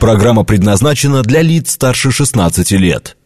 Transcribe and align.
Программа 0.00 0.44
предназначена 0.44 1.22
для 1.22 1.42
лиц 1.42 1.72
старше 1.72 2.10
16 2.10 2.70
лет. 2.72 3.18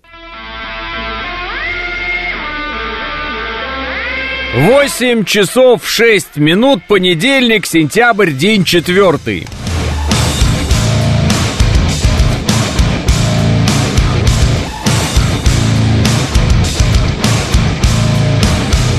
8 4.57 5.25
часов 5.25 5.89
6 5.89 6.37
минут, 6.37 6.83
понедельник, 6.89 7.67
сентябрь, 7.67 8.33
день 8.33 8.65
четвертый. 8.65 9.47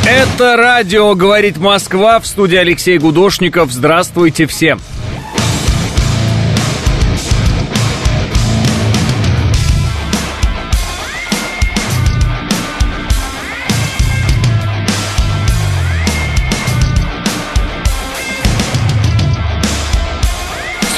Это 0.07 0.55
радио 0.55 1.13
«Говорит 1.13 1.57
Москва» 1.57 2.21
в 2.21 2.25
студии 2.25 2.57
Алексей 2.57 2.97
Гудошников. 2.97 3.71
Здравствуйте 3.73 4.45
всем. 4.45 4.79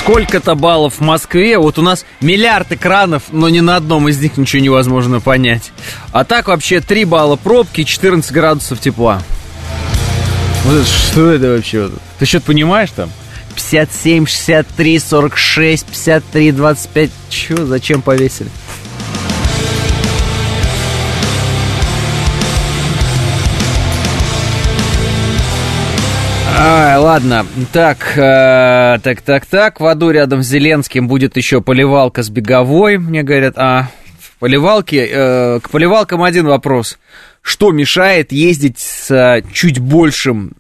Сколько-то 0.08 0.56
баллов 0.56 1.00
в 1.00 1.02
Москве. 1.02 1.58
Вот 1.58 1.78
у 1.78 1.82
нас 1.82 2.06
миллиард 2.22 2.72
экранов, 2.72 3.24
но 3.34 3.50
ни 3.50 3.60
на 3.60 3.76
одном 3.76 4.08
из 4.08 4.22
них 4.22 4.38
ничего 4.38 4.64
невозможно 4.64 5.20
понять. 5.20 5.74
А 6.14 6.24
так 6.24 6.48
вообще 6.48 6.80
3 6.80 7.04
балла 7.04 7.36
пробки, 7.36 7.84
14 7.84 8.32
градусов 8.32 8.80
тепла. 8.80 9.22
Вот 10.64 10.88
что 10.88 11.32
это 11.32 11.48
вообще? 11.48 11.90
Ты 12.20 12.26
что-то 12.26 12.46
понимаешь 12.46 12.92
там? 12.96 13.12
57, 13.56 14.28
63, 14.28 15.00
46, 15.00 15.86
53, 15.88 16.52
25. 16.54 17.10
Чё, 17.28 17.66
зачем 17.66 18.02
повесили? 18.02 18.50
А, 26.60 26.98
ладно, 27.00 27.46
так, 27.72 28.18
э, 28.18 28.98
так, 29.04 29.22
так, 29.22 29.46
так, 29.46 29.80
в 29.80 29.86
аду 29.86 30.10
рядом 30.10 30.42
с 30.42 30.48
Зеленским 30.48 31.08
будет 31.08 31.38
еще 31.38 31.62
поливалка 31.62 32.24
с 32.24 32.30
беговой, 32.30 32.98
мне 32.98 33.22
говорят, 33.22 33.54
а, 33.58 33.90
в 34.20 34.40
поливалке, 34.40 35.08
э, 35.08 35.60
к 35.62 35.70
поливалкам 35.70 36.24
один 36.24 36.48
вопрос 36.48 36.98
что 37.48 37.72
мешает 37.72 38.34
ездить 38.34 38.78
с 38.78 39.42
чуть 39.54 39.80
большим, 39.80 40.52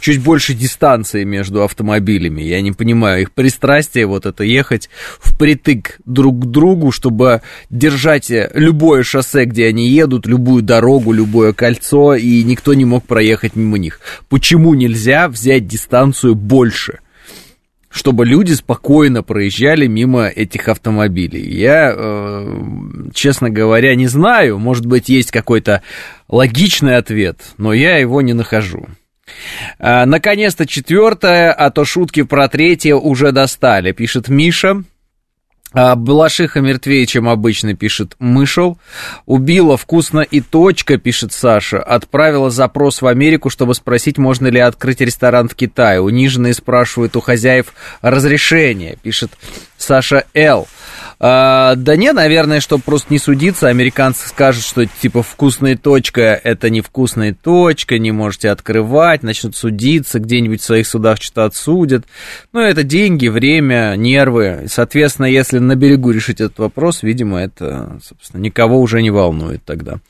чуть 0.00 0.22
большей 0.22 0.54
дистанцией 0.54 1.26
между 1.26 1.62
автомобилями. 1.62 2.40
Я 2.40 2.62
не 2.62 2.72
понимаю, 2.72 3.20
их 3.20 3.32
пристрастие 3.32 4.06
вот 4.06 4.24
это 4.24 4.42
ехать 4.42 4.88
впритык 5.20 6.00
друг 6.06 6.40
к 6.40 6.46
другу, 6.46 6.90
чтобы 6.90 7.42
держать 7.68 8.32
любое 8.54 9.02
шоссе, 9.02 9.44
где 9.44 9.66
они 9.66 9.90
едут, 9.90 10.24
любую 10.26 10.62
дорогу, 10.62 11.12
любое 11.12 11.52
кольцо, 11.52 12.14
и 12.14 12.42
никто 12.44 12.72
не 12.72 12.86
мог 12.86 13.06
проехать 13.06 13.54
мимо 13.54 13.76
них. 13.76 14.00
Почему 14.30 14.72
нельзя 14.72 15.28
взять 15.28 15.66
дистанцию 15.66 16.34
больше? 16.34 17.00
Чтобы 17.92 18.24
люди 18.24 18.52
спокойно 18.52 19.22
проезжали 19.22 19.86
мимо 19.86 20.26
этих 20.26 20.68
автомобилей. 20.68 21.46
Я, 21.48 21.92
э, 21.94 22.58
честно 23.14 23.50
говоря, 23.50 23.94
не 23.94 24.06
знаю, 24.06 24.58
может 24.58 24.86
быть, 24.86 25.08
есть 25.10 25.30
какой-то 25.30 25.82
логичный 26.28 26.96
ответ, 26.96 27.38
но 27.58 27.72
я 27.72 27.98
его 27.98 28.22
не 28.22 28.32
нахожу. 28.32 28.88
А, 29.78 30.06
наконец-то 30.06 30.66
четвертое, 30.66 31.52
а 31.52 31.70
то 31.70 31.84
шутки 31.84 32.22
про 32.22 32.48
третье 32.48 32.94
уже 32.94 33.30
достали, 33.30 33.92
пишет 33.92 34.28
Миша. 34.28 34.82
А, 35.74 35.94
Балашиха 35.96 36.60
мертвее, 36.60 37.06
чем 37.06 37.28
обычно, 37.28 37.74
пишет 37.74 38.14
Мышел. 38.18 38.78
Убила 39.26 39.76
вкусно 39.76 40.20
и 40.20 40.40
точка, 40.40 40.98
пишет 40.98 41.32
Саша. 41.32 41.82
Отправила 41.82 42.50
запрос 42.50 43.02
в 43.02 43.06
Америку, 43.06 43.50
чтобы 43.50 43.74
спросить, 43.74 44.18
можно 44.18 44.48
ли 44.48 44.60
открыть 44.60 45.00
ресторан 45.00 45.48
в 45.48 45.54
Китае. 45.54 46.00
Униженные 46.00 46.54
спрашивают 46.54 47.16
у 47.16 47.20
хозяев 47.20 47.72
разрешение, 48.02 48.96
пишет 49.02 49.32
Саша 49.76 50.24
Л. 50.34 50.68
А, 51.24 51.76
да 51.76 51.94
не, 51.94 52.12
наверное, 52.12 52.58
чтобы 52.58 52.82
просто 52.82 53.12
не 53.12 53.20
судиться, 53.20 53.68
американцы 53.68 54.26
скажут, 54.26 54.64
что 54.64 54.84
типа 54.84 55.22
вкусная 55.22 55.76
точка 55.76 56.40
это 56.42 56.68
не 56.68 56.80
вкусная 56.80 57.32
точка, 57.32 58.00
не 58.00 58.10
можете 58.10 58.50
открывать, 58.50 59.22
начнут 59.22 59.54
судиться, 59.54 60.18
где-нибудь 60.18 60.60
в 60.60 60.64
своих 60.64 60.84
судах 60.84 61.22
что-то 61.22 61.44
отсудят. 61.44 62.06
Ну, 62.52 62.58
это 62.58 62.82
деньги, 62.82 63.28
время, 63.28 63.94
нервы. 63.96 64.64
Соответственно, 64.66 65.26
если 65.26 65.58
на 65.60 65.76
берегу 65.76 66.10
решить 66.10 66.40
этот 66.40 66.58
вопрос, 66.58 67.04
видимо, 67.04 67.38
это, 67.38 68.00
собственно, 68.04 68.40
никого 68.40 68.80
уже 68.80 69.00
не 69.00 69.12
волнует 69.12 69.64
тогда. 69.64 70.00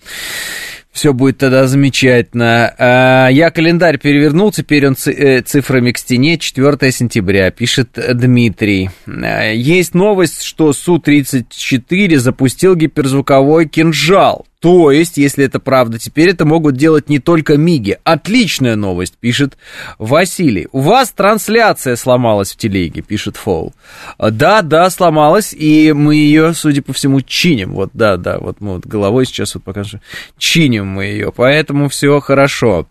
Все 0.93 1.15
будет 1.15 1.39
тогда 1.39 1.67
замечательно. 1.67 2.75
А, 2.79 3.29
я 3.29 3.51
календарь 3.51 3.99
перевернул, 3.99 4.53
теперь 4.53 4.87
он 4.87 4.95
э, 5.07 5.41
цифрами 5.41 5.91
к 5.91 5.99
стене, 5.99 6.39
4 6.39 6.93
сентября, 6.93 7.51
пишет 7.51 7.99
Дмитрий. 8.13 8.91
А, 9.07 9.51
есть 9.51 9.95
новость, 9.95 10.43
что 10.43 10.75
Су-34 10.75 12.19
запустил 12.19 12.77
гиперзвуковой 12.77 13.69
кинжал. 13.69 14.47
То 14.63 14.93
есть, 14.93 15.19
если 15.19 15.45
это 15.45 15.59
правда, 15.59 15.99
теперь 15.99 16.31
это 16.31 16.45
могут 16.45 16.77
делать 16.77 17.09
не 17.09 17.19
только 17.19 17.57
Миги. 17.57 17.99
Отличная 18.05 18.77
новость, 18.77 19.15
пишет 19.19 19.59
Василий. 19.99 20.69
У 20.71 20.79
вас 20.79 21.11
трансляция 21.11 21.97
сломалась 21.97 22.53
в 22.53 22.57
телеге, 22.57 23.03
пишет 23.03 23.37
Фоул. 23.37 23.75
Да, 24.21 24.63
да, 24.63 24.89
сломалась, 24.89 25.53
и 25.53 25.93
мы 25.93 26.15
ее, 26.15 26.55
судя 26.55 26.81
по 26.81 26.93
всему, 26.93 27.23
чиним. 27.23 27.73
Вот, 27.73 27.91
да, 27.93 28.17
да, 28.17 28.39
вот 28.39 28.61
мы 28.61 28.75
вот 28.75 28.87
головой 28.87 29.27
сейчас 29.27 29.57
вот 29.57 29.65
покажу. 29.65 29.99
Чиним 30.39 30.87
мы 30.87 31.07
ее, 31.07 31.33
поэтому 31.35 31.89
все 31.89 32.21
хорошо. 32.21 32.87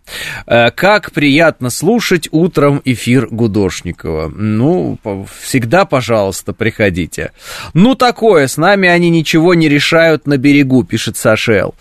Э, 0.47 0.71
как 0.71 1.13
приятно 1.13 1.69
слушать 1.69 2.27
утром 2.31 2.81
эфир 2.83 3.27
Гудошникова. 3.27 4.27
Ну, 4.27 4.99
всегда, 5.41 5.85
пожалуйста, 5.85 6.51
приходите. 6.51 7.31
Ну, 7.73 7.95
такое, 7.95 8.47
с 8.47 8.57
нами 8.57 8.89
они 8.89 9.09
ничего 9.09 9.53
не 9.53 9.69
решают 9.69 10.27
на 10.27 10.35
берегу, 10.35 10.83
пишет 10.83 11.15
Саша 11.15 11.60
Л. 11.61 11.75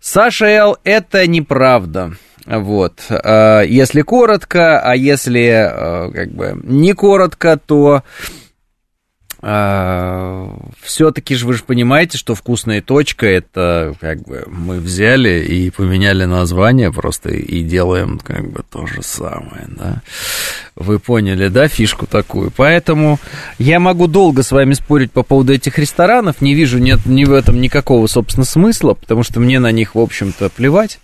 Саша 0.00 0.46
Л. 0.46 0.76
это 0.84 1.26
неправда. 1.26 2.12
Вот, 2.46 3.00
э, 3.08 3.64
если 3.66 4.02
коротко, 4.02 4.78
а 4.78 4.94
если 4.94 5.46
э, 5.46 6.10
как 6.12 6.30
бы 6.32 6.60
не 6.62 6.92
коротко, 6.92 7.56
то 7.56 8.02
а, 9.46 10.56
все-таки 10.80 11.34
же 11.34 11.46
вы 11.46 11.52
же 11.52 11.64
понимаете, 11.64 12.16
что 12.16 12.34
вкусная 12.34 12.80
точка 12.80 13.26
это 13.26 13.94
как 14.00 14.22
бы 14.22 14.44
мы 14.46 14.80
взяли 14.80 15.44
и 15.44 15.68
поменяли 15.68 16.24
название 16.24 16.90
просто 16.90 17.28
и 17.28 17.62
делаем 17.62 18.18
как 18.18 18.50
бы 18.50 18.62
то 18.62 18.86
же 18.86 19.02
самое, 19.02 19.66
да. 19.68 20.00
Вы 20.76 20.98
поняли, 20.98 21.46
да, 21.48 21.68
фишку 21.68 22.08
такую. 22.08 22.50
Поэтому 22.50 23.20
я 23.58 23.78
могу 23.78 24.08
долго 24.08 24.42
с 24.42 24.50
вами 24.50 24.74
спорить 24.74 25.12
по 25.12 25.22
поводу 25.22 25.52
этих 25.52 25.78
ресторанов. 25.78 26.40
Не 26.40 26.54
вижу 26.54 26.78
нет 26.78 27.06
ни 27.06 27.24
в 27.24 27.32
этом 27.32 27.60
никакого, 27.60 28.08
собственно, 28.08 28.44
смысла, 28.44 28.94
потому 28.94 29.22
что 29.22 29.38
мне 29.38 29.60
на 29.60 29.70
них, 29.70 29.94
в 29.94 30.00
общем-то, 30.00 30.50
плевать. 30.50 30.98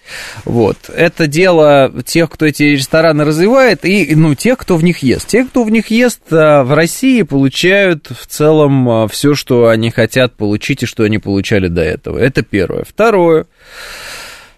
Вот. 0.44 0.91
Это 0.92 1.28
дело 1.28 1.92
тех, 2.04 2.31
кто 2.31 2.47
эти 2.47 2.64
рестораны 2.64 3.25
развивает, 3.25 3.84
и, 3.84 4.12
ну, 4.16 4.34
тех, 4.34 4.58
кто 4.58 4.76
в 4.76 4.82
них 4.82 5.04
ест. 5.04 5.28
Те, 5.28 5.44
кто 5.44 5.62
в 5.62 5.70
них 5.70 5.92
ест, 5.92 6.20
а, 6.32 6.64
в 6.64 6.75
России 6.75 7.22
получают 7.22 8.08
в 8.10 8.26
целом 8.26 8.88
а, 8.88 9.08
все, 9.08 9.37
что 9.37 9.69
они 9.69 9.92
хотят 9.92 10.34
получить 10.34 10.82
и 10.82 10.87
что 10.87 11.04
они 11.04 11.19
получали 11.19 11.69
до 11.69 11.82
этого. 11.82 12.19
Это 12.19 12.42
первое. 12.42 12.82
Второе. 12.82 13.47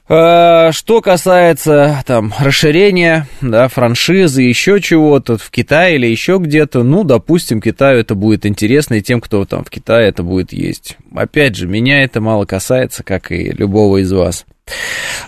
А, 0.09 0.73
что 0.73 1.01
касается 1.01 2.03
там 2.07 2.35
расширения, 2.39 3.29
да, 3.41 3.69
франшизы, 3.69 4.43
еще 4.43 4.81
чего-то 4.81 5.39
в 5.39 5.51
Китае 5.51 5.95
или 5.95 6.07
еще 6.07 6.39
где-то, 6.39 6.83
ну, 6.83 7.05
допустим, 7.05 7.61
Китаю 7.61 8.01
это 8.01 8.15
будет 8.15 8.45
интересно, 8.45 8.95
и 8.95 9.03
тем, 9.03 9.21
кто 9.21 9.45
там 9.45 9.65
в 9.65 9.71
Китае 9.71 10.09
это 10.09 10.23
будет 10.23 10.53
есть. 10.53 10.97
Опять 11.15 11.57
же, 11.57 11.67
меня 11.67 12.03
это 12.03 12.21
мало 12.21 12.45
касается, 12.47 13.05
как 13.05 13.31
и 13.31 13.53
любого 13.53 13.99
из 13.99 14.13
вас. 14.13 14.45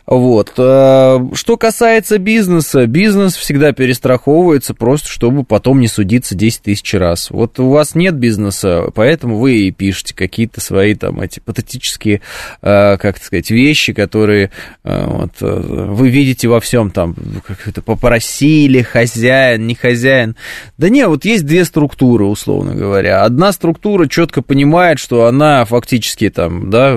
Вот. 0.06 0.52
Э, 0.58 1.18
что 1.32 1.56
касается 1.56 2.18
бизнеса, 2.18 2.86
бизнес 2.86 3.36
всегда 3.36 3.72
перестраховывается 3.72 4.74
просто, 4.74 5.08
чтобы 5.08 5.44
потом 5.44 5.80
не 5.80 5.88
судиться 5.88 6.34
10 6.34 6.62
тысяч 6.62 6.94
раз. 6.94 7.30
Вот 7.30 7.58
у 7.58 7.70
вас 7.70 7.94
нет 7.94 8.14
бизнеса, 8.14 8.90
поэтому 8.94 9.38
вы 9.38 9.60
и 9.60 9.70
пишете 9.70 10.14
какие-то 10.14 10.60
свои 10.60 10.94
там 10.94 11.20
эти 11.20 11.40
патетические, 11.40 12.20
э, 12.60 12.96
как 12.98 13.16
сказать, 13.16 13.50
вещи, 13.50 13.92
которые 13.94 14.50
э, 14.84 15.04
вот, 15.06 15.32
вы 15.40 16.10
видите 16.10 16.48
во 16.48 16.60
всем 16.60 16.90
там, 16.90 17.16
как 17.46 17.66
это 17.66 17.80
попросили, 17.80 18.82
хозяин, 18.82 19.66
не 19.66 19.74
хозяин. 19.74 20.36
Да 20.76 20.90
не, 20.90 21.06
вот 21.08 21.24
есть 21.24 21.46
две 21.46 21.64
структуры, 21.64 22.24
условно 22.24 22.74
говоря. 22.74 23.22
Одна 23.22 23.52
структура 23.52 24.06
четко 24.06 24.42
понимает, 24.42 24.98
что 24.98 25.24
она 25.26 25.64
фактически 25.64 26.28
там, 26.28 26.68
да, 26.68 26.94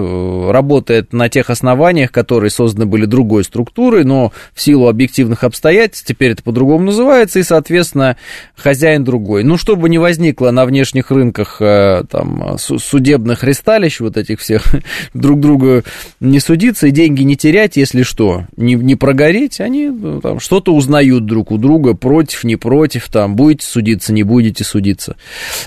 работает 0.51 1.13
на 1.13 1.29
тех 1.29 1.49
основаниях, 1.49 2.11
которые 2.11 2.26
которые 2.27 2.49
созданы 2.49 2.85
были 2.85 3.05
другой 3.05 3.45
структурой, 3.45 4.03
но 4.03 4.33
в 4.53 4.61
силу 4.61 4.89
объективных 4.89 5.45
обстоятельств 5.45 6.05
теперь 6.05 6.31
это 6.31 6.43
по-другому 6.43 6.87
называется, 6.87 7.39
и, 7.39 7.43
соответственно, 7.43 8.17
хозяин 8.53 9.05
другой. 9.05 9.45
Ну, 9.45 9.55
чтобы 9.55 9.87
не 9.87 9.97
возникло 9.97 10.51
на 10.51 10.65
внешних 10.65 11.09
рынках 11.09 11.61
э, 11.61 12.03
там, 12.11 12.57
судебных 12.57 13.45
ресталищ, 13.45 14.01
вот 14.01 14.17
этих 14.17 14.41
всех, 14.41 14.63
друг 15.13 15.39
друга 15.39 15.85
не 16.19 16.41
судиться 16.41 16.87
и 16.87 16.91
деньги 16.91 17.23
не 17.23 17.37
терять, 17.37 17.77
если 17.77 18.03
что, 18.03 18.43
не, 18.57 18.73
не 18.73 18.97
прогореть, 18.97 19.61
они 19.61 19.87
ну, 19.87 20.19
там, 20.19 20.41
что-то 20.41 20.75
узнают 20.75 21.25
друг 21.25 21.53
у 21.53 21.57
друга, 21.57 21.93
против, 21.93 22.43
не 22.43 22.57
против, 22.57 23.07
там, 23.07 23.37
будете 23.37 23.65
судиться, 23.65 24.11
не 24.11 24.23
будете 24.23 24.65
судиться. 24.65 25.15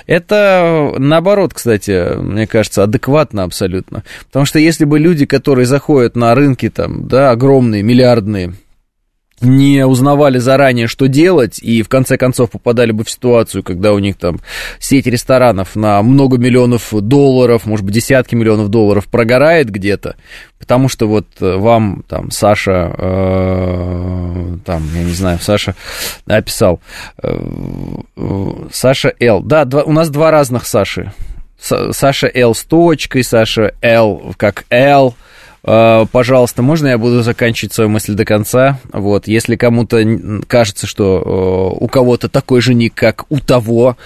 Это, 0.07 0.93
наоборот, 0.99 1.55
кстати, 1.55 2.19
мне 2.19 2.47
кажется, 2.47 2.83
адекватно 2.83 3.45
абсолютно. 3.45 4.05
Потому 4.27 4.45
что 4.45 4.59
если 4.59 4.85
бы 4.85 4.99
люди, 4.99 5.25
которые 5.25 5.65
заходят 5.65 6.17
на 6.17 6.35
рынки, 6.51 6.69
там, 6.71 7.07
да, 7.07 7.31
огромные, 7.31 7.83
миллиардные, 7.83 8.55
не 9.41 9.87
узнавали 9.87 10.37
заранее, 10.37 10.87
что 10.87 11.07
делать, 11.07 11.59
и 11.63 11.83
в 11.83 11.89
конце 11.89 12.19
концов 12.19 12.51
попадали 12.51 12.93
бы 12.93 13.05
в 13.05 13.11
ситуацию, 13.11 13.63
когда 13.63 13.95
у 13.95 13.99
них 13.99 14.17
там 14.17 14.39
сеть 14.79 15.07
ресторанов 15.07 15.77
на 15.77 16.03
много 16.03 16.37
миллионов 16.37 16.93
долларов, 16.93 17.65
может 17.65 17.87
быть, 17.87 17.95
десятки 17.95 18.35
миллионов 18.35 18.69
долларов 18.69 19.07
прогорает 19.07 19.71
где-то, 19.71 20.17
потому 20.59 20.91
что 20.91 21.09
вот 21.09 21.27
э, 21.41 21.57
вам 21.57 22.05
там 22.07 22.31
Саша, 22.31 22.95
э, 22.99 24.57
там, 24.67 24.83
я 24.95 25.05
не 25.05 25.13
знаю, 25.13 25.39
Саша 25.41 25.75
описал, 26.27 26.81
э, 27.23 27.39
Саша 28.71 29.15
Л. 29.21 29.41
Да, 29.41 29.65
два, 29.65 29.85
у 29.85 29.93
нас 29.93 30.11
два 30.11 30.31
разных 30.31 30.67
Саши. 30.67 31.13
Саша 31.59 32.31
Л 32.35 32.55
с 32.55 32.63
точкой, 32.65 33.23
Саша 33.23 33.75
Л 33.83 34.35
как 34.37 34.65
Л, 34.71 35.15
пожалуйста, 35.63 36.63
можно 36.63 36.89
я 36.89 36.99
буду 36.99 37.23
заканчивать 37.23 37.73
свою 37.73 37.91
мысль 37.91 38.15
до 38.15 38.25
конца? 38.25 38.79
Вот, 38.93 39.27
если 39.27 39.57
кому-то 39.57 40.41
кажется, 40.47 40.87
что 40.87 41.77
у 41.79 41.89
кого-то 41.89 42.29
такой 42.29 42.61
же 42.61 42.75
ник, 42.75 42.95
как 42.95 43.27
у 43.31 43.39
того, 43.41 43.97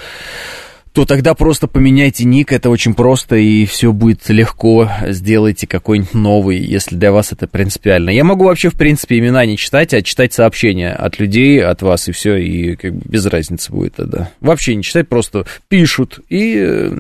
то 0.95 1.05
тогда 1.05 1.35
просто 1.35 1.67
поменяйте 1.67 2.25
ник, 2.25 2.53
это 2.53 2.71
очень 2.71 2.95
просто, 2.95 3.35
и 3.35 3.67
все 3.67 3.93
будет 3.93 4.29
легко. 4.29 4.89
Сделайте 5.09 5.67
какой-нибудь 5.67 6.15
новый, 6.15 6.59
если 6.59 6.95
для 6.95 7.11
вас 7.11 7.33
это 7.33 7.49
принципиально. 7.49 8.11
Я 8.11 8.23
могу 8.23 8.45
вообще, 8.45 8.71
в 8.71 8.75
принципе, 8.75 9.19
имена 9.19 9.45
не 9.45 9.57
читать, 9.57 9.93
а 9.93 10.03
читать 10.03 10.33
сообщения 10.33 10.93
от 10.93 11.19
людей, 11.19 11.61
от 11.61 11.83
вас, 11.83 12.07
и 12.07 12.13
все, 12.13 12.37
и 12.37 12.77
как 12.77 12.95
бы 12.95 13.03
без 13.07 13.27
разницы 13.27 13.73
будет 13.73 13.97
тогда. 13.97 14.31
Вообще 14.41 14.77
не 14.77 14.85
читать, 14.85 15.09
просто 15.09 15.47
пишут, 15.69 16.21
и 16.29 16.55
э, 16.59 16.99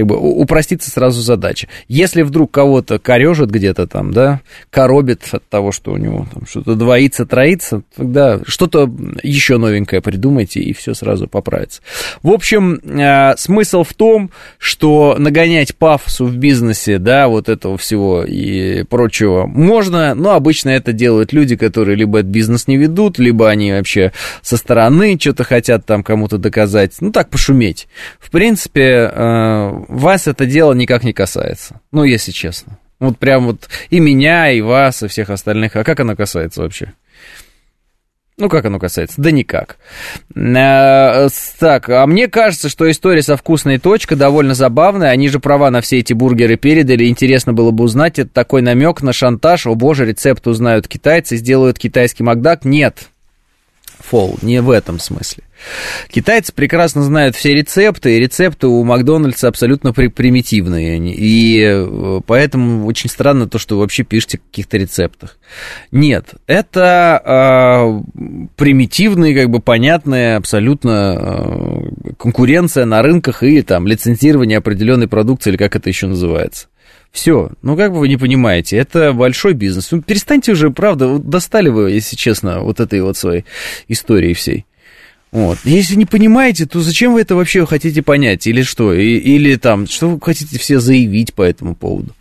как 0.00 0.06
бы 0.06 0.16
упростится 0.16 0.90
сразу 0.90 1.20
задача. 1.20 1.68
Если 1.86 2.22
вдруг 2.22 2.50
кого-то 2.50 2.98
корежит 2.98 3.50
где-то 3.50 3.86
там, 3.86 4.12
да, 4.12 4.40
коробит 4.70 5.28
от 5.30 5.46
того, 5.46 5.72
что 5.72 5.92
у 5.92 5.98
него 5.98 6.26
там 6.32 6.46
что-то 6.46 6.74
двоится, 6.74 7.26
троится, 7.26 7.82
тогда 7.94 8.40
что-то 8.46 8.90
еще 9.22 9.58
новенькое 9.58 10.00
придумайте, 10.00 10.60
и 10.60 10.72
все 10.72 10.94
сразу 10.94 11.28
поправится. 11.28 11.82
В 12.22 12.30
общем, 12.30 12.80
э, 12.82 13.36
смысл 13.36 13.82
в 13.82 13.92
том, 13.92 14.30
что 14.56 15.16
нагонять 15.18 15.76
пафосу 15.76 16.24
в 16.24 16.34
бизнесе, 16.34 16.96
да, 16.96 17.28
вот 17.28 17.50
этого 17.50 17.76
всего 17.76 18.24
и 18.24 18.84
прочего 18.84 19.46
можно, 19.46 20.14
но 20.14 20.30
обычно 20.30 20.70
это 20.70 20.94
делают 20.94 21.34
люди, 21.34 21.56
которые 21.56 21.94
либо 21.94 22.20
этот 22.20 22.30
бизнес 22.30 22.68
не 22.68 22.78
ведут, 22.78 23.18
либо 23.18 23.50
они 23.50 23.72
вообще 23.72 24.12
со 24.40 24.56
стороны 24.56 25.18
что-то 25.20 25.44
хотят 25.44 25.84
там 25.84 26.02
кому-то 26.02 26.38
доказать, 26.38 26.94
ну 27.00 27.12
так 27.12 27.28
пошуметь. 27.28 27.86
В 28.18 28.30
принципе, 28.30 29.10
э, 29.12 29.70
вас 29.90 30.26
это 30.28 30.46
дело 30.46 30.72
никак 30.72 31.04
не 31.04 31.12
касается. 31.12 31.80
Ну, 31.92 32.04
если 32.04 32.30
честно. 32.30 32.78
Вот 32.98 33.18
прям 33.18 33.46
вот 33.46 33.68
и 33.88 33.98
меня, 33.98 34.50
и 34.50 34.60
вас, 34.60 35.02
и 35.02 35.08
всех 35.08 35.30
остальных. 35.30 35.74
А 35.76 35.84
как 35.84 36.00
оно 36.00 36.14
касается 36.14 36.62
вообще? 36.62 36.92
Ну, 38.36 38.48
как 38.48 38.64
оно 38.64 38.78
касается? 38.78 39.20
Да 39.20 39.30
никак. 39.30 39.76
Э, 40.34 41.28
так, 41.58 41.88
а 41.90 42.06
мне 42.06 42.26
кажется, 42.26 42.70
что 42.70 42.90
история 42.90 43.22
со 43.22 43.36
вкусной 43.36 43.78
точкой 43.78 44.16
довольно 44.16 44.54
забавная. 44.54 45.10
Они 45.10 45.28
же 45.28 45.40
права 45.40 45.70
на 45.70 45.82
все 45.82 45.98
эти 45.98 46.14
бургеры 46.14 46.56
передали. 46.56 47.06
Интересно 47.06 47.52
было 47.52 47.70
бы 47.70 47.84
узнать, 47.84 48.18
это 48.18 48.30
такой 48.30 48.62
намек 48.62 49.02
на 49.02 49.12
шантаж. 49.12 49.66
О 49.66 49.74
боже, 49.74 50.06
рецепт 50.06 50.46
узнают 50.46 50.88
китайцы, 50.88 51.36
сделают 51.36 51.78
китайский 51.78 52.22
Макдак. 52.22 52.64
Нет, 52.64 53.10
Фол, 54.00 54.38
не 54.42 54.60
в 54.62 54.70
этом 54.70 54.98
смысле. 54.98 55.44
Китайцы 56.08 56.52
прекрасно 56.52 57.02
знают 57.02 57.36
все 57.36 57.54
рецепты, 57.54 58.16
и 58.16 58.18
рецепты 58.18 58.66
у 58.66 58.82
Макдональдса 58.82 59.48
абсолютно 59.48 59.92
при 59.92 60.08
примитивные. 60.08 60.98
И 60.98 61.62
э, 61.62 62.20
поэтому 62.26 62.86
очень 62.86 63.10
странно 63.10 63.48
то, 63.48 63.58
что 63.58 63.74
вы 63.74 63.82
вообще 63.82 64.02
пишете 64.02 64.38
о 64.38 64.48
каких-то 64.50 64.78
рецептах. 64.78 65.38
Нет, 65.92 66.34
это 66.46 67.22
э, 67.24 68.48
примитивные, 68.56 69.34
как 69.34 69.50
бы 69.50 69.60
понятная 69.60 70.38
абсолютно 70.38 71.16
э, 71.20 72.12
конкуренция 72.18 72.86
на 72.86 73.02
рынках 73.02 73.42
и 73.42 73.60
там 73.62 73.86
лицензирование 73.86 74.58
определенной 74.58 75.08
продукции, 75.08 75.50
или 75.50 75.56
как 75.58 75.76
это 75.76 75.88
еще 75.90 76.06
называется. 76.06 76.68
Все, 77.12 77.50
ну 77.62 77.76
как 77.76 77.92
бы 77.92 77.98
вы 77.98 78.08
не 78.08 78.16
понимаете, 78.16 78.76
это 78.76 79.12
большой 79.12 79.54
бизнес. 79.54 79.90
Ну, 79.90 80.00
перестаньте 80.00 80.52
уже, 80.52 80.70
правда, 80.70 81.18
достали 81.18 81.68
вы, 81.68 81.90
если 81.90 82.16
честно, 82.16 82.60
вот 82.60 82.78
этой 82.78 83.02
вот 83.02 83.16
своей 83.16 83.44
истории 83.88 84.32
всей. 84.32 84.64
Вот. 85.32 85.58
Если 85.64 85.94
не 85.94 86.06
понимаете, 86.06 86.66
то 86.66 86.80
зачем 86.80 87.14
вы 87.14 87.20
это 87.20 87.36
вообще 87.36 87.64
хотите 87.66 88.02
понять? 88.02 88.46
Или 88.46 88.62
что? 88.62 88.92
И, 88.92 89.16
или 89.16 89.56
там, 89.56 89.86
что 89.86 90.10
вы 90.10 90.20
хотите 90.20 90.58
все 90.58 90.80
заявить 90.80 91.34
по 91.34 91.42
этому 91.42 91.74
поводу? 91.76 92.14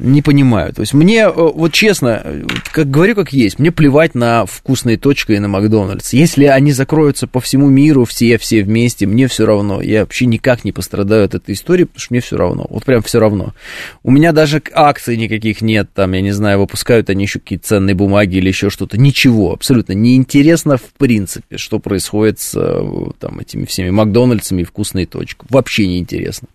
Не 0.00 0.22
понимаю. 0.22 0.72
То 0.72 0.80
есть 0.80 0.94
мне, 0.94 1.20
э, 1.20 1.30
вот 1.32 1.72
честно, 1.72 2.24
как 2.72 2.90
говорю 2.90 3.14
как 3.14 3.32
есть, 3.32 3.58
мне 3.58 3.70
плевать 3.70 4.14
на 4.14 4.46
вкусные 4.46 4.96
точки 4.96 5.32
и 5.32 5.38
на 5.38 5.48
Макдональдс. 5.48 6.12
Если 6.12 6.44
они 6.46 6.72
закроются 6.72 7.26
по 7.26 7.40
всему 7.40 7.68
миру, 7.68 8.04
все, 8.04 8.38
все 8.38 8.62
вместе, 8.62 9.06
мне 9.06 9.28
все 9.28 9.46
равно. 9.46 9.80
Я 9.82 10.00
вообще 10.00 10.26
никак 10.26 10.64
не 10.64 10.72
пострадаю 10.72 11.24
от 11.24 11.34
этой 11.34 11.54
истории, 11.54 11.84
потому 11.84 12.00
что 12.00 12.14
мне 12.14 12.20
все 12.20 12.36
равно. 12.36 12.66
Вот 12.68 12.84
прям 12.84 13.02
все 13.02 13.20
равно. 13.20 13.54
У 14.02 14.10
меня 14.10 14.32
даже 14.32 14.62
акций 14.72 15.16
никаких 15.16 15.60
нет, 15.60 15.90
там, 15.94 16.12
я 16.12 16.20
не 16.20 16.32
знаю, 16.32 16.60
выпускают 16.60 17.10
они 17.10 17.24
еще 17.24 17.38
какие-то 17.38 17.68
ценные 17.68 17.94
бумаги 17.94 18.36
или 18.36 18.48
еще 18.48 18.70
что-то. 18.70 18.98
Ничего, 18.98 19.52
абсолютно 19.52 19.92
неинтересно 19.92 20.76
в 20.76 20.92
принципе, 20.96 21.58
что 21.58 21.78
происходит 21.78 22.40
с 22.40 22.54
э, 22.56 23.10
там, 23.18 23.38
этими 23.40 23.64
всеми 23.64 23.90
Макдональдсами 23.90 24.62
и 24.62 24.64
вкусной 24.64 25.06
точкой. 25.06 25.46
Вообще 25.50 25.86
неинтересно. 25.86 26.48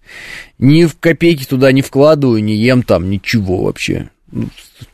Ни 0.57 0.85
в 0.85 0.97
копейки 0.97 1.45
туда 1.45 1.71
не 1.71 1.81
вкладываю, 1.81 2.43
не 2.43 2.55
ем 2.55 2.83
там, 2.83 3.09
ничего 3.09 3.63
вообще. 3.63 4.09
Ну, 4.31 4.47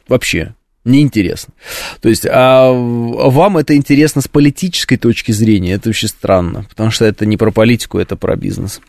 вообще 0.07 0.53
неинтересно. 0.83 1.53
То 2.01 2.09
есть, 2.09 2.25
а 2.25 2.71
вам 2.71 3.57
это 3.57 3.75
интересно 3.75 4.21
с 4.21 4.27
политической 4.27 4.97
точки 4.97 5.31
зрения, 5.31 5.73
это 5.73 5.89
вообще 5.89 6.07
странно, 6.07 6.65
потому 6.69 6.91
что 6.91 7.05
это 7.05 7.25
не 7.25 7.37
про 7.37 7.51
политику, 7.51 7.99
это 7.99 8.15
про 8.15 8.35
бизнес. 8.35 8.81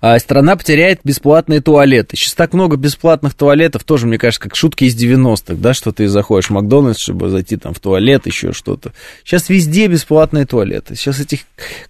А 0.00 0.18
страна 0.18 0.56
потеряет 0.56 1.00
бесплатные 1.04 1.60
туалеты. 1.60 2.16
Сейчас 2.16 2.34
так 2.34 2.52
много 2.52 2.76
бесплатных 2.76 3.34
туалетов, 3.34 3.84
тоже, 3.84 4.06
мне 4.06 4.18
кажется, 4.18 4.42
как 4.42 4.56
шутки 4.56 4.84
из 4.84 4.96
90-х, 4.96 5.54
да, 5.54 5.74
что 5.74 5.92
ты 5.92 6.08
заходишь 6.08 6.48
в 6.48 6.50
Макдональдс, 6.50 6.98
чтобы 6.98 7.28
зайти 7.28 7.56
там 7.56 7.74
в 7.74 7.80
туалет, 7.80 8.26
еще 8.26 8.52
что-то. 8.52 8.92
Сейчас 9.24 9.48
везде 9.48 9.86
бесплатные 9.86 10.46
туалеты. 10.46 10.94
Сейчас 10.94 11.20
этих 11.20 11.40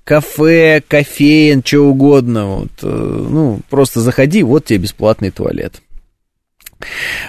кафе, 0.05 0.83
кофеин, 0.87 1.63
что 1.65 1.81
угодно, 1.81 2.47
вот, 2.47 2.73
э, 2.83 2.87
ну, 2.87 3.61
просто 3.71 4.01
заходи, 4.01 4.43
вот 4.43 4.67
тебе 4.67 4.79
бесплатный 4.79 5.31
туалет. 5.31 5.83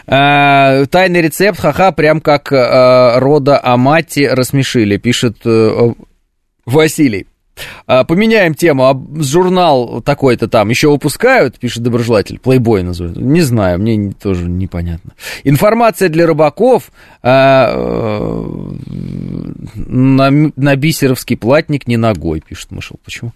А, 0.06 0.86
тайный 0.88 1.22
рецепт, 1.22 1.60
ха-ха, 1.60 1.92
прям 1.92 2.22
как 2.22 2.52
а, 2.52 3.20
рода 3.20 3.60
Амати 3.64 4.22
рассмешили, 4.22 4.98
пишет 4.98 5.38
а, 5.46 5.94
Василий. 6.66 7.28
А, 7.86 8.04
поменяем 8.04 8.54
тему. 8.54 8.86
А 8.86 9.00
журнал 9.22 10.02
такой-то 10.02 10.48
там 10.48 10.70
еще 10.70 10.90
выпускают, 10.90 11.60
пишет 11.60 11.84
доброжелатель. 11.84 12.40
Плейбой 12.40 12.84
называют. 12.84 13.18
Не 13.18 13.42
знаю, 13.42 13.80
мне 13.80 14.12
тоже 14.12 14.48
непонятно. 14.48 15.14
Информация 15.44 16.10
для 16.10 16.28
рыбаков. 16.28 16.92
А, 17.22 17.74
э, 17.74 18.72
на, 19.76 20.52
на 20.56 20.76
бисеровский 20.76 21.38
платник 21.38 21.88
не 21.88 21.98
ногой, 21.98 22.42
пишет 22.42 22.72
Мышел. 22.72 23.00
Почему? 23.04 23.32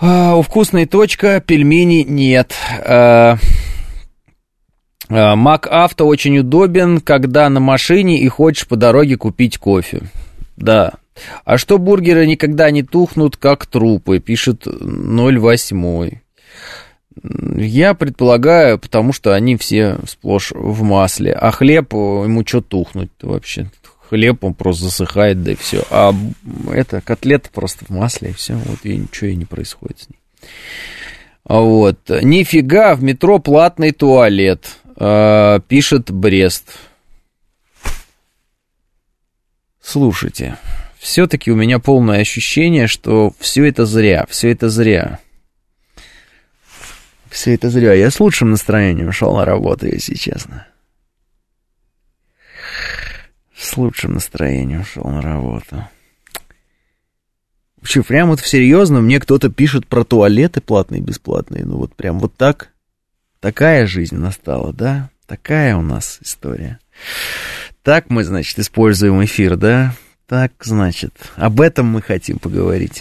А, 0.00 0.36
у 0.36 0.42
вкусной 0.42 0.86
точка 0.86 1.40
пельмени 1.40 2.04
нет. 2.08 2.54
А, 2.84 3.36
Мак 5.08 5.66
Авто 5.70 6.06
очень 6.06 6.38
удобен, 6.38 7.00
когда 7.00 7.48
на 7.48 7.60
машине 7.60 8.18
и 8.20 8.28
хочешь 8.28 8.66
по 8.66 8.76
дороге 8.76 9.16
купить 9.16 9.56
кофе. 9.56 10.02
Да, 10.56 10.94
а 11.44 11.58
что 11.58 11.78
бургеры 11.78 12.26
никогда 12.26 12.70
не 12.70 12.82
тухнут, 12.82 13.36
как 13.36 13.66
трупы, 13.66 14.18
пишет 14.18 14.66
08. 14.66 16.10
Я 17.56 17.94
предполагаю, 17.94 18.78
потому 18.78 19.12
что 19.12 19.34
они 19.34 19.56
все 19.56 19.98
сплошь 20.06 20.52
в 20.52 20.82
масле. 20.82 21.32
А 21.32 21.50
хлеб, 21.50 21.92
ему 21.92 22.46
что 22.46 22.60
тухнуть 22.60 23.10
вообще? 23.22 23.70
Хлеб, 24.08 24.44
он 24.44 24.54
просто 24.54 24.84
засыхает, 24.84 25.42
да 25.42 25.52
и 25.52 25.56
все. 25.56 25.84
А 25.90 26.14
это 26.72 27.00
котлета 27.00 27.50
просто 27.52 27.84
в 27.84 27.90
масле, 27.90 28.30
и 28.30 28.32
все. 28.32 28.54
Вот 28.54 28.78
и 28.84 28.96
ничего 28.96 29.28
и 29.30 29.36
не 29.36 29.44
происходит 29.44 30.00
с 30.00 30.08
ней. 30.08 30.18
Вот. 31.44 31.98
Нифига, 32.08 32.94
в 32.94 33.02
метро 33.02 33.38
платный 33.38 33.92
туалет. 33.92 34.78
э, 34.96 35.60
пишет 35.68 36.10
Брест. 36.10 36.78
Слушайте, 39.80 40.58
все-таки 40.98 41.50
у 41.50 41.56
меня 41.56 41.78
полное 41.78 42.20
ощущение, 42.20 42.86
что 42.86 43.32
все 43.38 43.64
это 43.64 43.86
зря, 43.86 44.26
все 44.28 44.50
это 44.50 44.68
зря. 44.68 45.20
Все 47.30 47.54
это 47.54 47.70
зря. 47.70 47.92
Я 47.94 48.10
с 48.10 48.20
лучшим 48.20 48.50
настроением 48.50 49.12
шел 49.12 49.36
на 49.36 49.44
работу, 49.44 49.86
если 49.86 50.14
честно. 50.14 50.66
С 53.56 53.76
лучшим 53.76 54.14
настроением 54.14 54.84
шел 54.84 55.04
на 55.04 55.20
работу. 55.20 55.88
Вообще, 57.76 58.02
прям 58.02 58.28
вот 58.28 58.40
серьезно, 58.40 59.00
мне 59.00 59.20
кто-то 59.20 59.50
пишет 59.50 59.86
про 59.86 60.04
туалеты 60.04 60.60
платные 60.60 61.00
бесплатные. 61.00 61.64
Ну 61.64 61.76
вот 61.76 61.94
прям 61.94 62.18
вот 62.18 62.34
так. 62.34 62.70
Такая 63.40 63.86
жизнь 63.86 64.16
настала, 64.16 64.72
да? 64.72 65.10
Такая 65.26 65.76
у 65.76 65.82
нас 65.82 66.18
история. 66.22 66.80
Так 67.82 68.10
мы, 68.10 68.24
значит, 68.24 68.58
используем 68.58 69.24
эфир, 69.24 69.56
да? 69.56 69.94
Так, 70.28 70.52
значит, 70.62 71.14
об 71.36 71.60
этом 71.60 71.86
мы 71.86 72.02
хотим 72.02 72.38
поговорить. 72.38 73.00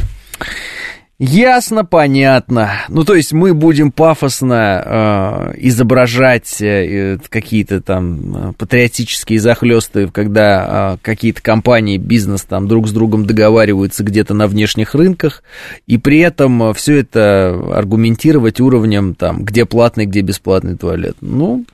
Ясно, 1.19 1.83
понятно. 1.83 2.71
Ну, 2.89 3.03
то 3.03 3.15
есть 3.15 3.33
мы 3.33 3.55
будем 3.55 3.91
пафосно 3.91 4.83
э, 4.85 5.53
изображать 5.57 6.61
э, 6.61 7.17
какие-то 7.27 7.81
там 7.81 8.51
э, 8.51 8.53
патриотические 8.53 9.39
захлесты, 9.39 10.07
когда 10.09 10.93
э, 10.93 10.97
какие-то 11.01 11.41
компании, 11.41 11.97
бизнес 11.97 12.43
там 12.43 12.67
друг 12.67 12.87
с 12.87 12.91
другом 12.91 13.25
договариваются 13.25 14.03
где-то 14.03 14.35
на 14.35 14.45
внешних 14.45 14.93
рынках, 14.93 15.41
и 15.87 15.97
при 15.97 16.19
этом 16.19 16.73
все 16.75 16.99
это 16.99 17.59
аргументировать 17.73 18.61
уровнем 18.61 19.15
там, 19.15 19.43
где 19.43 19.65
платный, 19.65 20.05
где 20.05 20.21
бесплатный 20.21 20.77
туалет. 20.77 21.17
Ну, 21.21 21.65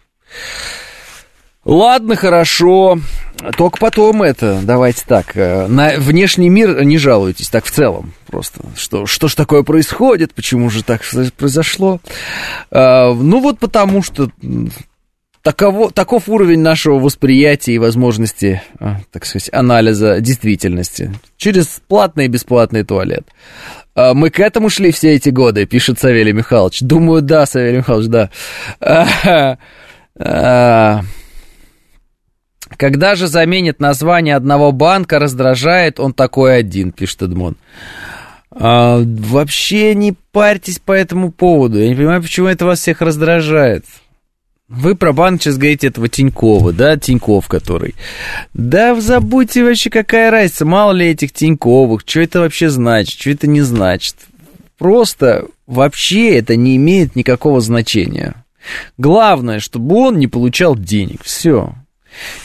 Ладно, 1.65 2.15
хорошо. 2.15 2.99
Только 3.57 3.77
потом 3.77 4.21
это, 4.21 4.59
давайте 4.63 5.03
так, 5.07 5.35
э, 5.35 5.67
на 5.67 5.93
внешний 5.97 6.49
мир 6.49 6.83
не 6.83 6.97
жалуйтесь, 6.97 7.49
так 7.49 7.65
в 7.65 7.71
целом 7.71 8.13
просто. 8.27 8.61
Что, 8.75 9.05
что 9.05 9.27
ж 9.27 9.35
такое 9.35 9.63
происходит, 9.63 10.33
почему 10.33 10.69
же 10.69 10.83
так 10.83 11.01
произошло? 11.37 11.99
А, 12.69 13.13
ну 13.13 13.39
вот 13.41 13.59
потому 13.59 14.03
что 14.03 14.29
таково, 15.41 15.91
таков 15.91 16.27
уровень 16.27 16.59
нашего 16.59 16.99
восприятия 16.99 17.73
и 17.73 17.79
возможности, 17.79 18.61
а, 18.79 18.99
так 19.11 19.25
сказать, 19.25 19.49
анализа 19.53 20.19
действительности 20.19 21.13
через 21.37 21.81
платный 21.87 22.25
и 22.25 22.29
бесплатный 22.29 22.83
туалет. 22.83 23.25
Мы 23.95 24.31
к 24.31 24.39
этому 24.39 24.69
шли 24.69 24.91
все 24.91 25.13
эти 25.13 25.29
годы, 25.29 25.65
пишет 25.67 25.99
Савелий 25.99 26.31
Михайлович. 26.33 26.81
Думаю, 26.81 27.21
да, 27.21 27.45
Савелий 27.45 27.77
Михайлович, 27.77 28.29
да. 28.79 29.57
Когда 32.77 33.15
же 33.15 33.27
заменит 33.27 33.79
название 33.79 34.35
одного 34.35 34.71
банка, 34.71 35.19
раздражает 35.19 35.99
он 35.99 36.13
такой 36.13 36.57
один, 36.57 36.91
пишет 36.91 37.23
Эдмон. 37.23 37.57
А, 38.51 39.01
вообще 39.03 39.95
не 39.95 40.13
парьтесь 40.31 40.79
по 40.79 40.91
этому 40.91 41.31
поводу. 41.31 41.79
Я 41.79 41.89
не 41.89 41.95
понимаю, 41.95 42.21
почему 42.21 42.47
это 42.47 42.65
вас 42.65 42.79
всех 42.79 43.01
раздражает. 43.01 43.85
Вы 44.69 44.95
про 44.95 45.11
банк 45.13 45.41
сейчас 45.41 45.57
говорите 45.57 45.87
этого 45.87 46.07
Тинькова, 46.07 46.71
да, 46.71 46.97
Тиньков 46.97 47.47
который. 47.47 47.95
Да 48.53 48.99
забудьте 48.99 49.63
вообще, 49.63 49.89
какая 49.89 50.31
разница, 50.31 50.65
мало 50.65 50.93
ли 50.93 51.07
этих 51.07 51.33
Тиньковых, 51.33 52.01
что 52.05 52.21
это 52.21 52.39
вообще 52.39 52.69
значит, 52.69 53.19
что 53.19 53.29
это 53.29 53.45
не 53.45 53.61
значит. 53.61 54.15
Просто 54.77 55.45
вообще 55.67 56.37
это 56.37 56.55
не 56.55 56.77
имеет 56.77 57.15
никакого 57.15 57.61
значения. 57.61 58.35
Главное, 58.97 59.59
чтобы 59.59 59.95
он 59.95 60.17
не 60.17 60.27
получал 60.27 60.75
денег, 60.75 61.23
все. 61.23 61.75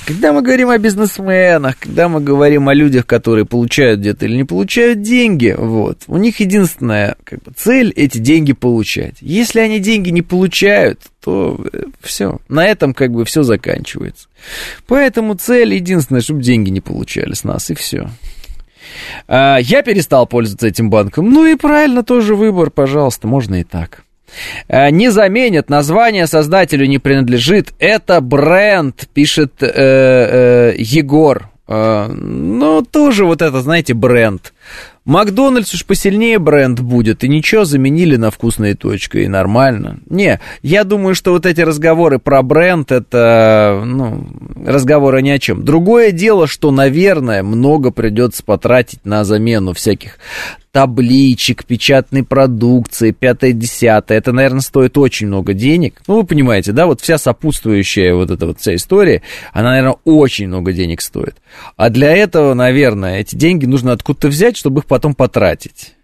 Когда 0.07 0.33
мы 0.33 0.43
говорим 0.43 0.71
о 0.71 0.79
бизнесменах, 0.79 1.79
когда 1.79 2.09
мы 2.09 2.21
говорим 2.21 2.69
о 2.69 2.75
людях, 2.75 3.07
которые 3.07 3.45
получают 3.45 4.01
где-то 4.01 4.27
или 4.27 4.37
не 4.37 4.45
получают 4.45 5.03
деньги, 5.03 5.55
вот, 5.57 5.99
у 6.07 6.17
них 6.17 6.41
единственная 6.41 7.17
как 7.25 7.43
бы, 7.43 7.53
цель 7.57 7.93
эти 7.97 8.19
деньги 8.19 8.53
получать. 8.53 9.17
Если 9.21 9.61
они 9.61 9.79
деньги 9.79 10.11
не 10.11 10.23
получают, 10.23 11.01
то 11.23 11.61
э, 11.73 11.85
все, 12.01 12.39
на 12.49 12.67
этом 12.67 12.95
как 12.95 13.13
бы 13.13 13.25
все 13.25 13.43
заканчивается. 13.43 14.29
Поэтому 14.87 15.35
цель 15.35 15.75
единственная, 15.75 16.23
чтобы 16.23 16.43
деньги 16.43 16.71
не 16.71 16.81
получали 16.81 17.35
с 17.35 17.45
нас, 17.45 17.71
и 17.71 17.75
все. 17.75 18.09
А, 19.27 19.59
я 19.59 19.83
перестал 19.83 20.27
пользоваться 20.27 20.67
этим 20.67 20.91
банком. 20.91 21.31
Ну 21.31 21.47
и 21.47 21.57
правильно, 21.57 22.03
тоже 22.03 22.35
выбор, 22.35 22.71
пожалуйста, 22.71 23.27
можно 23.27 23.61
и 23.61 23.65
так. 23.65 24.05
Э, 24.69 24.91
не 24.91 25.11
заменят, 25.11 25.71
название 25.71 26.27
создателю 26.27 26.87
не 26.87 26.99
принадлежит. 26.99 27.73
Это 27.79 28.21
бренд, 28.21 29.09
пишет 29.13 29.63
э, 29.63 29.69
э, 29.75 30.75
Егор. 30.79 31.51
Э, 31.67 32.09
ну, 32.09 32.83
тоже 32.83 33.25
вот 33.25 33.43
это, 33.43 33.61
знаете, 33.61 33.95
бренд. 33.95 34.53
Макдональдс 35.09 35.73
уж 35.73 35.87
посильнее 35.87 36.39
бренд 36.39 36.81
будет, 36.81 37.25
и 37.25 37.29
ничего, 37.29 37.65
заменили 37.65 38.17
на 38.17 38.31
вкусные 38.31 38.75
точки, 38.75 39.19
и 39.19 39.27
нормально. 39.27 40.01
Не, 40.11 40.39
я 40.63 40.85
думаю, 40.85 41.15
что 41.15 41.33
вот 41.33 41.47
эти 41.47 41.63
разговоры 41.63 42.19
про 42.19 42.43
бренд, 42.43 42.93
это, 42.93 43.83
ну, 43.87 44.27
разговоры 44.67 45.23
ни 45.23 45.31
о 45.31 45.39
чем. 45.39 45.65
Другое 45.65 46.11
дело, 46.11 46.47
что, 46.47 46.71
наверное, 46.71 47.43
много 47.43 47.91
придется 47.91 48.45
потратить 48.45 49.07
на 49.07 49.25
замену 49.25 49.73
всяких 49.73 50.19
табличек, 50.73 51.65
печатной 51.65 52.25
продукции, 52.25 53.11
пятое-десятое. 53.11 54.19
Это, 54.19 54.33
наверное, 54.33 54.61
стоит 54.61 54.97
очень 54.99 55.27
много 55.27 55.55
денег. 55.55 56.01
Ну, 56.07 56.17
вы 56.17 56.25
понимаете, 56.25 56.73
да, 56.73 56.87
вот 56.87 57.01
вся 57.01 57.19
сопутствующая 57.19 58.15
вот 58.15 58.31
эта 58.31 58.47
вот 58.47 58.61
вся 58.61 58.75
история, 58.75 59.23
она, 59.53 59.71
наверное, 59.71 59.97
очень 60.05 60.49
много 60.49 60.73
денег 60.73 61.01
стоит. 61.01 61.37
А 61.77 61.91
для 61.91 62.13
этого, 62.13 62.55
наверное, 62.55 63.21
эти 63.21 63.37
деньги 63.37 63.67
нужно 63.67 63.93
откуда-то 63.93 64.29
взять, 64.29 64.57
чтобы 64.57 64.81
их 64.81 64.87
потом 64.87 65.15
потратить. 65.15 65.95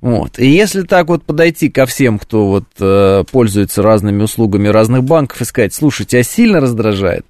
Вот. 0.00 0.38
И 0.38 0.46
если 0.48 0.82
так 0.82 1.08
вот 1.08 1.24
подойти 1.24 1.68
ко 1.68 1.86
всем, 1.86 2.18
кто 2.18 2.46
вот 2.46 2.64
э, 2.78 3.24
пользуется 3.30 3.82
разными 3.82 4.22
услугами 4.22 4.68
разных 4.68 5.04
банков 5.04 5.40
и 5.40 5.44
сказать, 5.44 5.74
слушай, 5.74 6.04
тебя 6.04 6.22
сильно 6.22 6.60
раздражает? 6.60 7.24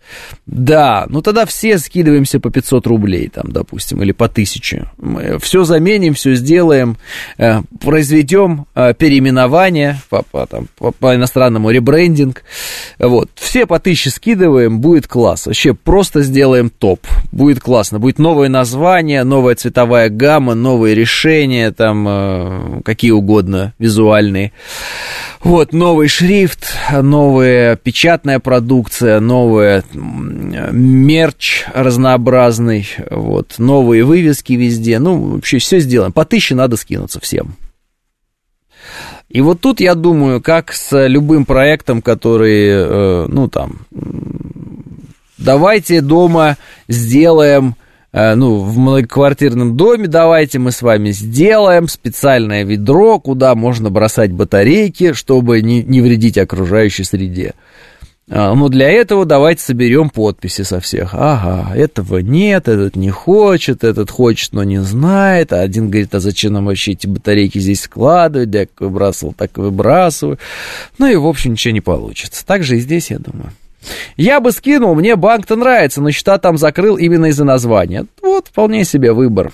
Да, 0.46 1.06
ну 1.08 1.22
тогда 1.22 1.46
все 1.46 1.78
скидываемся 1.78 2.40
по 2.40 2.50
500 2.50 2.86
рублей, 2.86 3.28
там, 3.28 3.50
допустим, 3.50 4.02
или 4.02 4.12
по 4.12 4.26
1000. 4.26 4.90
Мы 4.98 5.38
все 5.38 5.64
заменим, 5.64 6.14
все 6.14 6.34
сделаем, 6.34 6.96
э, 7.38 7.60
произведем 7.80 8.66
э, 8.74 8.94
переименование 8.94 10.00
по, 10.08 10.22
по, 10.22 10.46
там, 10.46 10.68
по, 10.76 10.92
по 10.92 11.14
иностранному 11.14 11.70
ребрендинг. 11.70 12.42
Вот. 12.98 13.30
Все 13.34 13.66
по 13.66 13.76
1000 13.76 14.10
скидываем, 14.10 14.80
будет 14.80 15.06
класс. 15.06 15.46
Вообще 15.46 15.74
просто 15.74 16.22
сделаем 16.22 16.70
топ. 16.70 17.00
Будет 17.32 17.60
классно. 17.60 17.98
Будет 17.98 18.18
новое 18.18 18.48
название, 18.48 19.24
новая 19.24 19.54
цветовая 19.54 20.08
гамма, 20.08 20.54
новые 20.54 20.94
решения, 20.94 21.70
там 21.70 22.06
э, 22.08 22.35
какие 22.84 23.10
угодно 23.10 23.74
визуальные. 23.78 24.52
Вот, 25.42 25.72
новый 25.72 26.08
шрифт, 26.08 26.74
новая 26.90 27.76
печатная 27.76 28.38
продукция, 28.40 29.20
новая 29.20 29.84
мерч 29.92 31.64
разнообразный, 31.72 32.88
вот, 33.10 33.54
новые 33.58 34.04
вывески 34.04 34.54
везде. 34.54 34.98
Ну, 34.98 35.34
вообще 35.34 35.58
все 35.58 35.78
сделаем. 35.78 36.12
По 36.12 36.24
тысяче 36.24 36.54
надо 36.54 36.76
скинуться 36.76 37.20
всем. 37.20 37.56
И 39.28 39.40
вот 39.40 39.60
тут, 39.60 39.80
я 39.80 39.94
думаю, 39.94 40.40
как 40.40 40.72
с 40.72 41.06
любым 41.06 41.44
проектом, 41.44 42.00
который, 42.00 42.68
э, 42.68 43.26
ну, 43.28 43.48
там, 43.48 43.80
давайте 45.38 46.00
дома 46.00 46.56
сделаем 46.88 47.76
Э, 47.76 47.85
ну, 48.16 48.60
в 48.60 48.78
многоквартирном 48.78 49.76
доме 49.76 50.06
давайте 50.06 50.58
мы 50.58 50.72
с 50.72 50.80
вами 50.80 51.10
сделаем 51.10 51.86
специальное 51.86 52.64
ведро, 52.64 53.20
куда 53.20 53.54
можно 53.54 53.90
бросать 53.90 54.32
батарейки, 54.32 55.12
чтобы 55.12 55.60
не, 55.60 55.82
не 55.82 56.00
вредить 56.00 56.38
окружающей 56.38 57.04
среде. 57.04 57.52
А, 58.28 58.54
но 58.54 58.68
для 58.68 58.88
этого 58.88 59.24
давайте 59.24 59.62
соберем 59.62 60.10
подписи 60.10 60.62
со 60.62 60.80
всех. 60.80 61.10
Ага, 61.12 61.76
этого 61.76 62.18
нет, 62.18 62.68
этот 62.68 62.96
не 62.96 63.10
хочет, 63.10 63.84
этот 63.84 64.10
хочет, 64.10 64.52
но 64.52 64.64
не 64.64 64.78
знает. 64.82 65.52
А 65.52 65.60
один 65.60 65.90
говорит, 65.90 66.14
а 66.14 66.20
зачем 66.20 66.54
нам 66.54 66.66
вообще 66.66 66.92
эти 66.92 67.06
батарейки 67.06 67.58
здесь 67.58 67.82
складывать? 67.82 68.52
Я 68.52 68.66
как 68.66 68.80
выбрасывал, 68.80 69.32
так 69.32 69.56
и 69.58 69.60
выбрасываю. 69.60 70.38
Ну 70.98 71.06
и, 71.06 71.16
в 71.16 71.26
общем, 71.26 71.52
ничего 71.52 71.74
не 71.74 71.80
получится. 71.80 72.44
Так 72.44 72.64
же 72.64 72.78
и 72.78 72.80
здесь, 72.80 73.10
я 73.10 73.18
думаю. 73.18 73.52
Я 74.16 74.40
бы 74.40 74.52
скинул, 74.52 74.94
мне 74.94 75.16
банк-то 75.16 75.56
нравится, 75.56 76.00
но 76.00 76.10
счета 76.10 76.38
там 76.38 76.56
закрыл 76.56 76.96
именно 76.96 77.26
из-за 77.26 77.44
названия. 77.44 78.06
Вот, 78.22 78.48
вполне 78.48 78.84
себе 78.84 79.12
выбор. 79.12 79.52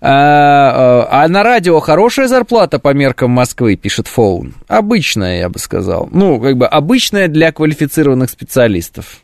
А, 0.00 1.06
а, 1.10 1.24
а 1.24 1.28
на 1.28 1.42
радио 1.42 1.80
хорошая 1.80 2.28
зарплата 2.28 2.78
по 2.78 2.92
меркам 2.94 3.30
Москвы, 3.30 3.76
пишет 3.76 4.06
Фоун. 4.08 4.54
Обычная, 4.68 5.40
я 5.40 5.48
бы 5.48 5.58
сказал. 5.58 6.08
Ну, 6.12 6.40
как 6.40 6.56
бы 6.56 6.66
обычная 6.66 7.28
для 7.28 7.52
квалифицированных 7.52 8.30
специалистов. 8.30 9.22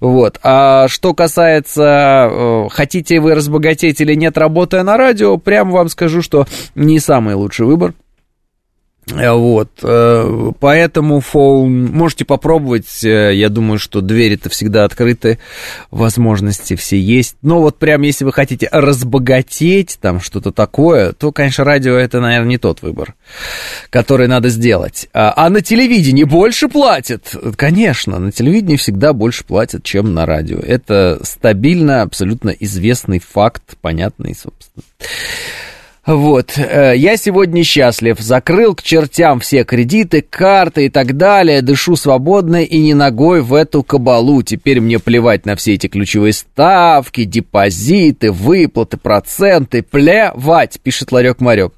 Вот. 0.00 0.38
А 0.42 0.88
что 0.88 1.14
касается, 1.14 2.28
э, 2.30 2.68
хотите 2.70 3.20
вы 3.20 3.34
разбогатеть 3.34 4.00
или 4.00 4.14
нет, 4.14 4.36
работая 4.38 4.82
на 4.82 4.96
радио, 4.96 5.36
прямо 5.36 5.72
вам 5.72 5.88
скажу, 5.88 6.22
что 6.22 6.46
не 6.74 6.98
самый 7.00 7.34
лучший 7.34 7.66
выбор. 7.66 7.94
Вот, 9.06 9.70
э, 9.82 10.52
поэтому 10.60 11.20
фоун 11.20 11.86
можете 11.86 12.24
попробовать. 12.24 13.04
Э, 13.04 13.34
я 13.34 13.48
думаю, 13.50 13.78
что 13.78 14.00
двери-то 14.00 14.48
всегда 14.48 14.84
открыты, 14.84 15.38
возможности 15.90 16.74
все 16.74 16.98
есть. 16.98 17.36
Но 17.42 17.60
вот 17.60 17.78
прям 17.78 18.02
если 18.02 18.24
вы 18.24 18.32
хотите 18.32 18.68
разбогатеть, 18.72 19.98
там 20.00 20.20
что-то 20.20 20.52
такое, 20.52 21.12
то, 21.12 21.32
конечно, 21.32 21.64
радио 21.64 21.94
это, 21.94 22.20
наверное, 22.20 22.48
не 22.48 22.58
тот 22.58 22.80
выбор, 22.80 23.14
который 23.90 24.26
надо 24.26 24.48
сделать. 24.48 25.08
А, 25.12 25.34
а 25.36 25.50
на 25.50 25.60
телевидении 25.60 26.24
больше 26.24 26.68
платят? 26.68 27.36
Конечно, 27.56 28.18
на 28.18 28.32
телевидении 28.32 28.76
всегда 28.76 29.12
больше 29.12 29.44
платят, 29.44 29.84
чем 29.84 30.14
на 30.14 30.24
радио. 30.24 30.58
Это 30.58 31.20
стабильно, 31.22 32.02
абсолютно 32.02 32.50
известный 32.50 33.18
факт, 33.18 33.76
понятный, 33.82 34.34
собственно. 34.34 34.84
Вот, 36.06 36.58
э, 36.58 36.94
я 36.96 37.16
сегодня 37.16 37.64
счастлив, 37.64 38.18
закрыл 38.20 38.74
к 38.74 38.82
чертям 38.82 39.40
все 39.40 39.64
кредиты, 39.64 40.20
карты 40.20 40.86
и 40.86 40.88
так 40.90 41.16
далее, 41.16 41.62
дышу 41.62 41.96
свободно 41.96 42.62
и 42.62 42.78
не 42.78 42.92
ногой 42.92 43.40
в 43.40 43.54
эту 43.54 43.82
кабалу. 43.82 44.42
Теперь 44.42 44.80
мне 44.80 44.98
плевать 44.98 45.46
на 45.46 45.56
все 45.56 45.74
эти 45.74 45.86
ключевые 45.86 46.34
ставки, 46.34 47.24
депозиты, 47.24 48.32
выплаты, 48.32 48.98
проценты, 48.98 49.82
плевать, 49.82 50.78
пишет 50.82 51.10
Ларек 51.10 51.40
Марек. 51.40 51.72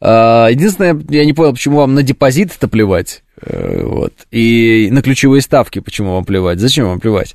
Э, 0.00 0.46
единственное, 0.50 1.00
я 1.08 1.24
не 1.24 1.32
понял, 1.32 1.52
почему 1.52 1.78
вам 1.78 1.94
на 1.94 2.04
депозиты-то 2.04 2.68
плевать. 2.68 3.21
Э, 3.44 3.82
вот. 3.84 4.12
И 4.30 4.88
на 4.90 5.02
ключевые 5.02 5.42
ставки 5.42 5.80
почему 5.80 6.14
вам 6.14 6.24
плевать? 6.24 6.60
Зачем 6.60 6.86
вам 6.86 7.00
плевать? 7.00 7.34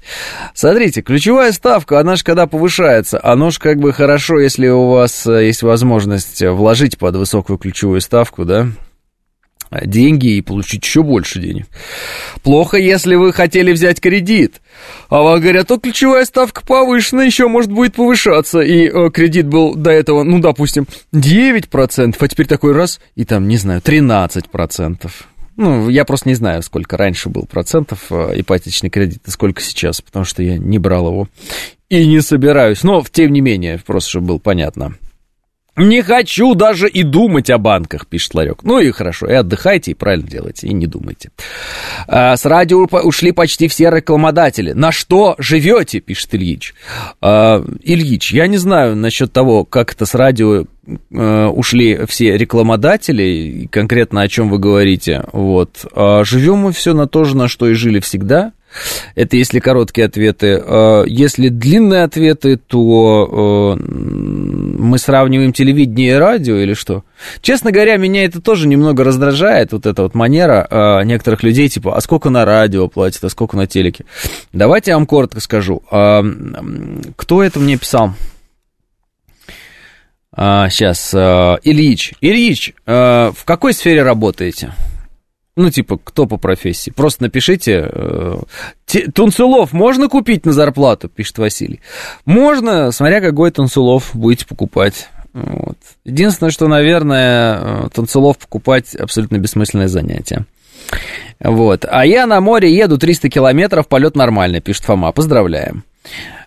Смотрите, 0.54 1.02
ключевая 1.02 1.52
ставка, 1.52 2.00
она 2.00 2.16
же 2.16 2.24
когда 2.24 2.48
повышается, 2.48 3.20
оно 3.22 3.50
же 3.50 3.60
как 3.60 3.80
бы 3.80 3.92
хорошо, 3.92 4.40
если 4.40 4.68
у 4.68 4.88
вас 4.90 5.28
э, 5.28 5.48
есть 5.48 5.64
возможность 5.64 6.42
вложить 6.42 6.98
под 6.98 7.16
высокую 7.18 7.58
ключевую 7.58 8.02
ставку, 8.02 8.46
да, 8.46 8.68
деньги 9.72 10.38
и 10.38 10.42
получить 10.42 10.84
еще 10.84 11.04
больше 11.04 11.40
денег. 11.40 11.68
Плохо, 12.42 12.78
если 12.78 13.16
вы 13.16 13.34
хотели 13.34 13.74
взять 13.74 14.00
кредит, 14.00 14.62
а 15.10 15.22
вам 15.22 15.42
говорят, 15.42 15.68
то 15.68 15.78
ключевая 15.78 16.24
ставка 16.24 16.66
повышена, 16.66 17.24
еще 17.24 17.48
может 17.48 17.72
будет 17.72 17.96
повышаться, 17.96 18.62
и 18.62 18.88
э, 18.88 19.10
кредит 19.12 19.48
был 19.48 19.76
до 19.76 19.92
этого, 19.92 20.24
ну, 20.24 20.40
допустим, 20.40 20.88
9%, 21.14 22.16
а 22.18 22.28
теперь 22.28 22.48
такой 22.48 22.72
раз, 22.74 23.02
и 23.16 23.26
там, 23.26 23.48
не 23.48 23.58
знаю, 23.58 23.82
13%. 23.82 25.12
Ну, 25.58 25.90
я 25.90 26.06
просто 26.06 26.30
не 26.30 26.36
знаю, 26.36 26.62
сколько 26.62 26.98
раньше 26.98 27.30
был 27.30 27.48
процентов 27.48 28.12
э, 28.12 28.40
ипотечный 28.40 28.92
кредит 28.92 29.24
и 29.26 29.32
сколько 29.32 29.62
сейчас, 29.62 30.02
потому 30.02 30.24
что 30.24 30.44
я 30.44 30.58
не 30.58 30.78
брал 30.78 31.08
его 31.08 31.28
и 31.90 32.06
не 32.06 32.22
собираюсь. 32.22 32.84
Но, 32.84 33.04
тем 33.12 33.34
не 33.34 33.42
менее, 33.42 33.80
просто 33.86 34.12
чтобы 34.12 34.28
было 34.28 34.38
понятно. 34.38 34.94
Не 35.78 36.02
хочу 36.02 36.56
даже 36.56 36.90
и 36.90 37.04
думать 37.04 37.52
о 37.52 37.60
банках, 37.60 38.08
пишет 38.08 38.34
Ларек. 38.34 38.64
Ну 38.64 38.80
и 38.80 38.90
хорошо, 38.90 39.28
и 39.28 39.34
отдыхайте, 39.34 39.92
и 39.92 39.94
правильно 39.94 40.28
делайте, 40.28 40.68
и 40.68 40.74
не 40.74 40.88
думайте. 40.88 41.30
А, 42.08 42.36
с 42.36 42.46
радио 42.46 42.88
ушли 43.04 43.32
почти 43.32 43.68
все 43.68 43.92
рекламодатели. 43.92 44.72
На 44.72 44.92
что 44.92 45.36
живете, 45.38 46.00
пишет 46.00 46.34
Ильич. 46.34 46.74
А, 47.22 47.64
Ильич, 47.84 48.34
я 48.34 48.48
не 48.48 48.58
знаю 48.58 48.96
насчет 48.96 49.32
того, 49.32 49.66
как 49.66 49.94
это 49.94 50.08
с 50.08 50.16
радио 50.16 50.66
ушли 51.10 52.06
все 52.08 52.38
рекламодатели, 52.38 53.68
конкретно 53.72 54.22
о 54.22 54.28
чем 54.28 54.50
вы 54.50 54.60
говорите. 54.60 55.24
Вот. 55.34 55.86
А 55.94 56.24
живем 56.24 56.60
мы 56.60 56.72
все 56.72 56.94
на 56.94 57.08
то 57.08 57.24
же, 57.24 57.36
на 57.36 57.48
что 57.48 57.68
и 57.68 57.74
жили 57.74 58.00
всегда. 58.00 58.54
Это 59.16 59.38
если 59.38 59.60
короткие 59.60 60.06
ответы. 60.06 60.62
А, 60.64 61.04
если 61.06 61.50
длинные 61.50 62.04
ответы, 62.04 62.58
то 62.58 63.30
а, 63.32 63.76
мы 63.78 64.98
сравниваем 64.98 65.54
телевидение 65.54 66.12
и 66.12 66.18
радио 66.18 66.58
или 66.58 66.74
что? 66.74 67.04
Честно 67.42 67.72
говоря, 67.72 67.98
меня 67.98 68.26
это 68.26 68.42
тоже 68.42 68.68
немного 68.68 69.04
раздражает, 69.04 69.72
вот 69.72 69.86
эта 69.86 70.04
вот 70.04 70.16
манера 70.16 70.68
а, 70.70 71.02
некоторых 71.02 71.44
людей, 71.44 71.70
типа, 71.70 71.96
а 71.96 72.02
сколько 72.02 72.30
на 72.30 72.46
радио 72.46 72.88
платят, 72.88 73.24
а 73.24 73.30
сколько 73.30 73.58
на 73.58 73.68
телеке? 73.68 74.06
Давайте 74.54 74.92
я 74.92 74.98
вам 74.98 75.08
коротко 75.08 75.40
скажу. 75.40 75.82
Кто 75.88 77.44
это 77.44 77.60
мне 77.60 77.78
писал? 77.78 78.14
Сейчас, 80.38 81.14
Ильич. 81.14 82.14
Ильич, 82.22 82.74
в 82.86 83.36
какой 83.44 83.74
сфере 83.74 84.04
работаете? 84.04 84.72
Ну, 85.58 85.72
типа, 85.72 85.98
кто 85.98 86.28
по 86.28 86.38
профессии? 86.38 86.92
Просто 86.92 87.24
напишите. 87.24 87.90
Э, 87.92 88.38
Тунцелов 89.16 89.74
можно 89.74 90.08
купить 90.08 90.46
на 90.46 90.54
зарплату, 90.54 91.10
пишет 91.10 91.40
Василий. 91.40 91.82
Можно, 92.26 92.92
смотря 92.92 93.22
какой 93.22 93.50
Тунцелов 93.50 94.12
будете 94.14 94.46
покупать. 94.46 95.10
Вот. 95.34 95.78
Единственное, 96.06 96.52
что, 96.52 96.68
наверное, 96.68 97.58
э, 97.60 97.90
Тунцелов 97.92 98.38
покупать 98.38 98.94
абсолютно 98.94 99.40
бессмысленное 99.40 99.88
занятие. 99.88 100.46
Вот. 101.40 101.86
А 101.90 102.06
я 102.06 102.28
на 102.28 102.40
море 102.40 102.72
еду 102.72 103.00
300 103.00 103.28
километров, 103.30 103.88
полет 103.88 104.16
нормальный, 104.16 104.62
пишет 104.62 104.84
Фома. 104.84 105.12
Поздравляем. 105.12 105.84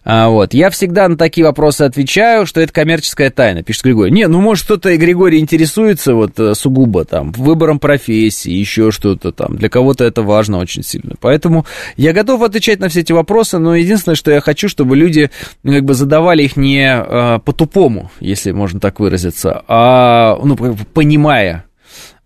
А, 0.04 0.28
вот. 0.28 0.54
Я 0.54 0.70
всегда 0.70 1.08
на 1.08 1.16
такие 1.16 1.46
вопросы 1.46 1.82
отвечаю, 1.82 2.46
что 2.46 2.60
это 2.60 2.72
коммерческая 2.72 3.30
тайна, 3.30 3.62
пишет 3.62 3.84
Григорий. 3.84 4.10
Не, 4.10 4.28
ну, 4.28 4.40
может, 4.40 4.64
кто-то, 4.64 4.96
Григорий, 4.96 5.38
интересуется 5.38 6.14
вот 6.14 6.38
э, 6.38 6.54
сугубо 6.54 7.04
там 7.04 7.32
выбором 7.32 7.78
профессии, 7.78 8.50
еще 8.50 8.90
что-то 8.90 9.32
там. 9.32 9.56
Для 9.56 9.68
кого-то 9.68 10.04
это 10.04 10.22
важно 10.22 10.58
очень 10.58 10.82
сильно. 10.82 11.14
Поэтому 11.20 11.66
я 11.96 12.12
готов 12.12 12.42
отвечать 12.42 12.80
на 12.80 12.88
все 12.88 13.00
эти 13.00 13.12
вопросы, 13.12 13.58
но 13.58 13.74
единственное, 13.74 14.16
что 14.16 14.30
я 14.30 14.40
хочу, 14.40 14.68
чтобы 14.68 14.96
люди 14.96 15.30
ну, 15.62 15.72
как 15.72 15.84
бы 15.84 15.94
задавали 15.94 16.44
их 16.44 16.56
не 16.56 16.88
а, 16.88 17.38
по-тупому, 17.38 18.10
если 18.20 18.52
можно 18.52 18.80
так 18.80 19.00
выразиться, 19.00 19.62
а 19.68 20.38
ну, 20.42 20.56
понимая, 20.94 21.66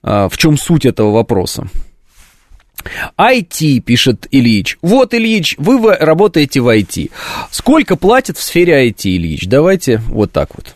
а, 0.02 0.28
в 0.28 0.37
чем 0.37 0.56
суть 0.56 0.87
этого 0.87 1.10
вопроса. 1.10 1.66
IT, 3.18 3.81
пишет 3.81 4.27
Ильич. 4.31 4.79
Вот, 4.83 5.14
Ильич, 5.14 5.57
вы 5.59 5.94
работаете 5.94 6.61
в 6.61 6.68
IT. 6.68 7.11
Сколько 7.51 7.97
платят 7.97 8.38
в 8.38 8.42
сфере 8.42 8.88
IT, 8.88 9.03
Ильич? 9.05 9.47
Давайте 9.47 9.99
вот 9.99 10.33
так 10.33 10.51
вот. 10.55 10.75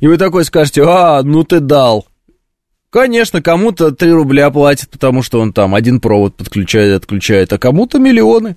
И 0.00 0.06
вы 0.06 0.16
такой 0.16 0.44
скажете, 0.44 0.82
а, 0.86 1.22
ну 1.22 1.44
ты 1.44 1.60
дал. 1.60 2.06
Конечно, 2.90 3.42
кому-то 3.42 3.90
3 3.92 4.10
рубля 4.12 4.50
платят, 4.50 4.88
потому 4.90 5.22
что 5.22 5.40
он 5.40 5.52
там 5.52 5.74
один 5.74 6.00
провод 6.00 6.34
подключает, 6.36 6.94
отключает, 6.94 7.52
а 7.52 7.58
кому-то 7.58 7.98
миллионы. 7.98 8.56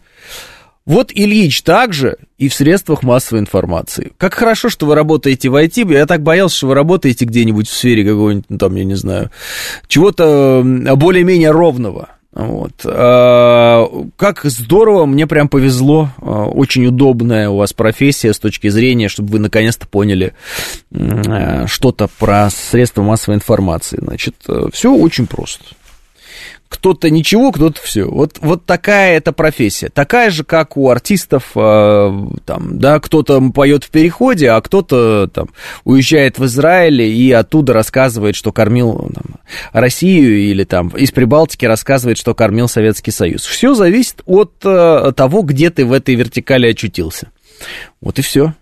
Вот 0.85 1.11
Ильич 1.13 1.61
также 1.61 2.17
и 2.37 2.49
в 2.49 2.53
средствах 2.53 3.03
массовой 3.03 3.41
информации. 3.41 4.11
Как 4.17 4.33
хорошо, 4.33 4.69
что 4.69 4.85
вы 4.85 4.95
работаете 4.95 5.49
в 5.49 5.55
IT. 5.55 5.91
Я 5.93 6.05
так 6.05 6.23
боялся, 6.23 6.57
что 6.57 6.67
вы 6.67 6.73
работаете 6.73 7.25
где-нибудь 7.25 7.67
в 7.67 7.73
сфере 7.73 8.03
какого-нибудь, 8.03 8.45
ну, 8.49 8.57
там, 8.57 8.75
я 8.75 8.85
не 8.85 8.95
знаю, 8.95 9.29
чего-то 9.87 10.63
более-менее 10.63 11.51
ровного. 11.51 12.09
Вот. 12.31 12.73
А, 12.85 13.87
как 14.15 14.41
здорово, 14.43 15.05
мне 15.05 15.25
прям 15.25 15.49
повезло, 15.49 16.09
а, 16.21 16.45
очень 16.45 16.85
удобная 16.85 17.49
у 17.49 17.57
вас 17.57 17.73
профессия 17.73 18.33
с 18.33 18.39
точки 18.39 18.69
зрения, 18.69 19.09
чтобы 19.09 19.31
вы 19.31 19.39
наконец-то 19.39 19.87
поняли 19.87 20.33
а, 20.93 21.65
что-то 21.67 22.07
про 22.19 22.49
средства 22.51 23.01
массовой 23.01 23.35
информации. 23.35 23.97
Значит, 23.99 24.35
э, 24.47 24.67
все 24.71 24.93
очень 24.93 25.25
просто 25.25 25.63
кто-то 26.69 27.09
ничего, 27.09 27.51
кто-то 27.51 27.81
все. 27.81 28.05
Вот, 28.05 28.37
вот 28.41 28.65
такая 28.65 29.17
эта 29.17 29.33
профессия. 29.33 29.89
Такая 29.89 30.29
же, 30.29 30.43
как 30.43 30.77
у 30.77 30.89
артистов, 30.89 31.51
э, 31.55 32.27
там, 32.45 32.79
да, 32.79 32.99
кто-то 32.99 33.41
поет 33.53 33.83
в 33.83 33.89
переходе, 33.89 34.51
а 34.51 34.61
кто-то 34.61 35.27
там 35.27 35.49
уезжает 35.83 36.37
в 36.37 36.45
Израиль 36.45 37.01
и 37.01 37.31
оттуда 37.31 37.73
рассказывает, 37.73 38.35
что 38.35 38.51
кормил 38.51 39.11
там, 39.13 39.39
Россию, 39.73 40.37
или 40.37 40.63
там 40.63 40.89
из 40.89 41.11
Прибалтики 41.11 41.65
рассказывает, 41.65 42.17
что 42.19 42.35
кормил 42.35 42.69
Советский 42.69 43.11
Союз. 43.11 43.45
Все 43.45 43.73
зависит 43.73 44.21
от 44.25 44.53
э, 44.63 45.11
того, 45.15 45.41
где 45.41 45.71
ты 45.71 45.85
в 45.85 45.91
этой 45.91 46.13
вертикали 46.13 46.67
очутился. 46.67 47.31
Вот 47.99 48.19
и 48.19 48.21
все. 48.21 48.53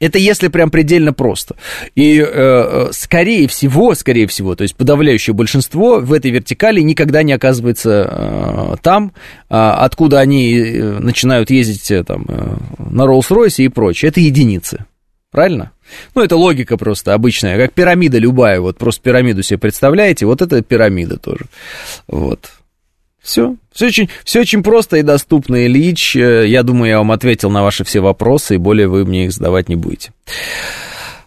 Это 0.00 0.18
если 0.18 0.48
прям 0.48 0.70
предельно 0.70 1.12
просто. 1.12 1.54
И 1.94 2.18
э, 2.18 2.24
э, 2.26 2.88
скорее 2.92 3.46
всего, 3.46 3.94
скорее 3.94 4.26
всего, 4.26 4.56
то 4.56 4.62
есть 4.62 4.74
подавляющее 4.74 5.34
большинство 5.34 6.00
в 6.00 6.12
этой 6.12 6.32
вертикали 6.32 6.80
никогда 6.80 7.22
не 7.22 7.32
оказывается 7.32 8.08
э, 8.10 8.76
там, 8.82 9.12
э, 9.48 9.54
откуда 9.54 10.18
они 10.18 10.58
э, 10.58 10.98
начинают 10.98 11.50
ездить 11.50 11.90
э, 11.92 12.02
там, 12.02 12.24
э, 12.28 12.56
на 12.78 13.02
Роллс-Ройсе 13.02 13.64
и 13.64 13.68
прочее. 13.68 14.08
Это 14.08 14.20
единицы. 14.20 14.84
Правильно? 15.30 15.72
Ну, 16.14 16.22
это 16.22 16.36
логика 16.36 16.76
просто 16.76 17.14
обычная, 17.14 17.56
как 17.56 17.72
пирамида 17.72 18.18
любая. 18.18 18.60
Вот 18.60 18.78
просто 18.78 19.02
пирамиду 19.02 19.42
себе 19.42 19.58
представляете, 19.58 20.26
вот 20.26 20.42
это 20.42 20.62
пирамида 20.62 21.18
тоже. 21.18 21.46
Вот. 22.08 22.50
Все. 23.24 23.56
Все 23.72 23.86
очень, 23.86 24.10
все 24.22 24.42
очень 24.42 24.62
просто 24.62 24.98
и 24.98 25.02
доступно, 25.02 25.64
Ильич. 25.64 26.14
Э, 26.14 26.46
я 26.46 26.62
думаю, 26.62 26.90
я 26.90 26.98
вам 26.98 27.10
ответил 27.10 27.50
на 27.50 27.62
ваши 27.62 27.82
все 27.82 28.00
вопросы, 28.00 28.56
и 28.56 28.58
более 28.58 28.86
вы 28.86 29.06
мне 29.06 29.24
их 29.24 29.32
задавать 29.32 29.70
не 29.70 29.76
будете. 29.76 30.12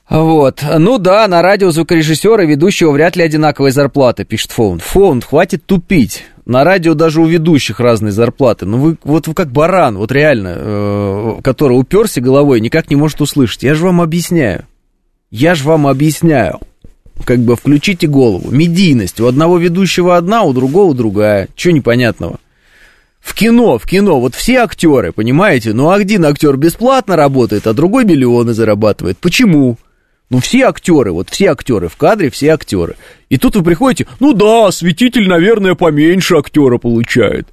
Вот. 0.07 0.63
Ну 0.77 0.99
да, 0.99 1.27
на 1.27 1.41
радио 1.41 1.71
звукорежиссера 1.71 2.43
и 2.43 2.47
ведущего 2.47 2.91
вряд 2.91 3.15
ли 3.15 3.23
одинаковые 3.23 3.71
зарплаты, 3.71 4.25
пишет 4.25 4.51
Фоунд. 4.51 4.83
Фоунд, 4.83 5.25
хватит 5.25 5.65
тупить. 5.65 6.23
На 6.45 6.63
радио 6.63 6.93
даже 6.93 7.19
у 7.19 7.25
ведущих 7.25 7.79
разные 7.79 8.11
зарплаты. 8.11 8.67
Ну 8.67 8.77
вы 8.77 8.97
вот 9.03 9.27
вы 9.27 9.33
как 9.33 9.51
баран, 9.51 9.97
вот 9.97 10.11
реально, 10.11 10.53
э, 10.55 11.35
который 11.43 11.73
уперся 11.73 12.21
головой, 12.21 12.61
никак 12.61 12.91
не 12.91 12.95
может 12.95 13.19
услышать. 13.21 13.63
Я 13.63 13.73
же 13.73 13.83
вам 13.83 14.01
объясняю. 14.01 14.65
Я 15.31 15.55
же 15.55 15.63
вам 15.63 15.87
объясняю. 15.87 16.59
Как 17.25 17.39
бы 17.39 17.55
включите 17.55 18.07
голову. 18.07 18.49
Медийность. 18.51 19.19
У 19.19 19.27
одного 19.27 19.57
ведущего 19.57 20.17
одна, 20.17 20.43
у 20.43 20.53
другого 20.53 20.93
другая. 20.93 21.47
Чего 21.55 21.75
непонятного? 21.75 22.39
В 23.19 23.33
кино, 23.33 23.77
в 23.77 23.85
кино, 23.85 24.21
вот 24.21 24.35
все 24.35 24.59
актеры, 24.59 25.11
понимаете? 25.11 25.73
Ну, 25.73 25.89
один 25.89 26.25
актер 26.25 26.55
бесплатно 26.55 27.17
работает, 27.17 27.67
а 27.67 27.73
другой 27.73 28.05
миллионы 28.05 28.53
зарабатывает. 28.53 29.17
Почему? 29.17 29.77
Ну, 30.29 30.39
все 30.39 30.63
актеры, 30.63 31.11
вот 31.11 31.29
все 31.29 31.51
актеры 31.51 31.89
в 31.89 31.97
кадре, 31.97 32.29
все 32.29 32.49
актеры. 32.49 32.95
И 33.29 33.37
тут 33.37 33.55
вы 33.55 33.63
приходите, 33.63 34.07
ну 34.19 34.33
да, 34.33 34.71
светитель, 34.71 35.27
наверное, 35.27 35.75
поменьше 35.75 36.35
актера 36.35 36.77
получает. 36.77 37.47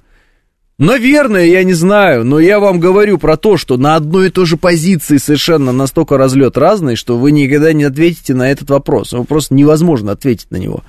Наверное, 0.77 1.45
я 1.45 1.63
не 1.63 1.71
знаю, 1.71 2.25
но 2.25 2.37
я 2.37 2.59
вам 2.59 2.81
говорю 2.81 3.17
про 3.17 3.37
то, 3.37 3.55
что 3.55 3.77
на 3.77 3.95
одной 3.95 4.27
и 4.27 4.29
той 4.29 4.45
же 4.45 4.57
позиции 4.57 5.15
совершенно 5.15 5.71
настолько 5.71 6.17
разлет 6.17 6.57
разный, 6.57 6.97
что 6.97 7.17
вы 7.17 7.31
никогда 7.31 7.71
не 7.71 7.85
ответите 7.85 8.33
на 8.33 8.51
этот 8.51 8.69
вопрос. 8.69 9.13
Его 9.13 9.23
просто 9.23 9.53
невозможно 9.53 10.11
ответить 10.11 10.51
на 10.51 10.57
него. 10.57 10.83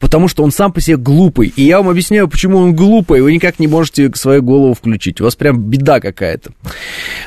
Потому 0.00 0.26
что 0.26 0.42
он 0.42 0.50
сам 0.50 0.72
по 0.72 0.80
себе 0.80 0.96
глупый. 0.96 1.52
И 1.54 1.62
я 1.62 1.78
вам 1.78 1.88
объясняю, 1.88 2.26
почему 2.26 2.58
он 2.58 2.74
глупый. 2.74 3.20
Вы 3.20 3.32
никак 3.32 3.60
не 3.60 3.68
можете 3.68 4.10
свою 4.14 4.42
голову 4.42 4.74
включить. 4.74 5.20
У 5.20 5.24
вас 5.24 5.36
прям 5.36 5.60
беда 5.60 6.00
какая-то. 6.00 6.50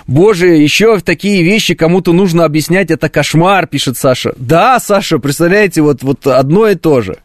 Боже, 0.06 0.50
еще 0.50 1.00
такие 1.00 1.44
вещи 1.44 1.76
кому-то 1.76 2.12
нужно 2.12 2.44
объяснять. 2.44 2.92
Это 2.92 3.08
кошмар, 3.08 3.68
пишет 3.68 3.98
Саша. 3.98 4.34
Да, 4.36 4.82
Саша, 4.82 5.18
представляете, 5.18 5.82
вот, 5.82 6.04
вот 6.04 6.28
одно 6.28 6.68
и 6.68 6.76
то 6.76 7.00
же. 7.00 7.20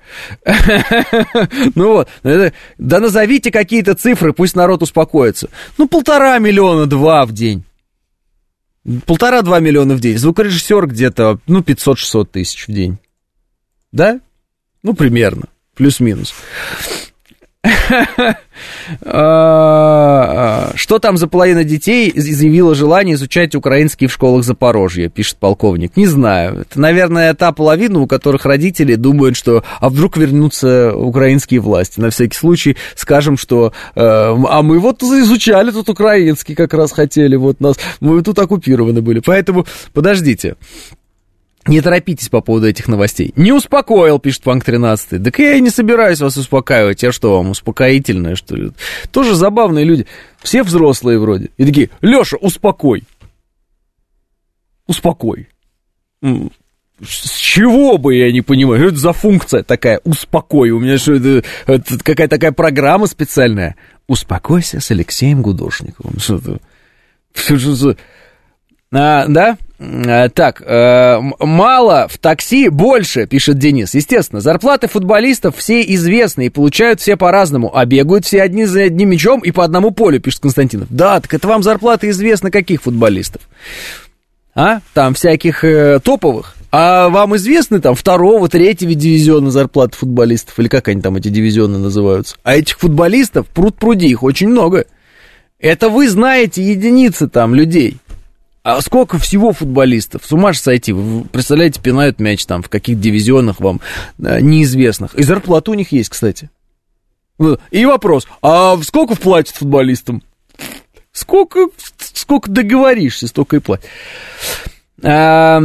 Ну 1.74 1.92
вот. 1.92 2.08
Да 2.22 3.00
назовите 3.00 3.50
какие-то 3.50 3.94
цифры, 3.94 4.32
пусть 4.32 4.54
народ 4.56 4.75
народ 4.76 4.82
успокоится. 4.82 5.48
Ну, 5.78 5.88
полтора 5.88 6.38
миллиона, 6.38 6.86
два 6.86 7.24
в 7.24 7.32
день. 7.32 7.64
Полтора-два 9.06 9.58
миллиона 9.58 9.94
в 9.94 10.00
день. 10.00 10.16
Звукорежиссер 10.18 10.86
где-то, 10.86 11.40
ну, 11.46 11.60
500-600 11.60 12.26
тысяч 12.26 12.68
в 12.68 12.72
день. 12.72 12.98
Да? 13.90 14.20
Ну, 14.82 14.94
примерно. 14.94 15.46
Плюс-минус. 15.74 16.34
А, 19.04 20.72
что 20.74 20.98
там 20.98 21.16
за 21.16 21.26
половина 21.26 21.64
детей 21.64 22.12
заявила 22.16 22.74
желание 22.74 23.14
изучать 23.14 23.54
украинский 23.54 24.06
в 24.06 24.12
школах 24.12 24.44
Запорожья, 24.44 25.08
пишет 25.08 25.36
полковник. 25.36 25.96
Не 25.96 26.06
знаю. 26.06 26.60
Это, 26.62 26.80
наверное, 26.80 27.34
та 27.34 27.52
половина, 27.52 28.00
у 28.00 28.06
которых 28.06 28.46
родители 28.46 28.94
думают, 28.94 29.36
что 29.36 29.62
а 29.80 29.88
вдруг 29.88 30.16
вернутся 30.16 30.94
украинские 30.94 31.60
власти. 31.60 32.00
На 32.00 32.10
всякий 32.10 32.36
случай 32.36 32.76
скажем, 32.94 33.36
что 33.36 33.72
э, 33.94 34.00
а 34.00 34.62
мы 34.62 34.78
вот 34.78 35.02
изучали 35.02 35.70
тут 35.70 35.88
украинский, 35.88 36.54
как 36.54 36.72
раз 36.74 36.92
хотели, 36.92 37.36
вот 37.36 37.60
нас, 37.60 37.76
мы 38.00 38.22
тут 38.22 38.38
оккупированы 38.38 39.02
были. 39.02 39.20
Поэтому 39.20 39.66
подождите. 39.92 40.56
Не 41.66 41.80
торопитесь 41.80 42.28
по 42.28 42.40
поводу 42.40 42.68
этих 42.68 42.86
новостей. 42.88 43.32
Не 43.36 43.52
успокоил, 43.52 44.18
пишет 44.18 44.42
Панк 44.42 44.64
13. 44.64 45.22
Так 45.22 45.38
я 45.38 45.54
и 45.54 45.60
не 45.60 45.70
собираюсь 45.70 46.20
вас 46.20 46.36
успокаивать. 46.36 47.02
Я 47.02 47.12
что, 47.12 47.36
вам 47.36 47.50
успокоительное, 47.50 48.36
что 48.36 48.56
ли? 48.56 48.70
Тоже 49.10 49.34
забавные 49.34 49.84
люди. 49.84 50.06
Все 50.42 50.62
взрослые 50.62 51.18
вроде. 51.18 51.50
И 51.56 51.64
такие, 51.64 51.90
Леша, 52.00 52.36
успокой. 52.36 53.04
Успокой. 54.86 55.48
С 56.22 57.36
чего 57.36 57.98
бы, 57.98 58.14
я 58.14 58.32
не 58.32 58.40
понимаю, 58.40 58.78
что 58.80 58.88
это 58.88 58.98
за 58.98 59.12
функция 59.12 59.62
такая, 59.62 60.00
успокой, 60.04 60.70
у 60.70 60.80
меня 60.80 60.96
что, 60.96 61.14
это, 61.14 61.44
это 61.66 61.98
какая 61.98 62.28
такая 62.28 62.52
программа 62.52 63.06
специальная. 63.06 63.76
Успокойся 64.06 64.80
с 64.80 64.90
Алексеем 64.90 65.42
Гудошниковым. 65.42 66.18
Что-то, 66.18 66.58
что, 67.34 67.96
а, 68.92 69.26
да? 69.26 69.58
А, 69.78 70.28
так, 70.30 70.62
а, 70.64 71.20
мало 71.40 72.08
в 72.08 72.18
такси, 72.18 72.68
больше, 72.68 73.26
пишет 73.26 73.58
Денис. 73.58 73.94
Естественно, 73.94 74.40
зарплаты 74.40 74.88
футболистов 74.88 75.56
все 75.56 75.82
известны 75.82 76.46
и 76.46 76.50
получают 76.50 77.00
все 77.00 77.16
по-разному, 77.16 77.76
а 77.76 77.84
бегают 77.84 78.24
все 78.24 78.42
одни 78.42 78.64
за 78.64 78.84
одним 78.84 79.10
мячом 79.10 79.40
и 79.40 79.50
по 79.50 79.64
одному 79.64 79.90
полю, 79.90 80.20
пишет 80.20 80.40
Константинов. 80.40 80.88
Да, 80.90 81.20
так 81.20 81.34
это 81.34 81.46
вам 81.48 81.62
зарплаты 81.62 82.08
известны 82.08 82.50
каких 82.50 82.82
футболистов? 82.82 83.42
А? 84.54 84.80
Там 84.94 85.12
всяких 85.12 85.64
э, 85.64 86.00
топовых. 86.02 86.56
А 86.72 87.10
вам 87.10 87.36
известны 87.36 87.80
там 87.80 87.94
второго, 87.94 88.48
третьего 88.48 88.94
дивизиона 88.94 89.50
зарплаты 89.50 89.96
футболистов? 89.96 90.58
Или 90.58 90.68
как 90.68 90.88
они 90.88 91.02
там 91.02 91.16
эти 91.16 91.28
дивизионы 91.28 91.78
называются? 91.78 92.36
А 92.42 92.56
этих 92.56 92.78
футболистов, 92.78 93.46
пруд-пруди, 93.48 94.08
их 94.08 94.22
очень 94.22 94.48
много. 94.48 94.86
Это 95.58 95.90
вы 95.90 96.08
знаете 96.08 96.62
единицы 96.62 97.28
там 97.28 97.54
людей. 97.54 97.98
А 98.66 98.80
сколько 98.80 99.16
всего 99.20 99.52
футболистов? 99.52 100.22
С 100.24 100.32
ума 100.32 100.52
же 100.52 100.58
сойти. 100.58 100.92
Вы 100.92 101.22
представляете, 101.26 101.80
пинают 101.80 102.18
мяч 102.18 102.44
там, 102.46 102.64
в 102.64 102.68
каких 102.68 102.98
дивизионах 102.98 103.60
вам 103.60 103.80
э, 104.18 104.40
неизвестных. 104.40 105.14
И 105.14 105.22
зарплата 105.22 105.70
у 105.70 105.74
них 105.74 105.92
есть, 105.92 106.08
кстати. 106.08 106.50
И 107.70 107.86
вопрос, 107.86 108.26
а 108.42 108.76
сколько 108.82 109.14
платят 109.14 109.54
футболистам? 109.54 110.20
Сколько, 111.12 111.68
сколько 111.96 112.50
договоришься, 112.50 113.28
столько 113.28 113.54
и 113.54 113.60
платят. 113.60 113.86
А, 115.00 115.60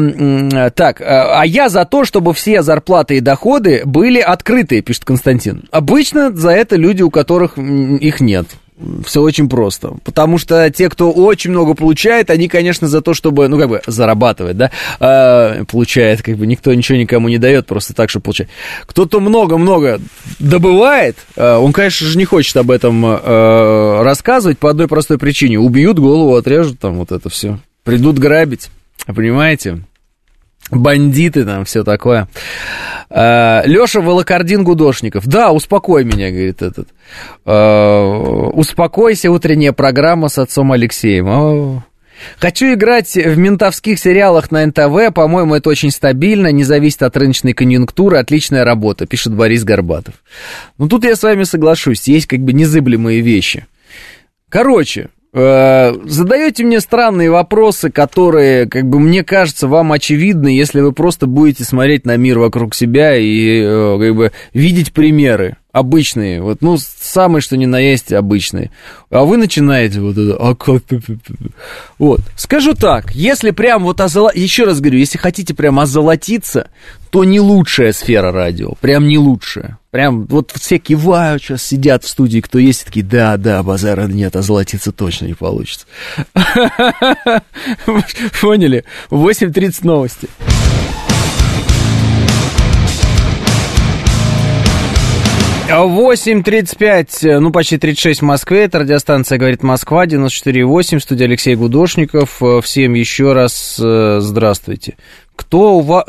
так, 0.76 1.02
а, 1.02 1.42
а 1.42 1.46
я 1.48 1.70
за 1.70 1.86
то, 1.86 2.06
чтобы 2.06 2.36
все 2.36 2.62
зарплаты 2.62 3.18
и 3.18 3.20
доходы 3.20 3.82
были 3.84 4.20
открытые, 4.20 4.84
пишет 4.84 5.06
Константин. 5.06 5.64
Обычно 5.72 6.32
за 6.32 6.52
это 6.52 6.76
люди, 6.76 7.02
у 7.02 7.10
которых 7.10 7.58
их 7.58 8.20
нет. 8.20 8.46
Все 9.06 9.22
очень 9.22 9.50
просто. 9.50 9.94
Потому 10.04 10.38
что 10.38 10.70
те, 10.70 10.90
кто 10.90 11.12
очень 11.12 11.52
много 11.52 11.74
получает, 11.74 12.30
они, 12.30 12.48
конечно, 12.48 12.88
за 12.88 13.02
то, 13.02 13.14
чтобы, 13.14 13.48
ну, 13.48 13.58
как 13.58 13.70
бы, 13.70 13.82
зарабатывать, 13.86 14.58
да, 14.58 14.72
э, 15.00 15.64
получает, 15.66 16.22
как 16.22 16.38
бы, 16.38 16.48
никто 16.48 16.74
ничего 16.74 16.98
никому 16.98 17.30
не 17.30 17.38
дает 17.38 17.68
просто 17.68 17.94
так, 17.94 18.10
чтобы 18.10 18.24
получать. 18.24 18.48
Кто-то 18.86 19.20
много-много 19.20 20.00
добывает, 20.40 21.18
э, 21.36 21.56
он, 21.56 21.74
конечно 21.74 22.08
же, 22.08 22.18
не 22.18 22.26
хочет 22.26 22.56
об 22.58 22.72
этом 22.72 23.06
э, 23.06 24.02
рассказывать 24.04 24.60
по 24.60 24.70
одной 24.70 24.88
простой 24.88 25.18
причине. 25.18 25.60
Убьют, 25.60 26.00
голову 26.00 26.36
отрежут, 26.36 26.80
там, 26.80 26.96
вот 26.96 27.12
это 27.12 27.30
все. 27.30 27.60
Придут 27.84 28.20
грабить, 28.20 28.70
понимаете? 29.06 29.84
Бандиты 30.72 31.46
там, 31.46 31.66
все 31.66 31.84
такое. 31.84 32.28
А, 33.10 33.62
Леша 33.66 34.02
Волокордин 34.02 34.64
Гудошников. 34.64 35.28
Да, 35.28 35.52
успокой 35.52 36.04
меня, 36.04 36.32
говорит 36.32 36.62
этот. 36.62 36.88
А, 37.46 38.50
успокойся, 38.54 39.32
утренняя 39.32 39.74
программа 39.74 40.30
с 40.30 40.38
отцом 40.38 40.72
Алексеем. 40.72 41.84
Хочу 42.38 42.74
играть 42.74 43.16
в 43.16 43.38
ментовских 43.38 44.00
сериалах 44.00 44.52
на 44.52 44.66
НТВ, 44.66 45.14
по-моему, 45.14 45.56
это 45.56 45.70
очень 45.70 45.92
стабильно, 45.92 46.52
не 46.52 46.64
зависит 46.64 47.02
от 47.02 47.18
рыночной 47.18 47.54
конъюнктуры, 47.54 48.18
отличная 48.18 48.64
работа, 48.64 49.08
пишет 49.08 49.34
Борис 49.34 49.64
Горбатов. 49.64 50.16
Ну, 50.78 50.88
тут 50.88 51.04
я 51.04 51.16
с 51.16 51.24
вами 51.24 51.44
соглашусь, 51.44 52.08
есть 52.08 52.28
как 52.28 52.40
бы 52.40 52.54
незыблемые 52.54 53.22
вещи. 53.22 53.66
Короче, 54.50 55.10
Э, 55.34 55.94
задаете 56.06 56.66
мне 56.66 56.82
странные 56.82 57.32
вопросы, 57.32 57.90
которые, 57.90 58.68
как 58.68 58.90
бы, 58.90 59.00
мне 59.00 59.24
кажется, 59.24 59.70
вам 59.70 59.94
очевидны, 59.94 60.50
если 60.50 60.82
вы 60.82 60.92
просто 60.92 61.26
будете 61.26 61.64
смотреть 61.64 62.06
на 62.06 62.18
мир 62.18 62.38
вокруг 62.40 62.76
себя 62.76 63.16
и, 63.16 63.62
э, 63.62 63.98
как 63.98 64.16
бы, 64.16 64.32
видеть 64.54 64.92
примеры 64.92 65.56
обычные, 65.72 66.42
вот, 66.42 66.58
ну, 66.62 66.78
самые, 66.78 67.42
что 67.42 67.56
ни 67.56 67.66
на 67.66 67.80
есть, 67.80 68.12
обычные. 68.12 68.72
А 69.10 69.24
вы 69.24 69.38
начинаете 69.38 70.02
вот 70.02 70.18
это, 70.18 70.36
а 70.38 70.54
как... 70.54 70.84
Вот, 71.98 72.20
скажу 72.36 72.74
так, 72.74 73.12
если 73.12 73.52
прям 73.52 73.84
вот 73.84 74.02
озоло... 74.02 74.32
еще 74.36 74.66
раз 74.66 74.82
говорю, 74.82 75.00
если 75.00 75.18
хотите 75.18 75.54
прям 75.54 75.80
озолотиться, 75.80 76.70
то 77.10 77.24
не 77.24 77.40
лучшая 77.40 77.94
сфера 77.94 78.34
радио, 78.34 78.74
прям 78.82 79.08
не 79.08 79.18
лучшая. 79.18 79.78
Прям 79.92 80.26
вот 80.28 80.52
все 80.56 80.78
кивают, 80.78 81.44
сейчас 81.44 81.64
сидят 81.64 82.06
в 82.06 82.08
студии, 82.08 82.40
кто 82.40 82.60
есть, 82.60 82.86
такие, 82.86 83.06
да, 83.06 83.36
да, 83.36 83.62
базара 83.62 84.08
нет, 84.08 84.38
а 84.38 84.42
золотиться 84.42 84.94
точно 84.94 85.26
не 85.26 85.34
получится. 85.34 85.86
Поняли? 88.42 88.86
8.30 89.10 89.80
новости. 89.84 90.30
8.35, 95.68 97.40
ну 97.40 97.52
почти 97.52 97.78
36 97.78 98.22
в 98.22 98.26
Москве, 98.26 98.64
это 98.64 98.80
радиостанция 98.80 99.38
«Говорит 99.38 99.64
Москва», 99.64 100.06
94.8, 100.06 101.00
студия 101.00 101.28
Алексей 101.28 101.56
Гудошников. 101.56 102.42
Всем 102.64 102.94
еще 102.94 103.32
раз 103.34 103.80
э, 103.82 104.20
здравствуйте. 104.22 104.96
Кто 105.42 105.78
у 105.78 105.82
вас... 105.82 106.06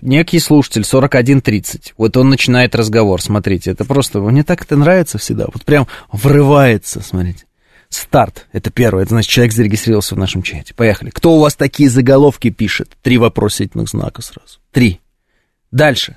Некий 0.00 0.38
слушатель, 0.38 0.82
41.30, 0.82 1.94
вот 1.96 2.16
он 2.16 2.28
начинает 2.28 2.76
разговор, 2.76 3.20
смотрите, 3.20 3.72
это 3.72 3.84
просто, 3.84 4.20
мне 4.20 4.44
так 4.44 4.62
это 4.62 4.76
нравится 4.76 5.18
всегда, 5.18 5.46
вот 5.52 5.64
прям 5.64 5.88
врывается, 6.12 7.02
смотрите. 7.02 7.46
Старт, 7.88 8.46
это 8.52 8.70
первое, 8.70 9.02
это 9.02 9.10
значит, 9.10 9.30
человек 9.30 9.52
зарегистрировался 9.52 10.14
в 10.14 10.18
нашем 10.18 10.42
чате. 10.42 10.72
Поехали. 10.74 11.10
Кто 11.10 11.32
у 11.32 11.40
вас 11.40 11.56
такие 11.56 11.90
заголовки 11.90 12.50
пишет? 12.50 12.96
Три 13.02 13.18
вопросительных 13.18 13.88
знака 13.88 14.22
сразу. 14.22 14.60
Три. 14.70 15.00
Дальше. 15.72 16.16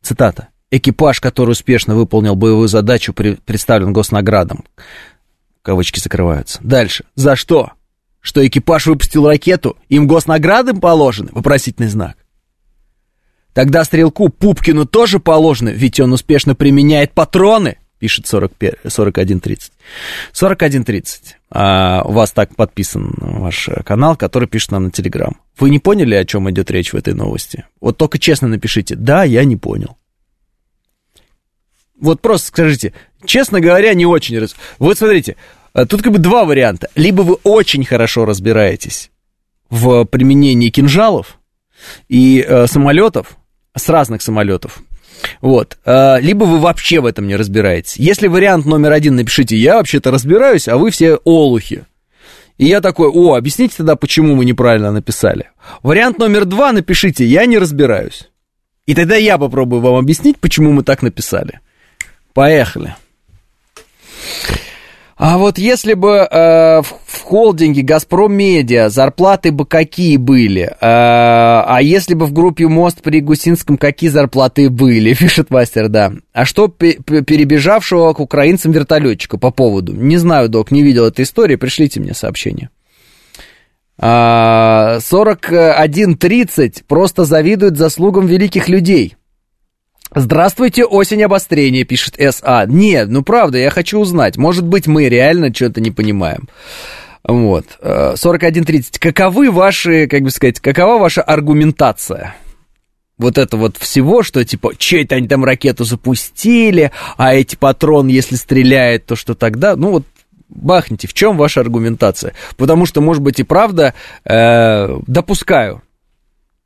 Цитата. 0.00 0.48
Экипаж, 0.70 1.18
который 1.18 1.50
успешно 1.50 1.96
выполнил 1.96 2.36
боевую 2.36 2.68
задачу, 2.68 3.12
представлен 3.12 3.92
госнаградом. 3.92 4.64
Кавычки 5.62 5.98
закрываются. 5.98 6.60
Дальше. 6.62 7.04
За 7.16 7.34
что? 7.34 7.72
Что 8.20 8.46
экипаж 8.46 8.86
выпустил 8.86 9.26
ракету, 9.26 9.76
им 9.88 10.06
госнаграды 10.06 10.74
положены? 10.74 11.30
Вопросительный 11.32 11.88
знак. 11.88 12.16
Тогда 13.52 13.84
стрелку 13.84 14.28
Пупкину 14.28 14.86
тоже 14.86 15.18
положено, 15.18 15.70
ведь 15.70 15.98
он 15.98 16.12
успешно 16.12 16.54
применяет 16.54 17.12
патроны, 17.12 17.78
пишет 17.98 18.26
4130. 18.26 19.72
4130. 20.32 21.36
А, 21.50 22.02
у 22.04 22.12
вас 22.12 22.32
так 22.32 22.54
подписан 22.54 23.14
ваш 23.16 23.68
канал, 23.84 24.16
который 24.16 24.48
пишет 24.48 24.70
нам 24.72 24.84
на 24.84 24.90
Телеграм. 24.90 25.36
Вы 25.58 25.70
не 25.70 25.78
поняли, 25.78 26.14
о 26.14 26.24
чем 26.24 26.48
идет 26.50 26.70
речь 26.70 26.92
в 26.92 26.96
этой 26.96 27.14
новости? 27.14 27.64
Вот 27.80 27.96
только 27.96 28.18
честно 28.18 28.48
напишите, 28.48 28.94
да, 28.94 29.24
я 29.24 29.44
не 29.44 29.56
понял. 29.56 29.96
Вот 32.00 32.20
просто 32.20 32.48
скажите, 32.48 32.94
честно 33.24 33.60
говоря, 33.60 33.92
не 33.94 34.06
очень 34.06 34.38
раз. 34.38 34.54
Вот 34.78 34.98
смотрите, 34.98 35.36
тут 35.86 36.02
как 36.02 36.12
бы 36.12 36.18
два 36.18 36.44
варианта. 36.44 36.88
Либо 36.94 37.22
вы 37.22 37.34
очень 37.44 37.84
хорошо 37.84 38.24
разбираетесь 38.24 39.10
в 39.70 40.04
применении 40.04 40.70
кинжалов 40.70 41.38
и 42.08 42.44
э, 42.46 42.66
самолетов, 42.66 43.36
с 43.76 43.88
разных 43.88 44.22
самолетов. 44.22 44.80
Вот. 45.40 45.78
А, 45.84 46.18
либо 46.18 46.44
вы 46.44 46.58
вообще 46.58 47.00
в 47.00 47.06
этом 47.06 47.26
не 47.26 47.36
разбираетесь. 47.36 47.96
Если 47.96 48.28
вариант 48.28 48.66
номер 48.66 48.92
один, 48.92 49.16
напишите, 49.16 49.56
я 49.56 49.76
вообще-то 49.76 50.10
разбираюсь, 50.10 50.68
а 50.68 50.76
вы 50.76 50.90
все 50.90 51.16
олухи. 51.24 51.84
И 52.56 52.66
я 52.66 52.80
такой, 52.80 53.08
о, 53.08 53.34
объясните 53.34 53.74
тогда, 53.76 53.94
почему 53.94 54.34
мы 54.34 54.44
неправильно 54.44 54.90
написали. 54.90 55.50
Вариант 55.82 56.18
номер 56.18 56.44
два, 56.44 56.72
напишите, 56.72 57.24
я 57.24 57.46
не 57.46 57.58
разбираюсь. 57.58 58.30
И 58.86 58.94
тогда 58.94 59.16
я 59.16 59.38
попробую 59.38 59.80
вам 59.80 59.94
объяснить, 59.94 60.38
почему 60.38 60.72
мы 60.72 60.82
так 60.82 61.02
написали. 61.02 61.60
Поехали. 62.32 62.96
А 65.18 65.36
вот 65.36 65.58
если 65.58 65.94
бы 65.94 66.28
э, 66.30 66.80
в, 66.80 66.94
в 67.04 67.22
холдинге 67.22 67.82
Газпром 67.82 68.32
Медиа 68.32 68.88
зарплаты 68.88 69.50
бы 69.50 69.66
какие 69.66 70.16
были, 70.16 70.62
э, 70.62 70.76
а 70.80 71.78
если 71.82 72.14
бы 72.14 72.24
в 72.26 72.32
группе 72.32 72.68
Мост 72.68 73.02
при 73.02 73.20
Гусинском 73.20 73.78
какие 73.78 74.10
зарплаты 74.10 74.70
были, 74.70 75.14
пишет 75.18 75.50
мастер, 75.50 75.88
да. 75.88 76.12
А 76.32 76.44
что 76.44 76.68
перебежавшего 76.68 78.12
к 78.12 78.20
украинцам 78.20 78.70
вертолетчика 78.70 79.38
по 79.38 79.50
поводу? 79.50 79.92
Не 79.92 80.18
знаю, 80.18 80.48
док, 80.48 80.70
не 80.70 80.84
видел 80.84 81.06
этой 81.06 81.24
истории, 81.24 81.56
пришлите 81.56 81.98
мне 81.98 82.14
сообщение. 82.14 82.70
41.30 84.00 85.00
а, 85.50 86.84
просто 86.86 87.24
завидует 87.24 87.76
заслугам 87.76 88.28
великих 88.28 88.68
людей. 88.68 89.16
Здравствуйте, 90.14 90.84
осень 90.84 91.22
обострения, 91.22 91.84
пишет 91.84 92.16
СА. 92.18 92.64
Нет, 92.66 93.08
ну 93.08 93.22
правда, 93.22 93.58
я 93.58 93.70
хочу 93.70 93.98
узнать. 93.98 94.36
Может 94.38 94.66
быть, 94.66 94.86
мы 94.86 95.08
реально 95.08 95.54
что-то 95.54 95.80
не 95.80 95.90
понимаем. 95.90 96.48
Вот. 97.24 97.66
41.30. 97.82 98.86
Э, 98.94 98.98
Каковы 98.98 99.50
ваши, 99.50 100.06
как 100.06 100.22
бы 100.22 100.30
сказать, 100.30 100.60
какова 100.60 100.98
ваша 100.98 101.20
аргументация? 101.20 102.34
Вот 103.18 103.36
это 103.36 103.56
вот 103.56 103.76
всего, 103.76 104.22
что 104.22 104.44
типа, 104.44 104.72
чей-то 104.78 105.16
они 105.16 105.28
там 105.28 105.44
ракету 105.44 105.84
запустили, 105.84 106.92
а 107.16 107.34
эти 107.34 107.56
патроны, 107.56 108.08
если 108.10 108.36
стреляет, 108.36 109.06
то 109.06 109.16
что 109.16 109.34
тогда? 109.34 109.76
Ну 109.76 109.90
вот 109.90 110.04
бахните, 110.48 111.06
в 111.06 111.12
чем 111.12 111.36
ваша 111.36 111.60
аргументация? 111.60 112.32
Потому 112.56 112.86
что, 112.86 113.02
может 113.02 113.22
быть, 113.22 113.40
и 113.40 113.42
правда, 113.42 113.92
э, 114.24 114.98
допускаю 115.06 115.82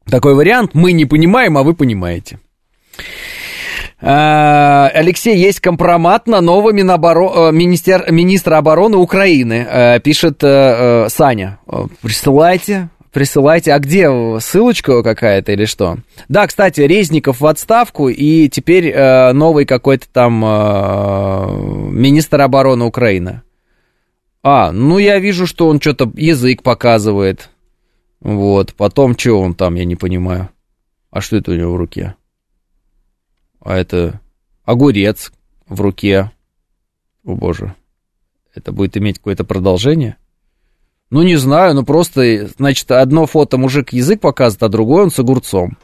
такой 0.08 0.34
вариант, 0.34 0.74
мы 0.74 0.92
не 0.92 1.06
понимаем, 1.06 1.58
а 1.58 1.64
вы 1.64 1.74
понимаете. 1.74 2.38
А, 4.04 4.90
Алексей, 4.92 5.36
есть 5.36 5.60
компромат 5.60 6.26
на 6.26 6.40
нового 6.40 6.72
Миноборо... 6.72 7.50
Э, 7.50 7.52
министер... 7.52 8.10
министра 8.10 8.58
обороны 8.58 8.96
Украины, 8.96 9.66
э, 9.68 10.00
пишет 10.00 10.42
э, 10.42 11.06
Саня. 11.08 11.60
Присылайте, 12.00 12.88
присылайте. 13.12 13.72
А 13.72 13.78
где 13.78 14.10
ссылочка 14.40 15.04
какая-то 15.04 15.52
или 15.52 15.66
что? 15.66 15.98
Да, 16.28 16.48
кстати, 16.48 16.80
Резников 16.80 17.40
в 17.40 17.46
отставку, 17.46 18.08
и 18.08 18.48
теперь 18.48 18.92
новый 19.32 19.66
какой-то 19.66 20.06
там 20.12 20.40
министр 21.96 22.40
обороны 22.40 22.84
Украины. 22.84 23.42
А, 24.42 24.72
ну 24.72 24.98
я 24.98 25.20
вижу, 25.20 25.46
что 25.46 25.68
он 25.68 25.80
что-то 25.80 26.10
язык 26.16 26.64
показывает. 26.64 27.50
Вот, 28.20 28.74
потом 28.74 29.16
что 29.16 29.40
он 29.40 29.54
там, 29.54 29.76
я 29.76 29.84
не 29.84 29.94
понимаю. 29.94 30.48
А 31.12 31.20
что 31.20 31.36
это 31.36 31.52
у 31.52 31.54
него 31.54 31.74
в 31.74 31.76
руке? 31.76 32.16
А 33.64 33.76
это 33.76 34.20
огурец 34.64 35.32
в 35.68 35.80
руке. 35.80 36.30
О 37.24 37.34
боже, 37.34 37.74
это 38.54 38.72
будет 38.72 38.96
иметь 38.96 39.18
какое-то 39.18 39.44
продолжение? 39.44 40.16
Ну, 41.10 41.22
не 41.22 41.36
знаю, 41.36 41.74
ну 41.74 41.84
просто, 41.84 42.48
значит, 42.56 42.90
одно 42.90 43.26
фото 43.26 43.58
мужик 43.58 43.92
язык 43.92 44.20
показывает, 44.20 44.62
а 44.62 44.68
другое 44.68 45.04
он 45.04 45.10
с 45.10 45.18
огурцом. 45.18 45.76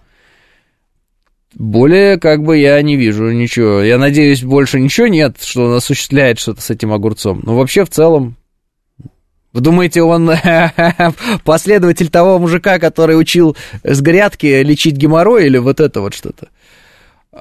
Более, 1.55 2.19
как 2.19 2.43
бы, 2.43 2.57
я 2.57 2.81
не 2.83 2.97
вижу 2.97 3.31
ничего. 3.31 3.83
Я 3.83 3.99
надеюсь, 3.99 4.43
больше 4.43 4.81
ничего 4.81 5.07
нет, 5.07 5.37
что 5.43 5.67
он 5.67 5.75
осуществляет 5.75 6.39
что-то 6.39 6.61
с 6.61 6.71
этим 6.71 6.93
огурцом. 6.93 7.41
Но 7.43 7.57
вообще, 7.57 7.85
в 7.85 7.91
целом, 7.91 8.37
вы 9.53 9.61
думаете, 9.61 10.03
он 10.03 10.31
последователь 11.45 12.11
того 12.11 12.39
мужика, 12.39 12.79
который 12.79 13.19
учил 13.19 13.57
с 13.83 14.01
грядки 14.01 14.63
лечить 14.63 14.97
геморрой 14.97 15.47
или 15.47 15.59
вот 15.59 15.81
это 15.81 16.01
вот 16.01 16.15
что-то? 16.15 16.49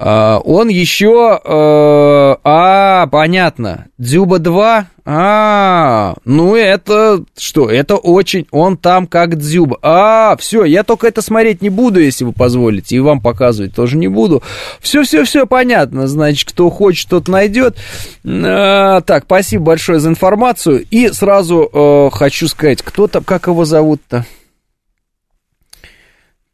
А, 0.00 0.38
он 0.44 0.68
еще... 0.68 1.40
Э, 1.44 2.36
а, 2.44 3.06
понятно. 3.08 3.86
Дзюба 3.98 4.38
2. 4.38 4.86
А, 5.04 6.14
ну 6.24 6.54
это 6.54 7.24
что? 7.36 7.68
Это 7.68 7.96
очень... 7.96 8.46
Он 8.52 8.76
там 8.76 9.08
как 9.08 9.36
Дзюба. 9.36 9.76
А, 9.82 10.36
все, 10.38 10.64
я 10.64 10.84
только 10.84 11.08
это 11.08 11.20
смотреть 11.20 11.62
не 11.62 11.68
буду, 11.68 12.00
если 12.00 12.24
вы 12.24 12.32
позволите. 12.32 12.94
И 12.94 13.00
вам 13.00 13.20
показывать 13.20 13.74
тоже 13.74 13.96
не 13.96 14.06
буду. 14.06 14.40
Все-все-все 14.80 15.46
понятно. 15.48 16.06
Значит, 16.06 16.50
кто 16.50 16.70
хочет, 16.70 17.08
тот 17.08 17.26
найдет. 17.26 17.76
А, 18.24 19.00
так, 19.00 19.24
спасибо 19.24 19.64
большое 19.64 19.98
за 19.98 20.10
информацию. 20.10 20.86
И 20.92 21.08
сразу 21.08 21.68
э, 21.72 22.10
хочу 22.12 22.46
сказать, 22.46 22.82
кто 22.82 23.08
там, 23.08 23.24
как 23.24 23.48
его 23.48 23.64
зовут-то? 23.64 24.24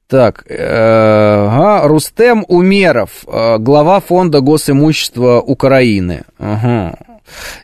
Так, 0.07 0.45
э, 0.49 0.57
ага, 0.59 1.89
Рустем 1.89 2.45
Умеров, 2.49 3.25
э, 3.27 3.59
глава 3.59 4.01
фонда 4.01 4.41
госимущества 4.41 5.41
Украины. 5.41 6.25
Ага. 6.39 6.99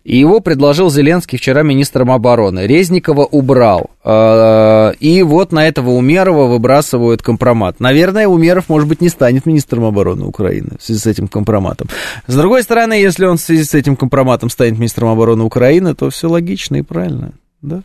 И 0.05 0.16
его 0.16 0.40
предложил 0.40 0.90
Зеленский 0.90 1.37
вчера 1.37 1.62
министром 1.62 2.11
обороны. 2.11 2.61
Резникова 2.66 3.26
убрал. 3.26 3.90
Э, 4.03 4.92
и 5.00 5.22
вот 5.22 5.53
на 5.53 5.68
этого 5.68 5.90
Умерова 5.90 6.46
выбрасывают 6.46 7.22
компромат. 7.22 7.79
Наверное, 7.79 8.26
Умеров, 8.26 8.70
может 8.70 8.88
быть, 8.88 9.03
не 9.03 9.11
станет 9.11 9.44
министром 9.44 9.85
обороны 9.85 10.24
Украины 10.24 10.79
в 10.79 10.83
связи 10.83 11.00
с 11.00 11.07
этим 11.07 11.29
компроматом. 11.29 11.88
С 12.26 12.35
другой 12.35 12.62
стороны, 12.62 12.94
если 12.94 13.26
он 13.26 13.37
в 13.37 13.42
связи 13.42 13.64
с 13.64 13.74
этим 13.74 13.96
компроматом 13.96 14.48
станет 14.48 14.79
министром 14.79 15.11
обороны 15.11 15.44
Украины, 15.44 15.94
то 15.94 16.09
все 16.09 16.29
логично 16.29 16.76
и 16.76 16.83
правильно. 16.83 17.33
Да? 17.61 17.83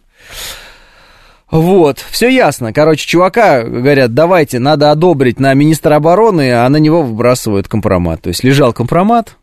Вот, 1.52 2.00
все 2.10 2.28
ясно. 2.28 2.74
Короче, 2.74 3.08
чувака 3.08 3.64
говорят, 3.64 4.14
давайте, 4.14 4.60
надо 4.60 4.92
одобрить 4.92 5.40
на 5.40 5.54
министра 5.54 5.96
обороны, 5.96 6.54
а 6.54 6.68
на 6.70 6.78
него 6.78 7.04
выбрасывают 7.04 7.68
компромат. 7.68 8.22
То 8.24 8.30
есть 8.30 8.44
лежал 8.44 8.74
компромат, 8.74 9.38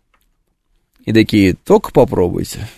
и 1.05 1.13
такие, 1.13 1.55
только 1.55 1.93
попробуйте. 1.93 2.69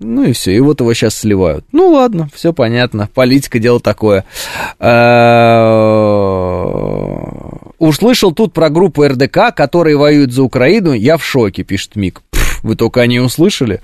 Ну 0.00 0.22
и 0.24 0.32
все, 0.32 0.52
и 0.52 0.60
вот 0.60 0.80
его 0.80 0.94
сейчас 0.94 1.16
сливают. 1.16 1.64
Ну 1.72 1.88
ладно, 1.88 2.28
все 2.32 2.52
понятно, 2.52 3.08
политика 3.12 3.58
дело 3.58 3.80
такое. 3.80 4.24
А, 4.78 4.94
услышал 7.78 8.32
тут 8.32 8.52
про 8.52 8.70
группу 8.70 9.04
РДК, 9.04 9.52
которые 9.54 9.96
воюют 9.96 10.32
за 10.32 10.44
Украину, 10.44 10.92
я 10.92 11.16
в 11.16 11.24
шоке, 11.24 11.64
пишет 11.64 11.96
Мик. 11.96 12.22
Вы 12.62 12.76
только 12.76 13.00
они 13.00 13.18
услышали. 13.18 13.80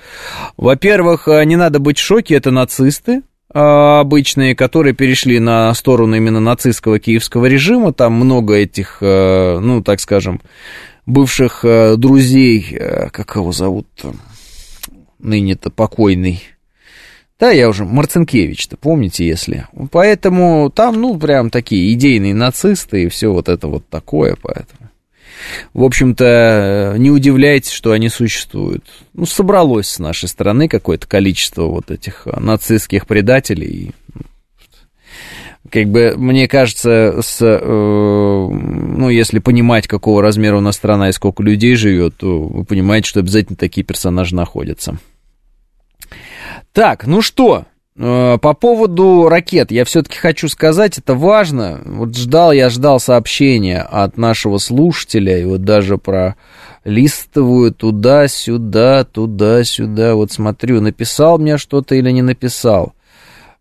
Во-первых, 0.57 1.27
не 1.27 1.57
надо 1.57 1.81
быть 1.81 1.99
в 1.99 2.03
шоке, 2.03 2.37
это 2.37 2.53
нацисты. 2.53 3.23
А, 3.57 4.01
обычные, 4.01 4.57
которые 4.57 4.95
перешли 4.95 5.39
на 5.39 5.73
сторону 5.75 6.17
именно 6.17 6.41
нацистского 6.41 6.99
киевского 6.99 7.47
режима. 7.47 7.93
Там 7.93 8.15
много 8.15 8.55
этих, 8.55 8.99
э, 9.01 9.61
ну, 9.61 9.81
так 9.81 10.01
скажем, 10.01 10.41
бывших 11.07 11.65
э, 11.65 11.95
друзей, 11.97 12.67
э, 12.73 13.11
как 13.11 13.37
его 13.37 13.53
зовут-то, 13.53 14.13
ныне-то 15.21 15.71
покойный. 15.71 16.43
Да, 17.39 17.53
я 17.53 17.69
уже, 17.69 17.85
Марцинкевич-то, 17.85 18.77
помните, 18.77 19.25
если. 19.25 19.69
Поэтому 19.93 20.69
там, 20.75 21.01
ну, 21.01 21.17
прям 21.17 21.51
такие 21.51 21.93
идейные 21.93 22.35
нацисты 22.35 23.05
и 23.05 23.09
все 23.09 23.33
вот 23.33 23.49
это 23.49 23.69
вот 23.69 23.89
такое, 23.89 24.37
поэтому 24.43 24.91
в 25.73 25.85
общем-то, 25.85 26.95
не 26.99 27.11
удивляйтесь, 27.11 27.73
что 27.73 27.93
они 27.93 28.09
существуют. 28.09 28.85
Ну, 29.13 29.27
собралось 29.27 29.89
с 29.89 29.99
нашей 29.99 30.29
стороны 30.29 30.69
какое-то 30.69 31.07
количество 31.07 31.65
вот 31.65 31.91
этих 31.91 32.27
нацистских 32.27 33.07
предателей. 33.07 33.93
Как 35.71 35.89
бы, 35.89 36.15
мне 36.17 36.47
кажется, 36.47 37.21
с, 37.21 37.39
э, 37.41 37.59
ну, 37.65 39.09
если 39.09 39.39
понимать, 39.39 39.89
какого 39.89 40.23
размера 40.23 40.59
у 40.59 40.61
нас 40.61 40.77
страна 40.77 41.09
и 41.09 41.13
сколько 41.13 41.43
людей 41.43 41.75
живет, 41.75 42.17
то 42.17 42.43
вы 42.43 42.65
понимаете, 42.65 43.09
что 43.09 43.21
обязательно 43.21 43.57
такие 43.57 43.85
персонажи 43.85 44.37
находятся. 44.37 44.99
Так, 46.73 47.07
ну 47.07 47.23
что, 47.23 47.65
Э, 47.65 47.74
по 47.97 48.55
поводу 48.55 49.29
ракет, 49.29 49.71
я 49.71 49.85
все-таки 49.85 50.19
хочу 50.19 50.49
сказать, 50.49 50.99
это 50.99 51.15
важно. 51.15 51.81
Вот 51.85 52.17
ждал, 52.17 52.51
я 52.51 52.69
ждал 52.69 52.99
сообщения 52.99 53.83
от 53.83 54.17
нашего 54.17 54.59
слушателя, 54.59 55.39
и 55.39 55.45
вот 55.45 55.63
даже 55.63 55.97
про 55.97 56.35
листовую 56.85 57.73
туда-сюда, 57.73 59.05
туда-сюда. 59.05 60.17
Вот 60.17 60.33
смотрю, 60.33 60.81
написал 60.81 61.39
мне 61.39 61.57
что-то 61.57 61.95
или 61.95 62.11
не 62.11 62.23
написал. 62.23 62.95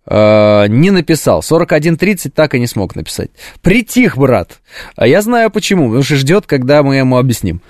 Uh, 0.06 0.68
не 0.68 0.92
написал. 0.92 1.40
41.30 1.40 2.32
так 2.32 2.56
и 2.56 2.60
не 2.60 2.68
смог 2.68 2.94
написать. 2.94 3.30
Притих, 3.62 4.18
брат. 4.18 4.60
А 4.98 5.08
я 5.08 5.22
знаю 5.22 5.50
почему, 5.50 5.86
потому 5.86 6.04
что 6.04 6.18
ждет, 6.18 6.46
когда 6.46 6.84
мы 6.84 6.98
ему 6.98 7.18
объясним. 7.18 7.62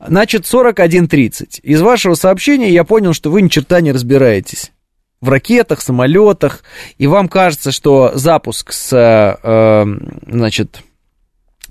Значит, 0.00 0.44
41.30. 0.44 1.60
Из 1.62 1.82
вашего 1.82 2.14
сообщения 2.14 2.70
я 2.70 2.84
понял, 2.84 3.12
что 3.12 3.30
вы 3.30 3.42
ни 3.42 3.48
черта 3.48 3.82
не 3.82 3.92
разбираетесь 3.92 4.72
в 5.22 5.28
ракетах, 5.28 5.80
самолетах, 5.80 6.62
и 6.98 7.06
вам 7.06 7.28
кажется, 7.28 7.72
что 7.72 8.10
запуск 8.14 8.72
с, 8.72 8.92
э, 8.92 9.86
значит, 10.26 10.82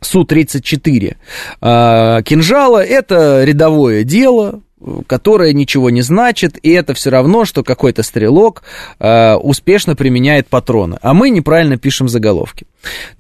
Су-34 0.02 1.16
э, 1.62 2.22
кинжала 2.24 2.84
это 2.84 3.44
рядовое 3.44 4.04
дело, 4.04 4.62
которое 5.06 5.54
ничего 5.54 5.90
не 5.92 6.02
значит, 6.02 6.58
и 6.64 6.72
это 6.72 6.94
все 6.96 7.12
равно, 7.12 7.46
что 7.46 7.64
какой-то 7.64 8.02
стрелок 8.02 8.64
э, 9.00 9.36
успешно 9.36 9.96
применяет 9.96 10.48
патроны, 10.48 10.98
а 11.02 11.14
мы 11.14 11.30
неправильно 11.30 11.78
пишем 11.78 12.10
заголовки. 12.10 12.66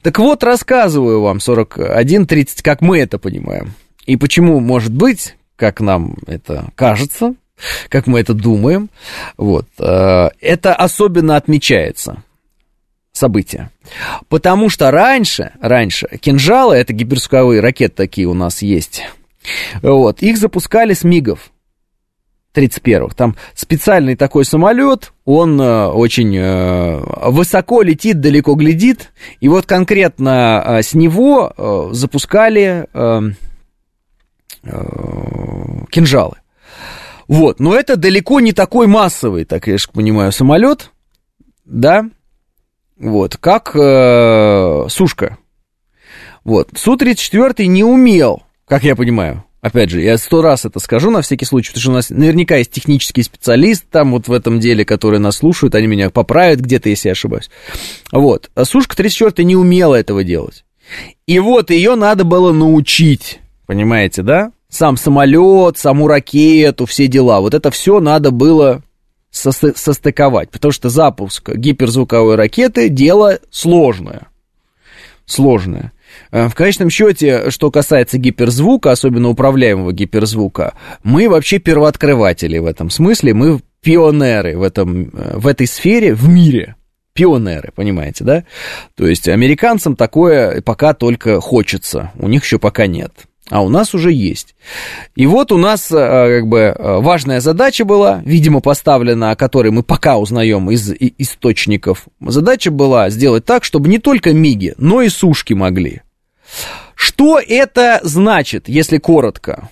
Так 0.02 0.18
вот, 0.18 0.44
рассказываю 0.44 1.22
вам 1.22 1.38
41.30, 1.38 2.64
как 2.64 2.82
мы 2.82 3.00
это 3.00 3.20
понимаем, 3.20 3.74
и 4.06 4.16
почему, 4.16 4.60
может 4.60 4.94
быть, 4.94 5.36
как 5.56 5.82
нам 5.82 6.16
это 6.26 6.72
кажется, 6.76 7.36
как 7.90 8.08
мы 8.08 8.20
это 8.20 8.34
думаем, 8.34 8.90
вот, 9.38 9.68
э, 9.80 10.30
это 10.40 10.76
особенно 10.76 11.36
отмечается 11.36 12.24
события. 13.12 13.72
Потому 14.30 14.70
что 14.70 14.92
раньше, 14.92 15.52
раньше, 15.62 16.08
кинжалы, 16.20 16.76
это 16.76 16.94
гиперзвуковые 16.94 17.62
ракеты 17.62 17.96
такие 17.96 18.28
у 18.28 18.34
нас 18.34 18.62
есть, 18.62 19.04
вот, 19.82 20.22
их 20.22 20.38
запускали 20.38 20.94
с 20.94 21.04
МИГов. 21.04 21.52
31-х. 22.54 23.16
Там 23.16 23.38
специальный 23.54 24.18
такой 24.18 24.44
самолет, 24.44 25.14
он 25.24 25.60
э, 25.62 25.88
очень 25.88 26.36
э, 26.36 27.00
высоко 27.30 27.82
летит, 27.82 28.20
далеко 28.20 28.56
глядит, 28.56 29.14
и 29.40 29.48
вот 29.48 29.66
конкретно 29.66 30.80
с 30.84 30.94
него 30.94 31.90
запускали 31.94 32.88
э, 32.94 33.22
э, 34.64 35.86
кинжалы. 35.90 36.41
Вот, 37.32 37.62
но 37.62 37.74
это 37.74 37.96
далеко 37.96 38.42
не 38.42 38.52
такой 38.52 38.88
массовый, 38.88 39.46
так 39.46 39.66
я 39.66 39.78
же 39.78 39.88
понимаю, 39.90 40.34
самолет, 40.34 40.92
да, 41.64 42.10
вот, 43.00 43.38
как 43.38 43.74
э, 43.74 44.88
Сушка. 44.90 45.38
Вот, 46.44 46.72
Су-34 46.76 47.68
не 47.68 47.86
умел, 47.86 48.44
как 48.68 48.84
я 48.84 48.98
понимаю, 48.98 49.46
опять 49.62 49.92
же, 49.92 50.02
я 50.02 50.18
сто 50.18 50.42
раз 50.42 50.66
это 50.66 50.82
скажу 50.82 51.10
на 51.10 51.22
всякий 51.22 51.46
случай, 51.46 51.70
потому 51.70 51.82
что 51.82 51.92
у 51.92 51.94
нас 51.94 52.10
наверняка 52.10 52.58
есть 52.58 52.72
технический 52.72 53.24
специалист 53.24 53.86
там 53.90 54.12
вот 54.12 54.28
в 54.28 54.34
этом 54.34 54.60
деле, 54.60 54.84
который 54.84 55.20
нас 55.20 55.38
слушают, 55.38 55.74
они 55.74 55.88
меня 55.88 56.10
поправят 56.10 56.60
где-то, 56.60 56.90
если 56.90 57.08
я 57.08 57.14
ошибаюсь. 57.14 57.50
Вот, 58.12 58.52
а 58.56 58.66
Сушка 58.66 58.98
34 58.98 59.46
не 59.46 59.56
умела 59.56 59.96
этого 59.96 60.26
делать. 60.26 60.66
И 61.28 61.40
вот 61.40 61.72
ее 61.72 61.96
надо 61.96 62.26
было 62.26 62.52
научить, 62.52 63.40
понимаете, 63.68 64.22
да? 64.22 64.52
Сам 64.72 64.96
самолет, 64.96 65.78
саму 65.78 66.08
ракету, 66.08 66.86
все 66.86 67.08
дела. 67.08 67.42
Вот 67.42 67.54
это 67.54 67.72
все 67.72 68.00
надо 68.00 68.32
было 68.32 68.82
состыковать, 69.32 70.50
потому 70.50 70.72
что 70.72 70.90
запуск 70.90 71.50
гиперзвуковой 71.54 72.36
ракеты 72.36 72.88
дело 72.88 73.40
сложное. 73.50 74.28
Сложное. 75.26 75.92
Э, 76.32 76.48
в 76.48 76.56
конечном 76.56 76.90
счете, 76.90 77.52
что 77.52 77.70
касается 77.70 78.18
гиперзвука, 78.18 78.92
особенно 78.92 79.30
управляемого 79.30 79.92
гиперзвука, 79.92 80.74
мы 81.04 81.30
вообще 81.30 81.60
первооткрыватели 81.60 82.58
в 82.58 82.66
этом 82.66 82.90
смысле, 82.90 83.34
мы 83.34 83.60
пионеры 83.82 84.58
в, 84.58 84.64
этом, 84.64 85.10
э, 85.14 85.38
в 85.38 85.48
этой 85.48 85.68
сфере 85.68 86.14
в 86.14 86.30
мире. 86.30 86.76
Пионеры, 87.14 87.74
понимаете, 87.76 88.24
да? 88.24 88.46
То 88.96 89.06
есть 89.06 89.28
американцам 89.28 89.98
такое 89.98 90.62
пока 90.62 90.94
только 90.94 91.42
хочется, 91.42 92.12
у 92.18 92.30
них 92.30 92.44
еще 92.44 92.58
пока 92.58 92.88
нет 92.88 93.12
а 93.52 93.62
у 93.62 93.70
нас 93.70 93.94
уже 93.94 94.12
есть. 94.14 94.56
И 95.14 95.28
вот 95.28 95.52
у 95.52 95.58
нас 95.58 95.92
э, 95.92 96.40
как 96.40 96.48
бы 96.48 96.60
э, 96.60 97.00
важная 97.00 97.42
задача 97.42 97.84
была, 97.84 98.22
видимо, 98.26 98.62
поставлена, 98.62 99.32
о 99.32 99.36
которой 99.36 99.72
мы 99.72 99.84
пока 99.84 100.18
узнаем 100.18 100.72
из 100.72 100.92
источников. 101.18 102.06
Задача 102.22 102.72
была 102.72 103.10
сделать 103.10 103.44
так, 103.44 103.66
чтобы 103.66 103.90
не 103.90 104.00
только 104.00 104.32
миги, 104.32 104.74
но 104.78 105.02
и 105.02 105.10
сушки 105.10 105.54
могли. 105.54 106.02
Что 106.96 107.40
это 107.40 108.00
значит, 108.04 108.70
если 108.70 108.98
коротко? 109.00 109.70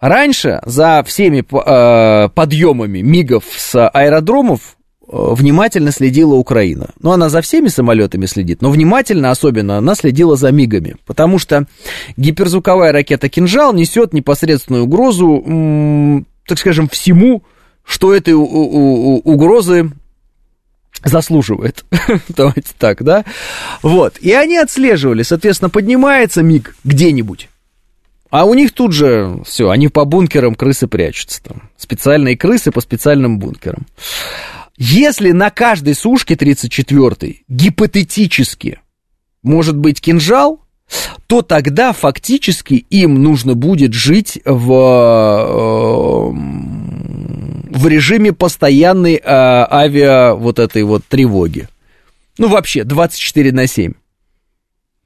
Раньше 0.00 0.60
за 0.64 1.04
всеми 1.06 1.44
э, 1.44 2.28
подъемами 2.30 2.98
мигов 2.98 3.44
с 3.56 3.88
аэродромов 3.88 4.77
внимательно 5.08 5.90
следила 5.90 6.34
Украина. 6.34 6.90
Ну, 7.00 7.12
она 7.12 7.28
за 7.28 7.40
всеми 7.40 7.68
самолетами 7.68 8.26
следит, 8.26 8.60
но 8.62 8.70
внимательно 8.70 9.30
особенно 9.30 9.78
она 9.78 9.94
следила 9.94 10.36
за 10.36 10.52
мигами, 10.52 10.96
потому 11.06 11.38
что 11.38 11.66
гиперзвуковая 12.16 12.92
ракета 12.92 13.28
«Кинжал» 13.28 13.72
несет 13.72 14.12
непосредственную 14.12 14.84
угрозу, 14.84 16.24
так 16.46 16.58
скажем, 16.58 16.88
всему, 16.88 17.42
что 17.84 18.14
этой 18.14 18.34
угрозы 18.34 19.90
заслуживает. 21.04 21.84
Давайте 22.28 22.70
так, 22.78 23.02
да? 23.02 23.24
Вот. 23.82 24.18
И 24.18 24.32
они 24.32 24.58
отслеживали, 24.58 25.22
соответственно, 25.22 25.70
поднимается 25.70 26.42
миг 26.42 26.76
где-нибудь. 26.84 27.48
А 28.30 28.44
у 28.44 28.52
них 28.52 28.72
тут 28.72 28.92
же 28.92 29.40
все, 29.46 29.70
они 29.70 29.88
по 29.88 30.04
бункерам 30.04 30.54
крысы 30.54 30.86
прячутся 30.86 31.42
там. 31.42 31.70
Специальные 31.78 32.36
крысы 32.36 32.70
по 32.70 32.82
специальным 32.82 33.38
бункерам. 33.38 33.86
Если 34.78 35.32
на 35.32 35.50
каждой 35.50 35.94
сушке 35.96 36.34
34-й 36.34 37.42
гипотетически 37.48 38.78
может 39.42 39.76
быть 39.76 40.00
кинжал, 40.00 40.60
то 41.26 41.42
тогда 41.42 41.92
фактически 41.92 42.74
им 42.74 43.20
нужно 43.20 43.54
будет 43.54 43.92
жить 43.92 44.40
в, 44.44 44.72
э, 44.72 46.30
в 47.76 47.88
режиме 47.88 48.32
постоянной 48.32 49.16
э, 49.16 49.20
авиа 49.24 50.34
вот 50.34 50.60
этой 50.60 50.84
вот 50.84 51.04
тревоги. 51.06 51.68
Ну, 52.38 52.46
вообще, 52.48 52.84
24 52.84 53.50
на 53.50 53.66
7. 53.66 53.94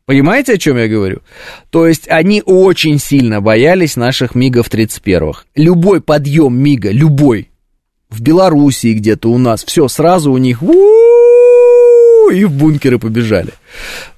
Понимаете, 0.04 0.52
о 0.54 0.58
чем 0.58 0.76
я 0.76 0.86
говорю? 0.86 1.22
То 1.70 1.86
есть 1.86 2.08
они 2.08 2.42
очень 2.44 2.98
сильно 2.98 3.40
боялись 3.40 3.96
наших 3.96 4.34
МИГов 4.34 4.68
31-х. 4.68 5.44
Любой 5.54 6.02
подъем 6.02 6.54
МИГа, 6.54 6.90
любой, 6.90 7.51
в 8.12 8.20
Белоруссии 8.20 8.94
где-то 8.94 9.30
у 9.30 9.38
нас, 9.38 9.64
все, 9.64 9.88
сразу 9.88 10.32
у 10.32 10.38
них 10.38 10.62
и 10.62 12.44
в 12.44 12.52
бункеры 12.52 12.98
побежали. 12.98 13.52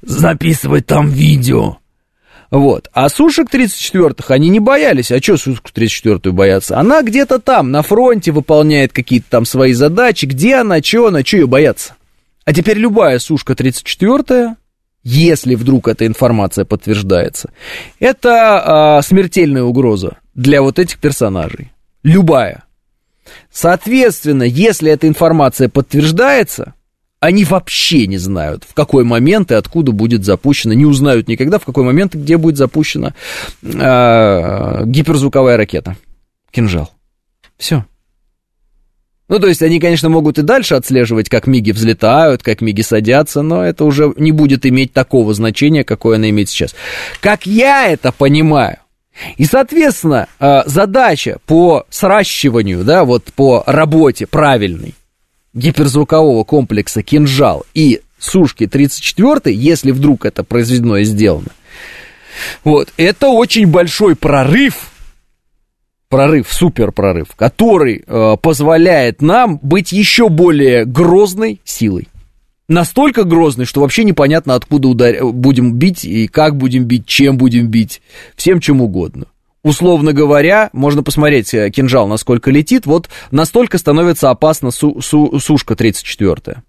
Записывать 0.03 0.87
там 0.87 1.09
видео. 1.11 1.79
Вот. 2.51 2.89
А 2.93 3.09
сушек 3.09 3.49
34-х 3.53 4.33
они 4.33 4.49
не 4.49 4.61
боялись. 4.61 5.11
А 5.11 5.21
что 5.21 5.37
сушку 5.37 5.71
34-ю 5.75 6.33
бояться? 6.33 6.79
Она 6.79 7.03
где-то 7.03 7.41
там, 7.41 7.71
на 7.71 7.83
фронте, 7.83 8.31
выполняет 8.31 8.93
какие-то 8.93 9.27
там 9.29 9.45
свои 9.45 9.73
задачи. 9.73 10.27
Где 10.27 10.57
она, 10.57 10.81
что 10.81 11.09
она, 11.09 11.25
что 11.25 11.39
ее 11.39 11.47
бояться? 11.47 11.95
А 12.45 12.53
теперь 12.53 12.79
любая 12.79 13.19
сушка 13.19 13.55
34-я, 13.55 14.57
если 15.03 15.55
вдруг 15.55 15.89
эта 15.89 16.07
информация 16.07 16.65
подтверждается, 16.65 17.51
это 17.99 18.97
а, 18.97 19.03
смертельная 19.03 19.63
угроза 19.63 20.19
для 20.35 20.63
вот 20.63 20.79
этих 20.79 20.99
персонажей. 20.99 21.73
Любая. 22.03 22.64
Соответственно, 23.53 24.43
если 24.43 24.91
эта 24.91 25.09
информация 25.09 25.69
подтверждается, 25.69 26.75
они 27.21 27.45
вообще 27.45 28.07
не 28.07 28.19
знают, 28.19 28.65
в 28.69 28.75
какой 28.75 29.05
момент 29.05 29.51
и 29.51 29.55
откуда 29.55 29.93
будет 29.93 30.25
запущена, 30.25 30.75
не 30.75 30.85
узнают 30.85 31.27
никогда, 31.27 31.59
в 31.59 31.65
какой 31.65 31.85
момент 31.85 32.15
и 32.15 32.19
где 32.19 32.37
будет 32.37 32.59
запущена 32.59 33.15
э, 33.63 34.83
гиперзвуковая 34.85 35.57
ракета. 35.57 35.97
Кинжал. 36.51 36.91
Все. 37.57 37.85
Ну, 39.29 39.39
то 39.39 39.47
есть 39.47 39.63
они, 39.63 39.81
конечно, 39.81 40.11
могут 40.11 40.39
и 40.39 40.43
дальше 40.43 40.75
отслеживать, 40.75 41.31
как 41.31 41.47
миги 41.47 41.71
взлетают, 41.71 42.43
как 42.43 42.61
миги 42.61 42.83
садятся, 42.83 43.41
но 43.41 43.65
это 43.65 43.85
уже 43.85 44.13
не 44.19 44.33
будет 44.33 44.67
иметь 44.67 44.93
такого 44.93 45.33
значения, 45.33 45.83
какое 45.83 46.17
она 46.17 46.29
имеет 46.29 46.51
сейчас. 46.51 46.75
Как 47.21 47.47
я 47.47 47.89
это 47.89 48.13
понимаю, 48.13 48.77
и, 49.37 49.45
соответственно, 49.45 50.29
э, 50.41 50.63
задача 50.67 51.39
по 51.47 51.87
сращиванию, 51.89 52.85
да, 52.85 53.05
вот 53.05 53.25
по 53.35 53.63
работе 53.67 54.27
правильной 54.27 54.95
гиперзвукового 55.53 56.45
комплекса 56.45 57.03
«Кинжал» 57.03 57.65
и 57.75 58.01
сушки 58.19 58.67
34 58.67 59.55
если 59.55 59.93
вдруг 59.93 60.25
это 60.25 60.43
произведено 60.43 60.99
и 60.99 61.05
сделано, 61.05 61.51
вот, 62.65 62.93
это 62.97 63.29
очень 63.29 63.67
большой 63.67 64.17
прорыв 64.17 64.91
прорыв, 66.09 66.53
супер 66.53 66.93
прорыв, 66.93 67.29
который 67.35 68.05
э, 68.07 68.37
позволяет 68.41 69.21
нам 69.21 69.59
быть 69.63 69.91
еще 69.91 70.29
более 70.29 70.85
грозной 70.85 71.61
силой. 71.65 72.07
Настолько 72.69 73.25
грозной, 73.25 73.67
что 73.67 73.81
вообще 73.83 74.05
непонятно, 74.05 74.55
откуда 74.55 74.89
удар... 74.89 75.23
будем 75.23 75.75
бить 75.75 76.05
и 76.05 76.29
как 76.29 76.57
будем 76.57 76.85
бить, 76.85 77.07
чем 77.07 77.37
будем 77.37 77.69
бить, 77.69 78.01
всем 78.37 78.61
чем 78.61 78.81
угодно. 78.81 79.27
Условно 79.63 80.13
говоря, 80.13 80.71
можно 80.73 81.03
посмотреть 81.03 81.53
э, 81.55 81.71
кинжал, 81.71 82.07
насколько 82.07 82.51
летит, 82.51 82.85
вот 82.87 83.09
настолько 83.31 83.79
становится 83.79 84.31
опасна 84.31 84.71
су- 84.71 85.01
су- 85.01 85.39
сушка 85.41 85.75
34-я. 85.75 86.63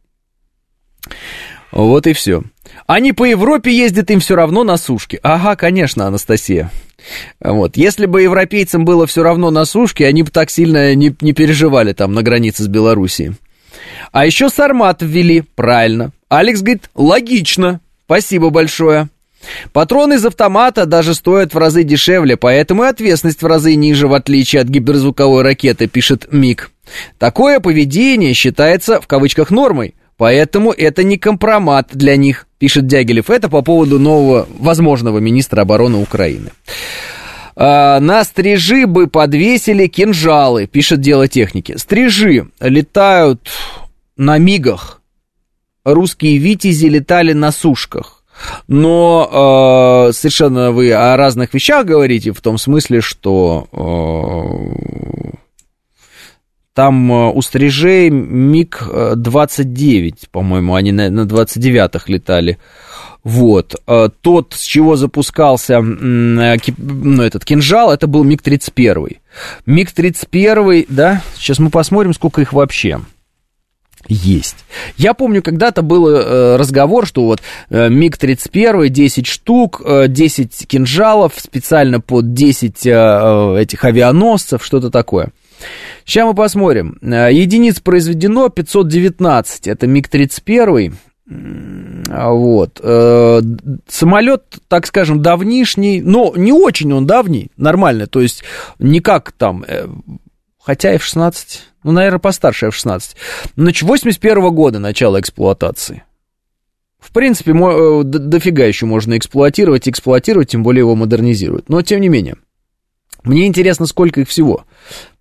Вот 1.72 2.08
и 2.08 2.14
все. 2.14 2.44
Они 2.88 3.12
по 3.12 3.26
Европе 3.26 3.76
ездят, 3.76 4.10
им 4.12 4.22
все 4.22 4.36
равно 4.36 4.64
на 4.64 4.78
сушке. 4.78 5.20
Ага, 5.24 5.58
конечно, 5.58 6.08
Анастасия. 6.08 6.72
Вот. 7.42 7.78
Если 7.78 8.06
бы 8.06 8.22
европейцам 8.22 8.86
было 8.86 9.06
все 9.08 9.24
равно 9.24 9.52
на 9.52 9.66
сушке, 9.66 10.08
они 10.08 10.24
бы 10.24 10.32
так 10.32 10.50
сильно 10.50 10.96
не, 10.96 11.14
не 11.20 11.34
переживали 11.34 11.92
там 11.94 12.14
на 12.14 12.24
границе 12.24 12.64
с 12.64 12.68
Белоруссией. 12.68 13.34
А 14.12 14.26
еще 14.26 14.50
Сармат 14.50 15.02
ввели, 15.02 15.42
правильно. 15.56 16.12
Алекс 16.30 16.62
говорит, 16.62 16.90
логично, 16.96 17.82
спасибо 18.06 18.50
большое. 18.50 19.10
Патроны 19.74 20.16
из 20.16 20.26
автомата 20.26 20.86
даже 20.86 21.14
стоят 21.14 21.54
в 21.54 21.58
разы 21.58 21.84
дешевле, 21.84 22.38
поэтому 22.38 22.84
и 22.84 22.88
ответственность 22.88 23.42
в 23.42 23.46
разы 23.46 23.76
ниже, 23.76 24.08
в 24.08 24.14
отличие 24.14 24.62
от 24.62 24.68
гиперзвуковой 24.68 25.44
ракеты, 25.44 25.88
пишет 25.88 26.28
Мик. 26.32 26.72
Такое 27.18 27.60
поведение 27.60 28.34
считается 28.34 29.02
в 29.02 29.08
кавычках 29.08 29.52
нормой, 29.52 29.96
поэтому 30.18 30.72
это 30.72 31.04
не 31.04 31.18
компромат 31.18 31.90
для 31.92 32.16
них, 32.16 32.48
пишет 32.58 32.88
Дягилев. 32.88 33.30
Это 33.30 33.50
по 33.50 33.62
поводу 33.62 34.00
нового 34.00 34.48
возможного 34.58 35.20
министра 35.20 35.62
обороны 35.62 35.98
Украины. 35.98 36.52
А, 37.56 38.00
на 38.00 38.24
стрижи 38.24 38.86
бы 38.86 39.08
подвесили 39.08 39.88
кинжалы, 39.88 40.68
пишет 40.68 41.02
дело 41.02 41.28
техники. 41.28 41.76
Стрижи 41.78 42.48
летают 42.60 43.50
на 44.18 44.38
мигах. 44.38 45.02
Русские 45.84 46.38
витязи 46.38 46.86
летали 46.88 47.34
на 47.34 47.52
сушках. 47.52 48.24
Но 48.68 50.08
э, 50.10 50.14
совершенно 50.14 50.72
вы 50.72 50.92
о 50.92 51.16
разных 51.16 51.54
вещах 51.54 51.86
говорите, 51.86 52.34
в 52.34 52.42
том 52.42 52.58
смысле, 52.58 53.00
что 53.00 53.70
э, 53.72 53.78
там 56.74 57.10
э, 57.12 57.32
у 57.32 57.42
стрижей 57.42 58.10
МиГ-29, 58.10 60.28
по-моему, 60.32 60.76
они 60.76 60.92
на, 60.92 61.10
на 61.10 61.22
29-х 61.22 62.12
летали. 62.12 62.58
Вот. 63.26 63.76
Э, 63.88 64.10
тот, 64.22 64.54
с 64.54 64.64
чего 64.64 64.96
запускался 64.96 65.74
э, 65.74 65.80
ну, 65.82 67.24
этот 67.24 67.44
кинжал, 67.44 67.92
это 67.92 68.06
был 68.06 68.24
МиГ-31. 68.24 69.18
МиГ-31, 69.66 70.86
да, 70.90 71.24
сейчас 71.36 71.58
мы 71.58 71.72
посмотрим, 71.72 72.14
сколько 72.14 72.42
их 72.42 72.54
вообще 72.54 73.00
есть. 74.08 74.58
Я 74.96 75.16
помню, 75.16 75.42
когда-то 75.42 75.82
был 75.82 76.08
э, 76.08 76.56
разговор, 76.58 77.08
что 77.08 77.26
вот 77.26 77.42
э, 77.72 77.90
МиГ-31, 77.90 78.90
10 78.90 79.26
штук, 79.26 79.82
э, 79.84 80.08
10 80.08 80.68
кинжалов, 80.68 81.34
специально 81.38 82.00
под 82.00 82.36
10 82.36 82.86
э, 82.86 82.92
э, 82.92 83.58
этих 83.60 83.84
авианосцев, 83.84 84.64
что-то 84.64 84.92
такое. 84.92 85.32
Сейчас 86.06 86.28
мы 86.28 86.36
посмотрим. 86.36 87.00
Единиц 87.02 87.80
произведено 87.80 88.50
519, 88.50 89.68
это 89.68 89.88
МиГ-31. 89.88 90.94
Вот. 91.28 92.80
Э, 92.84 93.42
самолет, 93.88 94.44
так 94.68 94.86
скажем, 94.86 95.22
давнишний, 95.22 96.02
но 96.02 96.34
не 96.36 96.54
очень 96.54 96.94
он 96.94 97.08
давний, 97.08 97.52
нормально, 97.58 98.06
то 98.06 98.22
есть 98.22 98.44
не 98.78 99.00
как 99.00 99.32
там, 99.32 99.66
хотя 100.60 100.92
F-16, 100.92 101.36
ну, 101.84 101.92
наверное, 101.92 102.20
постарше 102.20 102.68
F-16. 102.68 103.16
Значит, 103.56 103.88
81 103.88 104.50
года 104.54 104.80
начало 104.80 105.20
эксплуатации. 105.20 106.04
В 106.98 107.12
принципе, 107.12 107.52
э, 107.52 108.04
дофига 108.04 108.66
еще 108.66 108.88
можно 108.88 109.16
эксплуатировать, 109.16 109.88
эксплуатировать, 109.88 110.50
тем 110.50 110.64
более 110.64 110.80
его 110.80 110.96
модернизируют. 110.96 111.70
Но, 111.70 111.84
тем 111.84 112.02
не 112.02 112.10
менее, 112.10 112.38
мне 113.24 113.46
интересно, 113.46 113.86
сколько 113.86 114.22
их 114.22 114.28
всего. 114.28 114.66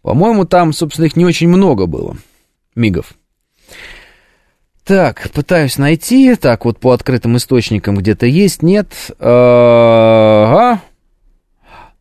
По-моему, 0.00 0.46
там, 0.46 0.72
собственно, 0.72 1.04
их 1.04 1.16
не 1.16 1.26
очень 1.26 1.48
много 1.48 1.84
было, 1.84 2.16
мигов. 2.74 3.12
Так, 4.84 5.30
пытаюсь 5.32 5.78
найти. 5.78 6.34
Так, 6.36 6.64
вот 6.64 6.78
по 6.78 6.92
открытым 6.92 7.36
источникам 7.36 7.96
где-то 7.96 8.26
есть, 8.26 8.62
нет. 8.62 8.88
Ага. 9.18 10.82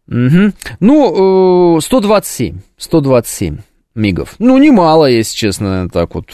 Угу. 0.07 0.51
Ну, 0.79 1.79
127. 1.81 2.59
127 2.77 3.57
мигов. 3.95 4.35
Ну, 4.39 4.57
немало, 4.57 5.05
если 5.05 5.35
честно, 5.35 5.87
так 5.89 6.15
вот, 6.15 6.25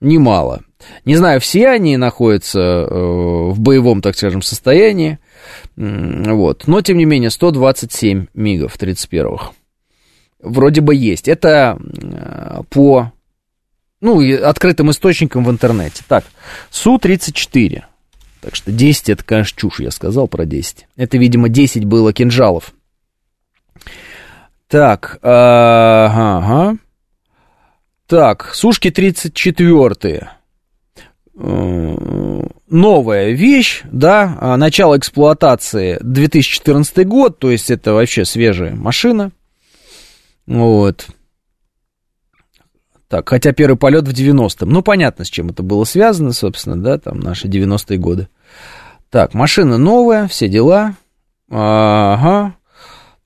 немало. 0.00 0.62
Не 1.04 1.16
знаю, 1.16 1.40
все 1.40 1.68
они 1.68 1.96
находятся 1.96 2.60
э, 2.60 3.50
в 3.50 3.58
боевом, 3.58 4.02
так 4.02 4.16
скажем, 4.16 4.42
состоянии, 4.42 5.18
вот, 5.76 6.64
но, 6.66 6.80
тем 6.82 6.98
не 6.98 7.06
менее, 7.06 7.30
127 7.30 8.26
мигов 8.34 8.76
31-х 8.78 9.52
вроде 10.40 10.80
бы 10.80 10.94
есть. 10.94 11.28
Это 11.28 11.78
э, 11.80 12.62
по, 12.70 13.12
ну, 14.00 14.20
открытым 14.44 14.90
источникам 14.90 15.44
в 15.44 15.50
интернете. 15.50 16.02
Так, 16.08 16.24
Су-34, 16.70 17.82
так 18.40 18.54
что 18.54 18.72
10 18.72 19.08
это, 19.08 19.24
конечно, 19.24 19.58
чушь, 19.58 19.80
я 19.80 19.90
сказал 19.90 20.28
про 20.28 20.44
10. 20.44 20.86
Это, 20.96 21.18
видимо, 21.18 21.48
10 21.48 21.84
было 21.84 22.12
кинжалов. 22.12 22.72
Так, 24.68 25.18
ага, 25.22 26.38
ага. 26.38 26.76
Так, 28.06 28.54
сушки 28.54 28.90
34 28.90 30.30
э, 31.34 32.46
новая 32.68 33.30
вещь, 33.30 33.82
да, 33.84 34.38
а, 34.40 34.56
начало 34.56 34.96
эксплуатации 34.96 35.98
2014 36.00 37.06
год, 37.06 37.38
то 37.38 37.50
есть 37.50 37.70
это 37.70 37.94
вообще 37.94 38.24
свежая 38.24 38.76
машина, 38.76 39.32
вот. 40.46 41.08
Так, 43.08 43.28
хотя 43.28 43.52
первый 43.52 43.76
полет 43.76 44.08
в 44.08 44.12
90-м, 44.12 44.68
ну, 44.68 44.82
понятно, 44.82 45.24
с 45.24 45.28
чем 45.28 45.50
это 45.50 45.62
было 45.62 45.84
связано, 45.84 46.32
собственно, 46.32 46.76
да, 46.76 46.98
там 46.98 47.20
наши 47.20 47.46
90-е 47.46 47.98
годы. 47.98 48.28
Так, 49.10 49.32
машина 49.32 49.78
новая, 49.78 50.26
все 50.26 50.48
дела, 50.48 50.96
ага, 51.48 52.56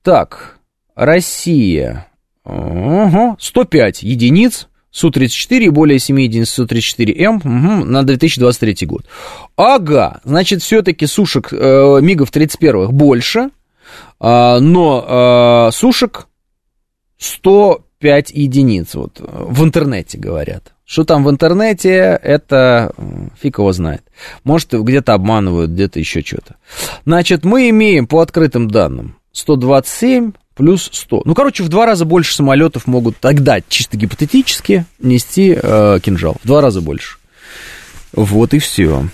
так, 0.02 0.58
Россия, 0.94 2.08
ага, 2.44 3.36
105 3.38 4.02
единиц, 4.02 4.68
Су-34 4.92 5.58
и 5.60 5.68
более 5.70 5.98
7 5.98 6.20
единиц 6.20 6.50
Су-34М 6.50 7.36
угу, 7.36 7.84
на 7.84 8.02
2023 8.02 8.86
год. 8.86 9.06
Ага, 9.56 10.20
значит, 10.24 10.62
все-таки 10.62 11.06
сушек 11.06 11.52
э, 11.52 12.00
МиГов 12.02 12.30
31 12.32 12.90
больше, 12.90 13.50
э, 14.20 14.58
но 14.58 15.68
э, 15.68 15.72
сушек 15.72 16.26
105 18.00 18.30
единиц, 18.30 18.94
вот 18.94 19.20
в 19.20 19.62
интернете 19.62 20.16
говорят. 20.16 20.72
Что 20.86 21.04
там 21.04 21.22
в 21.22 21.30
интернете, 21.30 22.18
это 22.22 22.92
фиг 23.40 23.58
его 23.58 23.72
знает. 23.72 24.02
Может, 24.42 24.72
где-то 24.72 25.12
обманывают, 25.12 25.70
где-то 25.70 25.98
еще 26.00 26.22
что-то. 26.22 26.56
Значит, 27.04 27.44
мы 27.44 27.68
имеем 27.68 28.06
по 28.06 28.20
открытым 28.20 28.70
данным 28.70 29.16
127 29.32 30.32
плюс 30.56 30.88
100. 30.90 31.22
Ну, 31.26 31.34
короче, 31.34 31.62
в 31.62 31.68
два 31.68 31.86
раза 31.86 32.06
больше 32.06 32.34
самолетов 32.34 32.86
могут 32.86 33.18
тогда, 33.18 33.60
чисто 33.60 33.96
гипотетически, 33.96 34.86
нести 34.98 35.56
э, 35.62 35.98
кинжал. 36.02 36.36
В 36.42 36.46
два 36.46 36.62
раза 36.62 36.80
больше. 36.80 37.18
Вот 38.12 38.54
и 38.54 38.58
все. 38.58 39.04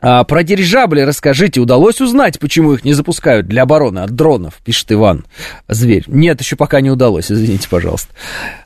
А, 0.00 0.24
про 0.24 0.42
дирижабли 0.42 1.02
расскажите, 1.02 1.60
удалось 1.60 2.00
узнать, 2.00 2.38
почему 2.38 2.74
их 2.74 2.84
не 2.84 2.92
запускают 2.92 3.46
для 3.46 3.62
обороны 3.62 4.00
от 4.00 4.10
дронов, 4.10 4.54
пишет 4.64 4.92
Иван 4.92 5.24
Зверь. 5.68 6.04
Нет, 6.06 6.40
еще 6.40 6.56
пока 6.56 6.80
не 6.80 6.90
удалось, 6.90 7.30
извините, 7.30 7.68
пожалуйста. 7.68 8.08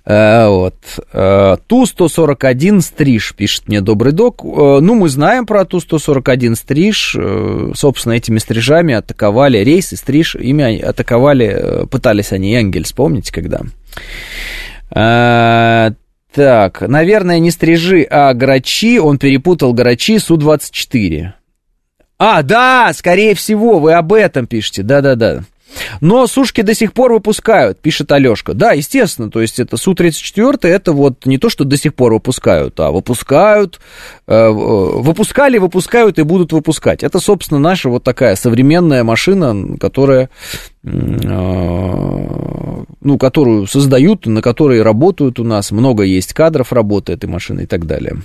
А, 0.04 0.48
вот. 0.48 0.76
А, 1.12 1.56
Ту-141 1.66 2.80
стриж, 2.80 3.34
пишет 3.36 3.68
мне 3.68 3.80
добрый 3.80 4.12
док. 4.12 4.42
А, 4.44 4.80
ну, 4.80 4.94
мы 4.94 5.08
знаем 5.08 5.46
про 5.46 5.64
Ту-141 5.64 6.54
стриж. 6.54 7.16
А, 7.18 7.72
собственно, 7.74 8.12
этими 8.12 8.38
стрижами 8.38 8.94
атаковали 8.94 9.58
рейсы, 9.58 9.96
стриж, 9.96 10.36
ими 10.36 10.80
атаковали, 10.80 11.86
пытались 11.90 12.32
они 12.32 12.54
Энгель, 12.56 12.84
вспомните, 12.84 13.32
когда? 13.32 13.62
А, 14.90 15.92
так, 16.34 16.80
наверное, 16.80 17.38
не 17.38 17.52
стрижи, 17.52 18.02
а 18.10 18.34
грачи. 18.34 18.98
Он 18.98 19.18
перепутал 19.18 19.72
грачи 19.72 20.18
Су-24. 20.18 21.28
А, 22.18 22.42
да, 22.42 22.92
скорее 22.92 23.34
всего, 23.36 23.78
вы 23.78 23.92
об 23.94 24.12
этом 24.12 24.48
пишете. 24.48 24.82
Да-да-да. 24.82 25.44
Но 26.00 26.26
сушки 26.26 26.60
до 26.62 26.74
сих 26.74 26.92
пор 26.92 27.12
выпускают, 27.12 27.80
пишет 27.80 28.10
Алешка. 28.12 28.54
Да, 28.54 28.72
естественно, 28.72 29.30
то 29.30 29.40
есть 29.40 29.58
это 29.58 29.76
Су-34, 29.76 30.66
это 30.66 30.92
вот 30.92 31.26
не 31.26 31.38
то, 31.38 31.48
что 31.48 31.64
до 31.64 31.76
сих 31.76 31.94
пор 31.94 32.14
выпускают, 32.14 32.78
а 32.80 32.90
выпускают, 32.90 33.80
э, 34.26 34.48
выпускали, 34.48 35.58
выпускают 35.58 36.18
и 36.18 36.22
будут 36.22 36.52
выпускать. 36.52 37.02
Это, 37.02 37.20
собственно, 37.20 37.60
наша 37.60 37.88
вот 37.88 38.04
такая 38.04 38.36
современная 38.36 39.04
машина, 39.04 39.76
которая, 39.78 40.30
э, 40.84 40.88
ну, 43.04 43.18
которую 43.18 43.66
создают, 43.66 44.26
на 44.26 44.42
которой 44.42 44.82
работают 44.82 45.38
у 45.38 45.44
нас, 45.44 45.70
много 45.70 46.02
есть 46.02 46.32
кадров 46.32 46.72
работы 46.72 47.12
этой 47.12 47.26
машины 47.26 47.62
и 47.62 47.66
так 47.66 47.86
далее. 47.86 48.16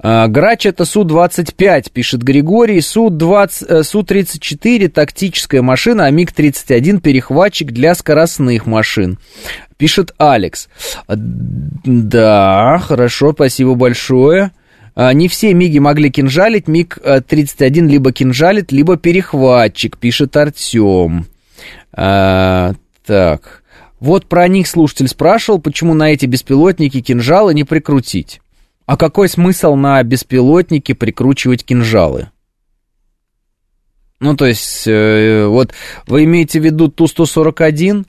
А, 0.00 0.28
Грач 0.28 0.66
это 0.66 0.84
Су-25, 0.84 1.90
пишет 1.92 2.22
Григорий. 2.22 2.80
Су-20, 2.80 3.82
Су-34 3.82 4.84
э, 4.84 4.88
тактическая 4.88 5.62
машина, 5.62 6.06
а 6.06 6.10
МиГ-31 6.10 7.00
перехватчик 7.00 7.72
для 7.72 7.94
скоростных 7.94 8.66
машин. 8.66 9.18
Пишет 9.76 10.14
Алекс. 10.18 10.68
Да, 11.08 12.78
хорошо, 12.78 13.32
спасибо 13.32 13.74
большое. 13.74 14.52
А, 14.94 15.12
не 15.12 15.26
все 15.26 15.52
МиГи 15.52 15.78
могли 15.78 16.10
кинжалить. 16.10 16.68
МиГ-31 16.68 17.86
либо 17.88 18.12
кинжалит, 18.12 18.70
либо 18.70 18.96
перехватчик, 18.96 19.98
пишет 19.98 20.36
Артем. 20.36 21.26
Так. 23.08 23.62
Вот 24.00 24.26
про 24.26 24.46
них 24.48 24.68
слушатель 24.68 25.08
спрашивал, 25.08 25.62
почему 25.62 25.94
на 25.94 26.12
эти 26.12 26.26
беспилотники 26.26 27.00
кинжалы 27.00 27.54
не 27.54 27.64
прикрутить. 27.64 28.42
А 28.84 28.98
какой 28.98 29.30
смысл 29.30 29.76
на 29.76 30.02
беспилотнике 30.02 30.94
прикручивать 30.94 31.64
кинжалы? 31.64 32.28
Ну, 34.20 34.36
то 34.36 34.44
есть, 34.44 34.86
э, 34.86 35.46
вот 35.46 35.72
вы 36.06 36.24
имеете 36.24 36.60
в 36.60 36.64
виду 36.64 36.88
Ту-141? 36.88 38.04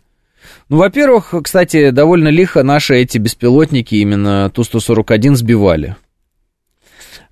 Ну, 0.68 0.78
во-первых, 0.78 1.34
кстати, 1.44 1.92
довольно 1.92 2.28
лихо 2.28 2.64
наши 2.64 2.98
эти 2.98 3.18
беспилотники 3.18 3.96
именно 3.96 4.52
Ту-141 4.54 5.36
сбивали. 5.36 5.96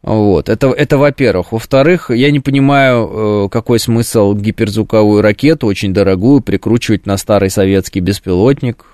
Вот, 0.03 0.47
это, 0.47 0.67
это 0.71 0.97
во-первых. 0.97 1.51
Во-вторых, 1.51 2.11
я 2.11 2.31
не 2.31 2.39
понимаю, 2.39 3.45
э, 3.45 3.49
какой 3.49 3.79
смысл 3.79 4.33
гиперзвуковую 4.35 5.21
ракету, 5.21 5.67
очень 5.67 5.93
дорогую, 5.93 6.41
прикручивать 6.41 7.05
на 7.05 7.17
старый 7.17 7.49
советский 7.49 7.99
беспилотник. 7.99 8.85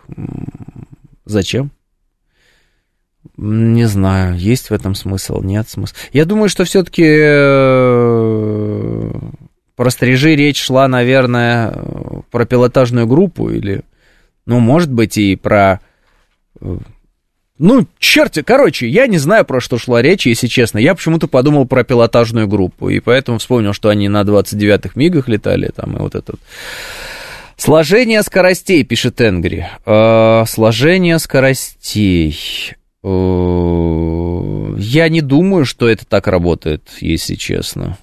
Зачем? 1.26 1.72
Не 3.38 3.86
знаю, 3.86 4.38
есть 4.38 4.70
в 4.70 4.74
этом 4.74 4.96
смысл, 4.96 5.42
нет 5.42 5.68
смысла. 5.70 5.98
Я 6.12 6.26
думаю, 6.26 6.50
что 6.50 6.66
все-таки 6.66 7.04
э, 7.06 7.52
про 9.76 9.90
стрижи 9.90 10.36
речь 10.36 10.62
шла, 10.62 10.88
наверное, 10.88 11.74
про 12.32 12.46
пилотажную 12.46 13.08
группу 13.08 13.50
или, 13.50 13.82
ну, 14.46 14.60
может 14.60 14.92
быть, 14.92 15.18
и 15.18 15.36
про... 15.36 15.80
Ну, 17.66 17.88
черт, 17.98 18.38
короче, 18.46 18.90
я 18.90 19.08
не 19.08 19.18
знаю, 19.18 19.46
про 19.46 19.62
что 19.62 19.78
шла 19.78 20.02
речь, 20.02 20.26
если 20.26 20.48
честно. 20.48 20.80
Я 20.80 20.96
почему-то 20.96 21.30
подумал 21.30 21.66
про 21.66 21.86
пилотажную 21.86 22.46
группу, 22.46 22.90
и 22.90 23.00
поэтому 23.00 23.38
вспомнил, 23.38 23.72
что 23.72 23.88
они 23.88 24.10
на 24.10 24.24
29-х 24.24 24.90
мигах 24.96 25.30
летали, 25.30 25.72
там, 25.74 25.96
и 25.96 26.02
вот 26.02 26.14
этот... 26.14 26.42
Сложение 27.56 28.22
скоростей, 28.24 28.84
пишет 28.84 29.22
Энгри. 29.22 29.66
Э, 29.86 30.44
сложение 30.46 31.20
скоростей. 31.20 32.38
Э, 33.02 34.76
я 34.78 35.08
не 35.08 35.22
думаю, 35.22 35.64
что 35.64 35.88
это 35.88 36.06
так 36.06 36.28
работает, 36.28 36.82
если 37.00 37.36
честно. 37.36 37.98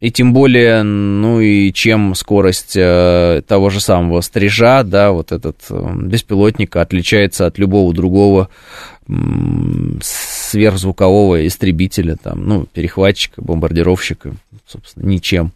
И 0.00 0.10
тем 0.10 0.32
более, 0.32 0.82
ну 0.82 1.40
и 1.40 1.72
чем 1.74 2.14
скорость 2.14 2.74
э, 2.74 3.42
того 3.46 3.68
же 3.68 3.80
самого 3.80 4.22
стрижа, 4.22 4.82
да, 4.82 5.12
вот 5.12 5.30
этот 5.30 5.58
э, 5.68 5.92
беспилотник 5.94 6.74
отличается 6.76 7.44
от 7.44 7.58
любого 7.58 7.92
другого 7.92 8.48
э, 9.06 9.12
сверхзвукового 10.00 11.46
истребителя, 11.46 12.16
там, 12.16 12.46
ну, 12.46 12.64
перехватчика, 12.64 13.42
бомбардировщика, 13.42 14.32
собственно, 14.66 15.06
ничем. 15.06 15.52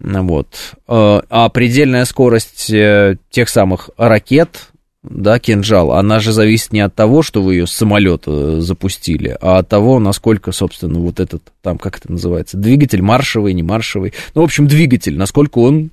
Вот. 0.00 0.48
Э, 0.86 1.22
а 1.30 1.48
предельная 1.48 2.04
скорость 2.04 2.68
э, 2.70 3.16
тех 3.30 3.48
самых 3.48 3.88
ракет, 3.96 4.68
да, 5.08 5.38
кинжал, 5.38 5.92
она 5.92 6.20
же 6.20 6.32
зависит 6.32 6.72
не 6.72 6.80
от 6.80 6.94
того, 6.94 7.22
что 7.22 7.42
вы 7.42 7.54
ее 7.54 7.66
с 7.66 7.72
самолета 7.72 8.60
запустили, 8.60 9.36
а 9.40 9.58
от 9.58 9.68
того, 9.68 9.98
насколько, 9.98 10.52
собственно, 10.52 10.98
вот 10.98 11.20
этот, 11.20 11.42
там, 11.62 11.78
как 11.78 11.98
это 11.98 12.12
называется, 12.12 12.56
двигатель 12.56 13.02
маршевый, 13.02 13.54
не 13.54 13.62
маршевый, 13.62 14.12
ну, 14.34 14.42
в 14.42 14.44
общем, 14.44 14.66
двигатель, 14.66 15.16
насколько 15.16 15.58
он 15.58 15.90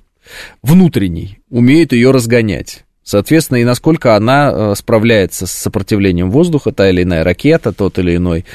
внутренний, 0.62 1.38
умеет 1.50 1.92
ее 1.92 2.10
разгонять. 2.10 2.84
Соответственно, 3.04 3.58
и 3.58 3.64
насколько 3.64 4.16
она 4.16 4.50
э, 4.50 4.74
справляется 4.76 5.46
с 5.46 5.52
сопротивлением 5.52 6.30
воздуха, 6.30 6.72
та 6.72 6.88
или 6.88 7.02
иная 7.02 7.22
ракета, 7.22 7.72
тот 7.72 7.98
или 7.98 8.16
иной 8.16 8.46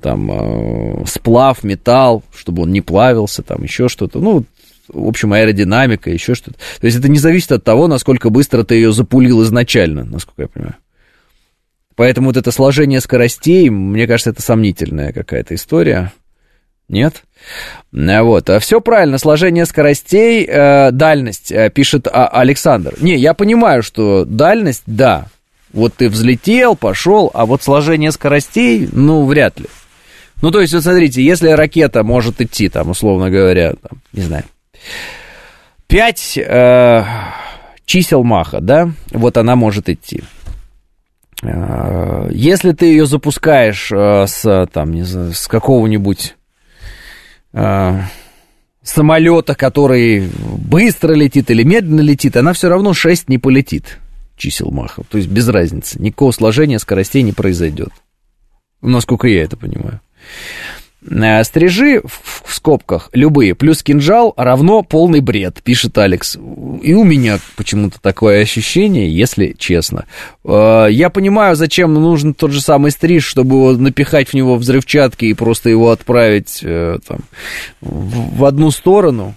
там 0.00 0.30
э, 0.30 1.04
сплав, 1.06 1.64
металл, 1.64 2.22
чтобы 2.32 2.62
он 2.62 2.70
не 2.70 2.82
плавился, 2.82 3.42
там 3.42 3.64
еще 3.64 3.88
что-то. 3.88 4.20
Ну, 4.20 4.44
в 4.88 5.08
общем, 5.08 5.32
аэродинамика, 5.32 6.10
еще 6.10 6.34
что-то. 6.34 6.58
То 6.80 6.86
есть 6.86 6.98
это 6.98 7.08
не 7.08 7.18
зависит 7.18 7.52
от 7.52 7.64
того, 7.64 7.86
насколько 7.88 8.30
быстро 8.30 8.62
ты 8.62 8.76
ее 8.76 8.92
запулил 8.92 9.42
изначально, 9.42 10.04
насколько 10.04 10.42
я 10.42 10.48
понимаю. 10.48 10.76
Поэтому 11.96 12.28
вот 12.28 12.36
это 12.36 12.50
сложение 12.50 13.00
скоростей, 13.00 13.70
мне 13.70 14.06
кажется, 14.06 14.30
это 14.30 14.42
сомнительная 14.42 15.12
какая-то 15.12 15.54
история. 15.54 16.12
Нет? 16.88 17.24
А 17.92 18.22
вот, 18.22 18.48
а 18.48 18.60
все 18.60 18.80
правильно, 18.80 19.18
сложение 19.18 19.66
скоростей, 19.66 20.44
э, 20.44 20.90
дальность, 20.92 21.50
э, 21.50 21.70
пишет 21.70 22.06
а, 22.06 22.28
Александр. 22.28 22.94
Не, 23.00 23.16
я 23.16 23.34
понимаю, 23.34 23.82
что 23.82 24.24
дальность, 24.24 24.84
да, 24.86 25.26
вот 25.72 25.94
ты 25.94 26.08
взлетел, 26.08 26.76
пошел, 26.76 27.30
а 27.34 27.44
вот 27.44 27.62
сложение 27.62 28.12
скоростей, 28.12 28.88
ну, 28.92 29.24
вряд 29.24 29.58
ли. 29.58 29.66
Ну, 30.42 30.50
то 30.50 30.60
есть, 30.60 30.74
вот 30.74 30.82
смотрите, 30.82 31.22
если 31.22 31.48
ракета 31.48 32.04
может 32.04 32.40
идти, 32.40 32.68
там, 32.68 32.90
условно 32.90 33.30
говоря, 33.30 33.72
там, 33.72 34.00
не 34.12 34.22
знаю, 34.22 34.44
5 35.86 36.38
э, 36.38 37.04
чисел 37.84 38.24
маха, 38.24 38.60
да, 38.60 38.90
вот 39.10 39.36
она 39.36 39.56
может 39.56 39.88
идти. 39.88 40.22
Э, 41.42 42.28
если 42.30 42.72
ты 42.72 42.86
ее 42.86 43.06
запускаешь 43.06 43.90
э, 43.92 44.26
с, 44.26 44.68
там, 44.72 44.92
не 44.92 45.02
знаю, 45.02 45.32
с 45.32 45.46
какого-нибудь 45.46 46.36
э, 47.52 48.00
самолета, 48.82 49.54
который 49.54 50.28
быстро 50.58 51.14
летит 51.14 51.50
или 51.50 51.62
медленно 51.62 52.00
летит, 52.00 52.36
она 52.36 52.52
все 52.52 52.68
равно 52.68 52.94
6 52.94 53.28
не 53.28 53.38
полетит 53.38 53.98
чисел 54.36 54.70
маха. 54.70 55.02
То 55.08 55.18
есть 55.18 55.30
без 55.30 55.48
разницы. 55.48 56.00
Никакого 56.00 56.30
сложения 56.30 56.78
скоростей 56.78 57.22
не 57.22 57.32
произойдет. 57.32 57.90
Насколько 58.82 59.28
я 59.28 59.42
это 59.42 59.56
понимаю. 59.56 60.00
Э, 61.08 61.44
стрижи 61.44 62.02
в 62.04 62.54
скобках 62.54 63.10
любые 63.12 63.54
плюс 63.54 63.82
кинжал 63.82 64.34
равно 64.36 64.82
полный 64.82 65.20
бред, 65.20 65.62
пишет 65.62 65.96
Алекс. 65.98 66.36
И 66.82 66.94
у 66.94 67.04
меня 67.04 67.38
почему-то 67.56 68.00
такое 68.00 68.42
ощущение, 68.42 69.10
если 69.10 69.54
честно. 69.58 70.06
Э, 70.44 70.86
я 70.90 71.10
понимаю, 71.10 71.56
зачем 71.56 71.94
нужен 71.94 72.34
тот 72.34 72.50
же 72.50 72.60
самый 72.60 72.90
стриж, 72.90 73.24
чтобы 73.24 73.56
его 73.56 73.72
напихать 73.72 74.28
в 74.28 74.34
него 74.34 74.56
взрывчатки 74.56 75.26
и 75.26 75.34
просто 75.34 75.70
его 75.70 75.90
отправить 75.90 76.60
э, 76.62 76.98
там, 77.06 77.20
в 77.80 78.44
одну 78.44 78.70
сторону 78.70 79.34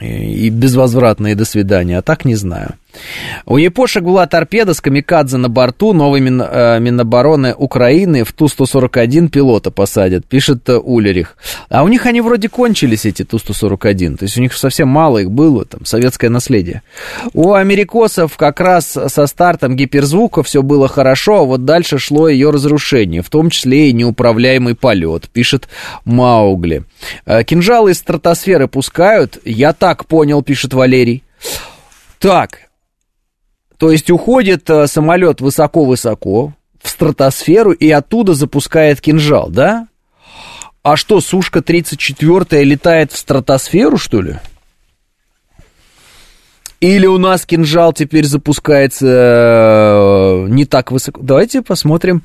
и 0.00 0.50
безвозвратно, 0.50 1.28
и 1.28 1.34
до 1.34 1.44
свидания, 1.46 1.98
а 1.98 2.02
так 2.02 2.24
не 2.24 2.34
знаю. 2.34 2.74
У 3.44 3.56
япошек 3.56 4.02
была 4.02 4.26
торпеда 4.26 4.74
с 4.74 4.80
камикадзе 4.80 5.36
на 5.36 5.48
борту, 5.48 5.92
новой 5.92 6.20
Мин, 6.20 6.42
э, 6.42 6.78
Минобороны 6.80 7.54
Украины 7.54 8.24
в 8.24 8.32
Ту-141 8.32 9.28
пилота 9.28 9.70
посадят, 9.70 10.26
пишет 10.26 10.68
э, 10.68 10.76
Улерих. 10.76 11.36
А 11.68 11.82
у 11.82 11.88
них 11.88 12.06
они 12.06 12.20
вроде 12.20 12.48
кончились, 12.48 13.06
эти 13.06 13.24
Ту-141, 13.24 14.16
то 14.16 14.24
есть 14.24 14.36
у 14.38 14.40
них 14.40 14.54
совсем 14.54 14.88
мало 14.88 15.18
их 15.18 15.30
было, 15.30 15.64
там, 15.64 15.84
советское 15.84 16.28
наследие. 16.28 16.82
У 17.32 17.52
америкосов 17.52 18.36
как 18.36 18.60
раз 18.60 18.96
со 19.08 19.26
стартом 19.26 19.76
гиперзвука 19.76 20.42
все 20.42 20.62
было 20.62 20.88
хорошо, 20.88 21.40
а 21.40 21.44
вот 21.44 21.64
дальше 21.64 21.98
шло 21.98 22.28
ее 22.28 22.50
разрушение, 22.50 23.22
в 23.22 23.30
том 23.30 23.50
числе 23.50 23.90
и 23.90 23.92
неуправляемый 23.92 24.74
полет, 24.74 25.28
пишет 25.28 25.68
Маугли. 26.04 26.84
Э, 27.24 27.44
кинжалы 27.44 27.92
из 27.92 27.98
стратосферы 27.98 28.68
пускают, 28.68 29.38
я 29.44 29.72
так 29.72 30.06
понял, 30.06 30.42
пишет 30.42 30.74
Валерий. 30.74 31.22
Так, 32.18 32.65
то 33.78 33.90
есть 33.90 34.10
уходит 34.10 34.68
э, 34.70 34.86
самолет 34.86 35.40
высоко-высоко 35.40 36.54
в 36.82 36.88
стратосферу 36.88 37.72
и 37.72 37.90
оттуда 37.90 38.34
запускает 38.34 39.00
кинжал, 39.00 39.48
да? 39.50 39.88
А 40.82 40.96
что, 40.96 41.20
Сушка 41.20 41.62
34 41.62 42.62
летает 42.62 43.12
в 43.12 43.16
стратосферу, 43.16 43.96
что 43.98 44.22
ли? 44.22 44.36
Или 46.80 47.06
у 47.06 47.18
нас 47.18 47.46
кинжал 47.46 47.92
теперь 47.92 48.24
запускается 48.26 49.06
э, 49.06 50.46
не 50.48 50.64
так 50.64 50.92
высоко? 50.92 51.20
Давайте 51.22 51.62
посмотрим. 51.62 52.22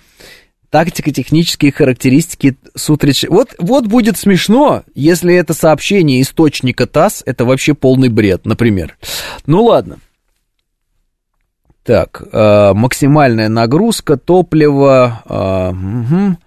Тактико-технические 0.69 1.71
характеристики 1.71 2.55
Су-34. 2.75 3.27
Вот, 3.29 3.55
вот 3.57 3.87
будет 3.87 4.17
смешно, 4.17 4.83
если 4.95 5.35
это 5.35 5.53
сообщение 5.53 6.21
источника 6.21 6.87
ТАСС, 6.87 7.23
это 7.25 7.43
вообще 7.43 7.73
полный 7.73 8.07
бред, 8.07 8.45
например. 8.45 8.97
Ну 9.45 9.65
ладно. 9.65 9.97
Так, 11.91 12.23
э, 12.31 12.71
максимальная 12.73 13.49
нагрузка 13.49 14.15
топлива. 14.15 15.23
Угу. 15.25 16.37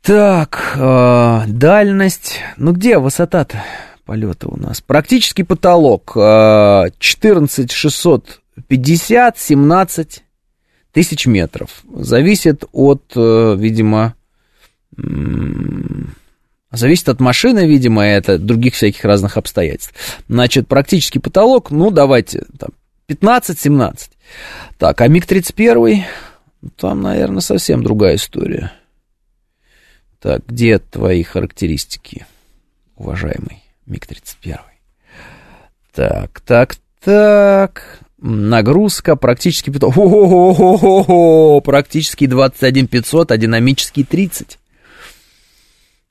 Так, 0.00 0.76
э, 0.76 1.42
дальность. 1.46 2.40
Ну 2.56 2.72
где 2.72 2.96
высота-то 2.96 3.62
полета 4.06 4.48
у 4.48 4.56
нас? 4.56 4.80
Практический 4.80 5.42
потолок. 5.42 6.12
Э, 6.16 6.84
14 6.98 7.70
650, 7.70 9.38
17 9.38 10.24
тысяч 10.92 11.26
метров. 11.26 11.82
Зависит 11.94 12.64
от, 12.72 13.02
видимо, 13.14 14.14
зависит 16.72 17.10
от 17.10 17.20
машины, 17.20 17.66
видимо, 17.66 18.06
и 18.06 18.12
от 18.12 18.42
других 18.42 18.72
всяких 18.72 19.04
разных 19.04 19.36
обстоятельств. 19.36 19.92
Значит, 20.30 20.66
практический 20.66 21.18
потолок, 21.18 21.70
ну, 21.70 21.90
давайте, 21.90 22.46
там, 22.58 22.70
15-17. 23.08 24.10
Так, 24.76 25.00
а 25.00 25.08
МиГ-31, 25.08 26.02
там, 26.76 27.02
наверное, 27.02 27.40
совсем 27.40 27.82
другая 27.82 28.16
история. 28.16 28.72
Так, 30.20 30.46
где 30.46 30.78
твои 30.78 31.22
характеристики, 31.22 32.26
уважаемый 32.96 33.62
МиГ-31? 33.86 34.58
Так, 35.92 36.40
так, 36.40 36.76
так. 37.02 38.00
Нагрузка 38.20 39.16
практически... 39.16 39.70
О-о-о-о-о-о! 39.70 41.60
Практически 41.60 42.26
21 42.26 42.88
500, 42.88 43.30
а 43.30 43.36
динамический 43.36 44.04
30. 44.04 44.57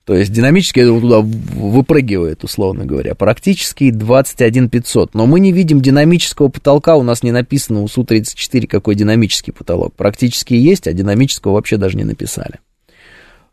То 0.08 0.16
есть 0.16 0.32
динамически 0.32 0.80
это 0.80 0.98
туда 1.02 1.20
выпрыгивает, 1.20 2.42
условно 2.46 2.86
говоря. 2.86 3.14
Практически 3.14 3.92
21 3.92 4.70
500. 4.70 5.14
Но 5.14 5.26
мы 5.26 5.42
не 5.42 5.52
видим 5.52 5.82
динамического 5.82 6.48
потолка, 6.48 6.96
у 6.96 7.04
нас 7.04 7.24
не 7.24 7.34
написано 7.34 7.82
у 7.82 7.90
Су-34, 7.90 8.68
какой 8.68 8.96
динамический 8.96 9.52
потолок. 9.52 9.94
Практически 9.96 10.54
есть, 10.54 10.88
а 10.88 10.94
динамического 10.94 11.52
вообще 11.52 11.76
даже 11.76 11.98
не 11.98 12.06
написали. 12.06 12.62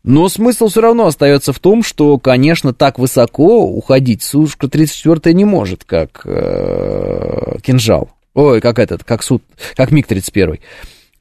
Но 0.04 0.28
смысл 0.28 0.68
все 0.68 0.80
равно 0.80 1.06
остается 1.06 1.52
в 1.52 1.58
том, 1.58 1.82
что, 1.82 2.18
конечно, 2.18 2.72
так 2.72 3.00
высоко 3.00 3.66
уходить 3.66 4.22
Сушка-34 4.22 5.32
не 5.32 5.44
может, 5.44 5.82
как 5.82 6.20
э, 6.24 7.56
кинжал. 7.64 8.10
Ой, 8.34 8.60
как 8.60 8.78
этот, 8.78 9.02
как 9.02 9.24
суд, 9.24 9.42
как 9.74 9.90
МиГ-31. 9.90 10.60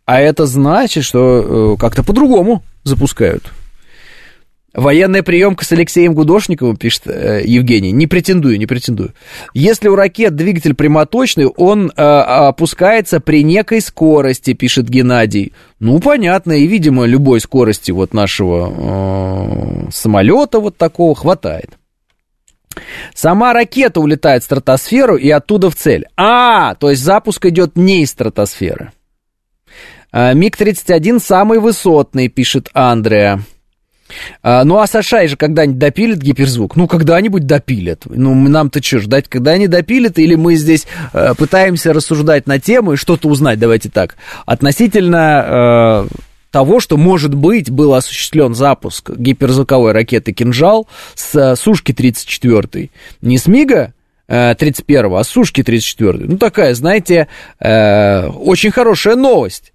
А 0.06 0.22
это 0.22 0.46
значит, 0.46 1.04
что 1.04 1.74
э, 1.74 1.78
как-то 1.80 2.04
по-другому 2.04 2.62
запускают. 2.84 3.52
Военная 4.74 5.22
приемка 5.22 5.64
с 5.66 5.72
Алексеем 5.72 6.16
Гудошниковым, 6.16 6.78
пишет 6.78 7.04
э, 7.06 7.44
Евгений. 7.46 7.92
Не 7.92 8.08
претендую, 8.08 8.58
не 8.58 8.66
претендую. 8.66 9.14
Если 9.54 9.88
у 9.88 9.96
ракет 9.96 10.36
двигатель 10.36 10.74
прямоточный, 10.74 11.46
он 11.46 11.92
э, 11.96 12.02
опускается 12.02 13.20
при 13.20 13.44
некой 13.44 13.82
скорости, 13.82 14.54
пишет 14.54 14.90
Геннадий. 14.90 15.54
Ну, 15.80 16.00
понятно, 16.00 16.54
и, 16.54 16.66
видимо, 16.66 17.06
любой 17.06 17.40
скорости 17.40 17.92
вот 17.92 18.16
нашего 18.16 19.86
э, 19.88 19.92
самолета 19.92 20.60
вот 20.60 20.76
такого 20.76 21.14
хватает. 21.14 21.70
Сама 23.14 23.54
ракета 23.54 24.00
улетает 24.00 24.42
в 24.42 24.46
стратосферу 24.46 25.18
и 25.18 25.30
оттуда 25.30 25.70
в 25.70 25.76
цель. 25.76 26.08
А, 26.18 26.74
то 26.76 26.90
есть 26.90 27.04
запуск 27.04 27.46
идет 27.46 27.76
не 27.76 28.02
из 28.02 28.10
стратосферы. 28.10 28.92
Э, 30.12 30.34
МиГ-31 30.34 31.20
самый 31.20 31.60
высотный, 31.60 32.28
пишет 32.28 32.70
Андреа. 32.74 33.42
А, 34.42 34.64
ну, 34.64 34.80
а 34.80 34.88
США 34.88 35.28
же 35.28 35.36
когда-нибудь 35.36 35.80
допилят 35.80 36.20
гиперзвук? 36.20 36.76
Ну, 36.76 36.88
когда-нибудь 36.88 37.46
допилят. 37.46 38.04
Ну, 38.06 38.34
нам-то 38.34 38.84
что, 38.84 39.00
ждать, 39.00 39.30
когда 39.30 39.52
они 39.52 39.68
допилят? 39.68 40.20
Или 40.20 40.36
мы 40.36 40.56
здесь 40.56 40.88
э, 41.14 41.34
пытаемся 41.38 41.94
рассуждать 41.94 42.48
на 42.48 42.60
тему 42.60 42.94
и 42.94 42.98
что-то 42.98 43.28
узнать, 43.28 43.60
давайте 43.60 43.90
так, 43.90 44.16
относительно... 44.46 46.08
Э, 46.12 46.24
того, 46.54 46.80
что, 46.80 46.98
может 46.98 47.34
быть, 47.34 47.72
был 47.72 47.96
осуществлен 47.96 48.54
запуск 48.54 49.10
гиперзвуковой 49.10 49.92
ракеты 49.92 50.34
«Кинжал» 50.34 50.88
с 51.16 51.34
э, 51.34 51.56
Сушки-34. 51.56 52.92
Не 53.24 53.38
с 53.40 53.48
МиГа 53.48 53.94
31, 54.28 55.06
э, 55.06 55.18
а 55.18 55.24
Сушки 55.24 55.64
34. 55.64 56.26
Ну, 56.28 56.38
такая, 56.38 56.76
знаете, 56.76 57.28
э, 57.60 58.28
очень 58.28 58.70
хорошая 58.70 59.16
новость. 59.16 59.73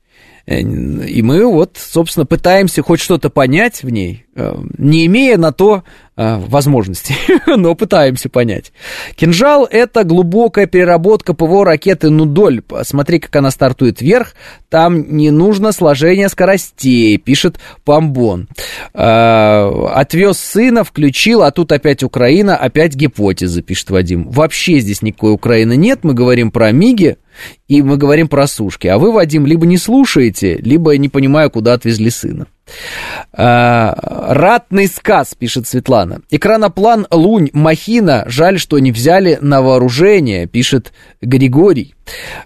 Э, 0.49 0.61
и 0.61 1.23
мы 1.23 1.47
вот, 1.47 1.77
собственно, 1.77 2.25
пытаемся 2.25 2.83
хоть 2.83 3.01
что-то 3.01 3.29
понять 3.29 3.83
в 3.83 3.91
ней, 3.91 4.25
э, 4.35 4.57
не 4.79 5.05
имея 5.05 5.37
на 5.37 5.53
то 5.53 5.85
э, 6.17 6.39
возможности, 6.39 7.15
но 7.47 7.75
пытаемся 7.75 8.31
понять. 8.31 8.73
Кинжал– 9.15 9.69
это 9.71 10.05
глубокая 10.05 10.67
переработка 10.67 11.35
ПВО 11.35 11.67
ракеты 11.67 12.09
«Нудоль». 12.09 12.63
Смотри, 12.83 13.19
как 13.19 13.37
она 13.37 13.51
стартует 13.51 14.01
вверх. 14.01 14.35
Там 14.71 15.17
не 15.17 15.31
нужно 15.31 15.73
сложение 15.73 16.31
скоростей, 16.31 17.19
пишет 17.19 17.59
Памбон. 17.85 18.49
Отвез 18.95 20.39
сына, 20.39 20.83
включил, 20.83 21.43
а 21.43 21.51
тут 21.51 21.73
опять 21.73 22.03
Украина, 22.03 22.57
опять 22.57 22.95
гипотеза, 22.95 23.61
пишет 23.61 23.91
Вадим. 23.91 24.31
Вообще 24.31 24.79
здесь 24.81 25.03
никакой 25.03 25.33
Украины 25.33 25.77
нет, 25.77 26.01
мы 26.05 26.15
говорим 26.15 26.51
про 26.51 26.73
МИГи, 26.73 27.19
и 27.69 27.83
мы 27.83 27.99
говорим 27.99 28.29
про 28.29 28.47
сушки. 28.47 28.87
А 28.87 28.97
вы, 28.99 29.13
Вадим, 29.13 29.45
либо 29.47 29.67
не 29.67 29.77
слушаете, 29.77 30.57
либо 30.57 30.97
не 30.97 31.11
понимаю, 31.11 31.51
куда 31.51 31.75
отвезли 31.75 32.09
сына. 32.11 32.47
А, 33.33 33.95
ратный 34.35 34.89
сказ, 34.89 35.35
пишет 35.35 35.67
Светлана. 35.67 36.21
Экраноплан 36.31 37.07
Лунь, 37.11 37.49
Махина. 37.53 38.25
Жаль, 38.27 38.59
что 38.59 38.79
не 38.79 38.93
взяли 38.93 39.39
на 39.41 39.63
вооружение, 39.63 40.47
пишет 40.47 40.93
Григорий. 41.21 41.95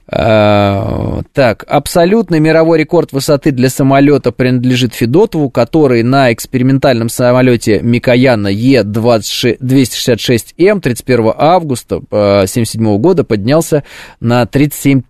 А, 0.09 1.21
так, 1.33 1.65
абсолютный 1.69 2.41
мировой 2.41 2.81
рекорд 2.81 3.13
высоты 3.13 3.53
для 3.53 3.71
самолета 3.71 4.33
принадлежит 4.33 4.93
Федотову, 4.95 5.51
который 5.51 6.03
на 6.03 6.33
экспериментальном 6.33 7.09
самолете 7.09 7.79
Микояна 7.81 8.49
Е-266М 8.49 10.81
31 10.81 11.33
августа 11.37 11.97
1977 11.97 12.99
года 12.99 13.23
поднялся 13.25 13.85
на 14.21 14.47
37 14.47 15.03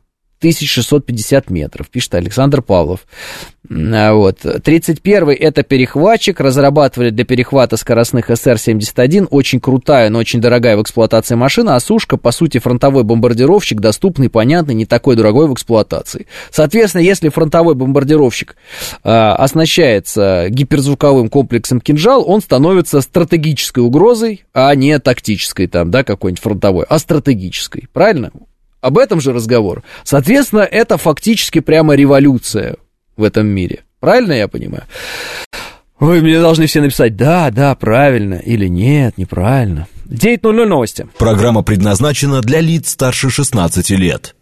1650 0.43 1.51
метров, 1.51 1.88
пишет 1.88 2.14
Александр 2.14 2.62
Павлов. 2.62 3.07
А, 3.70 4.12
вот. 4.12 4.45
31-й 4.45 5.34
это 5.34 5.62
перехватчик, 5.62 6.40
разрабатывали 6.40 7.11
для 7.11 7.24
перехвата 7.24 7.76
скоростных 7.76 8.28
СР-71, 8.28 9.28
очень 9.30 9.61
крутая, 9.61 10.11
но 10.11 10.18
очень 10.18 10.40
дорогая 10.40 10.76
в 10.76 10.82
эксплуатации 10.82 11.36
машина, 11.36 11.76
а 11.76 11.80
Сушка, 11.80 12.16
по 12.16 12.32
сути, 12.32 12.59
фронтовой 12.59 13.05
бомбардировщик, 13.05 13.80
доступный, 13.80 14.28
понятный, 14.28 14.74
не 14.74 14.84
такой 14.84 15.14
дорогой 15.14 15.47
в 15.47 15.55
эксплуатации. 15.55 16.26
Соответственно, 16.51 17.03
если 17.03 17.28
фронтовой 17.28 17.74
бомбардировщик 17.74 18.57
э, 19.05 19.09
оснащается 19.11 20.47
гиперзвуковым 20.49 21.28
комплексом 21.28 21.80
«Кинжал», 21.80 22.28
он 22.28 22.40
становится 22.40 23.01
стратегической 23.01 23.84
угрозой, 23.84 24.45
а 24.53 24.74
не 24.74 24.99
тактической 24.99 25.68
там, 25.68 25.90
да, 25.90 26.03
какой-нибудь 26.03 26.43
фронтовой, 26.43 26.84
а 26.88 26.99
стратегической, 26.99 27.88
правильно? 27.93 28.32
Об 28.83 28.99
этом 28.99 29.20
же 29.20 29.33
разговор. 29.33 29.85
Соответственно, 30.03 30.61
это 30.61 30.99
фактически 30.99 31.61
прямо 31.61 31.95
революция 31.95 32.76
в 33.16 33.22
этом 33.22 33.47
мире. 33.47 33.85
Правильно 34.01 34.33
я 34.33 34.49
понимаю? 34.49 34.83
Вы 36.01 36.20
мне 36.20 36.41
должны 36.41 36.66
все 36.66 36.80
написать, 36.80 37.16
да, 37.16 37.51
да, 37.51 37.76
правильно, 37.76 38.35
или 38.35 38.66
нет, 38.66 39.16
неправильно. 39.18 39.87
9.00 40.07 40.66
новости. 40.66 41.07
Программа 41.16 41.62
предназначена 41.62 42.41
для 42.41 42.61
лиц 42.61 42.91
старше 42.91 43.30
16 43.30 43.91
лет. 43.91 44.35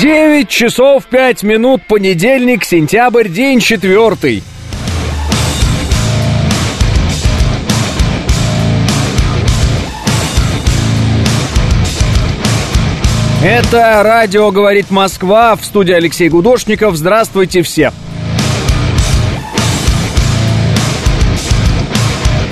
9 0.00 0.48
часов 0.48 1.06
5 1.06 1.42
минут, 1.42 1.82
понедельник, 1.88 2.64
сентябрь, 2.64 3.28
день 3.28 3.58
четвертый. 3.58 4.44
Это 13.50 14.02
радио 14.02 14.50
«Говорит 14.50 14.90
Москва» 14.90 15.56
в 15.56 15.64
студии 15.64 15.94
Алексей 15.94 16.28
Гудошников. 16.28 16.96
Здравствуйте 16.96 17.62
все. 17.62 17.94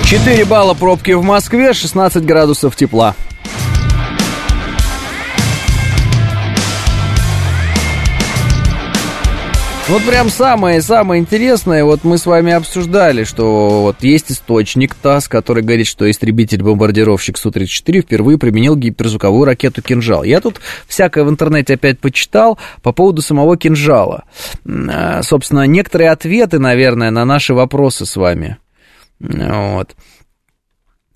4 0.05 0.45
балла 0.45 0.73
пробки 0.73 1.11
в 1.11 1.21
Москве, 1.21 1.73
16 1.73 2.25
градусов 2.25 2.75
тепла. 2.75 3.13
Вот 9.89 10.03
прям 10.03 10.29
самое-самое 10.29 11.21
интересное, 11.21 11.85
вот 11.85 12.03
мы 12.03 12.17
с 12.17 12.25
вами 12.25 12.51
обсуждали, 12.51 13.23
что 13.23 13.83
вот 13.83 14.03
есть 14.03 14.29
источник 14.29 14.93
ТАСС, 14.93 15.29
который 15.29 15.63
говорит, 15.63 15.87
что 15.87 16.11
истребитель-бомбардировщик 16.11 17.37
Су-34 17.37 18.01
впервые 18.01 18.37
применил 18.37 18.75
гиперзвуковую 18.75 19.45
ракету 19.45 19.81
«Кинжал». 19.81 20.23
Я 20.23 20.41
тут 20.41 20.59
всякое 20.89 21.23
в 21.23 21.29
интернете 21.29 21.75
опять 21.75 21.99
почитал 21.99 22.59
по 22.83 22.91
поводу 22.91 23.21
самого 23.21 23.55
«Кинжала». 23.55 24.25
А, 24.65 25.23
собственно, 25.23 25.65
некоторые 25.65 26.09
ответы, 26.09 26.59
наверное, 26.59 27.09
на 27.09 27.23
наши 27.23 27.53
вопросы 27.53 28.05
с 28.05 28.17
вами. 28.17 28.57
Вот. 29.21 29.95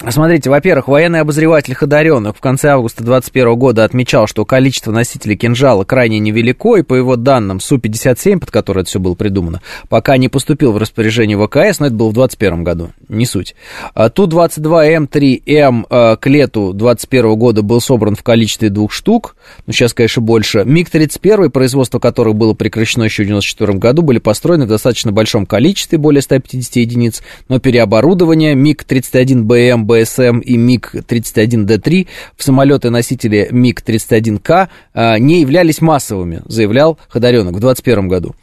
Смотрите, 0.09 0.49
во-первых, 0.49 0.87
военный 0.87 1.19
обозреватель 1.19 1.75
Ходоренок 1.75 2.35
в 2.35 2.39
конце 2.39 2.69
августа 2.69 3.03
2021 3.03 3.55
года 3.55 3.83
отмечал, 3.83 4.25
что 4.25 4.45
количество 4.45 4.91
носителей 4.91 5.37
кинжала 5.37 5.83
крайне 5.83 6.17
невелико, 6.17 6.77
и 6.77 6.81
по 6.81 6.95
его 6.95 7.17
данным 7.17 7.59
Су-57, 7.59 8.39
под 8.39 8.49
который 8.49 8.81
это 8.81 8.89
все 8.89 8.99
было 8.99 9.13
придумано, 9.13 9.61
пока 9.89 10.17
не 10.17 10.27
поступил 10.27 10.71
в 10.71 10.77
распоряжение 10.77 11.37
ВКС, 11.37 11.79
но 11.79 11.85
это 11.85 11.95
было 11.95 12.09
в 12.09 12.13
2021 12.13 12.63
году, 12.63 12.89
не 13.09 13.27
суть. 13.27 13.55
А 13.93 14.09
Ту-22М3М 14.09 15.85
э, 15.87 16.17
к 16.17 16.27
лету 16.27 16.73
2021 16.73 17.35
года 17.35 17.61
был 17.61 17.79
собран 17.79 18.15
в 18.15 18.23
количестве 18.23 18.69
двух 18.69 18.91
штук, 18.91 19.35
ну 19.67 19.73
сейчас, 19.73 19.93
конечно, 19.93 20.23
больше. 20.23 20.63
МиГ-31, 20.65 21.49
производство 21.49 21.99
которых 21.99 22.33
было 22.33 22.55
прекращено 22.55 23.03
еще 23.03 23.21
в 23.21 23.27
1994 23.27 23.77
году, 23.77 24.01
были 24.01 24.17
построены 24.17 24.65
в 24.65 24.69
достаточно 24.69 25.11
большом 25.11 25.45
количестве, 25.45 25.99
более 25.99 26.23
150 26.23 26.75
единиц, 26.77 27.21
но 27.49 27.59
переоборудование 27.59 28.55
МиГ-31БМ 28.55 29.90
БСМ 29.91 30.39
и 30.39 30.57
МиГ-31Д3 30.57 32.07
в 32.37 32.43
самолеты-носители 32.43 33.49
МиГ-31К 33.51 34.69
а, 34.93 35.19
не 35.19 35.41
являлись 35.41 35.81
массовыми, 35.81 36.41
заявлял 36.45 36.97
Ходоренок 37.09 37.55
в 37.55 37.59
2021 37.59 38.07
году. 38.07 38.35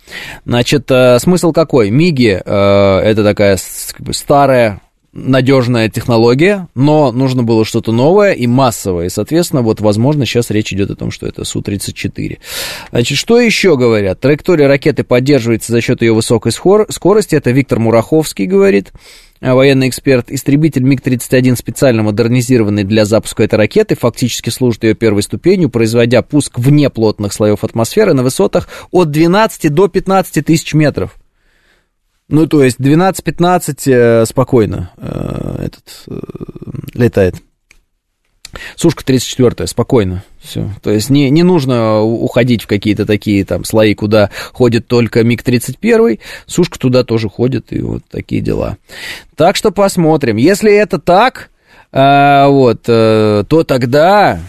Значит, 0.44 0.90
а, 0.90 1.18
смысл 1.18 1.52
какой? 1.52 1.90
МиГи 1.90 2.40
а, 2.44 3.00
это 3.00 3.24
такая 3.24 3.58
старая 4.12 4.80
надежная 5.12 5.88
технология, 5.88 6.68
но 6.74 7.12
нужно 7.12 7.42
было 7.42 7.64
что-то 7.64 7.92
новое 7.92 8.32
и 8.32 8.46
массовое. 8.46 9.06
И, 9.06 9.10
соответственно, 9.10 9.62
вот, 9.62 9.80
возможно, 9.80 10.26
сейчас 10.26 10.50
речь 10.50 10.72
идет 10.72 10.90
о 10.90 10.96
том, 10.96 11.10
что 11.10 11.26
это 11.26 11.44
Су-34. 11.44 12.38
Значит, 12.90 13.18
что 13.18 13.40
еще 13.40 13.76
говорят? 13.76 14.20
Траектория 14.20 14.66
ракеты 14.66 15.04
поддерживается 15.04 15.72
за 15.72 15.80
счет 15.80 16.02
ее 16.02 16.12
высокой 16.12 16.52
скорости. 16.52 17.34
Это 17.34 17.50
Виктор 17.50 17.78
Мураховский 17.78 18.46
говорит. 18.46 18.92
А, 19.40 19.54
военный 19.54 19.88
эксперт, 19.88 20.30
истребитель 20.30 20.82
МиГ-31, 20.82 21.56
специально 21.56 22.02
модернизированный 22.02 22.84
для 22.84 23.04
запуска 23.04 23.44
этой 23.44 23.54
ракеты, 23.54 23.94
фактически 23.94 24.50
служит 24.50 24.84
ее 24.84 24.94
первой 24.94 25.22
ступенью, 25.22 25.70
производя 25.70 26.22
пуск 26.22 26.58
вне 26.58 26.90
плотных 26.90 27.32
слоев 27.32 27.62
атмосферы 27.62 28.14
на 28.14 28.22
высотах 28.22 28.68
от 28.90 29.10
12 29.10 29.72
до 29.72 29.88
15 29.88 30.44
тысяч 30.44 30.74
метров. 30.74 31.16
Ну, 32.28 32.46
то 32.46 32.62
есть 32.62 32.78
12-15 32.78 33.80
э, 33.86 34.26
спокойно 34.26 34.90
э, 34.98 35.66
этот 35.66 36.04
э, 36.08 36.18
летает. 36.94 37.36
Сушка 38.76 39.04
34 39.04 39.66
спокойно. 39.66 40.24
Все. 40.40 40.70
То 40.82 40.90
есть 40.90 41.10
не, 41.10 41.30
не 41.30 41.42
нужно 41.42 42.00
уходить 42.00 42.62
в 42.62 42.66
какие-то 42.66 43.06
такие 43.06 43.44
там 43.44 43.64
слои, 43.64 43.94
куда 43.94 44.30
ходит 44.52 44.86
только 44.86 45.22
МиГ-31. 45.22 46.20
Сушка 46.46 46.78
туда 46.78 47.04
тоже 47.04 47.28
ходит, 47.28 47.72
и 47.72 47.80
вот 47.80 48.02
такие 48.10 48.40
дела. 48.40 48.76
Так 49.36 49.56
что 49.56 49.70
посмотрим. 49.70 50.36
Если 50.36 50.72
это 50.72 50.98
так, 50.98 51.50
э, 51.92 52.46
вот, 52.46 52.82
э, 52.86 53.44
то 53.48 53.64
тогда, 53.64 54.40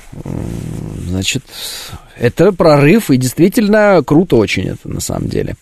значит, 1.08 1.44
это 2.18 2.52
прорыв, 2.52 3.10
и 3.12 3.18
действительно 3.18 4.04
круто 4.06 4.36
очень 4.36 4.68
это 4.68 4.88
на 4.90 5.00
самом 5.00 5.30
деле. 5.30 5.56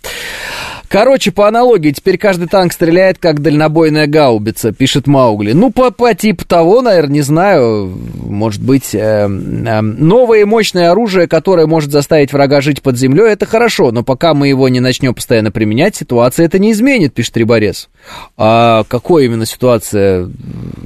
Короче, 0.90 1.32
по 1.32 1.48
аналогии, 1.48 1.92
теперь 1.92 2.18
каждый 2.18 2.48
танк 2.48 2.72
стреляет, 2.72 3.18
как 3.18 3.42
дальнобойная 3.42 4.08
гаубица, 4.08 4.72
пишет 4.72 5.06
Маугли. 5.06 5.52
Ну, 5.52 5.70
по, 5.70 5.92
по 5.92 6.14
типу 6.14 6.46
того, 6.46 6.82
наверное, 6.82 7.16
не 7.16 7.22
знаю, 7.22 7.94
может 8.24 8.62
быть, 8.62 8.96
э, 8.96 8.98
э, 8.98 9.82
новое 9.82 10.46
мощное 10.46 10.92
оружие, 10.92 11.28
которое 11.28 11.68
может 11.68 11.92
заставить 11.92 12.32
врага 12.32 12.62
жить 12.62 12.82
под 12.82 12.98
землей, 12.98 13.32
это 13.32 13.46
хорошо, 13.46 13.92
но 13.92 14.04
пока 14.04 14.34
мы 14.34 14.48
его 14.48 14.70
не 14.70 14.80
начнем 14.80 15.14
постоянно 15.14 15.52
применять, 15.52 15.96
ситуация 15.96 16.46
это 16.46 16.58
не 16.58 16.72
изменит, 16.72 17.14
пишет 17.14 17.36
Риборез. 17.36 17.90
А 18.38 18.86
какой 18.88 19.26
именно 19.26 19.46
ситуация 19.46 20.30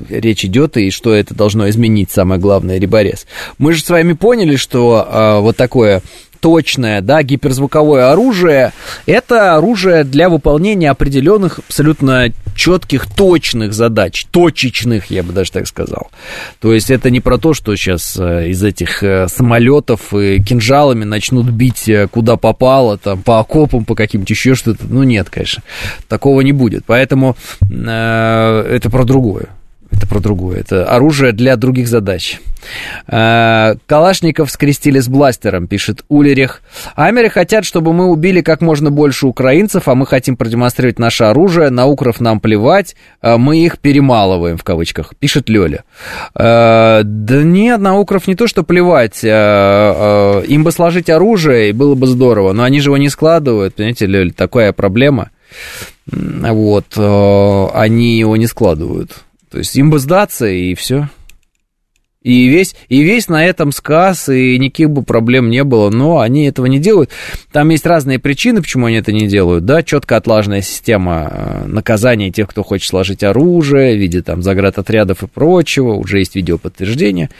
речь 0.10 0.44
идет 0.46 0.78
и 0.78 0.90
что 0.90 1.14
это 1.14 1.36
должно 1.36 1.70
изменить, 1.70 2.10
самое 2.10 2.42
главное, 2.42 2.80
Риборез? 2.80 3.28
Мы 3.60 3.74
же 3.74 3.84
с 3.84 3.90
вами 3.90 4.14
поняли, 4.14 4.56
что 4.56 5.08
э, 5.08 5.40
вот 5.42 5.58
такое 5.58 6.02
точное, 6.42 7.02
да, 7.02 7.24
гиперзвуковое 7.24 8.12
оружие, 8.12 8.74
это 9.06 9.56
оружие 9.56 10.04
для 10.04 10.28
выполнения 10.28 10.90
определенных 10.90 11.60
абсолютно 11.60 12.34
четких, 12.56 13.06
точных 13.08 13.74
задач, 13.74 14.26
точечных, 14.32 15.12
я 15.12 15.24
бы 15.24 15.32
даже 15.32 15.52
так 15.52 15.68
сказал. 15.68 16.12
То 16.60 16.74
есть 16.74 16.90
это 16.90 17.10
не 17.10 17.22
про 17.22 17.38
то, 17.38 17.54
что 17.54 17.76
сейчас 17.76 18.18
э, 18.20 18.50
из 18.50 18.64
этих 18.64 19.04
э, 19.04 19.28
самолетов 19.28 20.14
и 20.14 20.42
кинжалами 20.42 21.04
начнут 21.04 21.50
бить 21.50 21.88
э, 21.88 22.08
куда 22.08 22.36
попало, 22.36 22.98
там, 22.98 23.22
по 23.22 23.40
окопам, 23.40 23.86
по 23.86 23.96
каким-то 23.96 24.34
еще 24.34 24.56
что-то. 24.56 24.84
Ну, 24.90 25.04
нет, 25.04 25.30
конечно, 25.30 25.64
такого 26.08 26.42
не 26.42 26.52
будет. 26.52 26.84
Поэтому 26.86 27.38
э, 27.62 28.76
это 28.76 28.90
про 28.90 29.06
другое. 29.06 29.48
Это 30.02 30.10
про 30.10 30.20
другое. 30.20 30.62
Это 30.62 30.86
оружие 30.86 31.32
для 31.32 31.56
других 31.56 31.88
задач. 31.88 32.40
Э, 33.08 33.76
Калашников 33.86 34.50
скрестили 34.50 35.00
с 35.00 35.08
бластером, 35.08 35.68
пишет 35.68 36.04
Улерих. 36.10 36.64
Амеры 36.96 37.30
хотят, 37.30 37.66
чтобы 37.66 37.94
мы 37.94 38.08
убили 38.08 38.42
как 38.42 38.62
можно 38.62 38.90
больше 38.90 39.28
украинцев, 39.28 39.88
а 39.88 39.94
мы 39.94 40.08
хотим 40.08 40.38
продемонстрировать 40.38 40.98
наше 40.98 41.26
оружие. 41.26 41.70
На 41.70 41.86
укров 41.86 42.20
нам 42.20 42.40
плевать, 42.40 42.96
э, 43.22 43.38
мы 43.38 43.64
их 43.64 43.78
перемалываем, 43.78 44.58
в 44.58 44.64
кавычках, 44.64 45.14
пишет 45.20 45.50
Лёля. 45.50 45.84
Э, 46.34 47.02
да 47.04 47.44
нет, 47.44 47.80
на 47.80 48.00
укров 48.00 48.28
не 48.28 48.34
то, 48.34 48.48
что 48.48 48.64
плевать. 48.64 49.24
Им 49.24 50.64
бы 50.64 50.72
сложить 50.72 51.12
оружие, 51.12 51.70
и 51.70 51.74
было 51.74 51.94
бы 51.94 52.08
здорово. 52.08 52.54
Но 52.54 52.64
они 52.64 52.80
же 52.80 52.90
его 52.90 52.98
не 52.98 53.10
складывают, 53.10 53.76
понимаете, 53.76 54.08
Лёля, 54.08 54.32
такая 54.32 54.74
проблема. 54.74 55.30
Вот, 56.08 56.98
они 56.98 58.18
его 58.18 58.36
не 58.36 58.48
складывают. 58.48 59.12
То 59.52 59.58
есть 59.58 59.76
им 59.76 59.90
бы 59.90 60.00
сдаться, 60.00 60.48
и 60.48 60.74
все. 60.76 61.10
И 62.24 62.50
весь, 62.50 62.76
и 62.88 63.02
весь 63.02 63.30
на 63.30 63.44
этом 63.44 63.72
сказ, 63.72 64.30
и 64.30 64.60
никаких 64.60 64.92
бы 64.92 65.02
проблем 65.02 65.50
не 65.50 65.64
было, 65.64 65.90
но 65.90 66.20
они 66.20 66.46
этого 66.46 66.68
не 66.68 66.78
делают. 66.78 67.10
Там 67.52 67.70
есть 67.70 67.84
разные 67.88 68.20
причины, 68.20 68.62
почему 68.62 68.86
они 68.86 68.98
это 68.98 69.12
не 69.12 69.28
делают, 69.28 69.66
да, 69.66 69.82
четко 69.82 70.18
отлаженная 70.18 70.62
система 70.62 71.32
э, 71.32 71.66
наказания 71.66 72.30
тех, 72.30 72.48
кто 72.48 72.64
хочет 72.64 72.88
сложить 72.88 73.24
оружие, 73.24 73.96
в 73.96 74.00
виде 74.00 74.22
там 74.22 74.44
заградотрядов 74.44 75.24
и 75.24 75.28
прочего, 75.28 75.94
уже 75.94 76.20
есть 76.20 76.36
видеоподтверждение, 76.36 77.32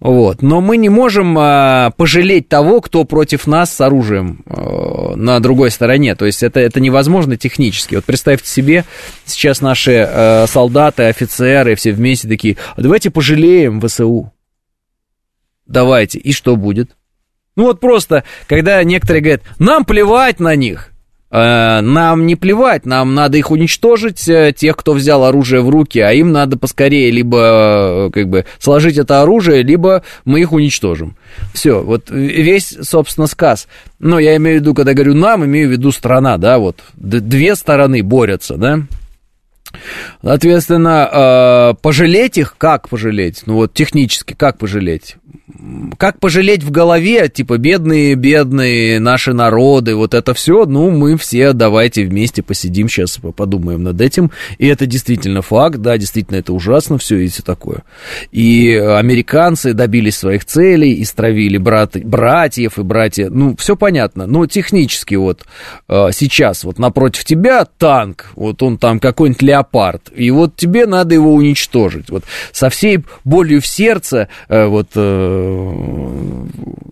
вот. 0.00 0.40
Но 0.40 0.62
мы 0.62 0.78
не 0.78 0.88
можем 0.88 1.36
а, 1.38 1.90
пожалеть 1.98 2.48
того, 2.48 2.80
кто 2.80 3.04
против 3.04 3.46
нас 3.46 3.70
с 3.70 3.82
оружием 3.82 4.40
а, 4.46 5.14
на 5.14 5.40
другой 5.40 5.70
стороне, 5.70 6.14
то 6.14 6.24
есть 6.24 6.42
это, 6.42 6.58
это 6.58 6.80
невозможно 6.80 7.36
технически. 7.36 7.96
Вот 7.96 8.04
представьте 8.06 8.48
себе, 8.48 8.86
сейчас 9.26 9.60
наши 9.60 10.46
солдаты, 10.48 11.02
офицеры, 11.02 11.74
все 11.74 11.92
вместе 11.92 12.28
такие, 12.28 12.56
а 12.76 12.80
давайте 12.80 13.10
пожалеем 13.10 13.78
ВСУ, 13.82 14.21
давайте, 15.66 16.18
и 16.18 16.32
что 16.32 16.56
будет? 16.56 16.90
Ну 17.56 17.64
вот 17.64 17.80
просто, 17.80 18.24
когда 18.46 18.82
некоторые 18.82 19.22
говорят, 19.22 19.42
нам 19.58 19.84
плевать 19.84 20.40
на 20.40 20.56
них, 20.56 20.90
э, 21.30 21.80
нам 21.80 22.26
не 22.26 22.34
плевать, 22.34 22.86
нам 22.86 23.14
надо 23.14 23.36
их 23.36 23.50
уничтожить, 23.50 24.26
э, 24.26 24.54
тех, 24.56 24.74
кто 24.76 24.94
взял 24.94 25.24
оружие 25.24 25.60
в 25.60 25.68
руки, 25.68 25.98
а 25.98 26.12
им 26.12 26.32
надо 26.32 26.56
поскорее 26.56 27.10
либо 27.10 28.08
э, 28.08 28.10
как 28.10 28.28
бы 28.28 28.46
сложить 28.58 28.96
это 28.96 29.20
оружие, 29.20 29.62
либо 29.62 30.02
мы 30.24 30.40
их 30.40 30.52
уничтожим. 30.52 31.16
Все, 31.52 31.82
вот 31.82 32.10
весь, 32.10 32.74
собственно, 32.82 33.26
сказ. 33.26 33.68
Но 33.98 34.18
я 34.18 34.36
имею 34.36 34.58
в 34.58 34.60
виду, 34.62 34.74
когда 34.74 34.94
говорю 34.94 35.14
нам, 35.14 35.44
имею 35.44 35.68
в 35.68 35.72
виду 35.72 35.92
страна, 35.92 36.38
да, 36.38 36.58
вот 36.58 36.80
две 36.94 37.54
стороны 37.54 38.02
борются, 38.02 38.56
да. 38.56 38.80
Соответственно, 40.22 41.74
пожалеть 41.82 42.38
их, 42.38 42.56
как 42.58 42.88
пожалеть? 42.88 43.42
Ну 43.46 43.54
вот 43.54 43.74
технически, 43.74 44.34
как 44.34 44.58
пожалеть? 44.58 45.16
как 45.98 46.18
пожалеть 46.18 46.62
в 46.62 46.70
голове, 46.70 47.28
типа, 47.28 47.58
бедные, 47.58 48.14
бедные 48.14 49.00
наши 49.00 49.32
народы, 49.32 49.94
вот 49.94 50.14
это 50.14 50.34
все, 50.34 50.64
ну, 50.66 50.90
мы 50.90 51.16
все 51.16 51.52
давайте 51.52 52.04
вместе 52.04 52.42
посидим 52.42 52.88
сейчас, 52.88 53.18
подумаем 53.36 53.82
над 53.82 54.00
этим. 54.00 54.30
И 54.58 54.66
это 54.66 54.86
действительно 54.86 55.42
факт, 55.42 55.78
да, 55.78 55.96
действительно 55.98 56.36
это 56.36 56.52
ужасно 56.52 56.98
все 56.98 57.18
и 57.18 57.28
все 57.28 57.42
такое. 57.42 57.82
И 58.30 58.74
американцы 58.74 59.72
добились 59.72 60.16
своих 60.16 60.44
целей, 60.44 60.94
и 60.94 61.04
стравили 61.04 61.58
брат, 61.58 61.96
братьев 62.02 62.78
и 62.78 62.82
братья, 62.82 63.28
ну, 63.30 63.56
все 63.56 63.76
понятно. 63.76 64.26
Но 64.26 64.46
технически 64.46 65.14
вот 65.14 65.44
э, 65.88 66.08
сейчас 66.12 66.64
вот 66.64 66.78
напротив 66.78 67.24
тебя 67.24 67.64
танк, 67.64 68.30
вот 68.34 68.62
он 68.62 68.78
там 68.78 68.98
какой-нибудь 68.98 69.42
леопард, 69.62 70.10
и 70.14 70.30
вот 70.30 70.56
тебе 70.56 70.86
надо 70.86 71.14
его 71.14 71.34
уничтожить. 71.34 72.10
Вот 72.10 72.24
со 72.52 72.68
всей 72.68 73.00
болью 73.24 73.60
в 73.60 73.66
сердце, 73.66 74.28
э, 74.48 74.66
вот 74.66 74.88
э, 74.94 76.44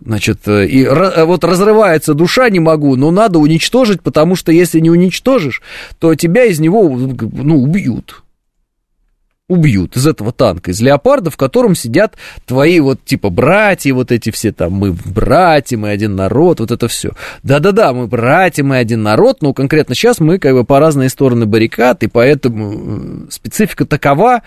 значит, 0.05 0.49
и 0.49 0.89
вот 1.25 1.45
разрывается 1.45 2.14
душа, 2.14 2.49
не 2.51 2.61
могу, 2.61 2.97
но 2.97 3.11
надо 3.11 3.39
уничтожить, 3.39 4.03
потому 4.03 4.37
что 4.37 4.53
если 4.53 4.81
не 4.81 4.91
уничтожишь, 4.91 5.62
то 5.99 6.14
тебя 6.14 6.45
из 6.45 6.61
него, 6.61 6.89
ну, 6.89 7.62
убьют 7.62 8.23
убьют 9.51 9.96
из 9.96 10.07
этого 10.07 10.32
танка, 10.32 10.70
из 10.70 10.80
леопарда, 10.80 11.30
в 11.30 11.36
котором 11.36 11.74
сидят 11.74 12.14
твои 12.46 12.78
вот 12.78 13.05
типа 13.05 13.30
братья, 13.30 13.92
вот 13.92 14.12
эти 14.12 14.30
все 14.30 14.53
там, 14.53 14.72
мы 14.74 14.92
братья, 14.92 15.76
мы 15.76 15.90
один 15.90 16.14
народ, 16.14 16.61
вот 16.61 16.70
это 16.70 16.86
все. 16.86 17.11
Да-да-да, 17.42 17.92
мы 17.92 18.07
братья, 18.07 18.62
мы 18.62 18.76
один 18.76 19.03
народ, 19.03 19.42
но 19.42 19.53
конкретно 19.53 19.96
сейчас 19.96 20.20
мы 20.20 20.38
как 20.38 20.55
бы 20.55 20.64
по 20.64 20.78
разные 20.78 21.09
стороны 21.09 21.46
баррикад, 21.46 22.05
и 22.05 22.07
поэтому 22.07 23.26
э, 23.26 23.30
специфика 23.30 23.84
такова, 23.84 24.42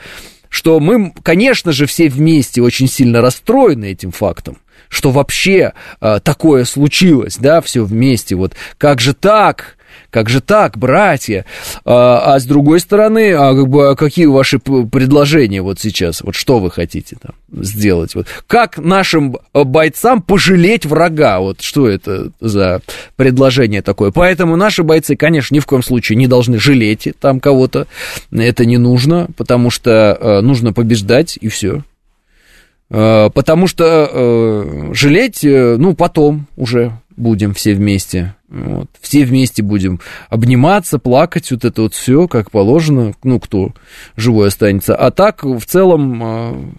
что 0.48 0.80
мы, 0.80 1.12
конечно 1.22 1.74
же, 1.74 1.86
все 1.86 2.08
вместе 2.08 2.62
очень 2.62 2.88
сильно 2.88 3.20
расстроены 3.22 3.92
этим 3.92 4.12
фактом 4.12 4.58
что 4.90 5.10
вообще 5.10 5.74
э, 6.02 6.20
такое 6.24 6.66
случилось, 6.66 7.38
да, 7.38 7.62
все 7.62 7.84
вместе, 7.84 8.36
вот 8.36 8.54
как 8.78 9.02
же 9.02 9.16
так, 9.16 9.76
как 10.14 10.30
же 10.30 10.42
так, 10.42 10.78
братья? 10.78 11.44
А, 11.86 12.36
а 12.36 12.40
с 12.40 12.46
другой 12.46 12.80
стороны, 12.80 13.34
а 13.34 13.56
как 13.56 13.68
бы, 13.68 13.90
а 13.90 13.96
какие 13.96 14.28
ваши 14.28 14.60
предложения 14.60 15.64
вот 15.64 15.80
сейчас? 15.80 16.22
Вот 16.22 16.36
что 16.36 16.60
вы 16.60 16.70
хотите 16.70 17.18
там 17.20 17.34
сделать? 17.64 18.14
Вот 18.14 18.28
как 18.46 18.78
нашим 18.78 19.38
бойцам 19.54 20.22
пожалеть 20.22 20.86
врага? 20.86 21.40
Вот 21.40 21.62
что 21.62 21.90
это 21.90 22.30
за 22.40 22.82
предложение 23.16 23.82
такое? 23.82 24.12
Поэтому 24.12 24.56
наши 24.56 24.84
бойцы, 24.84 25.16
конечно, 25.16 25.56
ни 25.56 25.60
в 25.60 25.66
коем 25.66 25.82
случае 25.82 26.18
не 26.18 26.28
должны 26.28 26.60
жалеть 26.60 27.08
там 27.20 27.40
кого-то. 27.40 27.88
Это 28.32 28.66
не 28.66 28.78
нужно, 28.78 29.30
потому 29.36 29.72
что 29.72 30.16
э, 30.20 30.42
нужно 30.42 30.74
побеждать 30.74 31.40
и 31.42 31.48
все. 31.48 31.82
Потому 32.90 33.66
что 33.66 34.08
э, 34.12 34.94
жалеть, 34.94 35.40
ну, 35.42 35.96
потом 35.96 36.46
уже 36.56 36.92
будем 37.16 37.54
все 37.54 37.74
вместе. 37.74 38.36
Вот. 38.48 38.90
Все 39.02 39.26
вместе 39.26 39.64
будем 39.64 40.00
обниматься, 40.30 41.00
плакать, 41.00 41.52
вот 41.52 41.66
это 41.66 41.84
вот 41.84 41.94
все, 41.94 42.28
как 42.28 42.52
положено, 42.52 43.14
ну, 43.24 43.40
кто 43.40 43.74
живой 44.16 44.50
останется. 44.50 44.96
А 44.96 45.12
так, 45.12 45.44
в 45.44 45.66
целом, 45.66 46.78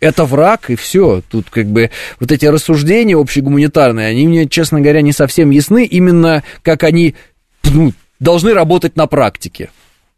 это 0.00 0.24
враг, 0.24 0.70
и 0.70 0.76
все. 0.76 1.22
Тут 1.30 1.50
как 1.50 1.66
бы 1.66 1.90
вот 2.20 2.32
эти 2.32 2.46
рассуждения 2.46 3.16
общегуманитарные, 3.16 4.08
они 4.08 4.26
мне, 4.26 4.48
честно 4.48 4.80
говоря, 4.80 5.00
не 5.00 5.12
совсем 5.12 5.50
ясны, 5.50 5.84
именно 5.86 6.42
как 6.62 6.82
они 6.82 7.14
ну, 7.64 7.92
должны 8.20 8.52
работать 8.52 8.96
на 8.96 9.06
практике. 9.06 9.70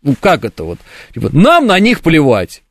Ну, 0.02 0.14
как 0.18 0.44
это 0.44 0.64
вот? 0.64 0.78
Типа, 1.14 1.30
нам 1.32 1.66
на 1.66 1.78
них 1.78 2.00
плевать. 2.00 2.62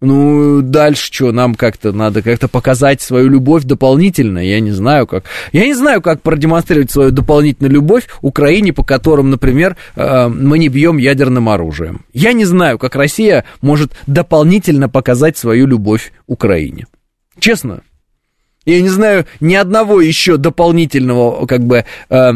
Ну, 0.00 0.62
дальше 0.62 1.12
что, 1.12 1.32
нам 1.32 1.56
как-то 1.56 1.92
надо 1.92 2.22
как-то 2.22 2.46
показать 2.46 3.02
свою 3.02 3.28
любовь 3.28 3.64
дополнительно, 3.64 4.38
я 4.38 4.60
не 4.60 4.70
знаю 4.70 5.08
как. 5.08 5.24
Я 5.52 5.66
не 5.66 5.74
знаю, 5.74 6.00
как 6.02 6.22
продемонстрировать 6.22 6.92
свою 6.92 7.10
дополнительную 7.10 7.72
любовь 7.72 8.06
Украине, 8.20 8.72
по 8.72 8.84
которым, 8.84 9.30
например, 9.30 9.76
э, 9.96 10.28
мы 10.28 10.60
не 10.60 10.68
бьем 10.68 10.98
ядерным 10.98 11.48
оружием. 11.48 12.04
Я 12.12 12.32
не 12.32 12.44
знаю, 12.44 12.78
как 12.78 12.94
Россия 12.94 13.44
может 13.60 13.92
дополнительно 14.06 14.88
показать 14.88 15.36
свою 15.36 15.66
любовь 15.66 16.12
Украине. 16.28 16.86
Честно. 17.40 17.80
Я 18.64 18.80
не 18.82 18.90
знаю 18.90 19.24
ни 19.40 19.54
одного 19.54 20.00
еще 20.00 20.36
дополнительного, 20.36 21.44
как 21.46 21.64
бы, 21.64 21.84
э, 22.08 22.32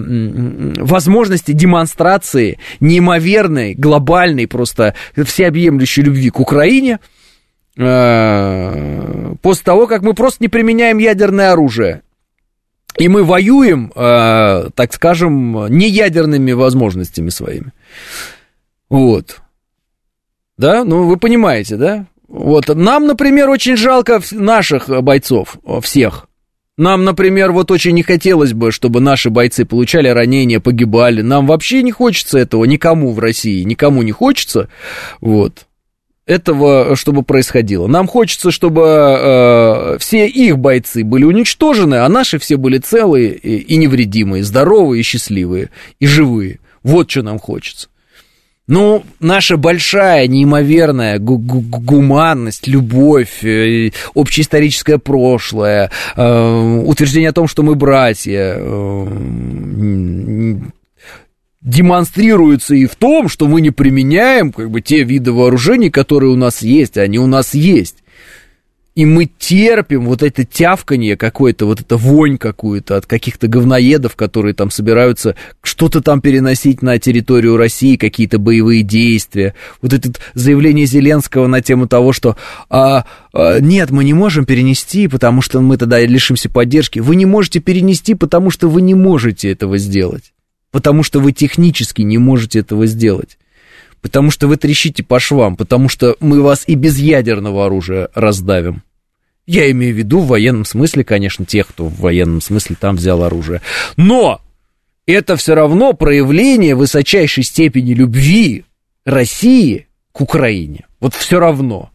возможности 0.78 1.52
демонстрации 1.52 2.58
неимоверной, 2.80 3.74
глобальной, 3.74 4.48
просто 4.48 4.96
всеобъемлющей 5.14 6.02
любви 6.02 6.30
к 6.30 6.40
Украине– 6.40 6.98
после 7.74 9.64
того, 9.64 9.86
как 9.86 10.02
мы 10.02 10.14
просто 10.14 10.38
не 10.40 10.48
применяем 10.48 10.98
ядерное 10.98 11.52
оружие. 11.52 12.02
И 12.98 13.08
мы 13.08 13.24
воюем, 13.24 13.90
э, 13.94 14.68
так 14.74 14.92
скажем, 14.92 15.66
не 15.68 15.88
ядерными 15.88 16.52
возможностями 16.52 17.30
своими. 17.30 17.72
Вот. 18.90 19.40
Да, 20.58 20.84
ну 20.84 21.04
вы 21.04 21.16
понимаете, 21.16 21.76
да? 21.76 22.06
Вот, 22.28 22.68
нам, 22.68 23.06
например, 23.06 23.48
очень 23.48 23.76
жалко 23.76 24.20
наших 24.30 24.88
бойцов, 25.02 25.56
всех. 25.80 26.28
Нам, 26.78 27.04
например, 27.04 27.52
вот 27.52 27.70
очень 27.70 27.92
не 27.92 28.02
хотелось 28.02 28.54
бы, 28.54 28.72
чтобы 28.72 29.00
наши 29.00 29.28
бойцы 29.28 29.64
получали 29.64 30.08
ранения, 30.08 30.58
погибали. 30.58 31.20
Нам 31.20 31.46
вообще 31.46 31.82
не 31.82 31.92
хочется 31.92 32.38
этого 32.38 32.64
никому 32.64 33.12
в 33.12 33.18
России, 33.18 33.62
никому 33.62 34.02
не 34.02 34.12
хочется. 34.12 34.68
Вот 35.20 35.66
этого, 36.26 36.94
чтобы 36.96 37.22
происходило. 37.22 37.86
Нам 37.86 38.06
хочется, 38.06 38.50
чтобы 38.50 38.82
э, 38.82 39.98
все 39.98 40.28
их 40.28 40.58
бойцы 40.58 41.04
были 41.04 41.24
уничтожены, 41.24 41.96
а 41.96 42.08
наши 42.08 42.38
все 42.38 42.56
были 42.56 42.78
целые 42.78 43.34
и, 43.34 43.56
и 43.56 43.76
невредимые, 43.76 44.44
здоровые 44.44 45.00
и 45.00 45.02
счастливые, 45.02 45.70
и 45.98 46.06
живые. 46.06 46.60
Вот 46.82 47.10
что 47.10 47.22
нам 47.22 47.38
хочется. 47.38 47.88
Ну, 48.68 49.02
наша 49.18 49.56
большая, 49.56 50.28
неимоверная 50.28 51.18
гу 51.18 51.36
-гу 51.36 51.60
гуманность, 51.80 52.68
любовь, 52.68 53.42
э, 53.44 53.90
общеисторическое 54.14 54.98
прошлое, 54.98 55.90
э, 56.16 56.82
утверждение 56.86 57.30
о 57.30 57.34
том, 57.34 57.48
что 57.48 57.64
мы 57.64 57.74
братья, 57.74 58.54
э, 58.56 59.06
демонстрируется 61.62 62.74
и 62.74 62.86
в 62.86 62.96
том, 62.96 63.28
что 63.28 63.46
мы 63.46 63.60
не 63.60 63.70
применяем 63.70 64.52
как 64.52 64.70
бы 64.70 64.80
те 64.80 65.04
виды 65.04 65.32
вооружений, 65.32 65.90
которые 65.90 66.32
у 66.32 66.36
нас 66.36 66.62
есть, 66.62 66.98
они 66.98 67.18
у 67.18 67.26
нас 67.26 67.54
есть. 67.54 67.96
И 68.94 69.06
мы 69.06 69.24
терпим 69.24 70.04
вот 70.04 70.22
это 70.22 70.44
тявканье 70.44 71.16
какое-то, 71.16 71.64
вот 71.64 71.80
это 71.80 71.96
вонь 71.96 72.36
какую-то 72.36 72.98
от 72.98 73.06
каких-то 73.06 73.48
говноедов, 73.48 74.16
которые 74.16 74.52
там 74.52 74.70
собираются 74.70 75.34
что-то 75.62 76.02
там 76.02 76.20
переносить 76.20 76.82
на 76.82 76.98
территорию 76.98 77.56
России, 77.56 77.96
какие-то 77.96 78.38
боевые 78.38 78.82
действия. 78.82 79.54
Вот 79.80 79.94
это 79.94 80.12
заявление 80.34 80.84
Зеленского 80.84 81.46
на 81.46 81.62
тему 81.62 81.88
того, 81.88 82.12
что 82.12 82.36
а, 82.68 83.06
а, 83.32 83.60
нет, 83.60 83.90
мы 83.90 84.04
не 84.04 84.12
можем 84.12 84.44
перенести, 84.44 85.08
потому 85.08 85.40
что 85.40 85.62
мы 85.62 85.78
тогда 85.78 85.98
лишимся 85.98 86.50
поддержки. 86.50 86.98
Вы 86.98 87.16
не 87.16 87.24
можете 87.24 87.60
перенести, 87.60 88.14
потому 88.14 88.50
что 88.50 88.68
вы 88.68 88.82
не 88.82 88.94
можете 88.94 89.50
этого 89.50 89.78
сделать 89.78 90.34
потому 90.72 91.04
что 91.04 91.20
вы 91.20 91.30
технически 91.30 92.02
не 92.02 92.18
можете 92.18 92.58
этого 92.58 92.86
сделать. 92.86 93.38
Потому 94.00 94.32
что 94.32 94.48
вы 94.48 94.56
трещите 94.56 95.04
по 95.04 95.20
швам, 95.20 95.54
потому 95.54 95.88
что 95.88 96.16
мы 96.18 96.42
вас 96.42 96.64
и 96.66 96.74
без 96.74 96.98
ядерного 96.98 97.66
оружия 97.66 98.08
раздавим. 98.14 98.82
Я 99.46 99.70
имею 99.70 99.94
в 99.94 99.98
виду 99.98 100.20
в 100.20 100.26
военном 100.26 100.64
смысле, 100.64 101.04
конечно, 101.04 101.44
тех, 101.44 101.68
кто 101.68 101.86
в 101.86 102.00
военном 102.00 102.40
смысле 102.40 102.76
там 102.78 102.96
взял 102.96 103.22
оружие. 103.22 103.60
Но 103.96 104.40
это 105.06 105.36
все 105.36 105.54
равно 105.54 105.92
проявление 105.92 106.74
высочайшей 106.74 107.44
степени 107.44 107.92
любви 107.92 108.64
России 109.04 109.86
к 110.10 110.20
Украине. 110.20 110.86
Вот 110.98 111.14
все 111.14 111.38
равно. 111.38 111.91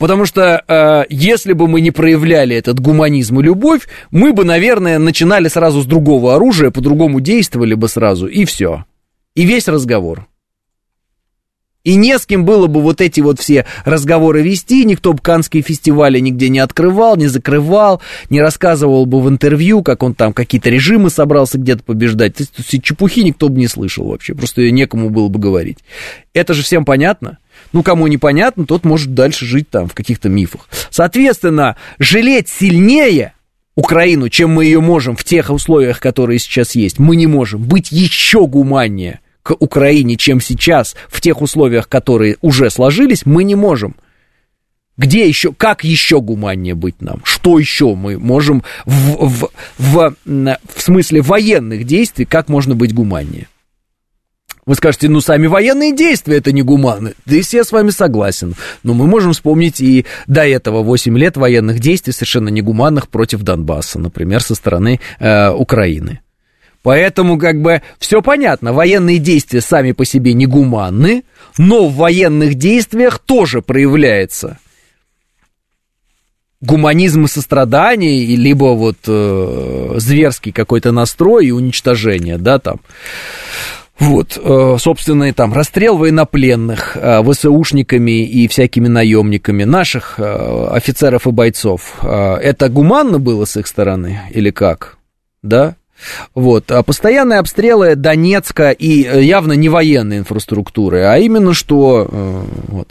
Потому 0.00 0.24
что 0.24 0.64
э, 0.66 1.04
если 1.10 1.52
бы 1.52 1.68
мы 1.68 1.82
не 1.82 1.90
проявляли 1.90 2.56
этот 2.56 2.80
гуманизм 2.80 3.38
и 3.40 3.42
любовь, 3.42 3.86
мы 4.10 4.32
бы, 4.32 4.46
наверное, 4.46 4.98
начинали 4.98 5.48
сразу 5.48 5.82
с 5.82 5.84
другого 5.84 6.34
оружия, 6.34 6.70
по-другому 6.70 7.20
действовали 7.20 7.74
бы 7.74 7.86
сразу, 7.86 8.26
и 8.26 8.46
все. 8.46 8.86
И 9.34 9.44
весь 9.44 9.68
разговор. 9.68 10.26
И 11.84 11.96
не 11.96 12.18
с 12.18 12.24
кем 12.24 12.46
было 12.46 12.66
бы 12.66 12.80
вот 12.80 13.02
эти 13.02 13.20
вот 13.20 13.40
все 13.40 13.66
разговоры 13.84 14.40
вести, 14.40 14.86
никто 14.86 15.12
бы 15.12 15.18
Канские 15.18 15.62
фестивали 15.62 16.18
нигде 16.18 16.48
не 16.48 16.60
открывал, 16.60 17.16
не 17.16 17.26
закрывал, 17.26 18.00
не 18.30 18.40
рассказывал 18.40 19.04
бы 19.04 19.20
в 19.20 19.28
интервью, 19.28 19.82
как 19.82 20.02
он 20.02 20.14
там 20.14 20.32
какие-то 20.32 20.70
режимы 20.70 21.10
собрался 21.10 21.58
где-то 21.58 21.82
побеждать. 21.82 22.36
То 22.36 22.44
есть 22.56 22.82
чепухи 22.82 23.20
никто 23.20 23.50
бы 23.50 23.58
не 23.58 23.66
слышал 23.66 24.06
вообще, 24.06 24.34
просто 24.34 24.70
некому 24.70 25.10
было 25.10 25.28
бы 25.28 25.38
говорить. 25.38 25.78
Это 26.32 26.54
же 26.54 26.62
всем 26.62 26.86
понятно. 26.86 27.36
Ну, 27.72 27.82
кому 27.82 28.06
непонятно, 28.06 28.66
тот 28.66 28.84
может 28.84 29.14
дальше 29.14 29.46
жить 29.46 29.70
там 29.70 29.88
в 29.88 29.94
каких-то 29.94 30.28
мифах. 30.28 30.68
Соответственно, 30.90 31.76
жалеть 31.98 32.48
сильнее 32.48 33.34
Украину, 33.76 34.28
чем 34.28 34.50
мы 34.50 34.64
ее 34.64 34.80
можем 34.80 35.16
в 35.16 35.24
тех 35.24 35.50
условиях, 35.50 36.00
которые 36.00 36.38
сейчас 36.38 36.74
есть, 36.74 36.98
мы 36.98 37.16
не 37.16 37.26
можем. 37.26 37.62
Быть 37.62 37.92
еще 37.92 38.46
гуманнее 38.46 39.20
к 39.42 39.54
Украине, 39.58 40.16
чем 40.16 40.40
сейчас, 40.40 40.96
в 41.08 41.20
тех 41.20 41.40
условиях, 41.40 41.88
которые 41.88 42.36
уже 42.40 42.70
сложились, 42.70 43.24
мы 43.24 43.44
не 43.44 43.54
можем. 43.54 43.96
Где 44.96 45.26
еще, 45.26 45.54
как 45.54 45.82
еще 45.82 46.20
гуманнее 46.20 46.74
быть 46.74 47.00
нам? 47.00 47.22
Что 47.24 47.58
еще 47.58 47.94
мы 47.94 48.18
можем 48.18 48.62
в, 48.84 49.28
в, 49.28 49.50
в, 49.78 50.16
в 50.26 50.82
смысле 50.82 51.22
военных 51.22 51.84
действий, 51.84 52.26
как 52.26 52.50
можно 52.50 52.74
быть 52.74 52.92
гуманнее? 52.92 53.48
Вы 54.66 54.74
скажете, 54.74 55.08
ну, 55.08 55.20
сами 55.20 55.46
военные 55.46 55.94
действия 55.94 56.36
это 56.36 56.52
не 56.52 56.62
гуманны. 56.62 57.14
Да 57.26 57.36
и 57.36 57.42
я 57.50 57.64
с 57.64 57.72
вами 57.72 57.90
согласен. 57.90 58.54
Но 58.82 58.94
мы 58.94 59.06
можем 59.06 59.32
вспомнить 59.32 59.80
и 59.80 60.04
до 60.26 60.46
этого 60.46 60.82
8 60.82 61.16
лет 61.18 61.36
военных 61.36 61.80
действий 61.80 62.12
совершенно 62.12 62.48
негуманных 62.48 63.08
против 63.08 63.42
Донбасса, 63.42 63.98
например, 63.98 64.42
со 64.42 64.54
стороны 64.54 65.00
э, 65.18 65.50
Украины. 65.50 66.20
Поэтому, 66.82 67.38
как 67.38 67.60
бы, 67.60 67.82
все 67.98 68.22
понятно, 68.22 68.72
военные 68.72 69.18
действия 69.18 69.60
сами 69.60 69.92
по 69.92 70.04
себе 70.04 70.32
негуманны, 70.32 71.24
но 71.58 71.88
в 71.88 71.96
военных 71.96 72.54
действиях 72.54 73.18
тоже 73.18 73.60
проявляется 73.60 74.58
гуманизм 76.60 77.24
и 77.24 77.28
сострадание, 77.28 78.36
либо 78.36 78.74
вот 78.74 78.98
э, 79.06 79.94
зверский 79.96 80.52
какой-то 80.52 80.92
настрой 80.92 81.46
и 81.46 81.50
уничтожение, 81.50 82.38
да, 82.38 82.58
там. 82.58 82.80
Вот, 84.00 84.40
э, 84.42 84.76
собственно, 84.80 85.24
и 85.24 85.32
там 85.32 85.52
расстрел 85.52 85.98
военнопленных 85.98 86.96
э, 86.96 87.22
ВСУшниками 87.22 88.24
и 88.24 88.48
всякими 88.48 88.88
наемниками 88.88 89.64
наших 89.64 90.14
э, 90.16 90.68
офицеров 90.72 91.26
и 91.26 91.30
бойцов. 91.30 91.98
Это 92.02 92.70
гуманно 92.70 93.18
было 93.18 93.44
с 93.44 93.58
их 93.58 93.66
стороны 93.66 94.22
или 94.30 94.50
как? 94.50 94.96
Да? 95.42 95.76
Вот. 96.34 96.72
А 96.72 96.82
постоянные 96.82 97.40
обстрелы 97.40 97.94
Донецка 97.94 98.70
и 98.70 99.02
явно 99.22 99.52
не 99.52 99.68
военной 99.68 100.18
инфраструктуры, 100.18 101.02
а 101.02 101.18
именно 101.18 101.52
что 101.52 102.08
вот, 102.68 102.88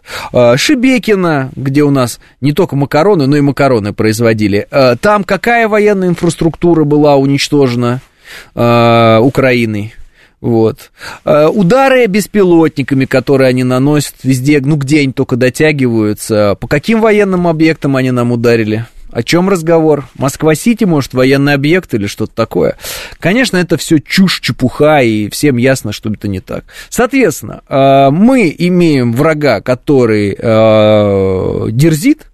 Шебекина, 0.60 1.50
где 1.56 1.82
у 1.82 1.90
нас 1.90 2.20
не 2.40 2.54
только 2.54 2.76
макароны, 2.76 3.26
но 3.26 3.36
и 3.36 3.42
макароны 3.42 3.94
производили, 3.94 4.68
там 5.02 5.24
какая 5.24 5.68
военная 5.68 6.10
инфраструктура 6.10 6.84
была 6.84 7.16
уничтожена 7.16 8.02
Украиной? 8.54 9.96
Вот. 10.42 10.92
Удары 11.26 12.06
беспилотниками, 12.08 13.06
которые 13.06 13.50
они 13.50 13.64
наносят 13.64 14.16
везде, 14.24 14.62
ну 14.62 14.78
где 14.78 15.02
они 15.02 15.12
только 15.12 15.36
дотягиваются, 15.36 16.56
по 16.60 16.68
каким 16.68 17.02
военным 17.02 17.48
объектам 17.48 17.96
они 17.98 18.12
нам 18.12 18.32
ударили? 18.32 18.86
О 19.12 19.24
чем 19.24 19.50
разговор? 19.50 20.08
Москва-Сити, 20.18 20.84
может, 20.84 21.16
военный 21.16 21.54
объект 21.54 21.94
или 21.96 22.06
что-то 22.06 22.36
такое? 22.36 22.78
Конечно, 23.20 23.58
это 23.58 23.76
все 23.76 23.98
чушь, 23.98 24.40
чепуха, 24.40 25.02
и 25.02 25.30
всем 25.30 25.58
ясно, 25.58 25.92
что 25.92 26.12
это 26.12 26.28
не 26.28 26.42
так. 26.42 26.66
Соответственно, 26.90 27.62
э, 27.68 28.10
мы 28.12 28.54
имеем 28.56 29.14
врага, 29.14 29.62
который 29.62 30.36
э, 30.38 31.72
дерзит, 31.72 32.28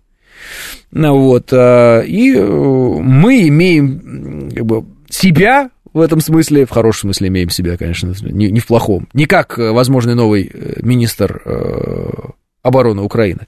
ну 0.92 1.18
вот, 1.18 1.48
э, 1.54 2.04
и 2.08 2.36
мы 2.36 3.48
имеем 3.48 4.52
как 4.54 4.66
бы, 4.66 4.86
себя 5.10 5.70
в 5.96 6.02
этом 6.02 6.20
смысле, 6.20 6.66
в 6.66 6.72
хорошем 6.72 7.10
смысле 7.10 7.30
имеем 7.30 7.50
себя, 7.50 7.78
конечно, 7.78 8.14
не, 8.22 8.52
не 8.52 8.60
в 8.60 8.68
плохом, 8.68 9.08
не 9.14 9.26
как 9.26 9.58
возможный 9.58 10.14
новый 10.14 10.52
министр 10.82 12.36
обороны 12.62 13.02
Украины, 13.02 13.48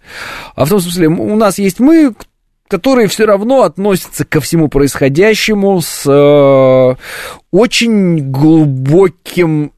а 0.55 0.65
в 0.65 0.69
том 0.69 0.79
смысле, 0.79 1.09
у 1.09 1.35
нас 1.35 1.59
есть 1.59 1.79
мы, 1.79 2.15
которые 2.67 3.07
все 3.07 3.25
равно 3.25 3.63
относятся 3.63 4.25
ко 4.25 4.39
всему 4.39 4.69
происходящему 4.69 5.81
с 5.81 6.03
э, 6.05 6.95
очень 7.51 8.31
глубоким 8.31 9.71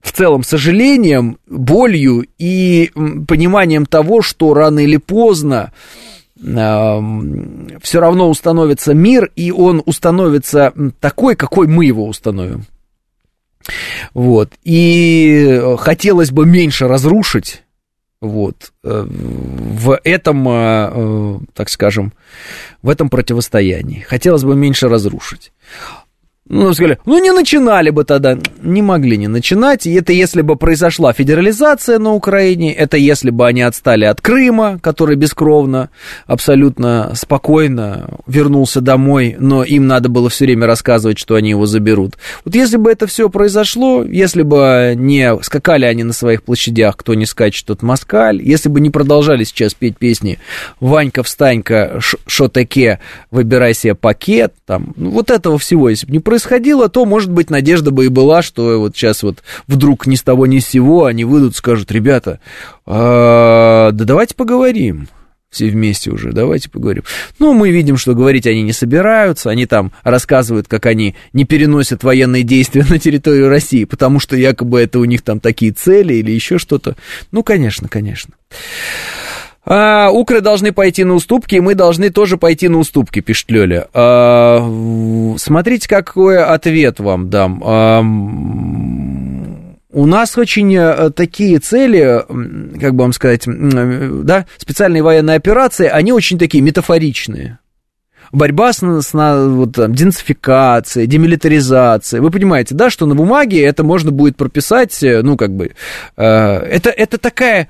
в 0.00 0.12
целом 0.12 0.42
сожалением, 0.42 1.38
болью 1.48 2.26
и 2.38 2.90
пониманием 3.26 3.86
того, 3.86 4.22
что 4.22 4.54
рано 4.54 4.80
или 4.80 4.96
поздно 4.96 5.72
э, 5.72 6.17
все 6.40 8.00
равно 8.00 8.30
установится 8.30 8.94
мир, 8.94 9.30
и 9.34 9.50
он 9.50 9.82
установится 9.86 10.72
такой, 11.00 11.36
какой 11.36 11.66
мы 11.66 11.84
его 11.84 12.06
установим. 12.06 12.64
Вот. 14.14 14.52
И 14.64 15.60
хотелось 15.78 16.30
бы 16.30 16.46
меньше 16.46 16.88
разрушить 16.88 17.64
вот. 18.20 18.72
Э, 18.82 19.06
в 19.08 20.00
этом, 20.02 20.48
э, 20.48 20.90
э, 20.92 21.38
так 21.54 21.68
скажем, 21.68 22.12
в 22.82 22.88
этом 22.88 23.10
противостоянии. 23.10 24.00
Хотелось 24.00 24.42
бы 24.42 24.56
меньше 24.56 24.88
разрушить. 24.88 25.52
Ну, 26.48 26.72
сказали, 26.72 26.98
ну 27.04 27.22
не 27.22 27.30
начинали 27.32 27.90
бы 27.90 28.04
тогда. 28.04 28.38
Не 28.62 28.80
могли 28.80 29.18
не 29.18 29.28
начинать. 29.28 29.86
И 29.86 29.92
это 29.92 30.12
если 30.12 30.40
бы 30.40 30.56
произошла 30.56 31.12
федерализация 31.12 31.98
на 31.98 32.14
Украине, 32.14 32.72
это 32.72 32.96
если 32.96 33.30
бы 33.30 33.46
они 33.46 33.60
отстали 33.60 34.06
от 34.06 34.22
Крыма, 34.22 34.78
который 34.80 35.16
бескровно, 35.16 35.90
абсолютно 36.26 37.12
спокойно 37.14 38.08
вернулся 38.26 38.80
домой, 38.80 39.36
но 39.38 39.62
им 39.62 39.86
надо 39.86 40.08
было 40.08 40.30
все 40.30 40.46
время 40.46 40.66
рассказывать, 40.66 41.18
что 41.18 41.34
они 41.34 41.50
его 41.50 41.66
заберут. 41.66 42.16
Вот 42.44 42.54
если 42.54 42.78
бы 42.78 42.90
это 42.90 43.06
все 43.06 43.28
произошло, 43.28 44.02
если 44.02 44.42
бы 44.42 44.94
не 44.96 45.38
скакали 45.42 45.84
они 45.84 46.02
на 46.02 46.14
своих 46.14 46.42
площадях, 46.42 46.96
кто 46.96 47.12
не 47.12 47.26
скачет, 47.26 47.66
тот 47.66 47.82
москаль, 47.82 48.40
если 48.42 48.70
бы 48.70 48.80
не 48.80 48.88
продолжали 48.90 49.44
сейчас 49.44 49.74
петь 49.74 49.98
песни 49.98 50.38
«Ванька, 50.80 51.22
встанька, 51.22 51.98
шо-таке, 52.00 53.00
выбирай 53.30 53.74
себе 53.74 53.94
пакет», 53.94 54.54
там, 54.64 54.94
ну, 54.96 55.10
вот 55.10 55.30
этого 55.30 55.58
всего, 55.58 55.90
если 55.90 56.06
бы 56.06 56.12
не 56.12 56.20
произошло, 56.20 56.37
происходило, 56.38 56.88
то, 56.88 57.04
может 57.04 57.30
быть, 57.32 57.50
надежда 57.50 57.90
бы 57.90 58.04
и 58.04 58.08
была, 58.08 58.42
что 58.42 58.78
вот 58.78 58.96
сейчас 58.96 59.24
вот 59.24 59.42
вдруг 59.66 60.06
ни 60.06 60.14
с 60.14 60.22
того 60.22 60.46
ни 60.46 60.60
с 60.60 60.68
сего 60.68 61.04
они 61.04 61.24
выйдут, 61.24 61.56
скажут, 61.56 61.90
ребята, 61.90 62.38
а, 62.86 63.90
да 63.90 64.04
давайте 64.04 64.36
поговорим 64.36 65.08
все 65.50 65.68
вместе 65.68 66.10
уже, 66.10 66.32
давайте 66.32 66.70
поговорим. 66.70 67.04
Ну, 67.38 67.54
мы 67.54 67.70
видим, 67.70 67.96
что 67.96 68.14
говорить 68.14 68.46
они 68.46 68.62
не 68.62 68.72
собираются, 68.72 69.50
они 69.50 69.66
там 69.66 69.92
рассказывают, 70.04 70.68
как 70.68 70.86
они 70.86 71.16
не 71.32 71.44
переносят 71.44 72.04
военные 72.04 72.42
действия 72.42 72.84
на 72.88 72.98
территорию 72.98 73.48
России, 73.48 73.84
потому 73.84 74.20
что 74.20 74.36
якобы 74.36 74.80
это 74.80 74.98
у 74.98 75.04
них 75.06 75.22
там 75.22 75.40
такие 75.40 75.72
цели 75.72 76.14
или 76.14 76.30
еще 76.30 76.58
что-то. 76.58 76.96
Ну, 77.32 77.42
конечно, 77.42 77.88
конечно. 77.88 78.34
А, 79.70 80.08
укры 80.10 80.40
должны 80.40 80.72
пойти 80.72 81.04
на 81.04 81.12
уступки, 81.12 81.56
и 81.56 81.60
мы 81.60 81.74
должны 81.74 82.08
тоже 82.08 82.38
пойти 82.38 82.68
на 82.68 82.78
уступки, 82.78 83.20
пишет 83.20 83.50
Лёля. 83.50 83.86
А, 83.92 84.66
смотрите, 85.36 85.86
какой 85.86 86.42
ответ 86.42 87.00
вам 87.00 87.28
дам. 87.28 87.62
А, 87.62 88.00
у 89.92 90.06
нас 90.06 90.38
очень 90.38 90.74
э, 90.74 91.10
такие 91.10 91.58
цели, 91.58 92.24
как 92.80 92.94
бы 92.94 93.02
вам 93.02 93.12
сказать, 93.12 93.42
да, 93.46 94.46
специальные 94.56 95.02
военные 95.02 95.36
операции, 95.36 95.86
они 95.86 96.12
очень 96.12 96.38
такие 96.38 96.62
метафоричные 96.62 97.58
борьба 98.32 98.72
с, 98.72 98.78
с 98.78 99.12
вот, 99.12 99.74
там, 99.74 99.94
денацификацией, 99.94 101.06
демилитаризацией. 101.06 102.20
Вы 102.20 102.30
понимаете, 102.30 102.74
да, 102.74 102.90
что 102.90 103.06
на 103.06 103.14
бумаге 103.14 103.62
это 103.64 103.84
можно 103.84 104.10
будет 104.10 104.36
прописать, 104.36 105.02
э, 105.02 105.22
ну, 105.22 105.36
как 105.36 105.54
бы, 105.54 105.72
э, 106.16 106.24
это, 106.24 106.90
это 106.90 107.18
такая 107.18 107.68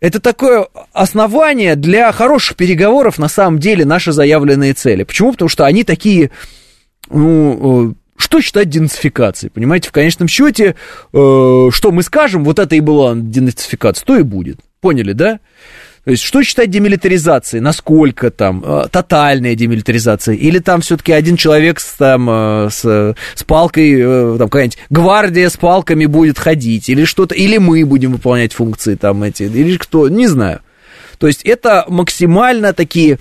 это 0.00 0.20
такое 0.20 0.66
основание 0.92 1.74
для 1.74 2.12
хороших 2.12 2.56
переговоров, 2.56 3.18
на 3.18 3.28
самом 3.28 3.58
деле, 3.58 3.84
наши 3.84 4.12
заявленные 4.12 4.74
цели. 4.74 5.04
Почему? 5.04 5.32
Потому 5.32 5.48
что 5.48 5.64
они 5.64 5.84
такие, 5.84 6.30
ну, 7.08 7.90
э, 7.90 7.94
что 8.18 8.40
считать 8.40 8.68
денацификацией? 8.68 9.50
Понимаете, 9.50 9.88
в 9.88 9.92
конечном 9.92 10.28
счете, 10.28 10.74
э, 11.12 11.68
что 11.70 11.92
мы 11.92 12.02
скажем, 12.02 12.44
вот 12.44 12.58
это 12.58 12.76
и 12.76 12.80
была 12.80 13.14
денацификация, 13.14 14.04
то 14.04 14.16
и 14.16 14.22
будет. 14.22 14.60
Поняли, 14.80 15.12
да? 15.12 15.40
То 16.06 16.12
есть, 16.12 16.22
что 16.22 16.44
считать 16.44 16.70
демилитаризацией? 16.70 17.60
Насколько 17.60 18.30
там? 18.30 18.62
Э, 18.64 18.84
тотальная 18.88 19.56
демилитаризация? 19.56 20.36
Или 20.36 20.60
там 20.60 20.80
все-таки 20.80 21.10
один 21.10 21.36
человек 21.36 21.80
с, 21.80 21.94
там, 21.94 22.30
э, 22.30 22.68
с, 22.70 23.16
с 23.34 23.42
палкой, 23.42 23.92
э, 23.98 24.36
там 24.38 24.48
какая-нибудь 24.48 24.78
гвардия 24.88 25.48
с 25.48 25.56
палками 25.56 26.06
будет 26.06 26.38
ходить? 26.38 26.88
Или 26.88 27.04
что-то? 27.06 27.34
Или 27.34 27.58
мы 27.58 27.84
будем 27.84 28.12
выполнять 28.12 28.52
функции 28.52 28.94
там 28.94 29.24
эти? 29.24 29.42
Или 29.42 29.76
кто? 29.78 30.08
Не 30.08 30.28
знаю. 30.28 30.60
То 31.18 31.26
есть, 31.26 31.42
это 31.42 31.84
максимально 31.88 32.72
такие 32.72 33.18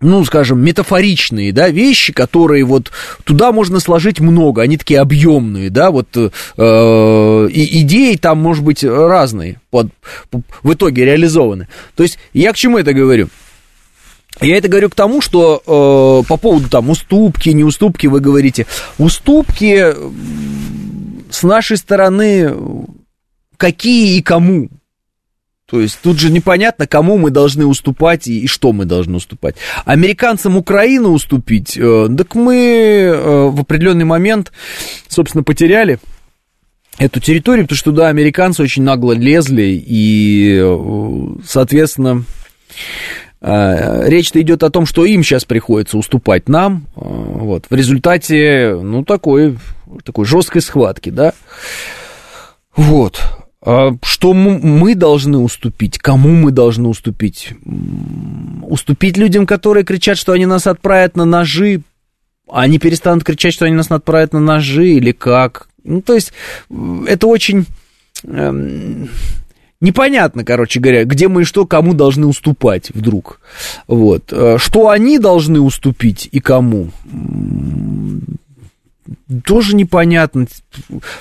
ну, 0.00 0.24
скажем, 0.24 0.60
метафоричные, 0.60 1.52
да, 1.52 1.68
вещи, 1.68 2.12
которые 2.12 2.64
вот 2.64 2.90
туда 3.24 3.52
можно 3.52 3.80
сложить 3.80 4.20
много, 4.20 4.62
они 4.62 4.76
такие 4.76 5.00
объемные, 5.00 5.70
да, 5.70 5.90
вот 5.90 6.08
э, 6.16 7.48
и 7.50 7.80
идеи 7.82 8.16
там, 8.16 8.38
может 8.38 8.64
быть, 8.64 8.82
разные, 8.82 9.60
под, 9.70 9.88
в 10.62 10.72
итоге 10.72 11.04
реализованы. 11.04 11.68
То 11.96 12.02
есть 12.02 12.18
я 12.32 12.52
к 12.52 12.56
чему 12.56 12.78
это 12.78 12.92
говорю? 12.92 13.28
Я 14.40 14.56
это 14.56 14.68
говорю 14.68 14.88
к 14.88 14.94
тому, 14.94 15.20
что 15.20 15.62
э, 16.24 16.28
по 16.28 16.36
поводу 16.38 16.70
там 16.70 16.88
уступки, 16.88 17.50
не 17.50 17.64
уступки, 17.64 18.06
вы 18.06 18.20
говорите, 18.20 18.66
уступки 18.96 19.94
с 21.30 21.42
нашей 21.42 21.76
стороны 21.76 22.54
какие 23.58 24.16
и 24.16 24.22
кому, 24.22 24.70
то 25.70 25.80
есть 25.80 26.00
тут 26.02 26.18
же 26.18 26.32
непонятно, 26.32 26.86
кому 26.86 27.16
мы 27.16 27.30
должны 27.30 27.64
уступать 27.64 28.26
и, 28.26 28.40
и 28.40 28.46
что 28.48 28.72
мы 28.72 28.86
должны 28.86 29.16
уступать. 29.16 29.54
Американцам 29.84 30.56
Украину 30.56 31.10
уступить, 31.10 31.76
э, 31.76 32.08
так 32.16 32.34
мы 32.34 32.56
э, 32.56 33.46
в 33.48 33.60
определенный 33.60 34.04
момент, 34.04 34.52
собственно, 35.06 35.44
потеряли 35.44 36.00
эту 36.98 37.20
территорию, 37.20 37.66
потому 37.66 37.76
что 37.76 37.90
туда 37.92 38.08
американцы 38.08 38.62
очень 38.62 38.82
нагло 38.82 39.12
лезли, 39.12 39.80
и, 39.86 40.58
э, 40.60 41.26
соответственно, 41.46 42.24
э, 43.40 44.08
речь-то 44.08 44.40
идет 44.40 44.64
о 44.64 44.70
том, 44.70 44.86
что 44.86 45.04
им 45.04 45.22
сейчас 45.22 45.44
приходится 45.44 45.98
уступать 45.98 46.48
нам, 46.48 46.86
э, 46.96 47.00
вот, 47.00 47.66
в 47.70 47.74
результате, 47.74 48.76
ну, 48.82 49.04
такой, 49.04 49.56
такой 50.04 50.24
жесткой 50.24 50.62
схватки, 50.62 51.10
да, 51.10 51.32
вот, 52.74 53.20
что 53.62 54.32
мы 54.32 54.94
должны 54.94 55.38
уступить? 55.38 55.98
Кому 55.98 56.30
мы 56.30 56.50
должны 56.50 56.88
уступить? 56.88 57.52
Уступить 58.62 59.16
людям, 59.18 59.46
которые 59.46 59.84
кричат, 59.84 60.16
что 60.16 60.32
они 60.32 60.46
нас 60.46 60.66
отправят 60.66 61.16
на 61.16 61.24
ножи, 61.24 61.82
а 62.48 62.62
они 62.62 62.78
перестанут 62.78 63.22
кричать, 63.22 63.52
что 63.52 63.66
они 63.66 63.74
нас 63.74 63.90
отправят 63.90 64.32
на 64.32 64.40
ножи 64.40 64.88
или 64.88 65.12
как? 65.12 65.68
Ну, 65.84 66.00
то 66.02 66.14
есть, 66.14 66.32
это 67.06 67.26
очень... 67.26 67.66
Эм, 68.24 69.08
Непонятно, 69.82 70.44
короче 70.44 70.78
говоря, 70.78 71.04
где 71.04 71.26
мы 71.26 71.40
и 71.40 71.44
что 71.46 71.64
кому 71.64 71.94
должны 71.94 72.26
уступать 72.26 72.90
вдруг. 72.90 73.40
Вот. 73.86 74.30
Что 74.58 74.90
они 74.90 75.18
должны 75.18 75.58
уступить 75.58 76.28
и 76.30 76.38
кому, 76.38 76.90
тоже 79.44 79.76
непонятно. 79.76 80.46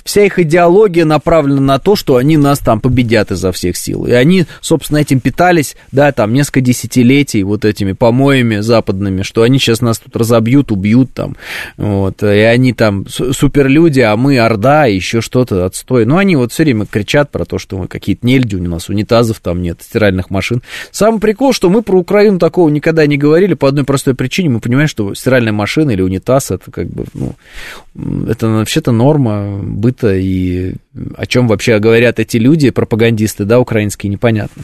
Вся 0.04 0.26
их 0.26 0.40
идеология 0.40 1.06
направлена 1.06 1.62
на 1.62 1.80
то, 1.80 1.96
что 1.96 2.16
они 2.16 2.38
нас 2.38 2.60
там 2.60 2.82
победят 2.82 3.32
изо 3.32 3.52
всех 3.52 3.78
сил. 3.78 4.06
И 4.06 4.12
они, 4.12 4.46
собственно, 4.62 4.98
этим 4.98 5.20
питались, 5.20 5.76
да, 5.92 6.12
там, 6.12 6.34
несколько 6.34 6.62
десятилетий 6.62 7.44
вот 7.44 7.66
этими 7.66 7.94
помоями 7.94 8.60
западными, 8.60 9.22
что 9.22 9.44
они 9.44 9.60
сейчас 9.60 9.82
нас 9.82 10.00
тут 10.00 10.16
разобьют, 10.16 10.72
убьют 10.72 11.14
там, 11.14 11.36
вот, 11.78 12.24
и 12.24 12.28
они 12.28 12.74
там 12.74 13.08
суперлюди, 13.08 14.02
а 14.02 14.16
мы 14.16 14.40
орда, 14.40 14.86
еще 14.86 15.22
что-то 15.22 15.66
отстой. 15.66 16.06
Ну, 16.06 16.18
они 16.18 16.36
вот 16.36 16.52
все 16.52 16.64
время 16.64 16.86
кричат 16.86 17.32
про 17.32 17.46
то, 17.46 17.58
что 17.58 17.78
мы 17.78 17.88
какие-то 17.88 18.26
нельди, 18.26 18.56
у 18.56 18.64
нас 18.64 18.90
унитазов 18.90 19.40
там 19.40 19.62
нет, 19.62 19.82
стиральных 19.82 20.30
машин. 20.30 20.62
Самый 20.92 21.20
прикол, 21.20 21.54
что 21.54 21.70
мы 21.70 21.82
про 21.82 21.98
Украину 21.98 22.40
такого 22.40 22.70
никогда 22.70 23.06
не 23.06 23.18
говорили 23.18 23.54
по 23.54 23.68
одной 23.68 23.86
простой 23.86 24.16
причине. 24.16 24.50
Мы 24.50 24.60
понимаем, 24.60 24.88
что 24.88 25.14
стиральная 25.14 25.54
машина 25.54 25.92
или 25.92 26.02
унитаз, 26.02 26.52
это 26.52 26.72
как 26.72 26.88
бы, 26.88 27.06
ну, 27.14 27.36
это 28.28 28.48
вообще-то 28.48 28.92
норма 28.92 29.60
быта, 29.62 30.16
и 30.16 30.76
о 31.16 31.26
чем 31.26 31.48
вообще 31.48 31.80
говорят 31.80 32.20
эти 32.20 32.38
люди, 32.38 32.70
пропагандисты, 32.70 33.46
да, 33.46 33.60
украинские, 33.60 34.10
непонятно. 34.10 34.64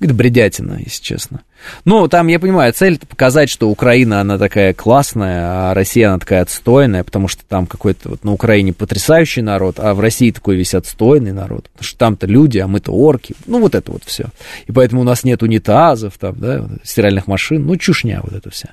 Это 0.00 0.14
бредятина, 0.14 0.78
если 0.84 1.02
честно. 1.02 1.40
Ну, 1.84 2.08
там, 2.08 2.28
я 2.28 2.38
понимаю, 2.38 2.72
цель 2.72 2.98
показать, 2.98 3.50
что 3.50 3.68
Украина, 3.68 4.20
она 4.20 4.38
такая 4.38 4.74
классная, 4.74 5.70
а 5.70 5.74
Россия, 5.74 6.08
она 6.08 6.18
такая 6.18 6.42
отстойная, 6.42 7.04
потому 7.04 7.28
что 7.28 7.44
там 7.44 7.66
какой-то 7.66 8.10
вот 8.10 8.24
на 8.24 8.32
Украине 8.32 8.72
потрясающий 8.72 9.42
народ, 9.42 9.78
а 9.78 9.94
в 9.94 10.00
России 10.00 10.30
такой 10.30 10.56
весь 10.56 10.74
отстойный 10.74 11.32
народ, 11.32 11.68
потому 11.70 11.84
что 11.84 11.98
там-то 11.98 12.26
люди, 12.26 12.58
а 12.58 12.66
мы-то 12.66 12.92
орки, 12.92 13.34
ну, 13.46 13.60
вот 13.60 13.74
это 13.74 13.92
вот 13.92 14.04
все. 14.04 14.26
И 14.66 14.72
поэтому 14.72 15.02
у 15.02 15.04
нас 15.04 15.24
нет 15.24 15.42
унитазов, 15.42 16.14
там, 16.18 16.34
да, 16.38 16.68
стиральных 16.82 17.26
машин, 17.26 17.66
ну, 17.66 17.76
чушня 17.76 18.20
вот 18.22 18.32
это 18.32 18.50
вся. 18.50 18.70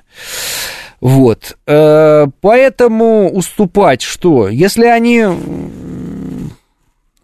Вот. 1.00 1.56
Э, 1.66 2.26
поэтому 2.40 3.30
уступать 3.30 4.02
что? 4.02 4.48
Если 4.48 4.86
они 4.86 5.24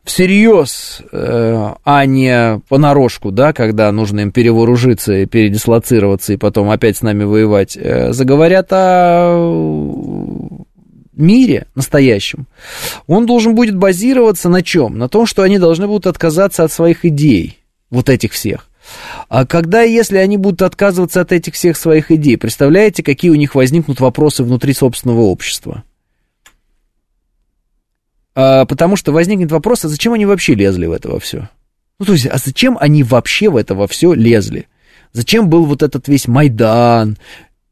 всерьез, 0.04 1.02
э, 1.12 1.70
а 1.82 2.06
не 2.06 2.60
понарошку, 2.68 3.30
да, 3.30 3.52
когда 3.52 3.90
нужно 3.90 4.20
им 4.20 4.32
перевооружиться 4.32 5.14
и 5.14 5.26
передислоцироваться 5.26 6.34
и 6.34 6.36
потом 6.36 6.70
опять 6.70 6.98
с 6.98 7.02
нами 7.02 7.24
воевать, 7.24 7.76
э, 7.76 8.12
заговорят 8.12 8.68
о 8.70 9.34
мире 11.16 11.66
настоящем, 11.74 12.46
он 13.06 13.24
должен 13.24 13.54
будет 13.54 13.76
базироваться 13.76 14.48
на 14.48 14.62
чем? 14.62 14.98
На 14.98 15.08
том, 15.08 15.26
что 15.26 15.42
они 15.42 15.58
должны 15.58 15.86
будут 15.86 16.06
отказаться 16.06 16.64
от 16.64 16.72
своих 16.72 17.04
идей, 17.04 17.58
вот 17.90 18.10
этих 18.10 18.32
всех. 18.32 18.68
А 19.28 19.46
когда, 19.46 19.82
если 19.82 20.18
они 20.18 20.36
будут 20.36 20.62
отказываться 20.62 21.20
от 21.20 21.32
этих 21.32 21.54
всех 21.54 21.76
своих 21.76 22.10
идей, 22.10 22.36
представляете, 22.36 23.02
какие 23.02 23.30
у 23.30 23.36
них 23.36 23.54
возникнут 23.54 24.00
вопросы 24.00 24.42
внутри 24.42 24.74
собственного 24.74 25.22
общества? 25.22 25.84
А, 28.34 28.64
потому 28.64 28.96
что 28.96 29.12
возникнет 29.12 29.50
вопрос, 29.52 29.84
а 29.84 29.88
зачем 29.88 30.12
они 30.12 30.26
вообще 30.26 30.54
лезли 30.54 30.86
в 30.86 30.92
это 30.92 31.10
во 31.10 31.20
все? 31.20 31.48
Ну, 31.98 32.06
то 32.06 32.12
есть, 32.12 32.26
а 32.26 32.38
зачем 32.38 32.76
они 32.80 33.02
вообще 33.02 33.48
в 33.48 33.56
это 33.56 33.74
во 33.74 33.86
все 33.86 34.12
лезли? 34.12 34.66
Зачем 35.12 35.48
был 35.48 35.64
вот 35.64 35.82
этот 35.82 36.08
весь 36.08 36.26
Майдан, 36.26 37.16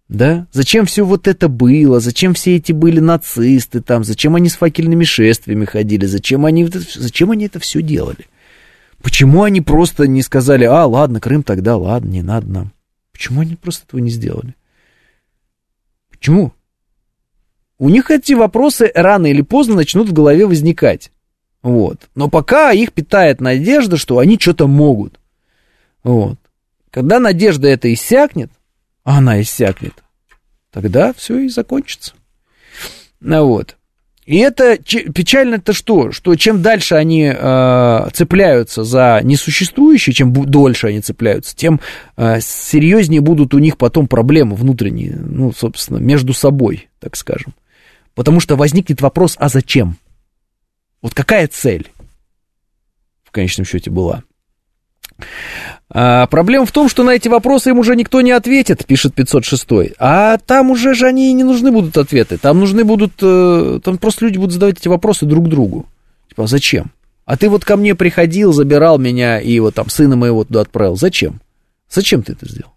да? 0.09 0.47
Зачем 0.53 0.87
все 0.87 1.05
вот 1.05 1.27
это 1.27 1.49
было? 1.49 1.99
Зачем 1.99 2.35
все 2.35 2.57
эти 2.57 2.71
были 2.71 3.01
нацисты 3.01 3.81
там? 3.81 4.05
Зачем 4.05 4.37
они 4.37 4.49
с 4.49 4.55
факельными 4.55 5.05
шествиями 5.05 5.65
ходили? 5.65 6.07
Зачем 6.07 6.45
они, 6.45 6.69
зачем 6.95 7.33
они 7.33 7.47
это 7.47 7.59
все 7.59 7.83
делали? 7.83 8.27
Почему 9.03 9.43
они 9.43 9.61
просто 9.61 10.07
не 10.07 10.23
сказали, 10.23 10.65
а, 10.65 10.87
ладно, 10.87 11.21
Крым 11.21 11.43
тогда, 11.43 11.77
ладно, 11.77 12.09
не 12.09 12.23
надо 12.23 12.49
нам? 12.49 12.73
Почему 13.13 13.41
они 13.41 13.57
просто 13.57 13.85
этого 13.87 14.01
не 14.01 14.11
сделали? 14.11 14.55
Почему? 16.11 16.53
У 17.79 17.89
них 17.89 18.11
эти 18.11 18.33
вопросы 18.33 18.93
рано 18.95 19.27
или 19.27 19.43
поздно 19.43 19.75
начнут 19.75 20.09
в 20.09 20.13
голове 20.13 20.47
возникать. 20.47 21.11
Вот. 21.63 22.09
Но 22.15 22.29
пока 22.29 22.71
их 22.71 22.93
питает 22.93 23.41
надежда, 23.41 23.97
что 23.97 24.19
они 24.19 24.39
что-то 24.39 24.69
могут. 24.69 25.19
Вот. 26.05 26.39
Когда 26.91 27.19
надежда 27.19 27.69
эта 27.69 27.93
иссякнет, 27.93 28.53
а 29.03 29.19
она 29.19 29.41
иссякнет, 29.41 30.03
тогда 30.71 31.13
все 31.13 31.39
и 31.39 31.49
закончится. 31.49 32.15
Ну 33.21 33.47
вот. 33.47 33.77
И 34.25 34.39
это 34.39 34.77
печально-то 34.77 35.73
что? 35.73 36.13
Что 36.13 36.35
чем 36.37 36.63
дальше 36.63 36.95
они 36.95 37.33
э, 37.35 38.09
цепляются 38.13 38.85
за 38.85 39.21
несуществующее, 39.25 40.15
чем 40.15 40.33
дольше 40.33 40.87
они 40.89 41.01
цепляются, 41.01 41.57
тем 41.57 41.81
э, 42.17 42.41
серьезнее 42.41 43.21
будут 43.21 43.53
у 43.53 43.59
них 43.59 43.77
потом 43.77 44.07
проблемы 44.07 44.55
внутренние, 44.55 45.17
ну, 45.17 45.53
собственно, 45.53 45.99
между 45.99 46.35
собой, 46.35 46.89
так 47.01 47.17
скажем. 47.17 47.55
Потому 48.15 48.39
что 48.39 48.55
возникнет 48.55 49.01
вопрос, 49.01 49.37
а 49.41 49.49
зачем? 49.49 49.97
Вот 51.01 51.15
какая 51.15 51.49
цель 51.49 51.91
в 53.25 53.33
конечном 53.33 53.67
счете 53.67 53.91
была? 53.91 54.23
А, 55.95 56.27
проблема 56.27 56.65
в 56.65 56.73
том, 56.73 56.89
что 56.89 57.05
на 57.05 57.11
эти 57.11 57.29
вопросы 57.29 57.69
им 57.69 57.79
уже 57.79 57.95
никто 57.97 58.23
не 58.23 58.31
ответит, 58.31 58.87
пишет 58.87 59.15
506. 59.15 59.67
А 59.99 60.39
там 60.39 60.71
уже 60.71 60.95
же 60.95 61.07
они 61.07 61.29
и 61.29 61.35
не 61.35 61.45
нужны 61.45 61.71
будут 61.71 61.99
ответы. 61.99 62.39
Там 62.39 62.61
нужны 62.61 62.83
будут... 62.83 63.13
Э, 63.21 63.79
там 63.85 63.99
просто 63.99 64.25
люди 64.25 64.39
будут 64.39 64.53
задавать 64.53 64.79
эти 64.79 64.89
вопросы 64.89 65.27
друг 65.27 65.49
другу. 65.49 65.87
Типа, 66.31 66.45
а 66.45 66.47
зачем? 66.47 66.93
А 67.27 67.37
ты 67.37 67.51
вот 67.51 67.67
ко 67.67 67.77
мне 67.77 67.95
приходил, 67.95 68.55
забирал 68.55 68.99
меня 68.99 69.39
и 69.39 69.61
вот 69.61 69.75
там 69.75 69.91
сына 69.91 70.17
моего 70.17 70.45
туда 70.45 70.63
отправил. 70.63 70.97
Зачем? 70.97 71.43
Зачем 71.91 72.23
ты 72.23 72.33
это 72.33 72.49
сделал? 72.49 72.73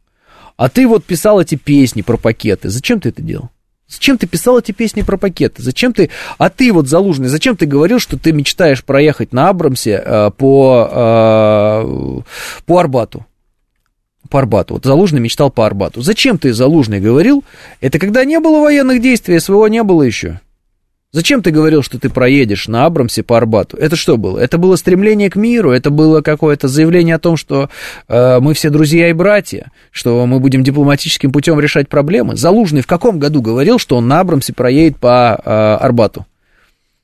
А 0.58 0.68
ты 0.68 0.86
вот 0.86 1.06
писал 1.06 1.40
эти 1.40 1.56
песни 1.56 2.02
про 2.02 2.18
пакеты. 2.18 2.68
Зачем 2.68 3.00
ты 3.00 3.10
это 3.10 3.22
делал? 3.22 3.50
Зачем 3.88 4.18
ты 4.18 4.26
писал 4.26 4.58
эти 4.60 4.72
песни 4.72 5.04
про 5.04 5.18
пакеты? 5.18 5.62
Зачем 5.62 5.94
ты... 5.94 6.10
А 6.38 6.50
ты 6.50 6.74
вот 6.74 6.88
залужный, 6.88 7.28
зачем 7.28 7.56
ты 7.56 7.66
говорил, 7.68 8.00
что 8.00 8.18
ты 8.18 8.32
мечтаешь 8.32 8.84
проехать 8.84 9.32
на 9.32 9.50
Абрамсе 9.50 10.02
э, 10.04 10.32
по, 10.36 10.90
э, 10.92 12.64
по 12.66 12.80
Арбату? 12.80 13.26
По 14.30 14.40
Арбату. 14.40 14.74
Вот 14.74 14.86
Залужный 14.86 15.20
мечтал 15.20 15.52
по 15.52 15.68
Арбату. 15.68 16.02
Зачем 16.02 16.40
ты, 16.40 16.52
Залужный, 16.52 17.00
говорил? 17.00 17.44
Это 17.80 18.00
когда 18.00 18.26
не 18.26 18.40
было 18.40 18.60
военных 18.60 19.02
действий, 19.02 19.40
СВО 19.40 19.68
не 19.68 19.84
было 19.84 20.02
еще. 20.02 20.40
Зачем 21.16 21.42
ты 21.42 21.52
говорил, 21.52 21.82
что 21.82 21.98
ты 21.98 22.10
проедешь 22.10 22.68
на 22.68 22.86
Абрамсе 22.86 23.24
по 23.24 23.38
Арбату? 23.38 23.78
Это 23.78 23.96
что 23.96 24.18
было? 24.18 24.38
Это 24.38 24.58
было 24.58 24.76
стремление 24.76 25.30
к 25.30 25.38
миру, 25.38 25.72
это 25.72 25.90
было 25.90 26.20
какое-то 26.20 26.68
заявление 26.68 27.16
о 27.16 27.20
том, 27.20 27.38
что 27.38 27.70
э, 28.10 28.40
мы 28.42 28.54
все 28.54 28.70
друзья 28.70 29.10
и 29.10 29.14
братья, 29.14 29.72
что 29.92 30.26
мы 30.26 30.42
будем 30.42 30.62
дипломатическим 30.62 31.32
путем 31.32 31.58
решать 31.58 31.88
проблемы. 31.88 32.36
Залужный 32.36 32.82
в 32.82 32.86
каком 32.86 33.18
году 33.18 33.42
говорил, 33.42 33.80
что 33.80 33.96
он 33.96 34.10
на 34.10 34.20
Абрамсе 34.20 34.52
проедет 34.52 34.98
по 34.98 35.40
э, 35.42 35.50
Арбату? 35.50 36.26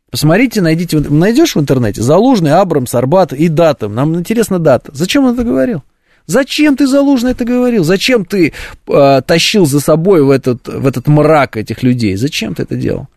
Посмотрите, 0.09 0.59
найдите, 0.59 0.99
найдешь 0.99 1.55
в 1.55 1.61
интернете 1.61 2.01
Залужный, 2.01 2.51
Абрамс, 2.51 2.93
Арбат 2.93 3.31
и 3.31 3.47
дата. 3.47 3.87
Нам 3.87 4.13
интересна 4.15 4.59
дата. 4.59 4.91
Зачем 4.93 5.23
он 5.23 5.35
это 5.35 5.45
говорил? 5.45 5.83
Зачем 6.25 6.75
ты 6.75 6.85
залужно 6.85 7.29
это 7.29 7.45
говорил? 7.45 7.85
Зачем 7.85 8.25
ты 8.25 8.51
э, 8.89 9.21
тащил 9.25 9.65
за 9.65 9.79
собой 9.79 10.21
в 10.21 10.31
этот, 10.31 10.67
в 10.67 10.85
этот 10.85 11.07
мрак 11.07 11.55
этих 11.55 11.81
людей? 11.81 12.17
Зачем 12.17 12.55
ты 12.55 12.63
это 12.63 12.75
делал? 12.75 13.07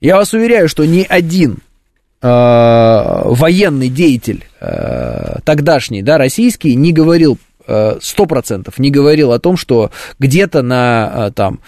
Я 0.00 0.16
вас 0.16 0.32
уверяю, 0.32 0.68
что 0.68 0.84
ни 0.84 1.04
один 1.08 1.58
э, 2.22 2.26
военный 2.26 3.88
деятель 3.88 4.44
э, 4.60 5.38
тогдашний, 5.44 6.02
да, 6.02 6.18
российский, 6.18 6.74
не 6.76 6.92
говорил 6.92 7.38
э, 7.66 7.98
сто 8.00 8.26
процентов 8.26 8.78
не 8.78 8.90
говорил 8.90 9.32
о 9.32 9.38
том, 9.38 9.56
что 9.56 9.90
где-то 10.18 10.62
на 10.62 11.28
э, 11.28 11.30
там 11.32 11.60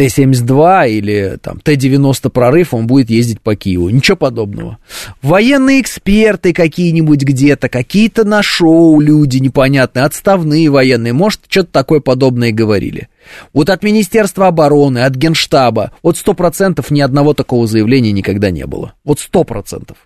Т-72 0.00 0.88
или 0.88 1.36
там 1.42 1.60
Т-90 1.60 2.30
прорыв, 2.30 2.72
он 2.72 2.86
будет 2.86 3.10
ездить 3.10 3.42
по 3.42 3.54
Киеву. 3.54 3.90
Ничего 3.90 4.16
подобного. 4.16 4.78
Военные 5.20 5.82
эксперты 5.82 6.54
какие-нибудь 6.54 7.22
где-то, 7.22 7.68
какие-то 7.68 8.24
на 8.24 8.42
шоу 8.42 8.98
люди 8.98 9.36
непонятные, 9.36 10.06
отставные 10.06 10.70
военные, 10.70 11.12
может, 11.12 11.42
что-то 11.48 11.70
такое 11.70 12.00
подобное 12.00 12.50
говорили. 12.50 13.08
Вот 13.52 13.68
от 13.68 13.82
Министерства 13.82 14.46
обороны, 14.46 15.00
от 15.00 15.16
Генштаба, 15.16 15.92
вот 16.02 16.16
сто 16.16 16.32
процентов 16.32 16.90
ни 16.90 17.02
одного 17.02 17.34
такого 17.34 17.66
заявления 17.66 18.12
никогда 18.12 18.50
не 18.50 18.64
было. 18.64 18.94
Вот 19.04 19.20
сто 19.20 19.44
процентов. 19.44 19.98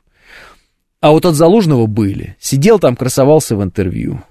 А 1.00 1.12
вот 1.12 1.24
от 1.24 1.36
Залужного 1.36 1.86
были. 1.86 2.34
Сидел 2.40 2.80
там, 2.80 2.96
красовался 2.96 3.54
в 3.54 3.62
интервью. 3.62 4.24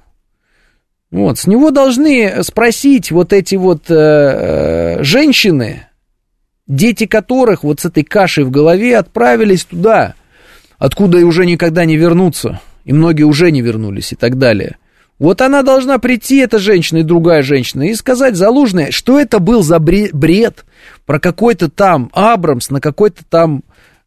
Вот, 1.14 1.38
с 1.38 1.46
него 1.46 1.70
должны 1.70 2.44
спросить 2.44 3.12
вот 3.12 3.34
эти 3.34 3.54
вот 3.54 3.84
э, 3.92 3.94
э, 3.94 5.04
женщины, 5.04 5.86
дети 6.66 7.06
которых 7.06 7.64
вот 7.64 7.82
с 7.82 7.86
этой 7.86 8.02
кашей 8.02 8.44
в 8.46 8.50
голове 8.50 8.98
отправились 8.98 9.64
туда, 9.64 10.16
откуда 10.80 11.20
и 11.20 11.24
уже 11.24 11.46
никогда 11.46 11.86
не 11.86 11.98
вернутся, 11.98 12.62
и 12.84 12.94
многие 12.94 13.24
уже 13.24 13.52
не 13.52 13.62
вернулись 13.62 14.12
и 14.12 14.16
так 14.16 14.40
далее. 14.40 14.78
Вот 15.20 15.42
она 15.42 15.62
должна 15.62 16.00
прийти, 16.00 16.38
эта 16.38 16.58
женщина 16.58 16.98
и 16.98 17.04
другая 17.04 17.44
женщина, 17.44 17.84
и 17.84 17.94
сказать 17.94 18.36
Залужной, 18.36 18.90
что 18.90 19.20
это 19.20 19.38
был 19.38 19.62
за 19.62 19.78
бред 19.78 20.66
про 21.06 21.20
какой-то 21.20 21.70
там 21.70 22.10
Абрамс 22.14 22.72
на 22.72 22.82
какой-то 22.82 23.24
там, 23.30 23.62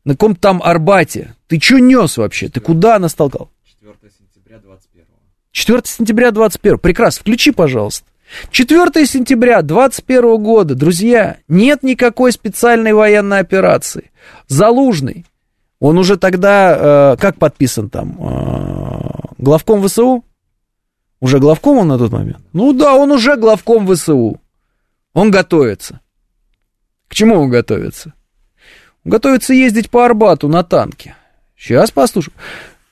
на 0.05 0.15
каком-то 0.15 0.41
там 0.41 0.61
Арбате. 0.61 1.37
Ты 1.47 1.61
что 1.61 1.79
нес 1.79 2.17
вообще? 2.17 2.49
Ты 2.49 2.59
куда 2.59 2.99
нас 2.99 3.15
толкал? 3.15 3.49
4 5.57 5.81
сентября 5.87 6.33
21. 6.33 6.79
Прекрасно, 6.79 7.23
включи, 7.23 7.51
пожалуйста. 7.51 8.05
4 8.51 9.07
сентября 9.07 9.63
21 9.63 10.37
года, 10.37 10.75
друзья, 10.75 11.39
нет 11.49 11.83
никакой 11.83 12.33
специальной 12.33 12.93
военной 12.93 13.39
операции. 13.39 14.11
Залужный, 14.49 15.25
он 15.81 15.97
уже 15.97 16.19
тогда, 16.19 17.15
э, 17.15 17.17
как 17.19 17.39
подписан 17.39 17.89
там, 17.89 18.19
э, 18.21 19.33
главком 19.39 19.83
ВСУ? 19.89 20.25
Уже 21.21 21.39
главком 21.39 21.79
он 21.79 21.89
на 21.89 21.97
тот 21.97 22.13
момент? 22.13 22.45
Ну 22.53 22.75
да, 22.75 22.95
он 22.95 23.11
уже 23.11 23.37
главком 23.37 23.87
ВСУ. 23.87 24.39
Он 25.15 25.31
готовится. 25.31 26.01
К 27.09 27.15
чему 27.15 27.37
он 27.41 27.49
готовится? 27.49 28.13
Он 29.07 29.13
готовится 29.13 29.55
ездить 29.55 29.89
по 29.89 30.05
Арбату 30.05 30.49
на 30.49 30.63
танке. 30.63 31.17
Сейчас 31.57 31.91
послушаем. 31.91 32.37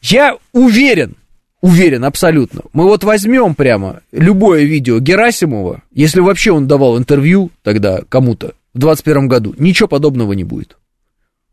Я 0.00 0.38
уверен, 0.52 1.16
уверен 1.64 2.04
абсолютно. 2.04 2.60
Мы 2.74 2.84
вот 2.84 3.04
возьмем 3.04 3.54
прямо 3.54 4.00
любое 4.12 4.64
видео 4.64 4.98
Герасимова, 4.98 5.80
если 5.94 6.20
вообще 6.20 6.52
он 6.52 6.68
давал 6.68 6.98
интервью 6.98 7.50
тогда 7.62 8.02
кому-то 8.06 8.52
в 8.74 8.78
21 8.78 9.28
году, 9.28 9.54
ничего 9.56 9.88
подобного 9.88 10.34
не 10.34 10.44
будет. 10.44 10.76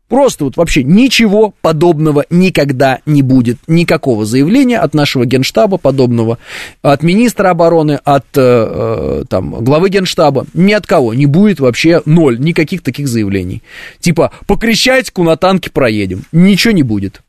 Просто 0.08 0.44
вот 0.44 0.58
вообще 0.58 0.84
ничего 0.84 1.54
подобного 1.62 2.26
никогда 2.28 2.98
не 3.06 3.22
будет. 3.22 3.56
Никакого 3.66 4.26
заявления 4.26 4.80
от 4.80 4.92
нашего 4.92 5.24
генштаба 5.24 5.78
подобного, 5.78 6.36
от 6.82 7.02
министра 7.02 7.48
обороны, 7.48 7.98
от 8.04 8.26
э, 8.36 8.40
э, 8.42 9.24
там, 9.30 9.64
главы 9.64 9.88
генштаба, 9.88 10.44
ни 10.52 10.74
от 10.74 10.86
кого 10.86 11.14
не 11.14 11.24
будет 11.24 11.58
вообще 11.58 12.02
ноль, 12.04 12.38
никаких 12.38 12.82
таких 12.82 13.08
заявлений. 13.08 13.62
Типа, 13.98 14.30
по 14.46 14.58
Крещатику 14.58 15.22
на 15.22 15.38
танке 15.38 15.70
проедем. 15.70 16.24
Ничего 16.32 16.72
не 16.72 16.82
будет. 16.82 17.22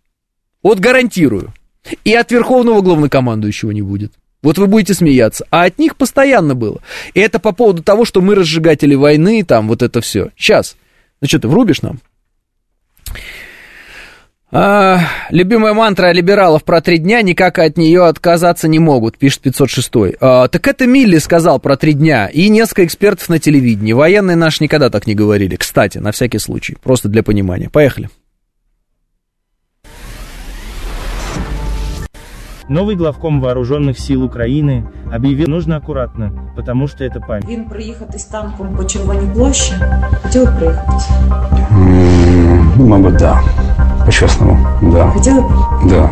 Вот 0.61 0.79
гарантирую. 0.79 1.53
И 2.03 2.13
от 2.13 2.31
верховного 2.31 2.81
главнокомандующего 2.81 3.71
не 3.71 3.81
будет. 3.81 4.13
Вот 4.41 4.57
вы 4.57 4.67
будете 4.67 4.93
смеяться. 4.93 5.45
А 5.49 5.63
от 5.63 5.79
них 5.79 5.95
постоянно 5.95 6.53
было. 6.53 6.81
И 7.13 7.19
это 7.19 7.39
по 7.39 7.53
поводу 7.53 7.81
того, 7.81 8.05
что 8.05 8.21
мы 8.21 8.35
разжигатели 8.35 8.93
войны, 8.93 9.43
там 9.43 9.67
вот 9.67 9.81
это 9.81 10.01
все. 10.01 10.31
Сейчас. 10.35 10.75
Ну 11.21 11.27
что, 11.27 11.39
ты 11.39 11.47
врубишь 11.47 11.81
нам? 11.81 11.99
А, 14.55 14.99
любимая 15.31 15.73
мантра 15.73 16.11
либералов 16.11 16.63
про 16.63 16.79
три 16.79 16.99
дня, 16.99 17.23
никак 17.23 17.57
от 17.57 17.75
нее 17.75 18.05
отказаться 18.05 18.67
не 18.67 18.77
могут, 18.77 19.17
пишет 19.17 19.41
506. 19.41 19.91
А, 20.19 20.47
так 20.47 20.67
это 20.67 20.85
Милли 20.85 21.17
сказал 21.17 21.59
про 21.59 21.75
три 21.75 21.93
дня, 21.93 22.27
и 22.27 22.49
несколько 22.49 22.85
экспертов 22.85 23.29
на 23.29 23.39
телевидении. 23.39 23.93
Военные 23.93 24.35
наши 24.35 24.63
никогда 24.63 24.91
так 24.91 25.07
не 25.07 25.15
говорили. 25.15 25.55
Кстати, 25.55 25.97
на 25.97 26.11
всякий 26.11 26.37
случай, 26.37 26.77
просто 26.83 27.09
для 27.09 27.23
понимания. 27.23 27.69
Поехали. 27.71 28.09
Новый 32.68 32.96
главком 32.96 33.40
вооруженных 33.40 33.98
сил 33.98 34.22
України 34.24 34.84
объявил 35.10 35.48
нужно 35.48 35.76
аккуратно, 35.76 36.32
потому 36.56 36.86
что 36.88 37.04
это 37.04 37.20
память. 37.26 37.48
Він 37.48 37.64
проїхатись 37.64 38.24
танком 38.24 38.68
по 38.76 38.84
Червоній 38.84 39.28
площі. 39.34 39.72
Хотіли 40.22 40.44
б 40.44 40.56
проїхатись? 40.58 41.08
Ну, 42.76 42.86
мабуть, 42.86 43.16
да. 43.16 43.40
По-чесному, 44.06 44.66
да. 44.82 45.04
Хотіли 45.06 45.40
б? 45.40 45.44
Да. 45.84 46.10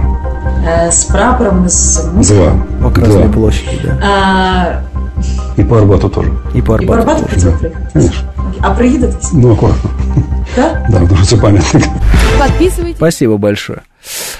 Е, 0.86 0.92
з 0.92 1.04
прапором, 1.04 1.68
з 1.68 2.04
музикою. 2.14 2.52
Да. 2.80 2.84
По 2.84 2.90
Красной 2.90 3.22
да. 3.22 3.28
площади, 3.28 3.78
да. 3.84 4.06
А, 4.06 4.80
И 5.58 5.64
по 5.64 5.78
Арбату 5.78 6.08
тоже. 6.08 6.30
И 6.54 6.62
по 6.62 6.76
і 6.76 6.86
по 6.86 6.92
Арбату. 6.92 6.92
Арбату 7.00 7.22
тоже. 7.34 7.34
хотіли 7.34 7.52
Да. 7.52 7.58
приїхатись? 7.58 7.92
Конечно. 7.92 8.28
А 8.60 8.70
приїдетесь? 8.70 9.32
Ну, 9.32 9.52
аккуратно. 9.52 9.90
Так? 10.54 10.86
Да, 10.90 11.00
потому 11.00 11.16
что 11.24 11.36
это 11.36 11.42
памятник. 11.42 11.84
Подписывайтесь. 12.38 12.96
Спасибо 12.96 13.36
большое. 13.36 13.78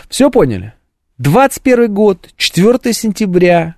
Все 0.09 0.31
поняли? 0.31 0.73
21 1.22 1.94
год, 1.94 2.30
4 2.36 2.94
сентября. 2.94 3.76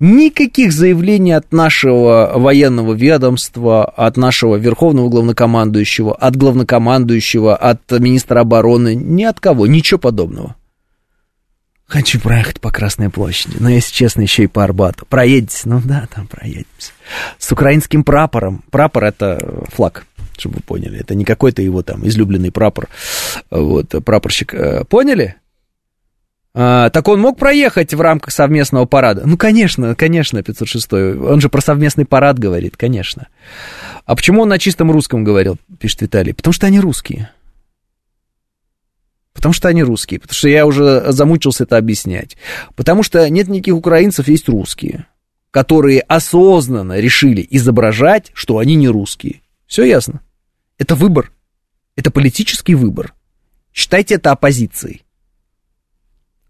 Никаких 0.00 0.72
заявлений 0.72 1.30
от 1.30 1.52
нашего 1.52 2.32
военного 2.34 2.94
ведомства, 2.94 3.84
от 3.84 4.16
нашего 4.16 4.56
верховного 4.56 5.08
главнокомандующего, 5.08 6.12
от 6.12 6.34
главнокомандующего, 6.34 7.54
от 7.54 7.88
министра 7.92 8.40
обороны, 8.40 8.96
ни 8.96 9.22
от 9.22 9.38
кого, 9.38 9.68
ничего 9.68 10.00
подобного. 10.00 10.56
Хочу 11.86 12.18
проехать 12.18 12.60
по 12.60 12.72
Красной 12.72 13.08
площади, 13.10 13.58
но, 13.60 13.68
если 13.68 13.94
честно, 13.94 14.22
еще 14.22 14.42
и 14.42 14.48
по 14.48 14.64
Арбату. 14.64 15.06
Проедете? 15.08 15.60
Ну 15.66 15.80
да, 15.84 16.08
там 16.12 16.26
проедемся. 16.26 16.90
С 17.38 17.52
украинским 17.52 18.02
прапором. 18.02 18.64
Прапор— 18.72 19.04
это 19.04 19.64
флаг, 19.68 20.06
чтобы 20.36 20.56
вы 20.56 20.62
поняли. 20.62 20.98
Это 20.98 21.14
не 21.14 21.24
какой-то 21.24 21.62
его 21.62 21.84
там 21.84 22.04
излюбленный 22.04 22.50
прапор. 22.50 22.88
Вот, 23.50 23.94
прапорщик. 24.04 24.54
Э, 24.54 24.84
Поняли? 24.84 25.36
А, 26.54 26.90
так 26.90 27.08
он 27.08 27.20
мог 27.20 27.38
проехать 27.38 27.94
в 27.94 28.00
рамках 28.00 28.32
совместного 28.32 28.84
парада? 28.84 29.22
Ну, 29.24 29.36
конечно, 29.36 29.94
конечно, 29.94 30.42
506 30.42 30.92
Он 30.92 31.40
же 31.40 31.48
про 31.48 31.62
совместный 31.62 32.04
парад 32.04 32.38
говорит, 32.38 32.76
конечно. 32.76 33.28
А 34.04 34.14
почему 34.14 34.42
он 34.42 34.48
на 34.48 34.58
чистом 34.58 34.90
русском 34.90 35.24
говорил, 35.24 35.56
пишет 35.78 36.02
Виталий? 36.02 36.34
Потому 36.34 36.52
что 36.52 36.66
они 36.66 36.78
русские. 36.78 37.30
Потому 39.32 39.54
что 39.54 39.68
они 39.68 39.82
русские. 39.82 40.20
Потому 40.20 40.34
что 40.34 40.48
я 40.48 40.66
уже 40.66 41.10
замучился 41.10 41.64
это 41.64 41.78
объяснять. 41.78 42.36
Потому 42.76 43.02
что 43.02 43.28
нет 43.30 43.48
никаких 43.48 43.74
украинцев, 43.74 44.28
есть 44.28 44.48
русские, 44.48 45.06
которые 45.50 46.00
осознанно 46.00 47.00
решили 47.00 47.46
изображать, 47.48 48.30
что 48.34 48.58
они 48.58 48.74
не 48.74 48.88
русские. 48.88 49.40
Все 49.66 49.84
ясно? 49.84 50.20
Это 50.76 50.94
выбор. 50.96 51.32
Это 51.96 52.10
политический 52.10 52.74
выбор. 52.74 53.14
Считайте 53.72 54.16
это 54.16 54.32
оппозицией. 54.32 55.02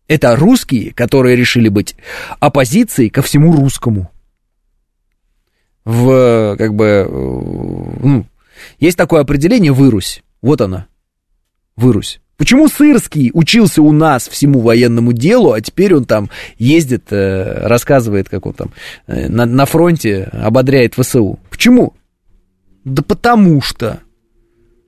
Это 0.09 0.37
русские, 0.37 0.93
которые 0.93 1.37
решили 1.37 1.69
быть 1.69 1.97
оппозицией 2.41 3.11
ко 3.11 3.23
всему 3.23 3.55
русскому. 3.55 4.11
В, 5.85 6.57
как 6.59 6.75
бы, 6.75 6.85
э, 6.85 7.09
ну, 7.09 8.27
есть 8.79 8.97
такое 8.97 9.21
определение 9.21 9.73
«вырусь». 9.73 10.23
Вот 10.41 10.61
она. 10.61 10.87
«Вырусь». 11.77 12.21
Почему 12.37 12.69
Сырский 12.69 13.31
учился 13.35 13.83
у 13.83 13.93
нас 13.93 14.27
всему 14.27 14.61
военному 14.61 15.13
делу, 15.13 15.53
а 15.53 15.61
теперь 15.61 15.95
он 15.95 16.07
там 16.07 16.29
ездит, 16.59 17.05
э, 17.11 17.67
рассказывает, 17.67 18.29
как 18.29 18.47
он 18.47 18.53
там 18.55 18.73
э, 19.07 19.29
на, 19.29 19.47
на 19.47 19.65
фронте 19.65 20.25
ободряет 20.33 20.95
ВСУ? 20.95 21.39
Почему? 21.51 21.95
Да 22.85 23.03
потому 23.03 23.61
что. 23.61 24.01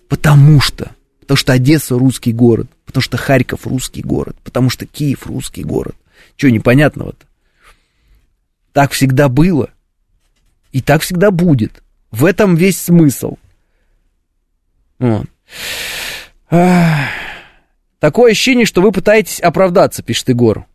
Потому 0.08 0.60
что. 0.60 0.90
Потому 1.24 1.36
что 1.38 1.52
Одесса 1.54 1.98
русский 1.98 2.32
город. 2.32 2.68
Потому 2.84 3.02
что 3.02 3.16
Харьков 3.16 3.66
русский 3.66 4.02
город. 4.02 4.36
Потому 4.44 4.68
что 4.70 4.86
Киев 4.86 5.26
русский 5.26 5.64
город. 5.64 5.96
Чего 6.36 6.50
непонятного-то? 6.52 7.26
Так 8.72 8.92
всегда 8.92 9.28
было. 9.28 9.70
И 10.72 10.82
так 10.82 11.02
всегда 11.02 11.30
будет. 11.30 11.82
В 12.10 12.24
этом 12.26 12.56
весь 12.56 12.78
смысл. 12.80 13.36
Вот. 14.98 15.26
Такое 17.98 18.32
ощущение, 18.32 18.66
что 18.66 18.82
вы 18.82 18.92
пытаетесь 18.92 19.40
оправдаться, 19.40 20.02
пишет 20.02 20.28
Егор. 20.28 20.66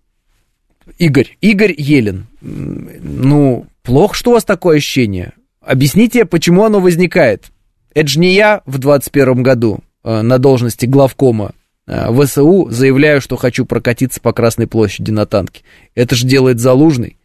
Игорь, 0.97 1.37
Игорь 1.41 1.75
Елен. 1.77 2.25
Ну, 2.41 3.67
плохо, 3.83 4.15
что 4.15 4.31
у 4.31 4.33
вас 4.33 4.43
такое 4.43 4.77
ощущение. 4.77 5.33
Объясните, 5.61 6.25
почему 6.25 6.65
оно 6.65 6.79
возникает. 6.79 7.51
Это 7.93 8.07
же 8.07 8.19
не 8.19 8.33
я 8.33 8.63
в 8.65 8.79
21 8.79 9.43
году 9.43 9.83
на 10.03 10.37
должности 10.37 10.85
главкома 10.85 11.53
э, 11.87 12.11
ВСУ 12.13 12.69
заявляю, 12.69 13.21
что 13.21 13.35
хочу 13.35 13.65
прокатиться 13.65 14.21
по 14.21 14.33
Красной 14.33 14.67
площади 14.67 15.11
на 15.11 15.25
танке. 15.25 15.63
Это 15.95 16.15
же 16.15 16.25
делает 16.25 16.59
Залужный. 16.59 17.17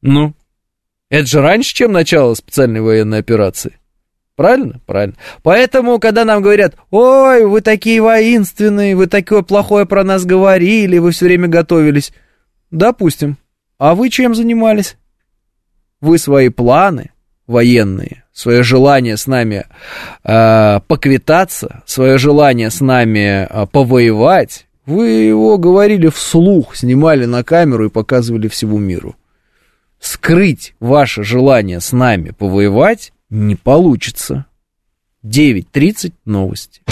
Ну, 0.00 0.34
это 1.10 1.26
же 1.26 1.40
раньше, 1.40 1.74
чем 1.74 1.92
начало 1.92 2.34
специальной 2.34 2.80
военной 2.80 3.18
операции. 3.18 3.78
Правильно? 4.36 4.80
Правильно. 4.86 5.16
Поэтому, 5.42 5.98
когда 5.98 6.24
нам 6.24 6.42
говорят, 6.42 6.76
ой, 6.90 7.44
вы 7.44 7.60
такие 7.60 8.00
воинственные, 8.00 8.94
вы 8.94 9.08
такое 9.08 9.42
плохое 9.42 9.84
про 9.84 10.04
нас 10.04 10.24
говорили, 10.24 10.98
вы 10.98 11.10
все 11.10 11.24
время 11.24 11.48
готовились. 11.48 12.12
Допустим. 12.70 13.36
А 13.78 13.94
вы 13.94 14.10
чем 14.10 14.34
занимались? 14.34 14.96
Вы 16.00 16.18
свои 16.18 16.50
планы 16.50 17.10
военные, 17.48 18.24
свое 18.32 18.62
желание 18.62 19.16
с 19.16 19.26
нами 19.26 19.64
э, 20.22 20.80
поквитаться, 20.86 21.82
свое 21.86 22.18
желание 22.18 22.70
с 22.70 22.80
нами 22.80 23.48
э, 23.50 23.66
повоевать, 23.66 24.66
вы 24.86 25.08
его 25.08 25.58
говорили 25.58 26.08
вслух, 26.08 26.76
снимали 26.76 27.24
на 27.24 27.42
камеру 27.42 27.86
и 27.86 27.90
показывали 27.90 28.46
всему 28.46 28.78
миру. 28.78 29.16
Скрыть 29.98 30.74
ваше 30.78 31.24
желание 31.24 31.80
с 31.80 31.92
нами 31.92 32.30
повоевать 32.30 33.12
не 33.28 33.56
получится. 33.56 34.46
9.30 35.24 36.12
новости. 36.24 36.82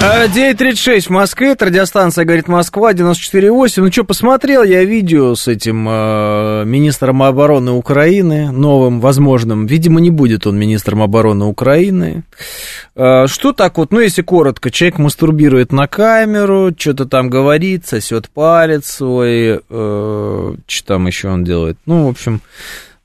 9.36 0.00 1.08
в 1.08 1.10
Москве, 1.10 1.48
это 1.48 1.66
радиостанция 1.66 2.24
«Говорит 2.24 2.46
Москва», 2.46 2.92
94.8. 2.92 3.82
Ну 3.82 3.90
что, 3.90 4.04
посмотрел 4.04 4.62
я 4.62 4.84
видео 4.84 5.34
с 5.34 5.48
этим 5.48 5.88
э, 5.88 6.62
министром 6.64 7.20
обороны 7.24 7.72
Украины, 7.72 8.52
новым, 8.52 9.00
возможным. 9.00 9.66
Видимо, 9.66 10.00
не 10.00 10.10
будет 10.10 10.46
он 10.46 10.56
министром 10.56 11.02
обороны 11.02 11.46
Украины. 11.46 12.22
Э, 12.94 13.26
что 13.26 13.52
так 13.52 13.76
вот, 13.76 13.90
ну 13.90 13.98
если 13.98 14.22
коротко, 14.22 14.70
человек 14.70 14.98
мастурбирует 14.98 15.72
на 15.72 15.88
камеру, 15.88 16.72
что-то 16.78 17.06
там 17.06 17.28
говорит, 17.28 17.88
сосет 17.88 18.30
палец 18.30 18.86
свой, 18.86 19.60
э, 19.68 20.54
что 20.68 20.86
там 20.86 21.06
еще 21.08 21.28
он 21.28 21.42
делает. 21.42 21.76
Ну, 21.86 22.06
в 22.06 22.10
общем, 22.10 22.40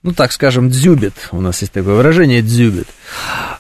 ну 0.04 0.14
так 0.14 0.32
скажем, 0.32 0.70
дзюбит. 0.70 1.30
У 1.32 1.42
нас 1.42 1.60
есть 1.62 1.74
такое 1.74 1.96
выражение 1.96 2.44
дзюбит. 2.44 2.88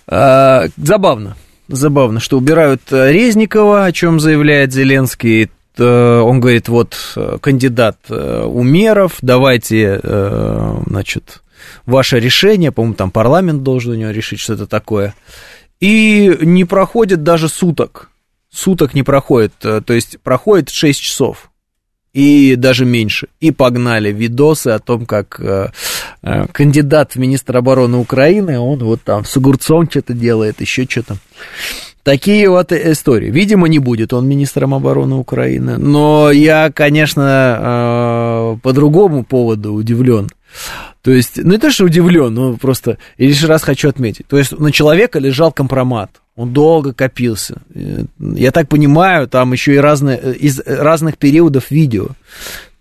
Э, 0.08 0.68
забавно 0.78 1.36
забавно, 1.76 2.20
что 2.20 2.38
убирают 2.38 2.82
э, 2.92 3.12
Резникова, 3.12 3.86
о 3.86 3.92
чем 3.92 4.20
заявляет 4.20 4.74
Зеленский. 4.74 5.50
Э, 5.78 6.20
он 6.20 6.40
говорит, 6.40 6.70
вот 6.70 6.96
э, 7.16 7.38
кандидат 7.42 7.98
Умеров, 8.10 9.18
давайте, 9.22 10.00
значит, 10.88 11.42
ваше 11.86 12.20
решение, 12.20 12.72
по-моему, 12.72 12.96
там 12.96 13.12
парламент 13.12 13.64
должен 13.64 13.94
у 13.94 13.96
него 13.96 14.12
решить 14.12 14.40
что-то 14.40 14.68
такое. 14.68 15.14
И 15.80 16.38
не 16.42 16.66
проходит 16.66 17.24
даже 17.24 17.50
суток. 17.50 18.10
Суток 18.52 18.94
не 18.94 19.04
проходит, 19.04 19.54
то 19.60 19.94
есть 19.94 20.20
проходит 20.22 20.70
6 20.70 21.02
часов 21.02 21.50
и 22.14 22.56
даже 22.56 22.86
меньше. 22.86 23.28
И 23.40 23.52
погнали 23.52 24.12
видосы 24.12 24.70
о 24.70 24.80
том, 24.80 25.06
как 25.06 25.40
э, 25.40 25.70
э, 26.22 26.46
кандидат 26.52 27.16
в 27.16 27.20
министр 27.20 27.58
обороны 27.58 27.98
Украины, 27.98 28.60
он 28.60 28.80
вот 28.80 29.02
там 29.02 29.26
с 29.26 29.36
огурцом 29.36 29.90
что-то 29.90 30.14
делает, 30.14 30.62
еще 30.62 30.86
что-то. 30.88 31.18
Такие 32.04 32.50
вот 32.50 32.72
истории. 32.72 33.32
Видимо, 33.32 33.68
не 33.68 33.80
будет 33.80 34.14
он 34.14 34.28
министром 34.28 34.74
обороны 34.74 35.16
Украины. 35.16 35.78
Но 35.78 36.32
я, 36.32 36.70
конечно, 36.72 38.56
э, 38.56 38.58
по 38.62 38.74
другому 38.74 39.24
поводу 39.24 39.74
удивлен. 39.74 40.30
То 41.02 41.12
есть, 41.12 41.38
ну 41.38 41.54
не 41.54 41.58
то, 41.58 41.72
что 41.72 41.86
удивлен, 41.86 42.34
но 42.34 42.54
просто 42.58 42.98
и 43.18 43.28
лишь 43.28 43.44
раз 43.44 43.64
хочу 43.64 43.90
отметить. 43.90 44.28
То 44.28 44.38
есть 44.38 44.58
на 44.58 44.72
человека 44.72 45.18
лежал 45.18 45.52
компромат. 45.52 46.23
Он 46.36 46.52
долго 46.52 46.94
копился. 46.94 47.62
Я 48.20 48.52
так 48.52 48.68
понимаю, 48.68 49.28
там 49.28 49.54
еще 49.54 49.76
и 49.76 49.78
разные, 49.78 50.18
из 50.36 50.60
разных 50.66 51.18
периодов 51.18 51.70
видео. 51.70 52.08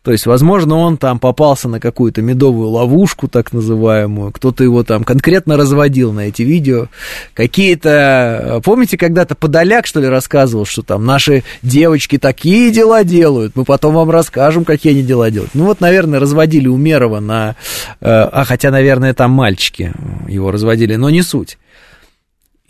То 0.03 0.11
есть, 0.11 0.27
возможно, 0.27 0.77
он 0.77 0.97
там 0.97 1.21
попался 1.21 1.69
на 1.69 1.79
какую-то 1.79 2.23
медовую 2.23 2.71
ловушку, 2.71 3.29
так 3.29 3.53
называемую. 3.53 4.33
Кто-то 4.33 4.65
его 4.65 4.83
там 4.83 5.05
конкретно 5.05 5.57
разводил 5.57 6.13
на 6.13 6.29
эти 6.29 6.43
видео. 6.43 6.89
Какие-то... 7.35 8.61
Помните, 8.65 8.99
когда-то 8.99 9.37
Подоляк, 9.37 9.87
что 9.87 10.01
ли, 10.01 10.09
рассказывал, 10.09 10.65
что 10.65 10.83
там 10.83 11.07
наши 11.07 11.45
девочки 11.63 12.19
такие 12.19 12.73
дела 12.73 13.05
делают, 13.05 13.55
мы 13.55 13.65
потом 13.65 13.95
вам 13.95 14.11
расскажем, 14.11 14.65
какие 14.65 14.93
они 14.93 15.03
дела 15.05 15.31
делают. 15.31 15.55
Ну 15.55 15.67
вот, 15.67 15.81
наверное, 15.81 16.19
разводили 16.19 16.67
Умерова 16.67 17.21
на... 17.21 17.55
Э, 18.01 18.25
а, 18.25 18.45
хотя, 18.45 18.73
наверное, 18.73 19.15
там 19.15 19.31
мальчики 19.31 19.93
его 20.27 20.51
разводили, 20.51 20.97
но 20.97 21.11
не 21.11 21.23
суть. 21.23 21.59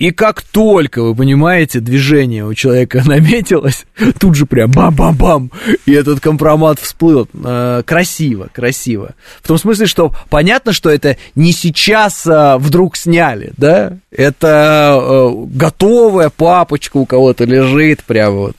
И 0.03 0.11
как 0.11 0.43
только, 0.43 1.01
вы 1.01 1.15
понимаете, 1.15 1.79
движение 1.79 2.45
у 2.45 2.55
человека 2.55 3.03
наметилось, 3.07 3.85
тут 4.19 4.35
же 4.35 4.47
прям 4.47 4.73
бам-бам-бам, 4.73 5.53
и 5.87 5.93
этот 5.93 6.19
компромат 6.19 6.81
всплыл. 6.81 7.29
Э, 7.33 7.85
красиво, 7.87 8.49
красиво. 8.53 9.15
В 9.41 9.47
том 9.47 9.59
смысле, 9.59 9.87
что 9.87 10.13
понятно, 10.29 10.73
что 10.73 10.91
это 10.91 11.19
не 11.37 11.53
сейчас 11.53 12.27
а, 12.27 12.59
вдруг 12.59 12.97
сняли, 12.97 13.53
да? 13.57 13.97
Это 14.11 14.99
э, 15.01 15.47
готовая 15.55 16.31
папочка 16.31 16.97
у 16.97 17.07
кого-то 17.07 17.45
лежит, 17.45 18.03
прям 18.03 18.35
вот. 18.35 18.57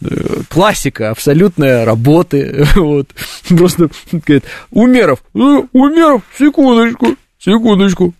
Э, 0.00 0.42
классика 0.48 1.10
абсолютная 1.10 1.84
работы. 1.84 2.64
Вот. 2.76 3.08
Просто 3.48 3.88
говорит, 4.12 4.44
Умеров, 4.70 5.24
э, 5.34 5.38
Умеров, 5.72 6.22
секундочку, 6.38 7.16
секундочку, 7.40 8.14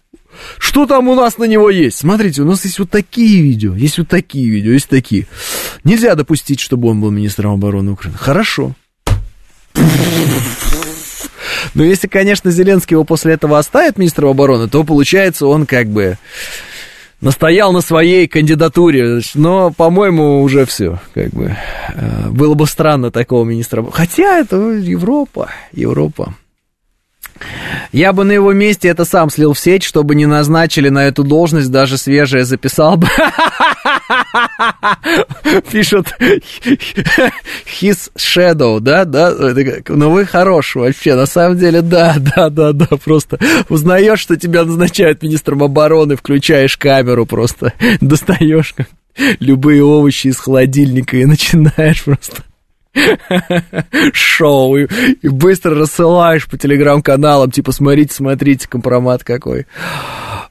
что 0.58 0.86
там 0.86 1.08
у 1.08 1.14
нас 1.14 1.38
на 1.38 1.44
него 1.44 1.70
есть? 1.70 1.98
Смотрите, 1.98 2.42
у 2.42 2.44
нас 2.44 2.64
есть 2.64 2.78
вот 2.78 2.90
такие 2.90 3.42
видео, 3.42 3.74
есть 3.74 3.98
вот 3.98 4.08
такие 4.08 4.48
видео, 4.48 4.72
есть 4.72 4.88
такие. 4.88 5.26
Нельзя 5.84 6.14
допустить, 6.14 6.60
чтобы 6.60 6.88
он 6.88 7.00
был 7.00 7.10
министром 7.10 7.52
обороны 7.52 7.92
Украины. 7.92 8.18
Хорошо. 8.18 8.74
Но 11.74 11.84
если, 11.84 12.06
конечно, 12.06 12.50
Зеленский 12.50 12.94
его 12.94 13.04
после 13.04 13.34
этого 13.34 13.58
оставит 13.58 13.96
министром 13.96 14.30
обороны, 14.30 14.68
то 14.68 14.84
получается 14.84 15.46
он 15.46 15.66
как 15.66 15.88
бы 15.88 16.18
настоял 17.20 17.72
на 17.72 17.80
своей 17.80 18.26
кандидатуре, 18.26 19.20
но, 19.34 19.70
по-моему, 19.70 20.42
уже 20.42 20.66
все, 20.66 20.98
как 21.14 21.30
бы. 21.30 21.56
Э, 21.94 22.28
было 22.30 22.54
бы 22.54 22.66
странно 22.66 23.10
такого 23.10 23.44
министра. 23.44 23.84
Хотя 23.90 24.38
это 24.40 24.56
Европа, 24.56 25.48
Европа. 25.72 26.34
Я 27.92 28.12
бы 28.12 28.24
на 28.24 28.32
его 28.32 28.52
месте 28.52 28.88
это 28.88 29.04
сам 29.04 29.30
слил 29.30 29.52
в 29.52 29.58
сеть, 29.58 29.82
чтобы 29.82 30.14
не 30.14 30.26
назначили 30.26 30.88
на 30.88 31.04
эту 31.06 31.24
должность, 31.24 31.70
даже 31.70 31.98
свежее 31.98 32.44
записал 32.44 32.96
бы. 32.96 33.08
Пишут 35.70 36.08
his 37.80 38.10
shadow, 38.16 38.80
да, 38.80 39.04
да, 39.04 39.34
ну 39.88 40.10
вы 40.10 40.26
хорош 40.26 40.74
вообще, 40.74 41.14
на 41.14 41.26
самом 41.26 41.58
деле, 41.58 41.82
да, 41.82 42.16
да, 42.18 42.48
да, 42.50 42.72
да, 42.72 42.86
просто 43.04 43.38
узнаешь, 43.68 44.20
что 44.20 44.36
тебя 44.36 44.64
назначают 44.64 45.22
министром 45.22 45.62
обороны, 45.62 46.16
включаешь 46.16 46.76
камеру 46.76 47.26
просто, 47.26 47.72
достаешь 48.00 48.74
любые 49.40 49.84
овощи 49.84 50.28
из 50.28 50.38
холодильника 50.38 51.16
и 51.16 51.24
начинаешь 51.24 52.04
просто 52.04 52.42
шоу 54.12 54.76
и, 54.76 54.86
и 55.22 55.28
быстро 55.28 55.74
рассылаешь 55.74 56.48
по 56.48 56.58
телеграм-каналам, 56.58 57.50
типа, 57.50 57.72
смотрите, 57.72 58.14
смотрите, 58.14 58.68
компромат 58.68 59.24
какой. 59.24 59.66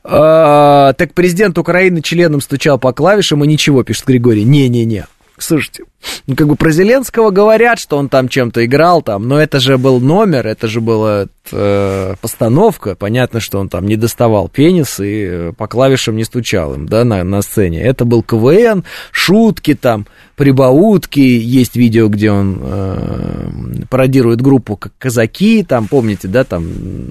А, 0.03 0.93
так 0.93 1.13
президент 1.13 1.57
Украины 1.57 2.01
членом 2.01 2.41
стучал 2.41 2.79
по 2.79 2.91
клавишам 2.93 3.43
и 3.43 3.47
ничего, 3.47 3.83
пишет 3.83 4.05
Григорий. 4.05 4.43
Не-не-не. 4.43 5.05
Слушайте, 5.41 5.85
ну 6.27 6.35
как 6.35 6.47
бы 6.47 6.55
про 6.55 6.71
Зеленского 6.71 7.31
говорят, 7.31 7.79
что 7.79 7.97
он 7.97 8.09
там 8.09 8.29
чем-то 8.29 8.63
играл, 8.63 9.01
там, 9.01 9.27
но 9.27 9.41
это 9.41 9.59
же 9.59 9.77
был 9.77 9.99
номер, 9.99 10.45
это 10.45 10.67
же 10.67 10.81
была 10.81 11.25
э, 11.51 12.15
постановка. 12.21 12.95
Понятно, 12.95 13.39
что 13.39 13.59
он 13.59 13.67
там 13.67 13.87
не 13.87 13.95
доставал 13.95 14.47
пенис 14.47 14.99
и 14.99 15.25
э, 15.29 15.53
по 15.57 15.67
клавишам 15.67 16.15
не 16.15 16.23
стучал 16.23 16.75
им, 16.75 16.87
да, 16.87 17.03
на, 17.03 17.23
на 17.23 17.41
сцене. 17.41 17.81
Это 17.81 18.05
был 18.05 18.21
КВН, 18.21 18.83
шутки 19.11 19.73
там, 19.73 20.05
прибаутки. 20.35 21.19
Есть 21.19 21.75
видео, 21.75 22.07
где 22.07 22.31
он 22.31 22.59
э, 22.61 23.49
пародирует 23.89 24.41
группу 24.41 24.77
как 24.77 24.93
казаки, 24.99 25.63
там, 25.63 25.87
помните, 25.87 26.27
да, 26.27 26.43
там 26.43 26.65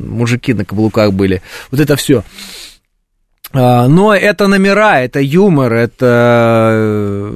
мужики 0.09 0.55
на 0.55 0.65
каблуках 0.65 1.12
были. 1.12 1.43
Вот 1.70 1.81
это 1.81 1.97
все. 1.97 2.23
А, 3.52 3.89
но 3.89 4.15
это 4.15 4.47
номера, 4.47 5.01
это 5.01 5.20
юмор, 5.20 5.73
это 5.73 6.70
э, 6.73 7.32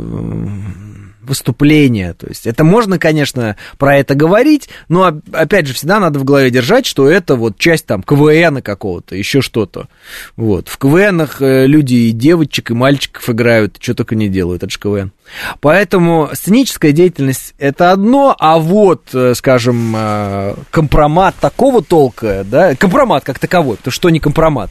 выступление. 1.27 2.15
То 2.15 2.27
есть 2.27 2.47
это 2.47 2.65
можно, 2.65 2.99
конечно, 2.99 3.57
про 3.79 3.97
это 3.97 4.15
говорить, 4.15 4.69
но 4.89 5.21
опять 5.33 5.67
же 5.67 5.75
всегда 5.75 6.01
надо 6.01 6.19
в 6.19 6.25
голове 6.25 6.51
держать, 6.51 6.87
что 6.87 7.09
это 7.09 7.37
вот 7.37 7.59
часть 7.59 7.87
там 7.87 8.03
КВН 8.03 8.63
какого-то, 8.63 9.17
еще 9.17 9.41
что-то. 9.41 9.89
Вот. 10.37 10.69
В 10.69 10.79
КВНах 10.79 11.41
э, 11.41 11.67
люди 11.67 11.95
и 11.95 12.13
девочек, 12.13 12.71
и 12.71 12.75
мальчиков 12.75 13.29
играют, 13.31 13.77
что 13.81 13.95
только 13.95 14.15
не 14.15 14.29
делают, 14.29 14.63
это 14.63 14.73
же 14.73 14.79
КВН. 14.79 15.13
Поэтому 15.61 16.31
сценическая 16.33 16.93
деятельность 16.93 17.55
это 17.59 17.93
одно, 17.93 18.37
а 18.39 18.59
вот, 18.59 19.09
э, 19.15 19.35
скажем, 19.35 19.95
э, 19.97 20.55
компромат 20.71 21.35
такого 21.41 21.83
толка, 21.83 22.45
да, 22.45 22.75
компромат 22.77 23.25
как 23.25 23.39
таковой, 23.39 23.79
то 23.83 23.91
что 23.91 24.11
не 24.11 24.21
компромат, 24.21 24.71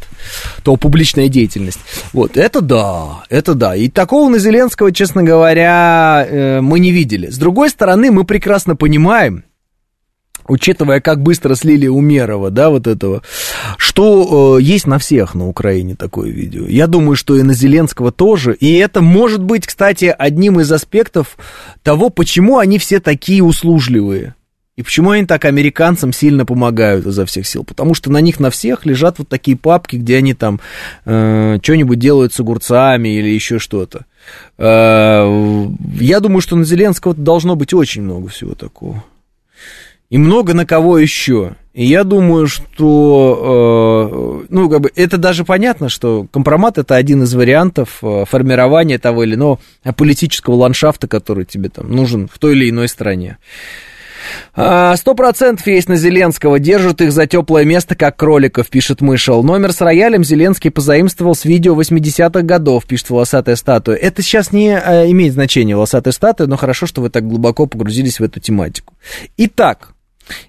то 0.64 0.76
публичная 0.76 1.28
деятельность. 1.28 1.80
Вот, 2.14 2.38
это 2.38 2.62
да, 2.62 3.24
это 3.30 3.56
да. 3.56 3.76
И 3.76 3.90
такого 3.90 4.30
на 4.30 4.38
Зеленского, 4.38 4.92
честно 4.92 5.24
говоря, 5.24 6.26
Э, 6.44 6.62
мы 6.62 6.80
не 6.80 6.92
видели. 6.92 7.30
С 7.30 7.38
другой 7.38 7.70
стороны, 7.70 8.12
мы 8.12 8.26
прекрасно 8.26 8.76
понимаем, 8.76 9.44
учитывая, 10.48 11.00
как 11.00 11.22
быстро 11.22 11.56
слили 11.56 11.88
Умерова, 11.88 12.50
да, 12.52 12.70
вот 12.70 12.88
этого, 12.88 13.22
что 13.78 14.58
э, 14.58 14.62
есть 14.62 14.88
на 14.88 15.00
всех 15.00 15.36
на 15.36 15.48
Украине 15.48 15.96
такое 15.96 16.30
видео. 16.30 16.66
Я 16.68 16.88
думаю, 16.88 17.16
что 17.16 17.36
и 17.36 17.44
на 17.44 17.54
Зеленского 17.54 18.12
тоже. 18.12 18.54
И 18.56 18.74
это 18.76 19.02
может 19.02 19.44
быть, 19.44 19.66
кстати, 19.66 20.14
одним 20.18 20.60
из 20.60 20.72
аспектов 20.72 21.38
того, 21.82 22.10
почему 22.10 22.58
они 22.58 22.78
все 22.78 23.00
такие 23.00 23.44
услужливые. 23.44 24.36
И 24.76 24.82
почему 24.82 25.12
они 25.12 25.26
так 25.28 25.46
американцам 25.46 26.12
сильно 26.12 26.46
помогают 26.46 27.06
изо 27.06 27.28
всех 27.28 27.46
сил? 27.46 27.64
Потому 27.64 27.94
что 27.94 28.12
на 28.12 28.22
них 28.22 28.40
на 28.40 28.50
всех 28.50 28.88
лежат 28.88 29.20
вот 29.20 29.30
такие 29.30 29.56
папки, 29.56 29.98
где 29.98 30.18
они 30.18 30.34
там 30.34 30.60
э, 31.06 31.60
что-нибудь 31.62 32.00
делают 32.00 32.34
с 32.34 32.40
огурцами 32.40 33.10
или 33.10 33.30
еще 33.30 33.60
что-то. 33.60 34.06
Э, 34.58 35.68
я 36.00 36.20
думаю, 36.20 36.42
что 36.42 36.56
на 36.56 36.64
Зеленского 36.64 37.14
должно 37.14 37.56
быть 37.56 37.72
очень 37.74 38.02
много 38.02 38.30
всего 38.30 38.56
такого. 38.56 39.04
и 40.10 40.18
много 40.18 40.56
на 40.56 40.66
кого 40.66 40.98
еще. 40.98 41.56
И 41.74 41.86
я 41.86 42.04
думаю, 42.04 42.48
что, 42.48 44.44
э, 44.44 44.46
ну, 44.50 44.70
как 44.70 44.82
бы, 44.82 44.92
это 44.96 45.18
даже 45.18 45.44
понятно, 45.44 45.90
что 45.90 46.28
компромат 46.32 46.78
это 46.80 46.96
один 46.96 47.24
из 47.24 47.34
вариантов 47.34 48.00
э, 48.04 48.26
формирования 48.28 49.00
того 49.00 49.24
или 49.24 49.36
иного 49.36 49.60
политического 49.96 50.56
ландшафта, 50.56 51.08
который 51.08 51.46
тебе 51.46 51.70
там 51.70 51.92
нужен 51.92 52.28
в 52.28 52.38
той 52.40 52.54
или 52.54 52.70
иной 52.70 52.88
стране. 52.88 53.38
А, 54.56 54.96
сто 54.96 55.16
процентов 55.16 55.68
есть 55.68 55.90
на 55.90 55.96
Зеленского, 55.96 56.60
держат 56.60 57.02
их 57.02 57.12
за 57.12 57.28
теплое 57.28 57.66
место, 57.66 57.96
как 57.96 58.16
кроликов, 58.16 58.70
пишет 58.70 59.02
Мышел. 59.02 59.44
Номер 59.44 59.74
с 59.74 59.82
роялем 59.82 60.24
Зеленский 60.24 60.72
позаимствовал 60.72 61.36
с 61.36 61.46
видео 61.46 61.80
80-х 61.80 62.42
годов, 62.42 62.86
пишет 62.86 63.10
волосатая 63.10 63.56
статуя. 63.56 63.96
Это 63.96 64.22
сейчас 64.22 64.52
не 64.52 64.78
а, 64.78 65.10
имеет 65.10 65.34
значения, 65.34 65.76
волосатая 65.76 66.12
статуя, 66.12 66.48
но 66.48 66.58
хорошо, 66.58 66.86
что 66.86 67.02
вы 67.02 67.10
так 67.10 67.28
глубоко 67.28 67.66
погрузились 67.66 68.20
в 68.20 68.24
эту 68.24 68.40
тематику. 68.40 68.94
Итак, 69.38 69.94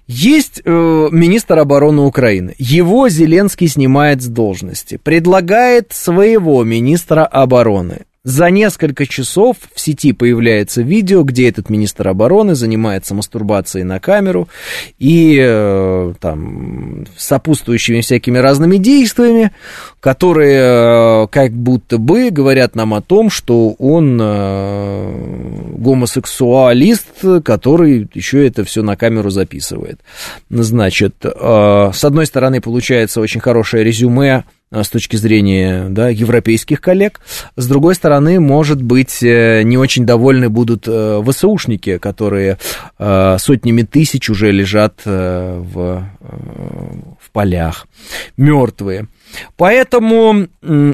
есть 0.07 0.61
э, 0.63 0.69
министр 1.11 1.59
обороны 1.59 2.03
Украины. 2.03 2.55
Его 2.57 3.09
Зеленский 3.09 3.67
снимает 3.67 4.21
с 4.21 4.27
должности. 4.27 4.97
Предлагает 4.97 5.91
своего 5.91 6.63
министра 6.63 7.25
обороны. 7.25 8.05
За 8.25 8.49
несколько 8.49 9.05
часов 9.05 9.55
в 9.75 9.79
сети 9.79 10.11
появляется 10.11 10.81
видео, 10.81 11.21
где 11.21 11.47
этот 11.47 11.69
министр 11.69 12.07
обороны 12.07 12.55
занимается 12.55 13.13
мастурбацией 13.13 13.83
на 13.83 13.99
камеру 13.99 14.49
и 14.97 15.37
э, 15.39 16.13
там 16.19 17.05
сопутствующими 17.15 18.01
всякими 18.01 18.39
разными 18.39 18.77
действиями, 18.77 19.51
которые 19.99 21.25
э, 21.25 21.27
как 21.27 21.51
будто 21.51 21.99
бы 21.99 22.31
говорят 22.31 22.73
нам 22.73 22.95
о 22.95 23.01
том, 23.01 23.29
что 23.29 23.75
он 23.77 24.19
э, 24.19 25.75
гомосексуалист, 25.77 27.43
который 27.43 28.09
еще 28.11 28.47
это 28.47 28.63
все 28.63 28.81
на 28.81 28.95
камеру 28.95 29.29
записывает. 29.29 29.99
Значит, 30.49 31.13
э, 31.23 31.91
с 31.93 32.03
одной 32.03 32.25
стороны, 32.25 32.59
получается 32.59 33.21
очень 33.21 33.39
хорошее 33.39 33.83
резюме 33.83 34.45
с 34.83 34.89
точки 34.89 35.15
зрения 35.15 35.87
да, 35.89 36.09
европейских 36.09 36.81
коллег. 36.81 37.21
С 37.55 37.67
другой 37.67 37.95
стороны, 37.95 38.39
может 38.39 38.81
быть, 38.81 39.21
э, 39.23 39.63
не 39.63 39.77
очень 39.77 40.05
довольны 40.05 40.49
будут 40.49 40.85
э, 40.87 41.23
ВСУшники, 41.25 41.97
которые 41.97 42.57
сотнями 42.97 43.83
тысяч 43.83 44.29
уже 44.29 44.51
лежат 44.51 45.01
в, 45.05 46.07
в 46.19 47.31
полях, 47.31 47.87
мертвые. 48.37 49.07
Поэтому, 49.57 50.47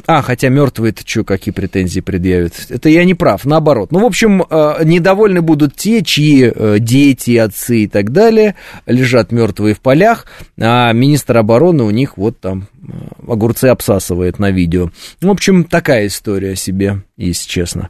а, 0.08 0.22
хотя 0.22 0.50
мертвые-то 0.50 1.04
что, 1.06 1.24
какие 1.24 1.54
претензии 1.54 2.00
предъявят? 2.00 2.54
Это 2.70 2.90
я 2.90 3.04
не 3.04 3.14
прав, 3.14 3.46
наоборот. 3.46 3.92
Ну, 3.92 4.00
в 4.00 4.06
общем, 4.06 4.44
недовольны 4.84 5.42
будут 5.42 5.76
те, 5.76 6.04
чьи 6.04 6.52
дети, 6.80 7.38
отцы 7.38 7.84
и 7.84 7.88
так 7.88 8.12
далее 8.12 8.56
лежат 8.86 9.32
мертвые 9.32 9.76
в 9.76 9.80
полях, 9.80 10.26
а 10.60 10.92
министр 10.94 11.38
обороны 11.38 11.84
у 11.84 11.92
них 11.92 12.18
вот 12.18 12.40
там 12.40 12.68
огурцы 13.28 13.66
обсасывает 13.66 14.40
на 14.40 14.52
видео. 14.52 14.92
В 15.22 15.30
общем, 15.30 15.64
такая 15.64 16.08
история 16.08 16.56
себе, 16.56 17.04
если 17.18 17.48
честно. 17.48 17.90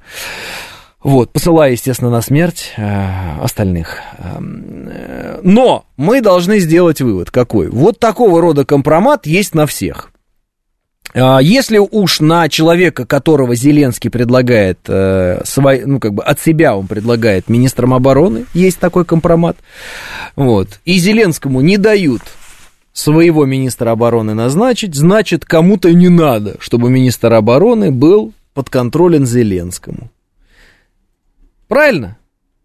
Вот, 1.04 1.32
посылая, 1.34 1.72
естественно, 1.72 2.12
на 2.12 2.22
смерть 2.22 2.74
э, 2.78 3.42
остальных. 3.42 3.98
Э, 4.20 5.40
но 5.42 5.86
мы 5.98 6.22
должны 6.22 6.60
сделать 6.60 7.02
вывод 7.02 7.32
какой. 7.32 7.70
Вот 7.70 7.98
такого 7.98 8.40
рода 8.40 8.66
компромат 8.66 9.26
есть 9.26 9.56
на 9.56 9.66
всех. 9.66 10.11
Э, 11.14 11.40
если 11.42 11.78
уж 11.78 12.20
на 12.20 12.50
человека, 12.50 13.06
которого 13.06 13.56
Зеленский 13.56 14.10
предлагает, 14.10 14.80
э, 14.88 15.42
ну, 15.86 16.00
как 16.00 16.14
бы 16.14 16.24
от 16.24 16.40
себя 16.40 16.76
он 16.76 16.88
предлагает 16.88 17.50
министром 17.50 17.94
обороны, 17.94 18.46
есть 18.54 18.80
такой 18.80 19.06
компромат, 19.06 19.58
вот, 20.36 20.80
и 20.86 20.98
Зеленскому 20.98 21.62
не 21.62 21.78
дают 21.78 22.22
своего 22.94 23.46
министра 23.46 23.92
обороны 23.92 24.34
назначить, 24.34 24.96
значит, 24.96 25.46
кому-то 25.46 25.92
не 25.94 26.10
надо, 26.10 26.56
чтобы 26.60 26.90
министр 26.90 27.34
обороны 27.34 27.92
был 27.92 28.34
подконтролен 28.54 29.26
Зеленскому. 29.26 30.12
Правильно? 31.68 32.18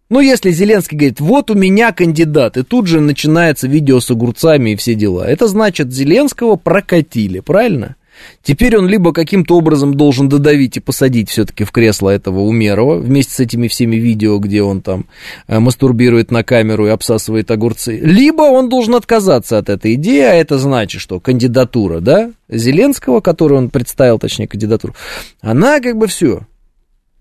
Ну, 0.09 0.20
если 0.20 0.52
Зеленский 0.52 0.97
говорит, 0.97 1.20
вот 1.20 1.51
у 1.51 1.55
меня 1.55 1.93
кандидат, 1.93 2.56
и 2.56 2.62
тут 2.62 2.86
же 2.86 3.01
начинается 3.01 3.66
видео 3.66 3.98
с 4.01 4.10
огурцами 4.10 4.70
и 4.70 4.77
все 4.77 4.94
дела, 4.94 5.27
это 5.27 5.48
значит, 5.48 5.93
Зеленского 5.93 6.56
прокатили, 6.56 7.40
правильно? 7.40 7.97
Теперь 8.43 8.76
он 8.76 8.86
либо 8.86 9.12
каким-то 9.12 9.56
образом 9.56 9.94
должен 9.94 10.28
додавить 10.28 10.76
и 10.76 10.80
посадить 10.80 11.30
все-таки 11.30 11.64
в 11.64 11.72
кресло 11.72 12.10
этого 12.10 12.40
Умерова, 12.40 12.98
вместе 12.98 13.34
с 13.34 13.40
этими 13.40 13.68
всеми 13.68 13.97
видео, 13.97 14.38
где 14.38 14.62
он 14.62 14.82
там 14.82 15.06
э, 15.48 15.59
мастурбирует 15.59 16.30
на 16.30 16.44
камеру 16.44 16.86
и 16.86 16.90
обсасывает 16.90 17.51
огурцы, 17.51 17.98
либо 17.98 18.43
он 18.43 18.68
должен 18.68 18.94
отказаться 18.94 19.59
от 19.59 19.68
этой 19.68 19.94
идеи, 19.94 20.22
а 20.22 20.34
это 20.34 20.59
значит, 20.59 21.01
что 21.01 21.20
кандидатура, 21.20 22.01
да, 22.01 22.30
Зеленского, 22.48 23.20
которую 23.20 23.59
он 23.59 23.70
представил, 23.70 24.18
точнее, 24.18 24.47
кандидатуру, 24.47 24.94
она 25.40 25.80
как 25.80 25.97
бы 25.97 26.06
все, 26.06 26.43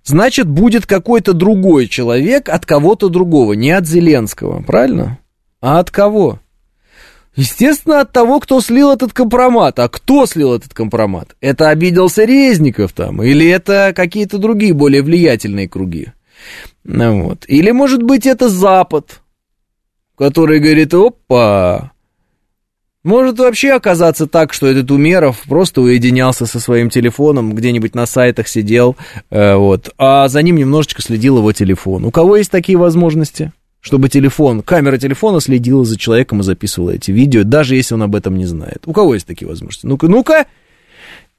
значит, 0.04 0.48
будет 0.48 0.86
какой-то 0.86 1.34
другой 1.34 1.88
человек 1.88 2.50
от 2.50 2.66
кого-то 2.66 3.10
другого, 3.10 3.54
не 3.54 3.72
от 3.72 3.88
Зеленского, 3.88 4.62
правильно? 4.62 5.20
А 5.62 5.80
от 5.80 5.90
кого? 5.92 6.40
Естественно, 7.36 8.02
от 8.02 8.12
того, 8.12 8.40
кто 8.40 8.62
слил 8.62 8.92
этот 8.92 9.12
компромат. 9.14 9.78
А 9.80 9.90
кто 9.90 10.26
слил 10.26 10.54
этот 10.54 10.74
компромат? 10.74 11.36
Это 11.42 11.70
обиделся 11.70 12.24
Резников 12.24 12.94
там? 12.94 13.22
Или 13.22 13.48
это 13.48 13.94
какие-то 13.96 14.38
другие 14.38 14.74
более 14.74 15.02
влиятельные 15.02 15.68
круги? 15.68 16.08
Ну, 16.84 17.24
вот. 17.24 17.44
Или, 17.48 17.72
может 17.72 18.04
быть, 18.04 18.26
это 18.26 18.48
Запад, 18.48 19.22
который 20.18 20.60
говорит, 20.60 20.94
опа, 20.94 21.92
может 23.04 23.38
вообще 23.38 23.74
оказаться 23.74 24.28
так, 24.28 24.54
что 24.54 24.68
этот 24.68 24.90
Умеров 24.90 25.44
просто 25.48 25.82
уединялся 25.82 26.46
со 26.46 26.60
своим 26.60 26.90
телефоном, 26.90 27.54
где-нибудь 27.54 27.96
на 27.96 28.06
сайтах 28.06 28.48
сидел, 28.48 28.96
э, 29.30 29.56
вот, 29.56 29.94
а 29.98 30.28
за 30.28 30.42
ним 30.42 30.56
немножечко 30.56 31.02
следил 31.02 31.38
его 31.38 31.52
телефон. 31.52 32.06
У 32.06 32.12
кого 32.12 32.38
есть 32.38 32.50
такие 32.50 32.78
возможности? 32.78 33.52
Чтобы 33.86 34.10
телефон, 34.10 34.64
камера 34.64 34.98
телефона 34.98 35.40
следила 35.40 35.86
за 35.86 35.96
человеком 35.96 36.40
и 36.40 36.44
записывала 36.44 36.90
эти 36.90 37.12
видео, 37.12 37.44
даже 37.44 37.76
если 37.76 37.94
он 37.94 38.02
об 38.02 38.16
этом 38.16 38.36
не 38.36 38.48
знает. 38.48 38.82
У 38.88 38.94
кого 38.94 39.14
есть 39.14 39.28
такие 39.28 39.48
возможности? 39.48 39.86
Ну-ка, 39.86 40.08
ну-ка! 40.08 40.48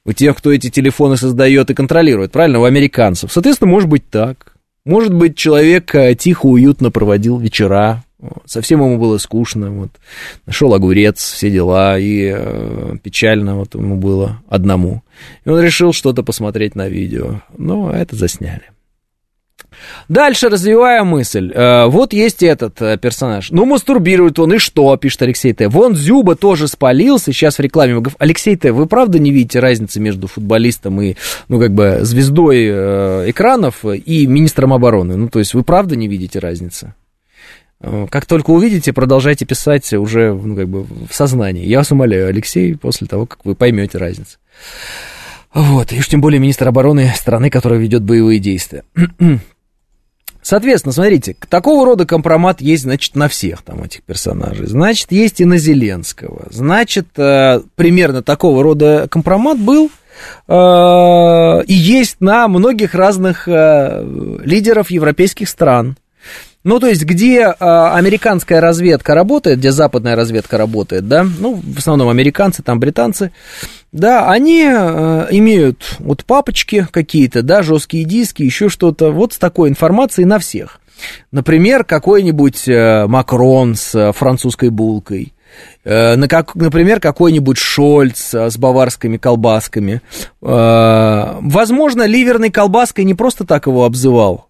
У 0.05 0.13
тех, 0.13 0.37
кто 0.37 0.53
эти 0.53 0.71
телефоны 0.71 1.17
создает 1.17 1.71
и 1.71 1.75
контролирует, 1.75 2.31
правильно? 2.31 2.61
У 2.61 2.65
американцев. 2.65 3.33
Соответственно, 3.33 3.73
может 3.73 3.89
быть 3.89 4.09
так. 4.09 4.55
Может 4.85 5.13
быть, 5.13 5.37
человек 5.37 5.93
э, 5.97 6.15
тихо, 6.15 6.47
уютно 6.47 6.93
проводил 6.93 7.37
вечера, 7.37 8.05
совсем 8.45 8.81
ему 8.81 8.97
было 8.97 9.19
скучно, 9.19 9.73
вот, 9.73 9.91
нашел 10.47 10.73
огурец, 10.73 11.19
все 11.19 11.51
дела, 11.51 11.99
и 11.99 12.33
э, 12.33 12.95
печально 13.03 13.57
вот 13.57 13.75
ему 13.75 13.97
было 13.97 14.41
одному. 14.49 15.03
И 15.45 15.49
он 15.49 15.61
решил 15.61 15.93
что-то 15.93 16.23
посмотреть 16.23 16.77
на 16.77 16.89
видео, 16.89 17.41
но 17.59 17.91
это 17.91 18.15
засняли. 18.15 18.71
Дальше 20.09 20.49
развивая 20.49 21.05
мысль. 21.05 21.53
Э, 21.55 21.87
вот 21.87 22.13
есть 22.13 22.43
этот 22.43 22.81
э, 22.81 22.97
персонаж. 22.99 23.51
Ну, 23.51 23.65
мастурбирует 23.65 24.39
он, 24.39 24.55
и 24.55 24.59
что, 24.59 24.97
пишет 24.97 25.23
Алексей 25.23 25.53
Т. 25.53 25.69
Вон 25.69 25.95
Зюба 25.95 26.37
тоже 26.37 26.69
спалился, 26.69 27.33
сейчас 27.33 27.59
в 27.59 27.61
рекламе. 27.61 28.03
Алексей 28.19 28.57
Т, 28.57 28.73
вы 28.73 28.87
правда 28.87 29.19
не 29.19 29.31
видите 29.31 29.61
разницы 29.61 30.01
между 30.01 30.27
футболистом 30.27 31.01
и, 31.01 31.17
ну, 31.49 31.61
как 31.61 31.73
бы, 31.73 32.01
звездой 32.03 32.67
э, 32.69 33.31
экранов 33.31 33.85
и 33.85 34.27
министром 34.27 34.73
обороны? 34.73 35.17
Ну, 35.17 35.29
то 35.29 35.39
есть 35.39 35.55
вы 35.55 35.63
правда 35.63 35.97
не 35.97 36.09
видите 36.09 36.39
разницы? 36.39 36.95
Как 38.11 38.25
только 38.25 38.51
увидите, 38.51 38.95
продолжайте 38.95 39.45
писать 39.45 39.93
уже 39.93 40.33
ну, 40.33 40.57
как 40.57 40.67
бы 40.67 40.85
в 40.85 41.13
сознании. 41.13 41.67
Я 41.67 41.79
вас 41.79 41.93
умоляю, 41.93 42.29
Алексей, 42.29 42.75
после 42.75 43.07
того, 43.07 43.27
как 43.27 43.45
вы 43.45 43.55
поймете 43.55 43.99
разницу. 43.99 44.39
Вот, 45.57 45.91
и 45.91 45.99
уж 45.99 46.09
тем 46.09 46.21
более 46.21 46.39
министр 46.39 46.69
обороны 46.69 47.11
страны, 47.17 47.49
которая 47.49 47.79
ведет 47.79 48.03
боевые 48.03 48.41
действия. 48.41 48.85
Соответственно, 50.43 50.93
смотрите, 50.93 51.35
такого 51.49 51.87
рода 51.87 52.05
компромат 52.05 52.61
есть, 52.61 52.83
значит, 52.83 53.17
на 53.17 53.27
всех 53.27 53.63
там 53.63 53.83
этих 53.83 54.03
персонажей. 54.03 54.67
Значит, 54.67 55.13
есть 55.13 55.41
и 55.41 55.47
на 55.47 55.57
Зеленского. 55.57 56.49
Значит, 56.51 57.07
э, 57.17 57.63
примерно 57.75 58.23
такого 58.23 58.63
рода 58.63 59.09
компромат 59.11 59.59
был 59.59 59.91
э, 60.47 60.53
и 61.67 61.73
есть 61.73 62.21
на 62.21 62.49
многих 62.49 62.95
разных 62.95 63.49
э, 63.49 64.39
лидеров 64.45 64.91
европейских 64.91 65.49
стран. 65.49 65.97
Ну, 66.67 66.81
то 66.81 66.89
есть, 66.89 67.05
где 67.05 67.43
э, 67.43 67.55
американская 67.61 68.61
разведка 68.61 69.15
работает, 69.15 69.61
где 69.61 69.71
западная 69.71 70.17
разведка 70.17 70.59
работает, 70.59 71.07
да, 71.07 71.25
ну, 71.39 71.63
в 71.65 71.79
основном 71.79 72.09
американцы, 72.09 72.65
там 72.65 72.81
британцы, 72.81 73.31
да, 73.93 74.29
они 74.29 74.65
э, 74.69 75.27
имеют 75.31 75.95
вот 76.01 76.25
папочки 76.25 76.85
какие-то, 76.91 77.43
да, 77.43 77.63
жесткие 77.63 78.03
диски, 78.03 78.43
еще 78.43 78.69
что-то, 78.69 79.13
вот 79.13 79.33
с 79.33 79.39
такой 79.39 79.69
информацией 79.69 80.25
на 80.25 80.41
всех. 80.41 80.81
Например, 81.31 81.85
какой-нибудь 81.85 82.67
э, 82.67 83.07
Макрон 83.07 83.77
с 83.77 83.95
э, 83.95 84.13
французской 84.13 84.71
булкой, 84.71 85.35
э, 85.85 86.17
на 86.17 86.27
как, 86.27 86.57
например, 86.57 86.99
какой-нибудь 86.99 87.59
Шольц 87.59 88.35
э, 88.35 88.51
с 88.51 88.59
баварскими 88.59 89.19
колбасками. 89.19 90.03
Э, 90.43 91.37
возможно, 91.43 92.07
ливерной 92.07 92.51
колбаской 92.51 93.05
не 93.05 93.15
просто 93.15 93.45
так 93.45 93.69
его 93.69 93.85
обзывал, 93.85 94.46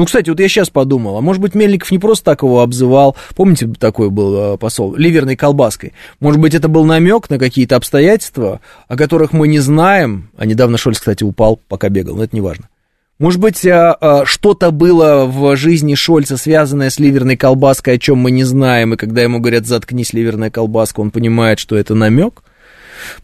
Ну, 0.00 0.06
кстати, 0.06 0.30
вот 0.30 0.40
я 0.40 0.48
сейчас 0.48 0.70
подумал, 0.70 1.18
а 1.18 1.20
может 1.20 1.42
быть, 1.42 1.54
Мельников 1.54 1.90
не 1.90 1.98
просто 1.98 2.24
так 2.24 2.42
его 2.42 2.62
обзывал, 2.62 3.18
помните, 3.36 3.70
такой 3.78 4.08
был 4.08 4.54
э, 4.54 4.56
посол, 4.56 4.94
ливерной 4.96 5.36
колбаской. 5.36 5.92
Может 6.20 6.40
быть, 6.40 6.54
это 6.54 6.68
был 6.68 6.86
намек 6.86 7.28
на 7.28 7.38
какие-то 7.38 7.76
обстоятельства, 7.76 8.62
о 8.88 8.96
которых 8.96 9.34
мы 9.34 9.46
не 9.46 9.58
знаем, 9.58 10.30
а 10.38 10.46
недавно 10.46 10.78
Шольц, 10.78 11.00
кстати, 11.00 11.22
упал, 11.22 11.60
пока 11.68 11.90
бегал, 11.90 12.16
но 12.16 12.24
это 12.24 12.34
не 12.34 12.40
важно. 12.40 12.70
Может 13.18 13.40
быть, 13.42 13.62
э, 13.66 13.94
э, 14.00 14.22
что-то 14.24 14.70
было 14.70 15.26
в 15.26 15.54
жизни 15.56 15.94
Шольца, 15.94 16.38
связанное 16.38 16.88
с 16.88 16.98
ливерной 16.98 17.36
колбаской, 17.36 17.96
о 17.96 17.98
чем 17.98 18.16
мы 18.16 18.30
не 18.30 18.44
знаем, 18.44 18.94
и 18.94 18.96
когда 18.96 19.20
ему 19.20 19.38
говорят 19.38 19.66
«заткнись, 19.66 20.14
ливерная 20.14 20.50
колбаска», 20.50 21.00
он 21.00 21.10
понимает, 21.10 21.58
что 21.58 21.76
это 21.76 21.94
намек? 21.94 22.42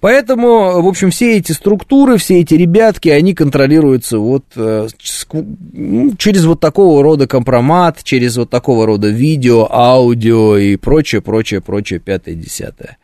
Поэтому, 0.00 0.82
в 0.82 0.86
общем, 0.86 1.10
все 1.10 1.36
эти 1.36 1.52
структуры, 1.52 2.18
все 2.18 2.40
эти 2.40 2.54
ребятки, 2.54 3.08
они 3.08 3.34
контролируются 3.34 4.18
вот 4.18 4.44
э, 4.56 4.88
ну, 5.32 6.14
через 6.16 6.44
вот 6.44 6.60
такого 6.60 7.02
рода 7.02 7.26
компромат, 7.26 8.02
через 8.02 8.36
вот 8.36 8.50
такого 8.50 8.86
рода 8.86 9.08
видео, 9.08 9.68
аудио 9.70 10.56
и 10.56 10.76
прочее, 10.76 11.20
прочее, 11.20 11.60
прочее, 11.60 12.00
пятое, 12.00 12.34
десятое. 12.34 12.98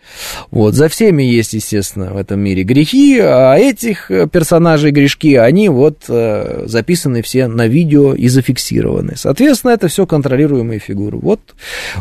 Вот, 0.51 0.75
за 0.75 0.89
всеми 0.89 1.23
есть, 1.23 1.53
естественно, 1.53 2.13
в 2.13 2.17
этом 2.17 2.41
мире 2.41 2.63
грехи, 2.63 3.19
а 3.21 3.57
этих 3.57 4.11
персонажей 4.31 4.91
грешки, 4.91 5.37
они 5.37 5.69
вот 5.69 6.05
э, 6.09 6.65
записаны 6.67 7.23
все 7.23 7.47
на 7.47 7.67
видео 7.67 8.15
и 8.15 8.29
зафиксированы. 8.29 9.15
Соответственно, 9.17 9.73
это 9.73 9.89
все 9.89 10.07
контролируемые 10.07 10.79
фигуры. 10.79 11.19
Вот, 11.19 11.41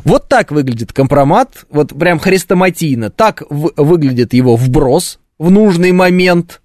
вот 0.03 0.27
так 0.27 0.51
выглядит 0.51 0.93
компромат, 0.93 1.65
вот 1.69 1.97
прям 1.97 2.19
хрестоматийно, 2.19 3.09
так 3.09 3.43
выглядит 3.49 4.33
его 4.33 4.55
вброс 4.61 5.19
в 5.39 5.49
нужный 5.49 5.91
момент. 5.91 6.61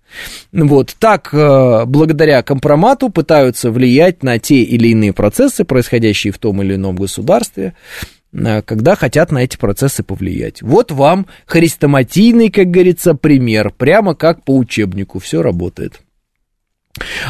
Вот 0.52 0.94
так, 0.98 1.30
э, 1.32 1.84
благодаря 1.86 2.42
компромату, 2.42 3.10
пытаются 3.10 3.70
влиять 3.70 4.22
на 4.22 4.38
те 4.38 4.62
или 4.62 4.88
иные 4.88 5.12
процессы, 5.12 5.64
происходящие 5.64 6.32
в 6.32 6.38
том 6.38 6.62
или 6.62 6.74
ином 6.74 6.96
государстве, 6.96 7.74
э, 8.32 8.62
когда 8.62 8.94
хотят 8.96 9.32
на 9.32 9.38
эти 9.38 9.56
процессы 9.56 10.02
повлиять. 10.02 10.62
Вот 10.62 10.92
вам 10.92 11.26
хрестоматийный, 11.46 12.50
как 12.50 12.70
говорится, 12.70 13.14
пример, 13.14 13.72
прямо 13.76 14.14
как 14.14 14.44
по 14.44 14.56
учебнику, 14.56 15.18
все 15.18 15.42
работает. 15.42 16.00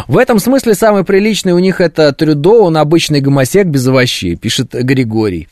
В 0.08 0.18
этом 0.18 0.38
смысле 0.38 0.74
самый 0.74 1.04
приличный 1.04 1.52
у 1.52 1.58
них 1.58 1.80
это 1.80 2.12
Трюдо, 2.12 2.62
он 2.62 2.76
обычный 2.76 3.20
гомосек 3.20 3.66
без 3.66 3.86
овощей, 3.86 4.36
пишет 4.36 4.72
Григорий. 4.72 5.48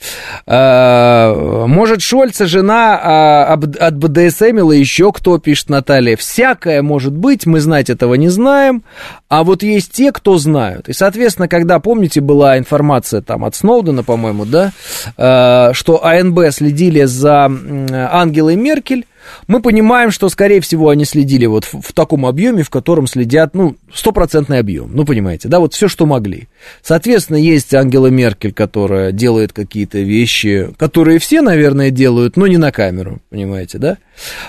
А, 0.46 1.66
может, 1.66 2.02
Шольца 2.02 2.46
жена 2.46 3.00
а, 3.02 3.52
от 3.52 3.96
БДСМ 3.96 4.58
или 4.58 4.78
еще 4.78 5.12
кто, 5.12 5.38
пишет 5.38 5.70
Наталья. 5.70 6.16
Всякое 6.16 6.82
может 6.82 7.12
быть, 7.12 7.46
мы 7.46 7.60
знать 7.60 7.90
этого 7.90 8.14
не 8.14 8.28
знаем, 8.28 8.84
а 9.28 9.44
вот 9.44 9.62
есть 9.62 9.92
те, 9.92 10.12
кто 10.12 10.38
знают. 10.38 10.88
И, 10.88 10.92
соответственно, 10.92 11.48
когда, 11.48 11.80
помните, 11.80 12.20
была 12.20 12.58
информация 12.58 13.20
там 13.20 13.44
от 13.44 13.54
Сноудена, 13.54 14.02
по-моему, 14.04 14.44
да, 14.44 14.72
а, 15.16 15.72
что 15.72 16.04
АНБ 16.04 16.50
следили 16.50 17.04
за 17.04 17.44
Ангелой 17.44 18.56
Меркель, 18.56 19.06
мы 19.46 19.60
понимаем, 19.60 20.10
что, 20.10 20.28
скорее 20.28 20.60
всего, 20.60 20.88
они 20.88 21.04
следили 21.04 21.46
вот 21.46 21.64
в, 21.64 21.80
в 21.80 21.92
таком 21.92 22.26
объеме, 22.26 22.62
в 22.62 22.70
котором 22.70 23.06
следят, 23.06 23.54
ну, 23.54 23.76
стопроцентный 23.92 24.58
объем, 24.58 24.90
ну, 24.92 25.04
понимаете, 25.04 25.48
да, 25.48 25.60
вот 25.60 25.74
все, 25.74 25.88
что 25.88 26.06
могли. 26.06 26.48
Соответственно, 26.82 27.36
есть 27.36 27.74
Ангела 27.74 28.08
Меркель, 28.08 28.52
которая 28.52 29.12
делает 29.12 29.52
какие-то 29.52 29.98
вещи, 29.98 30.70
которые 30.76 31.18
все, 31.18 31.42
наверное, 31.42 31.90
делают, 31.90 32.36
но 32.36 32.46
не 32.46 32.56
на 32.56 32.72
камеру, 32.72 33.20
понимаете, 33.30 33.78
да? 33.78 33.98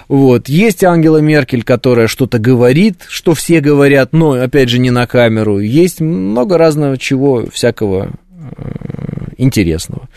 Вот, 0.08 0.48
есть 0.50 0.84
Ангела 0.84 1.18
Меркель, 1.18 1.64
которая 1.64 2.08
что-то 2.08 2.40
говорит, 2.40 3.04
что 3.08 3.34
все 3.34 3.60
говорят, 3.60 4.14
но, 4.14 4.34
опять 4.34 4.70
же, 4.70 4.80
не 4.80 4.92
на 4.92 5.08
камеру. 5.08 5.60
Есть 5.60 6.02
много 6.02 6.58
разного 6.58 6.98
чего, 6.98 7.46
всякого 7.52 8.12
э, 8.58 8.95
интересного. 9.38 10.10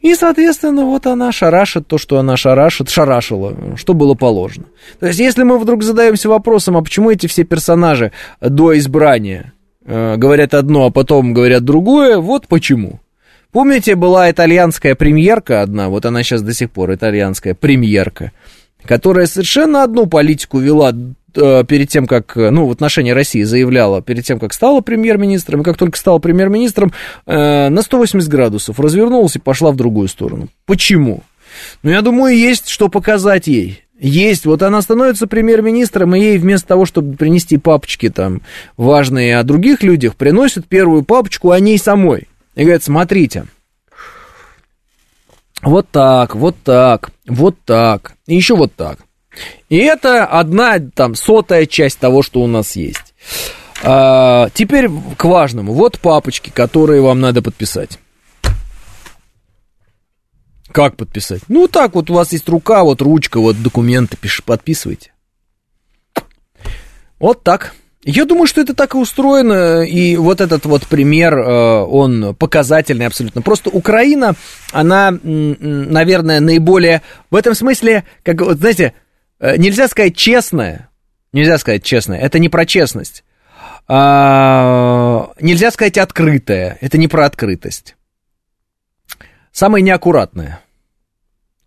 И, 0.00 0.14
соответственно, 0.14 0.84
вот 0.84 1.06
она 1.06 1.32
шарашит 1.32 1.86
то, 1.86 1.98
что 1.98 2.18
она 2.18 2.36
шарашит, 2.36 2.90
шарашила, 2.90 3.76
что 3.76 3.94
было 3.94 4.14
положено. 4.14 4.66
То 5.00 5.06
есть, 5.06 5.18
если 5.18 5.42
мы 5.42 5.58
вдруг 5.58 5.82
задаемся 5.82 6.28
вопросом, 6.28 6.76
а 6.76 6.82
почему 6.82 7.10
эти 7.10 7.26
все 7.26 7.44
персонажи 7.44 8.12
до 8.40 8.76
избрания 8.78 9.52
э, 9.84 10.16
говорят 10.16 10.54
одно, 10.54 10.86
а 10.86 10.90
потом 10.90 11.32
говорят 11.32 11.64
другое, 11.64 12.18
вот 12.18 12.48
почему. 12.48 13.00
Помните, 13.52 13.94
была 13.94 14.30
итальянская 14.30 14.96
премьерка 14.96 15.62
одна, 15.62 15.88
вот 15.88 16.04
она 16.06 16.22
сейчас 16.22 16.42
до 16.42 16.52
сих 16.52 16.70
пор 16.70 16.92
итальянская 16.94 17.54
премьерка, 17.54 18.32
которая 18.84 19.26
совершенно 19.26 19.84
одну 19.84 20.06
политику 20.06 20.58
вела 20.58 20.92
перед 21.34 21.88
тем, 21.88 22.06
как, 22.06 22.36
э, 22.36 22.50
ну, 22.50 22.66
в 22.66 22.70
отношении 22.70 23.10
России 23.10 23.42
заявляла, 23.42 24.02
перед 24.02 24.24
тем, 24.24 24.38
как 24.38 24.52
стала 24.52 24.80
премьер-министром, 24.80 25.60
и 25.60 25.64
как 25.64 25.76
только 25.76 25.98
стала 25.98 26.18
премьер-министром, 26.18 26.92
э, 27.26 27.68
на 27.68 27.82
180 27.82 28.28
градусов 28.28 28.80
развернулась 28.80 29.36
и 29.36 29.40
пошла 29.40 29.70
в 29.70 29.76
другую 29.76 30.08
сторону. 30.08 30.48
Почему? 30.66 31.22
Ну, 31.82 31.90
я 31.90 32.02
думаю, 32.02 32.36
есть 32.36 32.68
что 32.68 32.88
показать 32.88 33.46
ей. 33.46 33.84
Есть, 33.98 34.44
вот 34.44 34.62
она 34.62 34.82
становится 34.82 35.26
премьер-министром, 35.26 36.14
и 36.14 36.20
ей 36.20 36.38
вместо 36.38 36.68
того, 36.68 36.84
чтобы 36.84 37.16
принести 37.16 37.58
папочки 37.58 38.10
там 38.10 38.42
важные 38.76 39.38
о 39.38 39.44
других 39.44 39.82
людях, 39.82 40.16
приносят 40.16 40.66
первую 40.66 41.04
папочку 41.04 41.52
о 41.52 41.60
ней 41.60 41.78
самой. 41.78 42.28
И 42.56 42.62
говорят, 42.62 42.82
смотрите, 42.82 43.46
вот 45.62 45.88
так, 45.90 46.34
вот 46.34 46.56
так, 46.62 47.10
вот 47.26 47.56
так, 47.64 48.14
и 48.26 48.34
еще 48.34 48.56
вот 48.56 48.74
так. 48.74 48.98
И 49.74 49.78
это 49.78 50.24
одна 50.24 50.78
там 50.78 51.16
сотая 51.16 51.66
часть 51.66 51.98
того, 51.98 52.22
что 52.22 52.40
у 52.42 52.46
нас 52.46 52.76
есть. 52.76 53.12
А, 53.82 54.48
теперь 54.54 54.88
к 55.16 55.24
важному. 55.24 55.72
Вот 55.72 55.98
папочки, 55.98 56.50
которые 56.50 57.00
вам 57.00 57.20
надо 57.20 57.42
подписать. 57.42 57.98
Как 60.70 60.94
подписать? 60.96 61.40
Ну, 61.48 61.66
так 61.66 61.96
вот 61.96 62.08
у 62.08 62.14
вас 62.14 62.30
есть 62.30 62.48
рука, 62.48 62.84
вот 62.84 63.02
ручка, 63.02 63.40
вот 63.40 63.60
документы, 63.60 64.16
пиш, 64.16 64.44
подписывайте. 64.44 65.12
Вот 67.18 67.42
так. 67.42 67.74
Я 68.04 68.26
думаю, 68.26 68.46
что 68.46 68.60
это 68.60 68.74
так 68.74 68.94
и 68.94 68.98
устроено, 68.98 69.82
и 69.82 70.16
вот 70.16 70.40
этот 70.40 70.66
вот 70.66 70.86
пример, 70.86 71.36
э, 71.36 71.80
он 71.82 72.36
показательный 72.36 73.06
абсолютно. 73.06 73.42
Просто 73.42 73.70
Украина, 73.70 74.34
она, 74.70 75.10
наверное, 75.10 76.38
наиболее, 76.38 77.02
в 77.32 77.34
этом 77.34 77.54
смысле, 77.54 78.04
как, 78.22 78.40
вот, 78.40 78.58
знаете, 78.58 78.94
нельзя 79.56 79.88
сказать 79.88 80.16
честное, 80.16 80.88
нельзя 81.32 81.58
сказать 81.58 81.82
честное, 81.82 82.18
это 82.18 82.38
не 82.38 82.48
про 82.48 82.66
честность. 82.66 83.24
А, 83.86 85.30
нельзя 85.40 85.70
сказать 85.70 85.98
открытое, 85.98 86.78
это 86.80 86.96
не 86.96 87.08
про 87.08 87.26
открытость. 87.26 87.96
Самое 89.52 89.82
неаккуратное, 89.82 90.60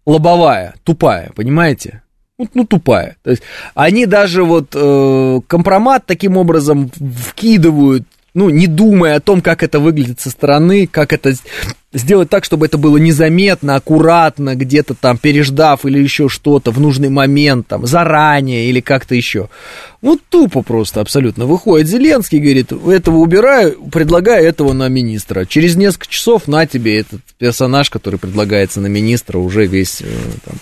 лобовая, 0.05 0.75
тупая, 0.83 1.31
понимаете? 1.35 2.01
Ну, 2.37 2.49
ну 2.53 2.65
тупая. 2.65 3.17
То 3.23 3.31
есть 3.31 3.43
они 3.75 4.05
даже 4.05 4.43
вот 4.43 4.71
э, 4.73 5.39
компромат 5.47 6.05
таким 6.05 6.37
образом 6.37 6.91
вкидывают 6.91 8.05
ну, 8.37 8.51
не 8.51 8.67
думая 8.67 9.15
о 9.15 9.19
том, 9.19 9.41
как 9.41 9.63
это 9.63 9.79
выглядит 9.79 10.19
со 10.19 10.29
стороны, 10.29 10.85
как 10.85 11.11
это 11.11 11.33
сделать 11.93 12.29
так, 12.29 12.43
чтобы 12.43 12.65
это 12.65 12.77
было 12.77 12.97
незаметно, 12.97 13.75
аккуратно, 13.75 14.55
где-то 14.55 14.93
там 14.93 15.17
переждав 15.17 15.85
или 15.85 15.99
еще 15.99 16.29
что-то 16.29 16.71
в 16.71 16.79
нужный 16.79 17.09
момент, 17.09 17.67
там, 17.67 17.87
заранее 17.87 18.69
или 18.69 18.81
как-то 18.81 19.15
еще. 19.15 19.49
Ну, 20.01 20.19
тупо 20.29 20.61
просто 20.61 21.01
абсолютно. 21.01 21.45
Выходит 21.45 21.87
Зеленский, 21.87 22.39
говорит, 22.39 22.71
этого 22.71 23.17
убираю, 23.17 23.81
предлагаю 23.91 24.45
этого 24.45 24.73
на 24.73 24.89
министра. 24.89 25.45
Через 25.45 25.75
несколько 25.75 26.07
часов 26.07 26.47
на 26.47 26.65
тебе 26.65 26.99
этот 26.99 27.21
персонаж, 27.37 27.89
который 27.89 28.19
предлагается 28.19 28.81
на 28.81 28.87
министра, 28.87 29.37
уже 29.37 29.65
весь 29.65 30.01
э, 30.01 30.05
там, 30.45 30.55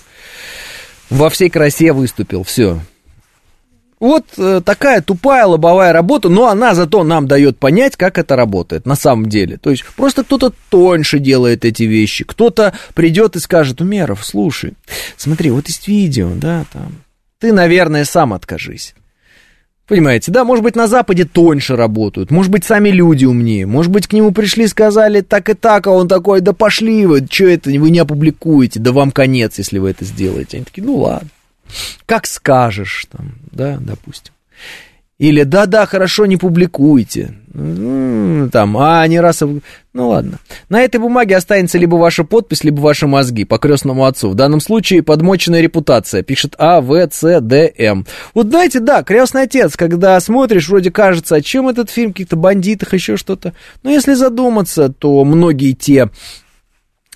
во 1.09 1.29
всей 1.29 1.49
красе 1.49 1.91
выступил, 1.91 2.43
все. 2.43 2.79
Вот 3.99 4.25
э, 4.37 4.61
такая 4.63 5.01
тупая 5.01 5.45
лобовая 5.45 5.93
работа, 5.93 6.27
но 6.27 6.47
она 6.47 6.75
зато 6.75 7.03
нам 7.03 7.27
дает 7.27 7.57
понять, 7.57 7.95
как 7.95 8.17
это 8.17 8.35
работает 8.35 8.85
на 8.85 8.95
самом 8.95 9.29
деле. 9.29 9.57
То 9.57 9.71
есть 9.71 9.85
просто 9.95 10.23
кто-то 10.23 10.53
тоньше 10.69 11.19
делает 11.19 11.63
эти 11.63 11.83
вещи, 11.83 12.25
кто-то 12.25 12.73
придет 12.93 13.37
и 13.37 13.39
скажет, 13.39 13.79
Умеров, 13.79 14.25
слушай, 14.25 14.73
смотри, 15.15 15.49
вот 15.49 15.67
есть 15.67 15.87
видео, 15.87 16.31
да, 16.35 16.65
там, 16.73 17.03
ты, 17.39 17.53
наверное, 17.53 18.03
сам 18.03 18.33
откажись. 18.33 18.95
Понимаете, 19.87 20.31
да, 20.31 20.43
может 20.43 20.63
быть, 20.63 20.75
на 20.75 20.87
Западе 20.87 21.25
тоньше 21.25 21.75
работают, 21.77 22.31
может 22.31 22.51
быть, 22.51 22.65
сами 22.65 22.89
люди 22.89 23.23
умнее, 23.23 23.65
может 23.65 23.91
быть, 23.91 24.07
к 24.07 24.13
нему 24.13 24.31
пришли, 24.31 24.67
сказали 24.67 25.21
так 25.21 25.47
и 25.49 25.53
так, 25.53 25.87
а 25.87 25.91
он 25.91 26.09
такой, 26.09 26.41
да 26.41 26.51
пошли 26.51 27.05
вы, 27.05 27.25
что 27.29 27.45
это, 27.45 27.69
вы 27.69 27.91
не 27.91 27.99
опубликуете, 27.99 28.79
да 28.79 28.91
вам 28.91 29.11
конец, 29.11 29.57
если 29.57 29.77
вы 29.77 29.91
это 29.91 30.03
сделаете. 30.03 30.57
Они 30.57 30.65
такие, 30.65 30.83
ну 30.83 30.97
ладно 30.97 31.29
как 32.05 32.25
скажешь, 32.25 33.07
там, 33.11 33.35
да, 33.51 33.77
допустим. 33.79 34.33
Или 35.17 35.43
да-да, 35.43 35.85
хорошо, 35.85 36.25
не 36.25 36.35
публикуйте. 36.35 37.35
Там, 37.53 38.77
а, 38.77 39.07
не 39.07 39.21
раз... 39.21 39.41
Ну 39.93 40.09
ладно. 40.09 40.39
На 40.67 40.81
этой 40.81 40.99
бумаге 40.99 41.37
останется 41.37 41.77
либо 41.77 41.95
ваша 41.95 42.25
подпись, 42.25 42.65
либо 42.65 42.81
ваши 42.81 43.07
мозги 43.07 43.45
по 43.45 43.57
крестному 43.57 44.05
отцу. 44.05 44.29
В 44.29 44.35
данном 44.35 44.59
случае 44.59 45.03
подмоченная 45.03 45.61
репутация. 45.61 46.21
Пишет 46.21 46.55
А, 46.57 46.81
В, 46.81 46.93
С, 47.09 47.39
Д, 47.39 47.73
М. 47.77 48.05
Вот 48.33 48.47
знаете, 48.47 48.81
да, 48.81 49.03
крестный 49.03 49.43
отец, 49.43 49.77
когда 49.77 50.19
смотришь, 50.19 50.67
вроде 50.67 50.91
кажется, 50.91 51.35
о 51.35 51.41
чем 51.41 51.69
этот 51.69 51.89
фильм, 51.89 52.11
каких-то 52.11 52.35
бандитах, 52.35 52.93
еще 52.93 53.15
что-то. 53.15 53.53
Но 53.83 53.89
если 53.89 54.15
задуматься, 54.15 54.89
то 54.89 55.23
многие 55.23 55.71
те 55.71 56.09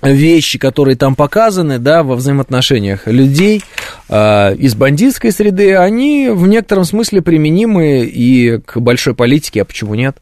вещи, 0.02 0.58
которые 0.58 0.96
там 0.96 1.16
показаны, 1.16 1.80
да, 1.80 2.04
во 2.04 2.16
взаимоотношениях 2.16 3.08
людей 3.08 3.64
э, 4.08 4.56
из 4.56 4.76
бандитской 4.76 5.32
среды, 5.32 5.76
они 5.76 6.30
в 6.30 6.48
некотором 6.48 6.86
смысле 6.86 7.22
применимы 7.22 8.02
и 8.06 8.60
к 8.60 8.80
большой 8.80 9.14
политике, 9.14 9.62
а 9.62 9.66
почему 9.66 9.96
нет? 9.96 10.18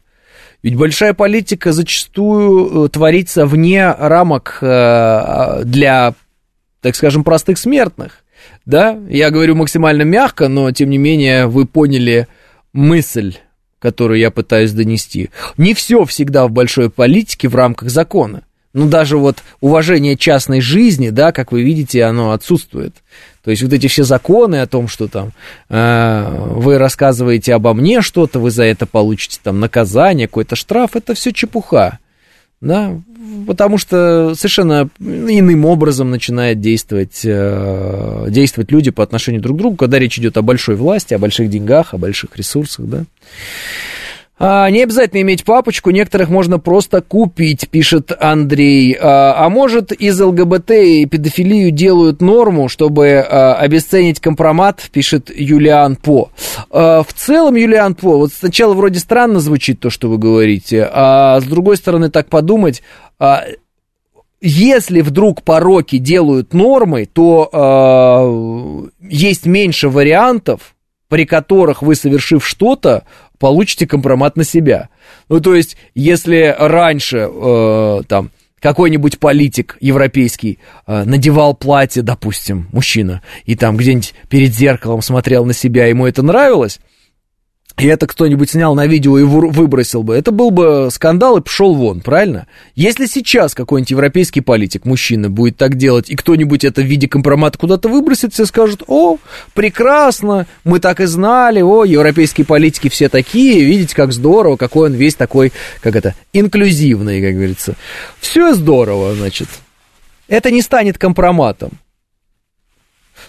Ведь 0.62 0.74
большая 0.74 1.14
политика 1.14 1.72
зачастую 1.72 2.86
э, 2.86 2.88
творится 2.88 3.46
вне 3.46 3.92
рамок 3.92 4.58
э, 4.60 5.62
для, 5.64 6.14
так 6.80 6.96
скажем, 6.96 7.22
простых 7.22 7.58
смертных, 7.58 8.24
да? 8.66 8.98
Я 9.08 9.30
говорю 9.30 9.54
максимально 9.54 10.02
мягко, 10.02 10.48
но 10.48 10.72
тем 10.72 10.90
не 10.90 10.98
менее 10.98 11.46
вы 11.46 11.66
поняли 11.66 12.26
мысль 12.72 13.36
которую 13.80 14.18
я 14.18 14.32
пытаюсь 14.32 14.72
донести. 14.72 15.30
Не 15.56 15.72
все 15.72 16.04
всегда 16.04 16.48
в 16.48 16.50
большой 16.50 16.90
политике 16.90 17.46
в 17.46 17.54
рамках 17.54 17.90
закона. 17.90 18.42
Ну, 18.74 18.86
даже 18.86 19.16
вот 19.16 19.38
уважение 19.60 20.16
частной 20.16 20.60
жизни, 20.60 21.08
да, 21.08 21.32
как 21.32 21.52
вы 21.52 21.62
видите, 21.62 22.04
оно 22.04 22.32
отсутствует. 22.32 22.94
То 23.42 23.50
есть 23.50 23.62
вот 23.62 23.72
эти 23.72 23.86
все 23.86 24.04
законы 24.04 24.56
о 24.56 24.66
том, 24.66 24.88
что 24.88 25.08
там 25.08 25.32
э, 25.70 26.52
вы 26.54 26.76
рассказываете 26.76 27.54
обо 27.54 27.72
мне 27.72 28.02
что-то, 28.02 28.38
вы 28.38 28.50
за 28.50 28.64
это 28.64 28.84
получите 28.84 29.40
там 29.42 29.58
наказание, 29.58 30.26
какой-то 30.28 30.54
штраф, 30.54 30.96
это 30.96 31.14
все 31.14 31.32
чепуха. 31.32 31.98
Да, 32.60 33.00
потому 33.46 33.78
что 33.78 34.34
совершенно 34.34 34.90
иным 34.98 35.64
образом 35.64 36.10
начинают 36.10 36.60
действовать, 36.60 37.20
э, 37.24 38.26
действовать 38.30 38.72
люди 38.72 38.90
по 38.90 39.02
отношению 39.02 39.40
друг 39.40 39.56
к 39.56 39.60
другу, 39.60 39.76
когда 39.76 39.98
речь 39.98 40.18
идет 40.18 40.36
о 40.36 40.42
большой 40.42 40.74
власти, 40.74 41.14
о 41.14 41.18
больших 41.18 41.48
деньгах, 41.48 41.94
о 41.94 41.98
больших 41.98 42.36
ресурсах, 42.36 42.86
да. 42.86 43.04
А, 44.38 44.70
не 44.70 44.82
обязательно 44.82 45.22
иметь 45.22 45.44
папочку, 45.44 45.90
некоторых 45.90 46.28
можно 46.28 46.58
просто 46.58 47.02
купить, 47.02 47.68
пишет 47.68 48.12
Андрей. 48.20 48.96
А, 49.00 49.34
а 49.44 49.48
может, 49.48 49.90
из 49.92 50.20
ЛГБТ 50.20 50.70
и 50.70 51.06
педофилию 51.06 51.70
делают 51.72 52.20
норму, 52.20 52.68
чтобы 52.68 53.18
а, 53.18 53.54
обесценить 53.54 54.20
компромат, 54.20 54.88
пишет 54.92 55.30
Юлиан 55.34 55.96
По. 55.96 56.30
А, 56.70 57.02
в 57.02 57.12
целом, 57.12 57.56
Юлиан 57.56 57.94
По, 57.94 58.16
вот 58.16 58.32
сначала 58.32 58.74
вроде 58.74 59.00
странно 59.00 59.40
звучит 59.40 59.80
то, 59.80 59.90
что 59.90 60.08
вы 60.08 60.18
говорите, 60.18 60.88
а 60.92 61.40
с 61.40 61.44
другой 61.44 61.76
стороны, 61.76 62.08
так 62.10 62.28
подумать, 62.28 62.82
а, 63.18 63.44
если 64.40 65.00
вдруг 65.00 65.42
пороки 65.42 65.98
делают 65.98 66.54
нормой, 66.54 67.06
то 67.06 67.48
а, 67.52 68.88
есть 69.00 69.46
меньше 69.46 69.88
вариантов, 69.88 70.76
при 71.08 71.24
которых 71.24 71.82
вы, 71.82 71.94
совершив 71.94 72.46
что-то, 72.46 73.04
получите 73.38 73.86
компромат 73.86 74.36
на 74.36 74.44
себя. 74.44 74.88
Ну, 75.28 75.40
то 75.40 75.54
есть, 75.54 75.76
если 75.94 76.54
раньше, 76.58 77.28
э, 77.30 78.02
там, 78.08 78.30
какой-нибудь 78.60 79.18
политик 79.18 79.76
европейский 79.80 80.58
э, 80.86 81.04
надевал 81.04 81.54
платье, 81.54 82.02
допустим, 82.02 82.68
мужчина, 82.72 83.22
и 83.44 83.54
там 83.54 83.76
где-нибудь 83.76 84.14
перед 84.28 84.54
зеркалом 84.54 85.02
смотрел 85.02 85.44
на 85.44 85.52
себя, 85.52 85.86
ему 85.86 86.06
это 86.06 86.22
нравилось, 86.22 86.80
и 87.78 87.86
это 87.86 88.06
кто-нибудь 88.06 88.50
снял 88.50 88.74
на 88.74 88.86
видео 88.86 89.18
и 89.18 89.22
выбросил 89.22 90.02
бы, 90.02 90.14
это 90.14 90.32
был 90.32 90.50
бы 90.50 90.88
скандал 90.90 91.38
и 91.38 91.40
пошел 91.40 91.74
вон, 91.74 92.00
правильно? 92.00 92.46
Если 92.74 93.06
сейчас 93.06 93.54
какой-нибудь 93.54 93.90
европейский 93.90 94.40
политик, 94.40 94.84
мужчина, 94.84 95.30
будет 95.30 95.56
так 95.56 95.76
делать, 95.76 96.10
и 96.10 96.16
кто-нибудь 96.16 96.64
это 96.64 96.82
в 96.82 96.84
виде 96.84 97.08
компромата 97.08 97.56
куда-то 97.56 97.88
выбросит, 97.88 98.34
все 98.34 98.46
скажут, 98.46 98.82
о, 98.88 99.18
прекрасно, 99.54 100.46
мы 100.64 100.80
так 100.80 101.00
и 101.00 101.06
знали, 101.06 101.60
о, 101.60 101.84
европейские 101.84 102.44
политики 102.44 102.88
все 102.88 103.08
такие, 103.08 103.64
видите, 103.64 103.94
как 103.94 104.12
здорово, 104.12 104.56
какой 104.56 104.90
он 104.90 104.94
весь 104.96 105.14
такой, 105.14 105.52
как 105.80 105.94
это, 105.94 106.14
инклюзивный, 106.32 107.22
как 107.22 107.34
говорится. 107.34 107.76
Все 108.20 108.54
здорово, 108.54 109.14
значит. 109.14 109.48
Это 110.26 110.50
не 110.50 110.62
станет 110.62 110.98
компроматом. 110.98 111.70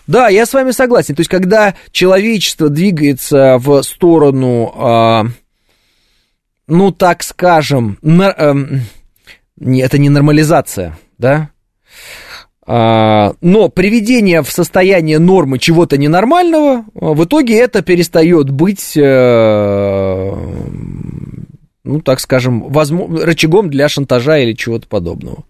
Да, 0.08 0.30
я 0.30 0.46
с 0.46 0.54
вами 0.54 0.72
согласен. 0.72 1.16
То 1.16 1.22
есть, 1.22 1.30
когда 1.30 1.76
человечество 1.92 2.70
двигается 2.70 3.58
в 3.60 3.82
сторону, 3.84 4.74
э, 4.76 5.24
ну, 6.68 6.92
так 6.92 7.24
скажем, 7.24 7.98
э, 8.02 8.54
не, 9.58 9.82
это 9.82 9.98
не 9.98 10.10
нормализация, 10.10 10.98
да? 11.18 11.50
А, 12.72 13.34
но 13.42 13.70
приведение 13.70 14.44
в 14.44 14.52
состояние 14.52 15.18
нормы 15.18 15.58
чего-то 15.58 15.98
ненормального, 15.98 16.86
в 16.94 17.24
итоге 17.24 17.58
это 17.58 17.82
перестает 17.82 18.52
быть, 18.52 18.96
э, 18.96 20.34
ну, 21.84 22.02
так 22.02 22.20
скажем, 22.20 22.70
возможно, 22.70 23.26
рычагом 23.26 23.72
для 23.72 23.90
шантажа 23.90 24.38
или 24.38 24.54
чего-то 24.54 24.88
подобного. 24.88 25.46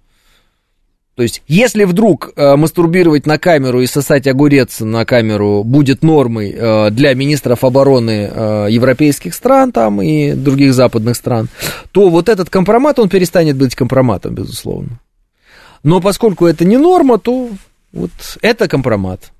То 1.20 1.24
есть, 1.24 1.42
если 1.50 1.84
вдруг 1.84 2.32
э, 2.38 2.56
мастурбировать 2.56 3.26
на 3.26 3.38
камеру 3.38 3.82
и 3.82 3.88
сосать 3.88 4.26
огурец 4.26 4.80
на 4.80 5.04
камеру 5.04 5.66
будет 5.66 6.02
нормой 6.02 6.56
э, 6.58 6.92
для 6.92 7.14
министров 7.14 7.66
обороны 7.66 8.32
э, 8.34 8.68
европейских 8.70 9.34
стран 9.34 9.74
там 9.74 10.02
и 10.02 10.32
других 10.32 10.74
западных 10.74 11.18
стран, 11.18 11.50
то 11.92 12.08
вот 12.08 12.30
этот 12.30 12.50
компромат, 12.50 13.00
он 13.00 13.10
перестанет 13.10 13.58
быть 13.58 13.76
компроматом, 13.76 14.34
безусловно. 14.34 15.02
Но 15.84 16.00
поскольку 16.00 16.46
это 16.46 16.64
не 16.64 16.78
норма, 16.78 17.18
то 17.18 17.50
вот 17.92 18.12
это 18.42 18.70
компромат. 18.70 19.34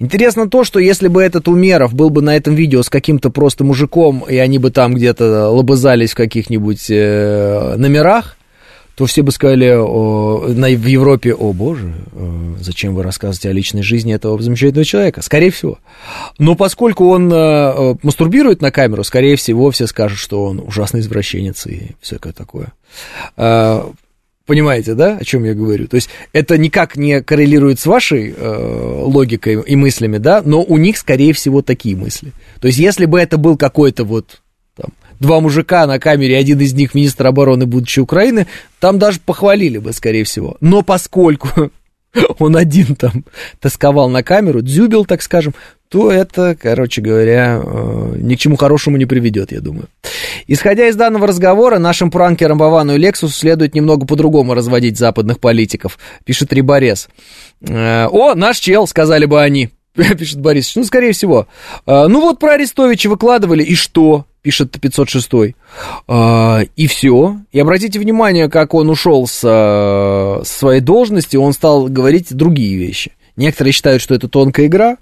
Интересно 0.00 0.50
то, 0.50 0.64
что 0.64 0.80
если 0.80 1.06
бы 1.06 1.22
этот 1.22 1.46
Умеров 1.46 1.94
был 1.94 2.10
бы 2.10 2.22
на 2.22 2.36
этом 2.36 2.56
видео 2.56 2.82
с 2.82 2.90
каким-то 2.90 3.30
просто 3.30 3.62
мужиком, 3.62 4.24
и 4.28 4.36
они 4.36 4.58
бы 4.58 4.72
там 4.72 4.94
где-то 4.94 5.48
лобызались 5.48 6.10
в 6.10 6.16
каких-нибудь 6.16 6.90
э, 6.90 7.76
номерах, 7.76 8.36
то 8.94 9.06
все 9.06 9.22
бы 9.22 9.32
сказали 9.32 9.70
о, 9.74 10.46
на, 10.48 10.68
в 10.68 10.86
Европе, 10.86 11.34
о 11.34 11.52
боже, 11.52 11.94
э, 12.12 12.54
зачем 12.60 12.94
вы 12.94 13.02
рассказываете 13.02 13.48
о 13.48 13.52
личной 13.52 13.82
жизни 13.82 14.14
этого 14.14 14.40
замечательного 14.40 14.84
человека? 14.84 15.22
Скорее 15.22 15.50
всего. 15.50 15.78
Но 16.38 16.54
поскольку 16.54 17.08
он 17.08 17.32
э, 17.32 17.94
мастурбирует 18.02 18.60
на 18.60 18.70
камеру, 18.70 19.02
скорее 19.02 19.36
всего, 19.36 19.70
все 19.70 19.86
скажут, 19.86 20.18
что 20.18 20.44
он 20.44 20.60
ужасный 20.60 21.00
извращенец 21.00 21.66
и 21.66 21.92
всякое 22.00 22.34
такое. 22.34 22.72
Э, 23.36 23.82
понимаете, 24.44 24.94
да, 24.94 25.16
о 25.16 25.24
чем 25.24 25.44
я 25.44 25.54
говорю? 25.54 25.88
То 25.88 25.96
есть 25.96 26.10
это 26.34 26.58
никак 26.58 26.96
не 26.96 27.22
коррелирует 27.22 27.80
с 27.80 27.86
вашей 27.86 28.34
э, 28.36 29.02
логикой 29.04 29.62
и 29.62 29.74
мыслями, 29.74 30.18
да, 30.18 30.42
но 30.44 30.62
у 30.62 30.76
них, 30.76 30.98
скорее 30.98 31.32
всего, 31.32 31.62
такие 31.62 31.96
мысли. 31.96 32.32
То 32.60 32.66
есть 32.66 32.78
если 32.78 33.06
бы 33.06 33.18
это 33.18 33.38
был 33.38 33.56
какой-то 33.56 34.04
вот 34.04 34.41
два 35.22 35.40
мужика 35.40 35.86
на 35.86 35.98
камере, 35.98 36.36
один 36.36 36.60
из 36.60 36.74
них 36.74 36.94
министр 36.94 37.28
обороны 37.28 37.64
будущей 37.64 38.02
Украины, 38.02 38.46
там 38.80 38.98
даже 38.98 39.20
похвалили 39.24 39.78
бы, 39.78 39.92
скорее 39.92 40.24
всего. 40.24 40.56
Но 40.60 40.82
поскольку 40.82 41.70
он 42.38 42.56
один 42.56 42.96
там 42.96 43.24
тосковал 43.60 44.10
на 44.10 44.22
камеру, 44.22 44.60
дзюбил, 44.60 45.06
так 45.06 45.22
скажем, 45.22 45.54
то 45.88 46.10
это, 46.10 46.56
короче 46.60 47.00
говоря, 47.02 47.60
э, 47.62 48.14
ни 48.16 48.34
к 48.34 48.38
чему 48.38 48.56
хорошему 48.56 48.96
не 48.96 49.06
приведет, 49.06 49.52
я 49.52 49.60
думаю. 49.60 49.88
Исходя 50.46 50.88
из 50.88 50.96
данного 50.96 51.26
разговора, 51.26 51.78
нашим 51.78 52.10
пранкерам 52.10 52.58
Бавану 52.58 52.94
и 52.94 52.98
Лексусу 52.98 53.32
следует 53.32 53.74
немного 53.74 54.06
по-другому 54.06 54.54
разводить 54.54 54.98
западных 54.98 55.38
политиков, 55.38 55.98
пишет 56.24 56.52
Риборез. 56.52 57.08
Э, 57.60 58.06
О, 58.10 58.34
наш 58.34 58.58
чел, 58.58 58.86
сказали 58.86 59.26
бы 59.26 59.40
они. 59.40 59.70
пишет 60.18 60.40
Борис. 60.40 60.74
Ну, 60.74 60.84
скорее 60.84 61.12
всего. 61.12 61.46
А, 61.86 62.08
ну, 62.08 62.20
вот 62.20 62.38
про 62.38 62.52
Арестовича 62.52 63.08
выкладывали, 63.08 63.62
и 63.62 63.74
что? 63.74 64.26
Пишет 64.42 64.78
506. 64.80 65.54
А, 66.08 66.60
и 66.76 66.86
все. 66.86 67.38
И 67.52 67.60
обратите 67.60 67.98
внимание, 67.98 68.48
как 68.48 68.74
он 68.74 68.90
ушел 68.90 69.26
с, 69.26 69.40
с 69.40 70.48
своей 70.48 70.80
должности, 70.80 71.36
он 71.36 71.52
стал 71.52 71.86
говорить 71.86 72.34
другие 72.34 72.76
вещи. 72.76 73.12
Некоторые 73.36 73.72
считают, 73.72 74.02
что 74.02 74.14
это 74.14 74.28
тонкая 74.28 74.66
игра. 74.66 74.98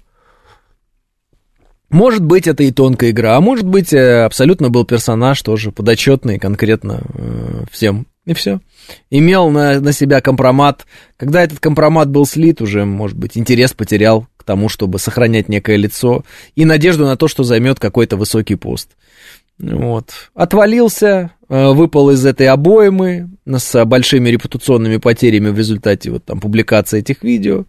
Может 1.89 2.23
быть, 2.23 2.47
это 2.47 2.63
и 2.63 2.71
тонкая 2.71 3.09
игра, 3.09 3.35
а 3.35 3.41
может 3.41 3.67
быть, 3.67 3.91
э, 3.91 4.23
абсолютно 4.23 4.69
был 4.69 4.85
персонаж 4.85 5.41
тоже 5.41 5.73
подотчетный 5.73 6.39
конкретно 6.39 7.01
э, 7.15 7.63
всем. 7.69 8.07
И 8.25 8.33
все. 8.33 8.61
Имел 9.09 9.49
на, 9.49 9.79
на 9.81 9.91
себя 9.91 10.21
компромат. 10.21 10.85
Когда 11.17 11.43
этот 11.43 11.59
компромат 11.59 12.09
был 12.09 12.25
слит, 12.25 12.61
уже, 12.61 12.85
может 12.85 13.17
быть, 13.17 13.37
интерес 13.37 13.73
потерял 13.73 14.27
к 14.37 14.43
тому, 14.43 14.69
чтобы 14.69 14.99
сохранять 14.99 15.49
некое 15.49 15.75
лицо 15.75 16.23
и 16.55 16.63
надежду 16.63 17.05
на 17.05 17.17
то, 17.17 17.27
что 17.27 17.43
займет 17.43 17.79
какой-то 17.79 18.15
высокий 18.15 18.55
пост. 18.55 18.91
Вот. 19.61 20.09
Отвалился, 20.33 21.31
э, 21.47 21.71
выпал 21.71 22.09
из 22.09 22.25
этой 22.25 22.47
обоймы 22.47 23.29
с 23.45 23.85
большими 23.85 24.29
репутационными 24.29 24.97
потерями 24.97 25.49
в 25.49 25.57
результате 25.57 26.11
вот 26.11 26.25
там 26.25 26.39
публикации 26.39 26.99
этих 26.99 27.23
видео. 27.23 27.65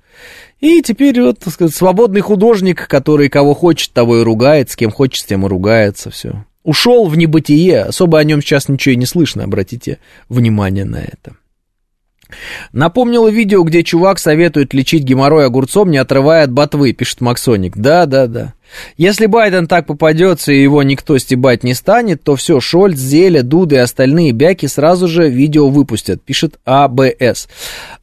И 0.60 0.81
теперь 0.82 1.20
вот, 1.20 1.40
так 1.40 1.52
сказать, 1.52 1.74
свободный 1.74 2.20
художник, 2.20 2.89
который 2.89 3.28
кого 3.28 3.55
хочет, 3.55 3.93
того 3.93 4.20
и 4.20 4.24
ругает, 4.24 4.70
с 4.70 4.77
кем 4.77 4.90
хочет, 4.90 5.23
с 5.23 5.27
тем 5.27 5.44
и 5.44 5.48
ругается, 5.48 6.10
все. 6.10 6.44
Ушел 6.62 7.06
в 7.06 7.16
небытие, 7.16 7.82
особо 7.82 8.19
о 8.19 8.24
нем 8.24 8.40
сейчас 8.40 8.69
ничего 8.69 8.94
и 8.94 8.97
не 8.97 9.06
слышно, 9.06 9.44
обратите 9.44 9.98
внимание 10.28 10.85
на 10.85 11.02
это. 11.02 11.36
Напомнило 12.73 13.28
видео, 13.28 13.62
где 13.62 13.82
чувак 13.82 14.19
советует 14.19 14.73
лечить 14.73 15.02
геморрой 15.02 15.47
огурцом, 15.47 15.90
не 15.90 15.98
отрывая 15.98 16.44
от 16.44 16.52
ботвы, 16.52 16.93
пишет 16.93 17.20
Максоник. 17.20 17.77
Да, 17.77 18.06
да, 18.06 18.27
да. 18.27 18.55
Если 18.97 19.27
Байден 19.27 19.66
так 19.66 19.86
попадется 19.86 20.53
и 20.53 20.62
его 20.62 20.82
никто 20.82 21.19
стебать 21.19 21.65
не 21.65 21.74
станет, 21.74 22.23
то 22.23 22.36
все, 22.36 22.61
Шольц, 22.61 22.99
Зеля, 22.99 23.43
Дуда 23.43 23.77
и 23.77 23.78
остальные 23.78 24.32
бяки 24.32 24.66
сразу 24.66 25.09
же 25.09 25.28
видео 25.28 25.69
выпустят, 25.69 26.23
пишет 26.23 26.59
АБС. 26.65 27.49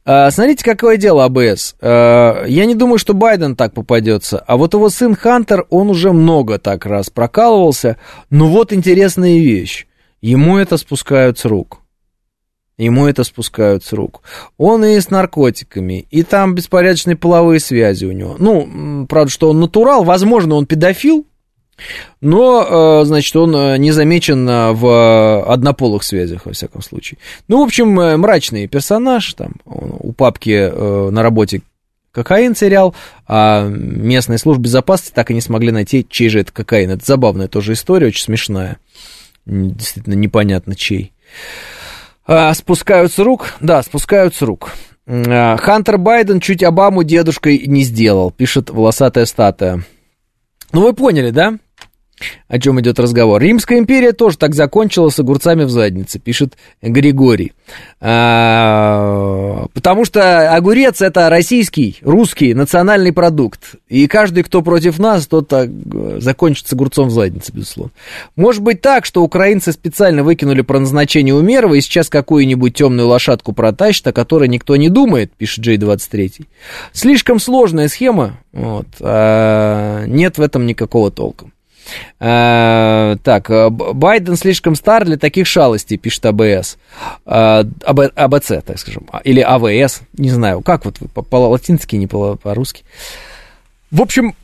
А, 0.04 0.30
смотрите, 0.30 0.64
какое 0.64 0.96
дело 0.96 1.24
АБС. 1.24 1.76
А, 1.80 2.44
я 2.46 2.66
не 2.66 2.74
думаю, 2.74 2.98
что 2.98 3.14
Байден 3.14 3.56
так 3.56 3.74
попадется, 3.74 4.38
а 4.38 4.56
вот 4.56 4.74
его 4.74 4.90
сын 4.90 5.14
Хантер, 5.14 5.66
он 5.70 5.90
уже 5.90 6.12
много 6.12 6.58
так 6.58 6.86
раз 6.86 7.10
прокалывался. 7.10 7.96
Но 8.30 8.48
вот 8.48 8.72
интересная 8.72 9.38
вещь. 9.38 9.86
Ему 10.20 10.58
это 10.58 10.76
спускают 10.76 11.38
с 11.38 11.44
рук 11.44 11.80
ему 12.84 13.06
это 13.06 13.24
спускают 13.24 13.84
с 13.84 13.92
рук. 13.92 14.22
Он 14.58 14.84
и 14.84 14.98
с 14.98 15.10
наркотиками, 15.10 16.06
и 16.10 16.22
там 16.22 16.54
беспорядочные 16.54 17.16
половые 17.16 17.60
связи 17.60 18.04
у 18.04 18.12
него. 18.12 18.36
Ну, 18.38 19.06
правда, 19.08 19.30
что 19.30 19.50
он 19.50 19.60
натурал, 19.60 20.04
возможно, 20.04 20.54
он 20.54 20.66
педофил, 20.66 21.26
но, 22.20 23.00
э, 23.02 23.04
значит, 23.06 23.34
он 23.36 23.54
э, 23.54 23.78
не 23.78 23.92
замечен 23.92 24.48
э, 24.48 24.72
в 24.72 25.44
однополых 25.46 26.02
связях, 26.02 26.46
во 26.46 26.52
всяком 26.52 26.82
случае. 26.82 27.18
Ну, 27.48 27.60
в 27.60 27.64
общем, 27.64 27.88
мрачный 27.88 28.66
персонаж, 28.66 29.32
там, 29.34 29.54
у 29.64 30.12
папки 30.12 30.70
на 31.10 31.22
работе 31.22 31.62
кокаин 32.12 32.54
терял, 32.54 32.94
а 33.26 33.66
местные 33.68 34.38
службы 34.38 34.64
безопасности 34.64 35.14
так 35.14 35.30
и 35.30 35.34
не 35.34 35.40
смогли 35.40 35.70
найти, 35.70 36.06
чей 36.08 36.28
же 36.28 36.40
это 36.40 36.52
кокаин. 36.52 36.90
Это 36.90 37.04
забавная 37.04 37.48
тоже 37.48 37.72
история, 37.72 38.08
очень 38.08 38.24
смешная. 38.24 38.78
Действительно 39.46 40.14
непонятно 40.14 40.74
чей. 40.74 41.12
А, 42.32 42.54
спускают 42.54 43.12
с 43.12 43.18
рук? 43.18 43.54
Да, 43.60 43.82
спускают 43.82 44.36
с 44.36 44.42
рук. 44.42 44.70
А, 45.04 45.56
Хантер 45.56 45.98
Байден 45.98 46.38
чуть 46.38 46.62
Обаму 46.62 47.02
дедушкой 47.02 47.64
не 47.66 47.82
сделал, 47.82 48.30
пишет 48.30 48.70
волосатая 48.70 49.26
статуя. 49.26 49.82
Ну, 50.70 50.82
вы 50.82 50.92
поняли, 50.92 51.30
да? 51.30 51.54
О 52.48 52.58
чем 52.58 52.80
идет 52.80 52.98
разговор? 52.98 53.40
Римская 53.40 53.78
империя 53.78 54.12
тоже 54.12 54.36
так 54.36 54.54
закончила 54.54 55.08
с 55.08 55.18
огурцами 55.18 55.64
в 55.64 55.70
заднице, 55.70 56.18
пишет 56.18 56.54
Григорий. 56.82 57.52
А, 58.00 59.66
потому 59.72 60.04
что 60.04 60.54
огурец 60.54 61.00
это 61.00 61.30
российский, 61.30 61.98
русский 62.02 62.54
национальный 62.54 63.12
продукт. 63.12 63.76
И 63.88 64.06
каждый, 64.06 64.42
кто 64.42 64.62
против 64.62 64.98
нас, 64.98 65.26
тот 65.26 65.48
так, 65.48 65.70
закончит 66.18 66.66
с 66.66 66.72
огурцом 66.72 67.08
в 67.08 67.12
заднице, 67.12 67.52
безусловно. 67.52 67.92
Может 68.36 68.62
быть 68.62 68.80
так, 68.80 69.04
что 69.04 69.22
украинцы 69.22 69.72
специально 69.72 70.22
выкинули 70.24 70.62
про 70.62 70.80
назначение 70.80 71.34
Умерова 71.34 71.74
и 71.74 71.80
сейчас 71.80 72.08
какую-нибудь 72.08 72.74
темную 72.74 73.08
лошадку 73.08 73.52
протащат, 73.52 74.08
о 74.08 74.12
которой 74.12 74.48
никто 74.48 74.76
не 74.76 74.88
думает, 74.88 75.32
пишет 75.32 75.66
J23. 75.66 76.46
Слишком 76.92 77.38
сложная 77.38 77.88
схема, 77.88 78.38
вот, 78.52 78.86
а 79.00 80.04
нет 80.06 80.38
в 80.38 80.42
этом 80.42 80.66
никакого 80.66 81.10
толка. 81.10 81.46
Э, 82.18 83.16
так, 83.22 83.50
э, 83.50 83.70
Байден 83.70 84.36
слишком 84.36 84.74
стар 84.74 85.04
для 85.04 85.16
таких 85.16 85.46
шалостей, 85.46 85.96
пишет 85.96 86.26
АБС. 86.26 86.76
Э, 87.26 87.64
АБЦ, 87.84 88.52
так 88.64 88.78
скажем. 88.78 89.06
Или 89.24 89.40
АВС, 89.40 90.02
не 90.16 90.30
знаю. 90.30 90.62
Как 90.62 90.84
вот 90.84 90.98
по-латински, 91.28 91.96
не 91.96 92.06
по-русски. 92.06 92.84
В 93.90 94.02
общем, 94.02 94.34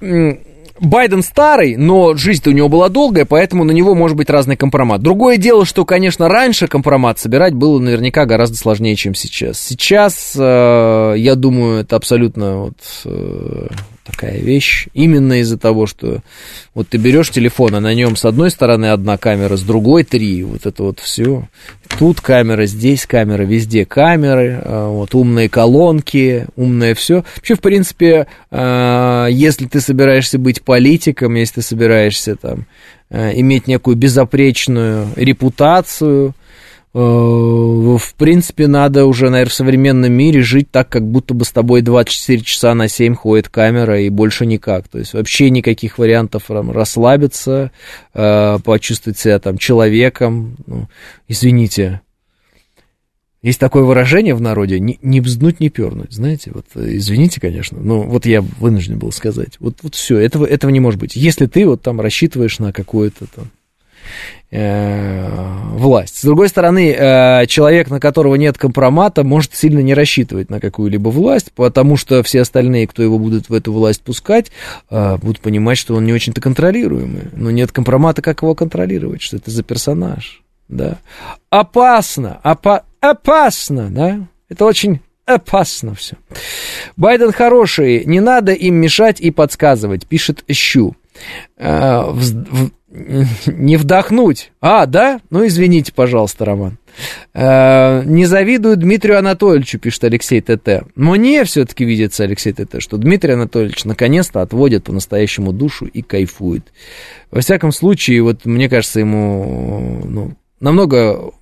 Байден 0.79 1.23
старый, 1.23 1.77
но 1.77 2.15
жизнь-то 2.15 2.51
у 2.51 2.53
него 2.53 2.69
была 2.69 2.89
долгая, 2.89 3.25
поэтому 3.25 3.65
на 3.65 3.71
него 3.71 3.95
может 3.95 4.17
быть 4.17 4.29
разный 4.29 4.57
компромат. 4.57 5.01
Другое 5.01 5.37
дело, 5.37 5.65
что, 5.65 5.85
конечно, 5.85 6.29
раньше 6.29 6.67
компромат 6.67 7.19
собирать 7.19 7.55
было 7.55 7.79
наверняка 7.79 8.27
гораздо 8.27 8.57
сложнее, 8.59 8.97
чем 8.97 9.15
сейчас. 9.15 9.59
Сейчас, 9.59 10.33
я 10.35 11.33
думаю, 11.37 11.81
это 11.81 11.97
абсолютно 11.97 12.59
вот, 12.59 12.77
такая 14.07 14.39
вещь. 14.39 14.89
Именно 14.95 15.41
из-за 15.41 15.59
того, 15.59 15.87
что 15.87 16.21
вот 16.75 16.89
ты 16.89 16.99
берешь 16.99 17.31
телефон, 17.31 17.75
а 17.75 17.81
на 17.81 17.95
нем 17.95 18.17
с 18.17 18.25
одной 18.25 18.51
стороны 18.51 18.87
одна 18.87 19.17
камера, 19.19 19.57
с 19.57 19.63
другой 19.63 20.05
три. 20.05 20.43
Вот 20.45 20.67
это 20.67 20.83
вот 20.83 21.01
все. 21.01 21.49
Тут 21.99 22.21
камера, 22.21 22.67
здесь 22.67 23.07
камера, 23.07 23.43
везде 23.43 23.85
камеры, 23.85 24.61
а, 24.65 24.89
вот 24.91 25.15
умные 25.15 25.49
колонки, 25.49 26.47
умное 26.57 26.95
все. 26.95 27.25
Вообще, 27.37 27.55
в 27.55 27.61
принципе, 27.61 28.27
а, 28.51 29.27
если 29.27 29.67
ты 29.67 29.81
собираешься 29.81 30.39
быть 30.39 30.63
политиком, 30.63 31.35
если 31.35 31.57
ты 31.57 31.63
собираешься 31.63 32.37
там 32.37 32.67
а, 33.11 33.33
иметь 33.33 33.67
некую 33.67 33.97
безопречную 33.97 35.09
репутацию, 35.17 36.35
в 36.99 38.15
принципе, 38.15 38.67
надо 38.69 39.05
уже, 39.05 39.29
наверное, 39.29 39.51
в 39.51 39.55
современном 39.55 40.13
мире 40.13 40.41
жить 40.41 40.71
так, 40.71 40.89
как 40.89 41.07
будто 41.07 41.35
бы 41.35 41.45
с 41.45 41.51
тобой 41.51 41.83
24 41.83 42.41
часа 42.41 42.75
на 42.75 42.89
7 42.89 43.15
ходит 43.15 43.51
камера 43.51 44.01
и 44.01 44.09
больше 44.09 44.47
никак. 44.47 44.89
То 44.89 44.99
есть 44.99 45.13
вообще 45.13 45.51
никаких 45.51 45.99
вариантов 45.99 46.45
расслабиться, 46.49 47.71
э, 48.15 48.59
почувствовать 48.65 49.19
себя 49.19 49.39
там 49.39 49.59
человеком. 49.59 50.57
Ну, 50.67 50.89
извините, 51.29 52.01
есть 53.43 53.61
такое 53.61 53.83
выражение 53.83 54.35
в 54.35 54.41
народе, 54.41 54.81
не, 54.81 54.99
не 55.03 55.21
бзнуть, 55.21 55.61
не 55.61 55.69
пернуть, 55.69 56.13
знаете, 56.13 56.51
вот, 56.55 56.65
извините, 56.75 57.41
конечно, 57.41 57.79
но 57.79 58.03
вот 58.03 58.25
я 58.25 58.41
вынужден 58.41 58.99
был 58.99 59.13
сказать, 59.13 59.57
вот, 59.61 59.77
вот 59.83 59.95
все, 59.95 60.19
этого, 60.19 60.47
этого 60.47 60.71
не 60.71 60.81
может 60.81 60.99
быть. 60.99 61.15
Если 61.15 61.47
ты 61.47 61.67
вот 61.67 61.83
там 61.83 62.01
рассчитываешь 62.01 62.59
на 62.59 62.73
какое-то 62.73 63.27
там 63.27 63.51
Э, 63.51 63.56
власть. 64.51 66.19
С 66.19 66.23
другой 66.25 66.49
стороны, 66.49 66.93
э, 66.93 67.47
человек, 67.47 67.91
на 67.91 68.01
которого 68.01 68.37
нет 68.37 68.57
компромата, 68.57 69.25
может 69.25 69.55
сильно 69.55 69.81
не 69.81 69.93
рассчитывать 69.93 70.51
на 70.51 70.61
какую-либо 70.61 71.09
власть, 71.09 71.53
потому 71.53 71.97
что 71.97 72.23
все 72.23 72.43
остальные, 72.43 72.87
кто 72.87 73.03
его 73.03 73.19
будут 73.19 73.49
в 73.49 73.55
эту 73.55 73.73
власть 73.73 74.03
пускать, 74.03 74.53
э, 74.89 75.17
будут 75.17 75.41
понимать, 75.41 75.79
что 75.79 75.95
он 75.95 76.05
не 76.05 76.13
очень-то 76.13 76.41
контролируемый. 76.41 77.25
Но 77.33 77.51
нет 77.51 77.73
компромата, 77.73 78.23
как 78.23 78.43
его 78.43 78.55
контролировать, 78.55 79.21
что 79.21 79.37
это 79.37 79.51
за 79.51 79.63
персонаж, 79.63 80.43
да. 80.69 80.99
Опасно, 81.51 82.39
опа 82.43 82.85
опасно, 83.01 83.91
да. 83.91 84.21
Это 84.49 84.65
очень 84.65 85.01
опасно 85.27 85.95
все. 85.95 86.17
Байден 86.97 87.33
хороший, 87.33 88.05
не 88.05 88.21
надо 88.21 88.53
им 88.53 88.77
мешать 88.77 89.21
и 89.21 89.31
подсказывать, 89.31 90.07
пишет 90.07 90.45
Щу. 90.51 90.95
Не 92.89 93.77
вдохнуть. 93.77 94.53
А, 94.61 94.87
да? 94.87 95.21
Ну, 95.31 95.47
извините, 95.47 95.93
пожалуйста, 95.93 96.45
Роман. 96.45 96.79
Э, 97.35 98.03
не 98.05 98.27
завидую 98.27 98.77
Дмитрию 98.77 99.19
Анатольевичу, 99.19 99.79
пишет 99.79 100.05
Алексей 100.05 100.41
ТТ. 100.41 100.85
Мне 100.95 101.45
все-таки 101.45 101.85
видится, 101.85 102.25
Алексей 102.25 102.53
ТТ, 102.53 102.81
что 102.81 102.97
Дмитрий 102.97 103.33
Анатольевич 103.33 103.85
наконец-то 103.85 104.41
отводит 104.41 104.85
по-настоящему 104.85 105.53
душу 105.53 105.87
и 105.87 106.03
кайфует. 106.03 106.73
Во 107.31 107.41
всяком 107.41 107.73
случае, 107.73 108.23
вот 108.23 108.45
мне 108.45 108.69
кажется, 108.69 109.01
ему 109.01 110.03
ну, 110.05 110.37
намного 110.61 111.33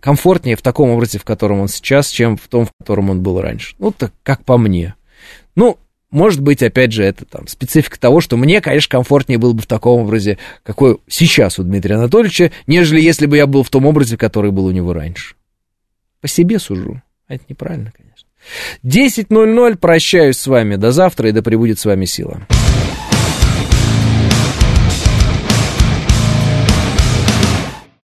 комфортнее 0.00 0.56
в 0.56 0.62
таком 0.62 0.90
образе, 0.90 1.18
в 1.18 1.24
котором 1.24 1.60
он 1.60 1.68
сейчас, 1.68 2.08
чем 2.08 2.36
в 2.36 2.48
том, 2.48 2.66
в 2.66 2.70
котором 2.78 3.10
он 3.10 3.22
был 3.22 3.40
раньше. 3.40 3.74
Ну, 3.78 3.92
так 3.92 4.12
как 4.22 4.44
по 4.44 4.56
мне. 4.56 4.94
Ну, 5.54 5.78
может 6.10 6.40
быть, 6.40 6.62
опять 6.62 6.92
же, 6.92 7.02
это 7.02 7.24
там 7.24 7.48
специфика 7.48 7.98
того, 7.98 8.20
что 8.20 8.36
мне, 8.36 8.60
конечно, 8.60 8.90
комфортнее 8.90 9.38
было 9.38 9.52
бы 9.52 9.62
в 9.62 9.66
таком 9.66 10.02
образе, 10.02 10.38
какой 10.62 10.98
сейчас 11.08 11.58
у 11.58 11.64
Дмитрия 11.64 11.96
Анатольевича, 11.96 12.52
нежели 12.66 13.00
если 13.00 13.26
бы 13.26 13.36
я 13.36 13.46
был 13.46 13.62
в 13.62 13.70
том 13.70 13.86
образе, 13.86 14.16
который 14.16 14.52
был 14.52 14.66
у 14.66 14.70
него 14.70 14.92
раньше. 14.92 15.34
По 16.20 16.28
себе 16.28 16.58
сужу. 16.58 17.02
А 17.28 17.34
это 17.34 17.44
неправильно, 17.48 17.92
конечно. 17.96 18.28
10.00, 18.84 19.76
прощаюсь 19.76 20.36
с 20.36 20.46
вами. 20.46 20.76
До 20.76 20.92
завтра 20.92 21.28
и 21.28 21.32
да 21.32 21.42
пребудет 21.42 21.78
с 21.80 21.84
вами 21.84 22.04
сила. 22.04 22.46